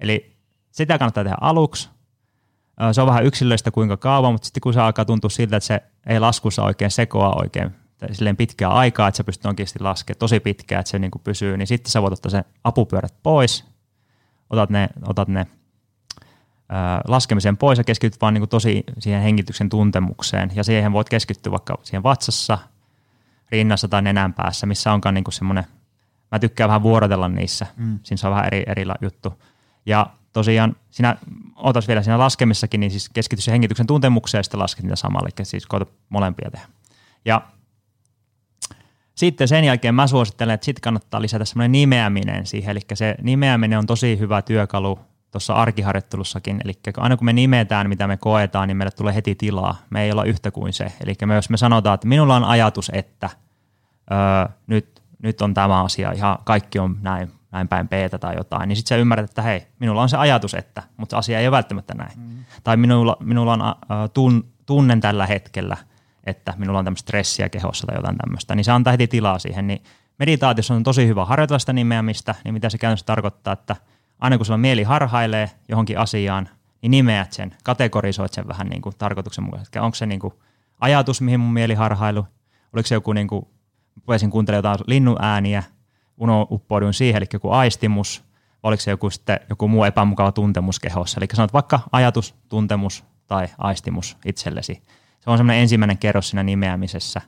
Eli 0.00 0.36
sitä 0.70 0.98
kannattaa 0.98 1.24
tehdä 1.24 1.36
aluksi. 1.40 1.90
Se 2.92 3.00
on 3.00 3.06
vähän 3.06 3.24
yksilöistä 3.24 3.70
kuinka 3.70 3.96
kauan, 3.96 4.32
mutta 4.32 4.46
sitten 4.46 4.60
kun 4.60 4.74
se 4.74 4.80
alkaa 4.80 5.04
tuntua 5.04 5.30
siltä, 5.30 5.56
että 5.56 5.66
se 5.66 5.82
ei 6.06 6.20
laskussa 6.20 6.62
oikein 6.62 6.90
sekoa 6.90 7.34
oikein 7.36 7.74
silleen 8.12 8.36
pitkää 8.36 8.68
aikaa, 8.68 9.08
että 9.08 9.16
sä 9.16 9.24
pystyt 9.24 9.46
oikeasti 9.46 9.80
laskemaan 9.80 10.18
tosi 10.18 10.40
pitkään, 10.40 10.80
että 10.80 10.90
se 10.90 10.98
niin 10.98 11.10
pysyy, 11.24 11.56
niin 11.56 11.66
sitten 11.66 11.90
sä 11.90 12.02
voit 12.02 12.12
ottaa 12.12 12.30
sen 12.30 12.44
apupyörät 12.64 13.14
pois, 13.22 13.64
otat 14.50 14.70
ne, 14.70 14.88
otat 15.08 15.28
ne 15.28 15.46
ää, 16.68 17.00
laskemisen 17.08 17.56
pois 17.56 17.78
ja 17.78 17.84
keskityt 17.84 18.20
vaan 18.20 18.34
niin 18.34 18.48
tosi 18.48 18.84
siihen 18.98 19.22
hengityksen 19.22 19.68
tuntemukseen 19.68 20.50
ja 20.54 20.64
siihen 20.64 20.92
voit 20.92 21.08
keskittyä 21.08 21.50
vaikka 21.50 21.78
siihen 21.82 22.02
vatsassa, 22.02 22.58
rinnassa 23.50 23.88
tai 23.88 24.02
nenän 24.02 24.34
päässä, 24.34 24.66
missä 24.66 24.92
onkaan 24.92 25.14
niinku 25.14 25.30
semmoinen, 25.30 25.64
mä 26.32 26.38
tykkään 26.38 26.68
vähän 26.68 26.82
vuorotella 26.82 27.28
niissä, 27.28 27.66
mm. 27.76 27.98
siinä 28.02 28.16
se 28.16 28.26
on 28.26 28.32
vähän 28.32 28.46
eri, 28.46 28.64
eri 28.66 28.84
juttu. 29.00 29.42
Ja 29.86 30.06
tosiaan 30.32 30.76
siinä, 30.90 31.16
otas 31.56 31.88
vielä 31.88 32.02
siinä 32.02 32.18
laskemissakin, 32.18 32.80
niin 32.80 32.90
siis 32.90 33.08
keskity 33.08 33.50
hengityksen 33.50 33.86
tuntemukseen 33.86 34.38
ja 34.38 34.42
sitten 34.42 34.60
lasket 34.60 34.82
niitä 34.82 34.96
samalla, 34.96 35.28
eli 35.36 35.46
siis 35.46 35.66
koeta 35.66 35.86
molempia 36.08 36.50
tehdä. 36.50 36.66
Ja 37.24 37.42
sitten 39.14 39.48
sen 39.48 39.64
jälkeen 39.64 39.94
mä 39.94 40.06
suosittelen, 40.06 40.54
että 40.54 40.64
sitten 40.64 40.80
kannattaa 40.80 41.22
lisätä 41.22 41.44
semmoinen 41.44 41.72
nimeäminen 41.72 42.46
siihen, 42.46 42.70
eli 42.70 42.80
se 42.94 43.14
nimeäminen 43.22 43.78
on 43.78 43.86
tosi 43.86 44.18
hyvä 44.18 44.42
työkalu 44.42 44.98
tuossa 45.34 45.54
arkiharjoittelussakin, 45.54 46.60
eli 46.64 46.72
aina 46.96 47.16
kun 47.16 47.24
me 47.24 47.32
nimetään, 47.32 47.88
mitä 47.88 48.06
me 48.06 48.16
koetaan, 48.16 48.68
niin 48.68 48.76
meille 48.76 48.90
tulee 48.90 49.14
heti 49.14 49.34
tilaa. 49.34 49.76
Me 49.90 50.02
ei 50.02 50.12
olla 50.12 50.24
yhtä 50.24 50.50
kuin 50.50 50.72
se. 50.72 50.92
Eli 51.00 51.14
me, 51.26 51.34
jos 51.34 51.50
me 51.50 51.56
sanotaan, 51.56 51.94
että 51.94 52.08
minulla 52.08 52.36
on 52.36 52.44
ajatus, 52.44 52.90
että 52.94 53.30
öö, 54.12 54.52
nyt, 54.66 55.02
nyt 55.22 55.42
on 55.42 55.54
tämä 55.54 55.84
asia, 55.84 56.12
ihan 56.12 56.38
kaikki 56.44 56.78
on 56.78 56.98
näin, 57.02 57.30
näin 57.52 57.68
päin 57.68 57.88
p 57.88 57.92
tai 58.20 58.34
jotain, 58.36 58.68
niin 58.68 58.76
sitten 58.76 58.88
sä 58.88 59.00
ymmärrät, 59.00 59.30
että 59.30 59.42
hei, 59.42 59.66
minulla 59.78 60.02
on 60.02 60.08
se 60.08 60.16
ajatus, 60.16 60.54
että, 60.54 60.82
mutta 60.96 61.14
se 61.14 61.18
asia 61.18 61.38
ei 61.40 61.46
ole 61.46 61.56
välttämättä 61.56 61.94
näin. 61.94 62.12
Mm. 62.16 62.44
Tai 62.64 62.76
minulla, 62.76 63.16
minulla 63.20 63.52
on 63.52 63.62
äh, 63.62 63.74
tun, 64.14 64.44
tunnen 64.66 65.00
tällä 65.00 65.26
hetkellä, 65.26 65.76
että 66.24 66.54
minulla 66.56 66.78
on 66.78 66.84
tämmöistä 66.84 67.06
stressiä 67.06 67.48
kehossa 67.48 67.86
tai 67.86 67.96
jotain 67.96 68.16
tämmöistä, 68.16 68.54
niin 68.54 68.64
se 68.64 68.72
antaa 68.72 68.90
heti 68.90 69.06
tilaa 69.06 69.38
siihen. 69.38 69.66
Niin 69.66 69.82
meditaatiossa 70.18 70.74
on 70.74 70.82
tosi 70.82 71.06
hyvä 71.06 71.24
harjoitella 71.24 71.58
sitä 71.58 71.72
nimeämistä, 71.72 72.34
niin 72.44 72.54
mitä 72.54 72.70
se 72.70 72.78
käytännössä 72.78 73.06
tarkoittaa, 73.06 73.52
että– 73.52 73.76
aina 74.18 74.36
kun 74.36 74.46
sulla 74.46 74.58
mieli 74.58 74.82
harhailee 74.82 75.50
johonkin 75.68 75.98
asiaan, 75.98 76.48
niin 76.82 76.90
nimeät 76.90 77.32
sen, 77.32 77.54
kategorisoit 77.64 78.32
sen 78.32 78.48
vähän 78.48 78.66
niin 78.66 78.82
kuin 78.82 78.94
tarkoituksenmukaisesti. 78.98 79.78
Onko 79.78 79.94
se 79.94 80.06
niin 80.06 80.20
kuin 80.20 80.34
ajatus, 80.80 81.20
mihin 81.20 81.40
mun 81.40 81.52
mieli 81.52 81.74
harhailu? 81.74 82.26
Oliko 82.72 82.86
se 82.86 82.94
joku, 82.94 83.12
niin 83.12 83.28
kuin, 83.28 83.46
voisin 84.08 84.30
kuuntelemaan 84.30 84.58
jotain 84.58 84.84
linnun 84.86 85.16
ääniä, 85.20 85.62
uno 86.16 86.46
uppouduin 86.50 86.94
siihen, 86.94 87.16
eli 87.16 87.26
joku 87.32 87.50
aistimus, 87.50 88.24
vai 88.62 88.68
oliko 88.68 88.80
se 88.80 88.90
joku, 88.90 89.10
sitten, 89.10 89.40
joku 89.50 89.68
muu 89.68 89.84
epämukava 89.84 90.32
tuntemus 90.32 90.80
kehossa. 90.80 91.20
Eli 91.20 91.26
sanot 91.34 91.52
vaikka 91.52 91.80
ajatus, 91.92 92.34
tuntemus 92.48 93.04
tai 93.26 93.48
aistimus 93.58 94.16
itsellesi. 94.24 94.82
Se 95.20 95.30
on 95.30 95.38
semmoinen 95.38 95.62
ensimmäinen 95.62 95.98
kerros 95.98 96.30
siinä 96.30 96.42
nimeämisessä 96.42 97.20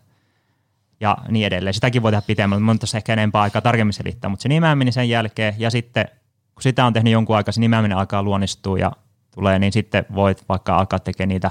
ja 1.00 1.16
niin 1.28 1.46
edelleen. 1.46 1.74
Sitäkin 1.74 2.02
voi 2.02 2.12
tehdä 2.12 2.26
pitemmältä, 2.26 2.64
mutta 2.64 2.80
tässä 2.80 2.98
ehkä 2.98 3.12
enempää 3.12 3.42
aikaa 3.42 3.62
tarkemmin 3.62 3.92
selittää, 3.92 4.28
mutta 4.28 4.42
se 4.42 4.48
nimeäminen 4.48 4.92
sen 4.92 5.08
jälkeen 5.08 5.54
ja 5.58 5.70
sitten 5.70 6.08
kun 6.56 6.62
sitä 6.62 6.86
on 6.86 6.92
tehnyt 6.92 7.12
jonkun 7.12 7.36
aikaa, 7.36 7.52
se 7.52 7.60
nimeäminen 7.60 7.98
alkaa 7.98 8.22
luonnistua 8.22 8.78
ja 8.78 8.92
tulee, 9.34 9.58
niin 9.58 9.72
sitten 9.72 10.06
voit 10.14 10.44
vaikka 10.48 10.76
alkaa 10.76 10.98
tekemään 10.98 11.28
niitä, 11.28 11.50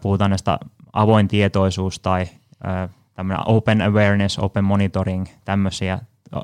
puhutaan 0.00 0.30
näistä 0.30 0.58
avoin 0.92 1.28
tietoisuus 1.28 1.98
tai 1.98 2.26
tämmöinen 3.14 3.48
open 3.48 3.82
awareness, 3.82 4.38
open 4.38 4.64
monitoring, 4.64 5.26
tämmöisiä. 5.44 5.98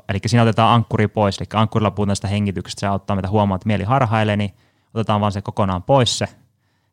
Eli 0.09 0.19
siinä 0.25 0.43
otetaan 0.43 0.73
ankkuri 0.73 1.07
pois, 1.07 1.37
eli 1.37 1.47
ankkurilla 1.53 1.91
puhutaan 1.91 2.15
sitä 2.15 2.27
hengityksestä, 2.27 2.79
se 2.79 2.87
auttaa 2.87 3.15
meitä 3.15 3.29
huomaa, 3.29 3.55
että 3.55 3.67
mieli 3.67 3.83
harhailee, 3.83 4.37
niin 4.37 4.53
otetaan 4.93 5.21
vaan 5.21 5.31
se 5.31 5.41
kokonaan 5.41 5.83
pois 5.83 6.17
se 6.17 6.27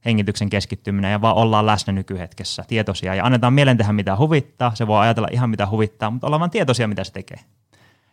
hengityksen 0.04 0.50
keskittyminen 0.50 1.12
ja 1.12 1.20
vaan 1.20 1.36
ollaan 1.36 1.66
läsnä 1.66 1.92
nykyhetkessä, 1.92 2.64
tietoisia 2.68 3.14
ja 3.14 3.24
annetaan 3.26 3.52
mielen 3.52 3.76
tehdä 3.76 3.92
mitä 3.92 4.16
huvittaa, 4.16 4.74
se 4.74 4.86
voi 4.86 5.00
ajatella 5.00 5.28
ihan 5.32 5.50
mitä 5.50 5.66
huvittaa, 5.66 6.10
mutta 6.10 6.26
ollaan 6.26 6.40
vaan 6.40 6.50
tietoisia 6.50 6.88
mitä 6.88 7.04
se 7.04 7.12
tekee. 7.12 7.38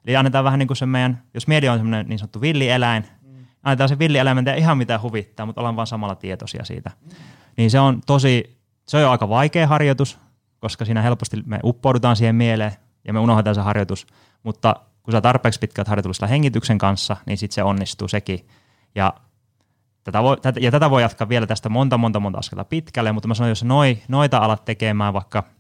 Eli 0.06 0.16
annetaan 0.16 0.46
vähän 0.46 0.60
niin 0.60 0.68
kuin 0.68 0.78
se 0.78 0.86
meidän, 0.86 1.24
jos 1.34 1.48
media 1.48 1.72
on 1.72 1.80
semmoinen 1.80 2.08
niin 2.08 2.20
sanottu 2.20 2.42
villieläin, 2.42 3.06
mm. 3.22 3.46
annetaan 3.64 3.90
se 3.90 4.00
villieläimen 4.00 4.46
tehdä 4.46 4.58
ihan 4.58 4.78
mitä 4.78 5.00
huvittaa, 5.00 5.46
mutta 5.46 5.62
ollaan 5.62 5.76
vaan 5.76 5.88
samalla 5.88 6.16
tietoisia 6.16 6.66
siitä. 6.66 6.92
Mm. 7.02 7.10
Niin 7.58 7.72
se 7.72 7.80
on 7.80 8.02
tosi, 8.06 8.58
se 8.88 8.98
on 8.98 9.04
jo 9.04 9.12
aika 9.12 9.30
vaikea 9.30 9.68
harjoitus, 9.68 10.20
koska 10.60 10.86
siinä 10.86 11.02
helposti 11.02 11.38
me 11.46 11.60
uppoudutaan 11.64 12.16
siihen 12.16 12.36
mieleen 12.36 12.72
ja 13.08 13.14
me 13.14 13.20
unohdetaan 13.20 13.56
se 13.56 13.62
harjoitus, 13.62 14.08
mutta 14.44 14.76
kun 15.04 15.12
sä 15.12 15.22
tarpeeksi 15.22 15.60
pitkät 15.60 15.88
harjoittelussa 15.88 16.28
hengityksen 16.28 16.78
kanssa, 16.78 17.18
niin 17.26 17.38
sitten 17.38 17.56
se 17.56 17.64
onnistuu 17.64 18.08
sekin. 18.08 18.48
Ja 18.96 19.14
tätä 20.04 20.24
voi, 20.24 20.38
tätä, 20.42 20.60
ja 20.60 20.72
tätä 20.72 20.90
voi 20.90 21.02
jatkaa 21.02 21.30
vielä 21.30 21.48
tästä 21.48 21.70
monta, 21.70 21.98
monta, 21.98 22.20
monta 22.20 22.40
askelta 22.40 22.66
pitkälle, 22.66 23.12
mutta 23.12 23.28
mä 23.28 23.34
sanoin, 23.34 23.52
jos 23.52 23.64
noi, 23.64 23.98
noita 24.08 24.38
alat 24.38 24.66
tekemään 24.66 25.14
vaikka– 25.14 25.44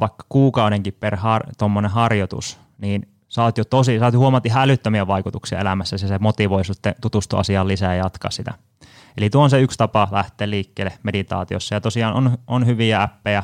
vaikka 0.00 0.24
kuukaudenkin 0.28 0.96
per 1.00 1.16
har, 1.16 1.42
harjoitus, 1.88 2.60
niin 2.78 3.08
saat 3.28 3.58
jo 3.58 3.64
tosi, 3.64 3.98
saat 3.98 4.14
huomata 4.14 4.48
ihan 4.48 4.62
älyttömiä 4.62 5.06
vaikutuksia 5.06 5.58
elämässä 5.58 5.94
ja 5.94 5.98
se 5.98 6.18
motivoi 6.18 6.64
sitten 6.64 6.94
tutustua 7.00 7.40
asiaan 7.40 7.68
lisää 7.68 7.94
ja 7.94 8.04
jatkaa 8.04 8.30
sitä. 8.30 8.54
Eli 9.16 9.30
tuo 9.30 9.42
on 9.42 9.50
se 9.50 9.60
yksi 9.60 9.78
tapa 9.78 10.08
lähteä 10.12 10.50
liikkeelle 10.50 10.92
meditaatiossa 11.02 11.74
ja 11.74 11.80
tosiaan 11.80 12.14
on, 12.14 12.38
on 12.46 12.66
hyviä 12.66 13.02
appeja. 13.02 13.42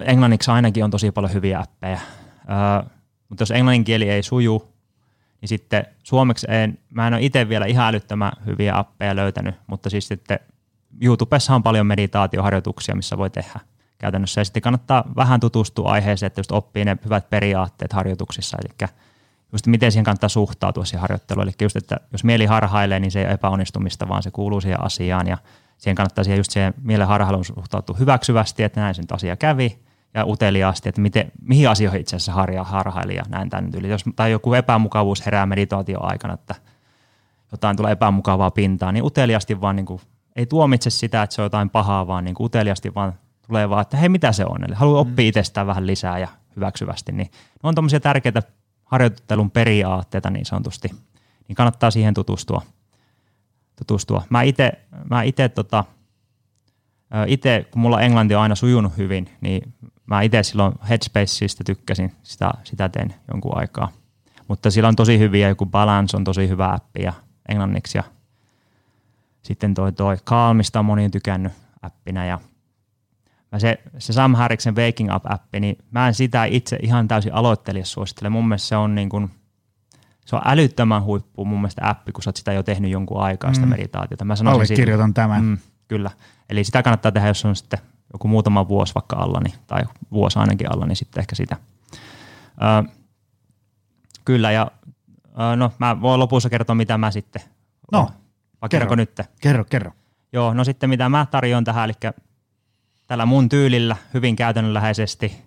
Englanniksi 0.00 0.50
ainakin 0.50 0.84
on 0.84 0.90
tosi 0.90 1.10
paljon 1.10 1.32
hyviä 1.32 1.60
appeja, 1.60 1.98
öö, 2.50 2.90
mutta 3.28 3.42
jos 3.42 3.50
englannin 3.50 3.84
kieli 3.84 4.10
ei 4.10 4.22
suju, 4.22 4.72
niin 5.40 5.48
sitten 5.48 5.86
suomeksi 6.02 6.46
en, 6.50 6.78
mä 6.90 7.06
en 7.06 7.14
ole 7.14 7.22
itse 7.22 7.48
vielä 7.48 7.66
ihan 7.66 7.86
älyttömän 7.86 8.32
hyviä 8.46 8.78
appeja 8.78 9.16
löytänyt, 9.16 9.54
mutta 9.66 9.90
siis 9.90 10.08
sitten 10.08 10.40
YouTubessa 11.00 11.54
on 11.54 11.62
paljon 11.62 11.86
meditaatioharjoituksia, 11.86 12.94
missä 12.94 13.18
voi 13.18 13.30
tehdä– 13.30 13.60
käytännössä. 13.98 14.40
Ja 14.40 14.44
sitten 14.44 14.62
kannattaa 14.62 15.04
vähän 15.16 15.40
tutustua 15.40 15.90
aiheeseen, 15.90 16.26
että 16.26 16.38
just 16.38 16.52
oppii 16.52 16.84
ne 16.84 16.96
hyvät 17.04 17.30
periaatteet 17.30 17.92
harjoituksissa, 17.92 18.56
eli 18.60 18.88
just 19.52 19.66
miten 19.66 19.92
siihen 19.92 20.04
kannattaa 20.04 20.28
suhtautua 20.28 20.84
siihen 20.84 21.00
harjoitteluun. 21.00 21.48
Eli 21.48 21.52
just, 21.62 21.76
että 21.76 21.96
jos 22.12 22.24
mieli 22.24 22.46
harhailee, 22.46 23.00
niin 23.00 23.10
se 23.10 23.18
ei 23.18 23.24
ole 23.24 23.34
epäonnistumista, 23.34 24.08
vaan 24.08 24.22
se 24.22 24.30
kuuluu 24.30 24.60
siihen 24.60 24.84
asiaan 24.84 25.26
ja 25.26 25.38
siihen 25.78 25.96
kannattaa 25.96 26.24
siihen 26.24 26.38
just 26.38 26.50
siihen 26.50 26.74
mielen 26.82 27.06
harhailuun 27.06 27.44
suhtautua 27.44 27.96
hyväksyvästi, 27.98 28.62
että 28.62 28.80
näin 28.80 28.94
sen 28.94 29.04
asia 29.10 29.36
kävi 29.36 29.78
ja 30.14 30.24
uteliaasti, 30.26 30.88
että 30.88 31.00
miten, 31.00 31.32
mihin 31.42 31.68
asioihin 31.68 32.00
itse 32.00 32.16
asiassa 32.16 32.32
harja, 32.32 32.64
harhaili 32.64 33.14
ja 33.14 33.22
näin 33.28 33.50
tämän 33.50 33.70
tyyli. 33.70 33.88
Jos, 33.88 34.04
tai 34.16 34.30
joku 34.30 34.54
epämukavuus 34.54 35.26
herää 35.26 35.46
meditaatio 35.46 35.98
aikana, 36.02 36.34
että 36.34 36.54
jotain 37.52 37.76
tulee 37.76 37.92
epämukavaa 37.92 38.50
pintaa, 38.50 38.92
niin 38.92 39.04
uteliasti 39.04 39.60
vaan 39.60 39.76
niin 39.76 39.86
kuin, 39.86 40.00
ei 40.36 40.46
tuomitse 40.46 40.90
sitä, 40.90 41.22
että 41.22 41.34
se 41.34 41.42
on 41.42 41.46
jotain 41.46 41.70
pahaa, 41.70 42.06
vaan 42.06 42.24
niin 42.24 42.34
kuin 42.34 42.44
uteliasti 42.44 42.94
vaan 42.94 43.14
tulee 43.46 43.70
vaan, 43.70 43.82
että 43.82 43.96
hei 43.96 44.08
mitä 44.08 44.32
se 44.32 44.44
on, 44.44 44.64
eli 44.64 44.74
haluaa 44.74 45.00
oppia 45.00 45.24
mm. 45.24 45.28
itsestään 45.28 45.66
vähän 45.66 45.86
lisää 45.86 46.18
ja 46.18 46.28
hyväksyvästi, 46.56 47.12
niin 47.12 47.30
ne 47.62 47.68
on 47.68 47.74
tämmöisiä 47.74 48.00
tärkeitä 48.00 48.42
harjoittelun 48.84 49.50
periaatteita 49.50 50.30
niin 50.30 50.44
sanotusti, 50.44 50.88
niin 51.48 51.56
kannattaa 51.56 51.90
siihen 51.90 52.14
tutustua. 52.14 52.62
tutustua. 53.76 54.22
Mä 54.30 54.42
itse, 54.42 54.72
mä 55.10 55.22
ite, 55.22 55.48
tota, 55.48 55.84
ite, 57.26 57.66
kun 57.70 57.82
mulla 57.82 58.00
englanti 58.00 58.34
on 58.34 58.42
aina 58.42 58.54
sujunut 58.54 58.96
hyvin, 58.96 59.30
niin 59.40 59.74
mä 60.06 60.22
itse 60.22 60.42
silloin 60.42 60.74
Headspaceista 60.88 61.64
tykkäsin, 61.64 62.12
sitä, 62.22 62.50
sitä 62.64 62.88
teen 62.88 63.14
jonkun 63.32 63.58
aikaa. 63.58 63.88
Mutta 64.48 64.70
sillä 64.70 64.88
on 64.88 64.96
tosi 64.96 65.18
hyviä, 65.18 65.48
joku 65.48 65.66
Balance 65.66 66.16
on 66.16 66.24
tosi 66.24 66.48
hyvä 66.48 66.72
appi 66.72 67.02
ja 67.02 67.12
englanniksi 67.48 67.98
ja 67.98 68.04
sitten 69.42 69.74
toi, 69.74 69.92
toi 69.92 70.16
Calmista 70.16 70.78
on 70.78 70.84
moni 70.84 71.10
tykännyt 71.10 71.52
appina 71.82 72.24
ja 72.24 72.38
Mä 73.54 73.58
se, 73.58 73.78
se 73.98 74.12
Sam 74.12 74.34
Harriksen 74.34 74.76
Waking 74.76 75.14
Up-appi, 75.14 75.60
niin 75.60 75.78
mä 75.90 76.08
en 76.08 76.14
sitä 76.14 76.44
itse 76.44 76.78
ihan 76.82 77.08
täysin 77.08 77.34
aloittelija 77.34 77.84
suosittele. 77.84 78.28
Mun 78.28 78.48
mielestä 78.48 78.68
se 78.68 78.76
on 78.76 78.94
niin 78.94 79.08
kuin, 79.08 79.30
se 80.26 80.36
on 80.36 80.42
älyttömän 80.44 81.02
huippu 81.02 81.44
mun 81.44 81.58
mielestä 81.58 81.88
appi, 81.88 82.12
kun 82.12 82.22
sä 82.22 82.28
oot 82.28 82.36
sitä 82.36 82.52
jo 82.52 82.62
tehnyt 82.62 82.90
jonkun 82.90 83.20
aikaa 83.20 83.54
sitä 83.54 83.66
mm. 83.66 83.70
meditaatiota. 83.70 84.24
Mä 84.24 84.36
sanoisin 84.36 84.76
kirjoitan 84.76 85.08
siitä, 85.08 85.22
tämän. 85.22 85.44
Mm, 85.44 85.58
kyllä. 85.88 86.10
Eli 86.50 86.64
sitä 86.64 86.82
kannattaa 86.82 87.12
tehdä, 87.12 87.28
jos 87.28 87.44
on 87.44 87.56
sitten 87.56 87.78
joku 88.12 88.28
muutama 88.28 88.68
vuosi 88.68 88.94
vaikka 88.94 89.16
alla, 89.16 89.40
niin, 89.40 89.54
tai 89.66 89.82
vuosi 90.12 90.38
ainakin 90.38 90.72
alla, 90.72 90.86
niin 90.86 90.96
sitten 90.96 91.20
ehkä 91.20 91.34
sitä. 91.34 91.56
Ö, 92.62 92.92
kyllä, 94.24 94.50
ja 94.52 94.70
ö, 95.52 95.56
no 95.56 95.72
mä 95.78 96.00
voin 96.00 96.20
lopussa 96.20 96.50
kertoa, 96.50 96.74
mitä 96.74 96.98
mä 96.98 97.10
sitten 97.10 97.42
No, 97.92 98.10
Vai 98.62 98.68
kerro, 98.68 98.94
nyt? 98.94 99.20
Kerro, 99.40 99.64
kerro. 99.64 99.92
Joo, 100.32 100.54
no 100.54 100.64
sitten 100.64 100.90
mitä 100.90 101.08
mä 101.08 101.26
tarjoan 101.30 101.64
tähän, 101.64 101.84
eli 101.84 102.12
tällä 103.06 103.26
mun 103.26 103.48
tyylillä 103.48 103.96
hyvin 104.14 104.36
käytännönläheisesti 104.36 105.42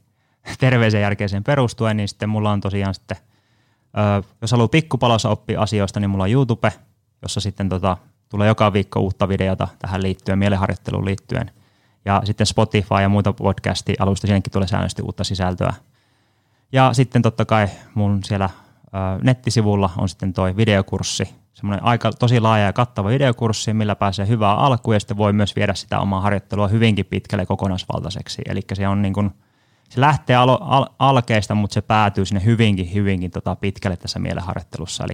terveeseen 0.59 1.01
järkeeseen 1.01 1.43
perustuen, 1.43 1.97
niin 1.97 2.07
sitten 2.07 2.29
mulla 2.29 2.51
on 2.51 2.61
tosiaan 2.61 2.93
sitten, 2.93 3.17
jos 4.41 4.51
haluaa 4.51 4.67
pikkupalossa 4.67 5.29
oppia 5.29 5.61
asioista, 5.61 5.99
niin 5.99 6.09
mulla 6.09 6.23
on 6.23 6.31
YouTube, 6.31 6.73
jossa 7.21 7.39
sitten 7.39 7.69
tota, 7.69 7.97
tulee 8.29 8.47
joka 8.47 8.73
viikko 8.73 8.99
uutta 8.99 9.27
videota 9.27 9.67
tähän 9.79 10.03
liittyen, 10.03 10.39
mielenharjoitteluun 10.39 11.05
liittyen. 11.05 11.51
Ja 12.05 12.21
sitten 12.25 12.47
Spotify 12.47 12.95
ja 13.01 13.09
muita 13.09 13.33
podcasti-alusta, 13.33 14.27
siinäkin 14.27 14.51
tulee 14.51 14.67
säännöllisesti 14.67 15.01
uutta 15.01 15.23
sisältöä. 15.23 15.73
Ja 16.71 16.93
sitten 16.93 17.21
totta 17.21 17.45
kai 17.45 17.67
mun 17.93 18.23
siellä 18.23 18.49
nettisivulla 19.23 19.89
on 19.97 20.09
sitten 20.09 20.33
toi 20.33 20.55
videokurssi, 20.55 21.35
semmoinen 21.57 21.85
aika 21.85 22.11
tosi 22.11 22.39
laaja 22.39 22.65
ja 22.65 22.73
kattava 22.73 23.09
videokurssi, 23.09 23.73
millä 23.73 23.95
pääsee 23.95 24.27
hyvää 24.27 24.55
alkuun 24.55 24.95
ja 24.95 24.99
sitten 24.99 25.17
voi 25.17 25.33
myös 25.33 25.55
viedä 25.55 25.73
sitä 25.73 25.99
omaa 25.99 26.21
harjoittelua 26.21 26.67
hyvinkin 26.67 27.05
pitkälle 27.05 27.45
kokonaisvaltaiseksi. 27.45 28.41
Eli 28.45 28.61
se 28.73 28.87
on 28.87 29.01
niin 29.01 29.13
kuin, 29.13 29.31
se 29.89 30.01
lähtee 30.01 30.35
al- 30.35 30.57
al- 30.61 30.87
alkeista, 30.99 31.55
mutta 31.55 31.73
se 31.73 31.81
päätyy 31.81 32.25
sinne 32.25 32.45
hyvinkin, 32.45 32.93
hyvinkin 32.93 33.31
tota 33.31 33.55
pitkälle 33.55 33.97
tässä 33.97 34.19
mielenharjoittelussa. 34.19 35.03
Eli 35.03 35.13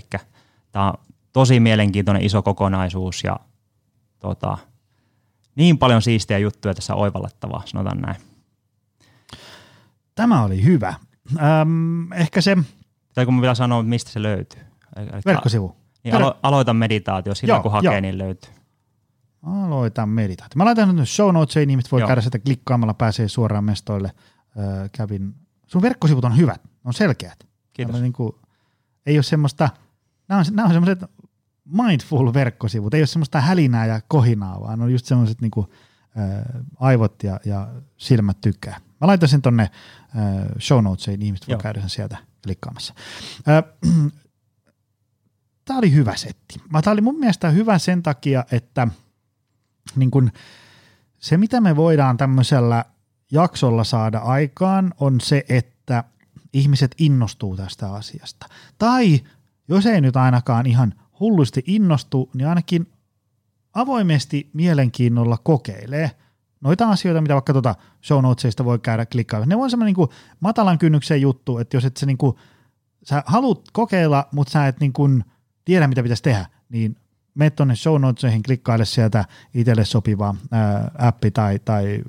tämä 0.72 0.88
on 0.88 0.94
tosi 1.34 1.60
mielenkiintoinen 1.60 2.24
iso 2.24 2.42
kokonaisuus 2.42 3.24
ja 3.24 3.40
tota, 4.20 4.58
niin 5.56 5.78
paljon 5.78 6.02
siistiä 6.02 6.38
juttuja 6.38 6.74
tässä 6.74 6.96
oivallettavaa, 6.96 7.64
sanotaan 7.66 8.02
näin. 8.02 8.18
Tämä 10.16 10.44
oli 10.44 10.64
hyvä. 10.64 10.94
Öm, 11.62 12.12
ehkä 12.12 12.42
se 12.42 12.58
Tai 13.14 13.26
kun 13.26 13.34
mä 13.34 13.42
vielä 13.42 13.56
sanoa, 13.56 13.84
mistä 13.84 14.12
se 14.12 14.22
löytyy. 14.22 14.62
Eli- 14.96 15.22
verkkosivu. 15.26 15.83
Niin 16.04 16.16
alo, 16.16 16.40
aloita 16.44 16.74
meditaatio 16.74 17.36
sillä, 17.36 17.54
Joo, 17.54 17.62
kun 17.62 17.72
hakee, 17.72 17.92
joo. 17.92 18.02
niin 18.02 18.18
löytyy. 18.18 18.52
Aloita 19.44 20.06
meditaatio. 20.06 20.58
Mä 20.58 20.66
laitan 20.66 20.96
nyt 20.96 21.10
show 21.10 21.34
notesiin, 21.34 21.70
ihmiset 21.70 21.92
voi 21.92 22.02
Joo. 22.02 22.08
käydä 22.08 22.22
sitä 22.22 22.40
klikkaamalla, 22.40 22.94
pääsee 22.94 23.28
suoraan 23.28 23.64
mestoille. 23.64 24.12
Öö, 24.58 24.90
kävin. 24.92 25.36
Sun 25.68 25.82
verkkosivut 25.82 26.26
on 26.26 26.38
hyvät, 26.38 26.62
on 26.86 26.94
selkeät. 26.94 27.48
Kiitos. 27.74 28.02
Niin 28.02 28.14
kuin, 28.14 28.32
ei 29.06 29.18
ole 29.18 29.24
semmoista, 29.24 29.70
nämä 30.28 30.40
on, 30.40 30.46
nämä 30.52 30.66
on 30.66 30.74
semmoiset 30.74 31.00
mindful 31.66 32.34
verkkosivut, 32.34 32.94
ei 32.94 33.02
ole 33.02 33.08
semmoista 33.08 33.42
hälinää 33.42 33.86
ja 33.86 34.02
kohinaa, 34.08 34.62
vaan 34.62 34.82
on 34.82 34.92
just 34.92 35.06
semmoiset 35.06 35.42
niin 35.42 35.52
kuin, 35.52 35.68
äh, 36.18 36.64
aivot 36.80 37.24
ja, 37.24 37.40
ja 37.46 37.68
silmät 37.98 38.42
tykkää. 38.42 38.80
Mä 39.02 39.08
laitan 39.08 39.30
sen 39.30 39.42
tonne 39.42 39.64
äh, 39.64 39.70
show 40.60 40.84
notesiin, 40.84 41.20
niin 41.20 41.26
ihmiset 41.26 41.48
voi 41.48 41.54
Joo. 41.54 41.62
käydä 41.62 41.80
sen 41.80 41.90
sieltä 41.90 42.18
klikkaamassa. 42.44 42.94
Äh, 43.50 43.64
Tämä 45.66 45.80
oli 45.80 45.94
hyvä 45.94 46.16
setti. 46.16 46.62
Tämä 46.84 46.94
oli 46.94 47.02
mun 47.02 47.20
mielestä 47.20 47.50
hyvä 47.50 47.78
sen 47.78 48.04
takia, 48.04 48.46
että 48.52 48.88
niin 49.96 50.12
kun, 50.12 50.32
se 51.20 51.38
mitä 51.38 51.62
me 51.62 51.76
voidaan 51.76 52.18
tämmöisellä 52.18 52.86
jaksolla 53.32 53.84
saada 53.84 54.20
aikaan 54.20 54.94
on 55.00 55.22
se, 55.22 55.46
että 55.50 56.04
ihmiset 56.54 56.96
innostuu 56.98 57.58
tästä 57.58 57.94
asiasta. 57.94 58.46
Tai 58.78 59.22
jos 59.68 59.86
ei 59.86 60.02
nyt 60.02 60.18
ainakaan 60.18 60.66
ihan 60.66 60.94
hullusti 61.20 61.64
innostu, 61.68 62.30
niin 62.34 62.48
ainakin 62.48 62.92
avoimesti 63.74 64.50
mielenkiinnolla 64.54 65.38
kokeilee 65.44 66.12
noita 66.62 66.90
asioita, 66.90 67.22
mitä 67.22 67.34
vaikka 67.34 67.54
tuota 67.54 67.76
show 68.04 68.24
notesista 68.24 68.66
voi 68.66 68.80
käydä 68.80 69.06
klikkaamaan. 69.06 69.50
Ne 69.50 69.56
on 69.56 69.70
semmoinen 69.70 69.96
niin 69.98 70.10
matalan 70.40 70.78
kynnyksen 70.78 71.22
juttu, 71.22 71.58
että 71.58 71.78
jos 71.78 71.86
et 71.86 71.98
sä, 71.98 72.06
niin 72.06 72.18
kuin, 72.18 72.36
sä 73.04 73.24
haluat 73.26 73.62
kokeilla, 73.74 74.28
mutta 74.32 74.52
sä 74.52 74.68
et 74.68 74.80
niin 74.80 74.94
kuin 74.94 75.24
tiedä, 75.66 75.88
mitä 75.88 76.04
pitäisi 76.04 76.24
tehdä, 76.24 76.46
niin 76.70 76.96
mene 77.36 77.50
tuonne 77.50 77.76
show 77.76 78.02
notesihin, 78.02 78.44
klikkaile 78.44 78.86
sieltä 78.86 79.26
itselle 79.54 79.86
sopiva 79.86 80.36
ää, 80.52 80.92
appi 80.98 81.32
tai, 81.32 81.60
tai 81.66 82.04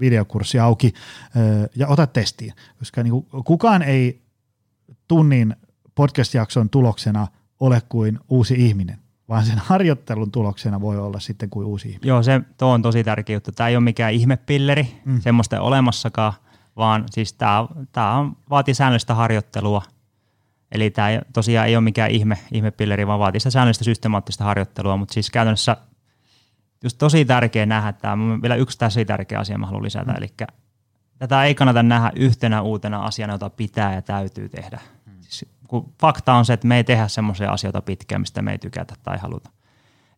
videokurssi 0.00 0.58
auki 0.58 0.92
ää, 1.36 1.42
ja 1.76 1.88
ota 1.88 2.06
testiin, 2.06 2.52
koska 2.78 3.02
niin 3.02 3.10
kuin, 3.10 3.26
kukaan 3.44 3.82
ei 3.82 4.22
tunnin 5.08 5.56
podcast-jakson 5.94 6.70
tuloksena 6.70 7.26
ole 7.60 7.82
kuin 7.88 8.18
uusi 8.28 8.54
ihminen, 8.66 8.98
vaan 9.28 9.44
sen 9.44 9.58
harjoittelun 9.58 10.30
tuloksena 10.30 10.80
voi 10.80 10.98
olla 10.98 11.20
sitten 11.20 11.50
kuin 11.50 11.66
uusi 11.66 11.88
ihminen. 11.88 12.08
Joo, 12.08 12.22
se 12.22 12.40
tuo 12.58 12.68
on 12.68 12.82
tosi 12.82 13.04
tärkeä 13.04 13.36
juttu. 13.36 13.52
Tämä 13.52 13.68
ei 13.68 13.76
ole 13.76 13.84
mikään 13.84 14.12
ihmepilleri, 14.12 15.00
Mm. 15.04 15.12
mm. 15.12 15.20
semmoista 15.20 15.60
olemassakaan, 15.60 16.32
vaan 16.76 17.04
siis 17.10 17.32
tämä, 17.32 17.68
tämä 17.92 18.18
on, 18.18 18.36
vaatii 18.50 18.74
säännöllistä 18.74 19.14
harjoittelua. 19.14 19.82
Eli 20.74 20.90
tämä 20.90 21.08
tosiaan 21.32 21.68
ei 21.68 21.76
ole 21.76 21.84
mikään 21.84 22.10
ihme, 22.10 22.38
ihmepilleri, 22.52 23.06
vaan 23.06 23.18
vaatii 23.20 23.40
sitä 23.40 23.50
säännöllistä 23.50 23.84
systemaattista 23.84 24.44
harjoittelua, 24.44 24.96
mutta 24.96 25.14
siis 25.14 25.30
käytännössä 25.30 25.76
just 26.82 26.98
tosi 26.98 27.24
tärkeä 27.24 27.66
nähdä 27.66 27.92
tämä. 27.92 28.42
Vielä 28.42 28.56
yksi 28.56 28.78
tosi 28.78 29.04
tärkeä 29.04 29.38
asia 29.38 29.58
mä 29.58 29.66
haluan 29.66 29.84
lisätä, 29.84 30.12
mm. 30.12 30.16
eli 30.18 30.28
tätä 31.18 31.44
ei 31.44 31.54
kannata 31.54 31.82
nähdä 31.82 32.12
yhtenä 32.16 32.62
uutena 32.62 33.00
asiana, 33.00 33.34
jota 33.34 33.50
pitää 33.50 33.94
ja 33.94 34.02
täytyy 34.02 34.48
tehdä. 34.48 34.80
Mm. 35.06 35.12
Siis, 35.20 35.50
kun 35.68 35.92
fakta 36.00 36.34
on 36.34 36.44
se, 36.44 36.52
että 36.52 36.66
me 36.66 36.76
ei 36.76 36.84
tehdä 36.84 37.08
semmoisia 37.08 37.50
asioita 37.50 37.82
pitkään, 37.82 38.20
mistä 38.20 38.42
me 38.42 38.52
ei 38.52 38.58
tykätä 38.58 38.94
tai 39.02 39.18
haluta. 39.18 39.50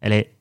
Eli 0.02 0.38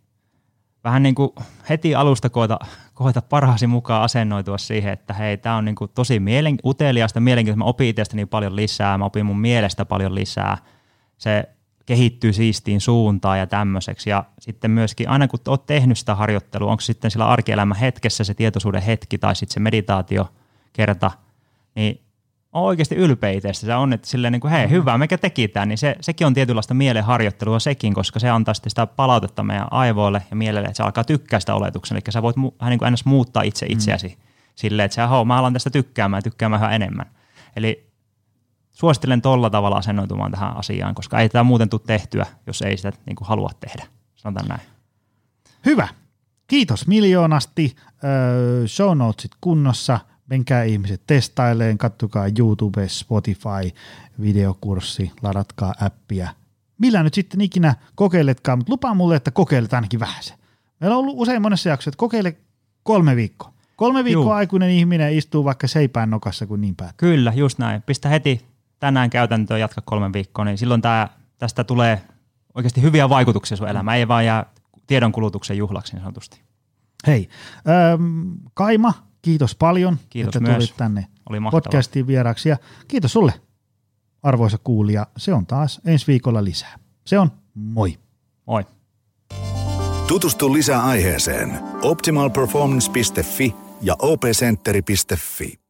vähän 0.84 1.04
niin 1.04 1.16
kuin 1.16 1.32
heti 1.70 1.96
alusta 1.96 2.30
koeta, 2.30 2.60
koeta 2.96 3.22
parhaasi 3.22 3.68
mukaan 3.68 4.04
asennoitua 4.04 4.58
siihen, 4.58 4.94
että 4.94 5.14
hei, 5.14 5.38
tämä 5.38 5.56
on 5.56 5.66
niin 5.66 5.76
kuin 5.76 5.92
tosi 5.96 6.20
mielen, 6.20 6.58
uteliaista, 6.66 7.20
mielenkiintoista. 7.20 7.66
Mä 7.66 7.70
opin 7.70 7.88
itsestäni 7.88 8.26
paljon 8.26 8.56
lisää, 8.56 8.98
mä 8.98 9.06
opin 9.06 9.26
mun 9.26 9.40
mielestä 9.40 9.86
paljon 9.86 10.16
lisää. 10.16 10.58
Se 11.18 11.50
kehittyy 11.86 12.34
siistiin 12.34 12.82
suuntaan 12.82 13.40
ja 13.40 13.48
tämmöiseksi. 13.48 14.10
Ja 14.10 14.24
sitten 14.40 14.72
myöskin 14.72 15.10
aina 15.10 15.28
kun 15.28 15.40
oot 15.48 15.66
tehnyt 15.66 15.98
sitä 15.98 16.16
harjoittelua, 16.16 16.72
onko 16.72 16.82
sitten 16.82 17.12
sillä 17.12 17.28
arkielämän 17.28 17.78
hetkessä 17.78 18.24
se 18.24 18.34
tietoisuuden 18.34 18.82
hetki 18.82 19.18
tai 19.18 19.36
sitten 19.36 19.54
se 19.54 19.60
meditaatio 19.60 20.30
kerta, 20.74 21.12
niin 21.76 22.05
on 22.56 22.64
oikeasti 22.64 22.96
ylpeä 22.96 23.32
itsestä. 23.32 23.66
Se 23.66 23.76
on, 23.76 23.94
että 23.94 24.08
silleen 24.08 24.32
niin 24.32 24.42
kuin, 24.42 24.52
hei, 24.52 24.70
hyvä, 24.70 24.98
mikä 24.98 25.18
teki 25.18 25.48
tämän, 25.48 25.70
niin 25.70 25.78
se, 25.78 25.96
sekin 26.02 26.28
on 26.28 26.34
tietynlaista 26.34 26.74
mielenharjoittelua 26.74 27.60
sekin, 27.60 27.94
koska 27.94 28.20
se 28.20 28.30
antaa 28.30 28.54
sitten 28.54 28.70
sitä 28.70 28.88
palautetta 28.88 29.44
meidän 29.44 29.68
aivoille 29.72 30.22
ja 30.30 30.36
mielelle, 30.36 30.68
että 30.68 30.78
se 30.78 30.84
alkaa 30.84 31.04
tykkää 31.04 31.40
sitä 31.40 31.56
oletuksen. 31.56 31.96
Eli 31.96 32.04
sä 32.10 32.22
voit 32.22 32.38
mu- 32.38 32.56
vähän 32.60 32.72
niin 32.72 32.80
kuin 32.80 32.88
ennäs 32.88 33.06
muuttaa 33.06 33.44
itse 33.44 33.66
itseäsi 33.70 34.08
mm. 34.08 34.16
silleen, 34.56 34.86
että 34.86 34.96
sä, 34.96 35.08
mä 35.26 35.38
alan 35.38 35.54
tästä 35.54 35.70
tykkäämään, 35.70 36.24
tykkäämään 36.24 36.62
yhä 36.62 36.72
enemmän. 36.72 37.06
Eli 37.56 37.90
suosittelen 38.72 39.22
tolla 39.22 39.50
tavalla 39.50 39.78
asennoitumaan 39.78 40.32
tähän 40.32 40.58
asiaan, 40.58 40.96
koska 40.96 41.20
ei 41.20 41.30
tämä 41.30 41.44
muuten 41.44 41.70
tule 41.70 41.82
tehtyä, 41.88 42.26
jos 42.48 42.62
ei 42.62 42.78
sitä 42.78 42.92
niin 43.06 43.16
kuin 43.16 43.28
halua 43.28 43.50
tehdä. 43.60 43.88
Sanotaan 44.16 44.48
näin. 44.48 44.62
Hyvä. 45.66 45.88
Kiitos 46.48 46.88
miljoonasti. 46.88 47.76
Öö, 48.04 48.68
show 48.68 48.98
notesit 48.98 49.32
kunnossa. 49.42 50.00
Menkää 50.30 50.64
ihmiset 50.64 51.02
testaileen, 51.08 51.78
kattokaa 51.78 52.26
YouTube, 52.40 52.88
Spotify, 52.90 53.72
videokurssi, 54.22 55.12
ladatkaa 55.22 55.74
appia. 55.82 56.30
Millä 56.78 57.04
nyt 57.04 57.14
sitten 57.14 57.42
ikinä 57.42 57.76
kokeiletkaan, 57.96 58.58
mutta 58.60 58.72
lupaa 58.72 58.94
mulle, 58.94 59.16
että 59.16 59.32
kokeilet 59.32 59.74
ainakin 59.74 60.00
vähän 60.00 60.24
se. 60.24 60.34
Meillä 60.80 60.98
on 60.98 61.04
ollut 61.04 61.16
usein 61.18 61.42
monessa 61.42 61.70
jaksossa, 61.70 61.90
että 61.90 61.98
kokeile 61.98 62.36
kolme 62.84 63.16
viikkoa. 63.16 63.54
Kolme 63.76 64.04
viikkoa 64.04 64.24
Juu. 64.24 64.32
aikuinen 64.32 64.70
ihminen 64.70 65.14
istuu 65.14 65.44
vaikka 65.44 65.68
seipään 65.68 66.10
nokassa, 66.10 66.48
kun 66.48 66.62
niin 66.62 66.76
päättää. 66.76 66.98
Kyllä, 66.98 67.34
just 67.36 67.60
näin. 67.60 67.82
Pistä 67.82 68.10
heti 68.10 68.46
tänään 68.80 69.10
käytäntöön, 69.10 69.60
jatka 69.60 69.82
kolmen 69.86 70.14
viikkoa, 70.14 70.46
niin 70.46 70.58
silloin 70.58 70.82
tää, 70.82 71.10
tästä 71.38 71.64
tulee 71.64 72.02
oikeasti 72.56 72.82
hyviä 72.82 73.10
vaikutuksia 73.10 73.58
sun 73.58 73.68
elämään. 73.70 73.98
Ei 73.98 74.08
vaan 74.08 74.26
jää 74.26 74.46
tiedonkulutuksen 74.88 75.58
juhlaksi 75.58 75.94
niin 75.94 76.02
sanotusti. 76.02 76.42
Hei, 77.08 77.30
Kaima, 78.54 78.94
kiitos 79.26 79.56
paljon, 79.56 79.98
Kiitos 80.10 80.36
että 80.36 80.40
myös. 80.52 80.56
tulit 80.58 80.78
tänne 80.78 81.08
Oli 81.30 81.40
mahtavaa. 81.40 81.62
podcastiin 81.62 82.08
vieraksi 82.08 82.50
ja 82.50 82.58
kiitos 82.88 83.14
sulle, 83.14 83.34
arvoisa 84.24 84.58
kuulija. 84.58 85.08
Se 85.18 85.34
on 85.34 85.46
taas 85.46 85.82
ensi 85.86 86.08
viikolla 86.08 86.44
lisää. 86.44 86.80
Se 87.06 87.20
on 87.20 87.32
moi. 87.54 87.98
Moi. 88.46 88.64
Tutustu 90.08 90.54
lisää 90.54 90.84
aiheeseen 90.84 91.60
optimalperformance.fi 91.82 93.56
ja 93.82 93.96
opcenteri.fi. 94.00 95.65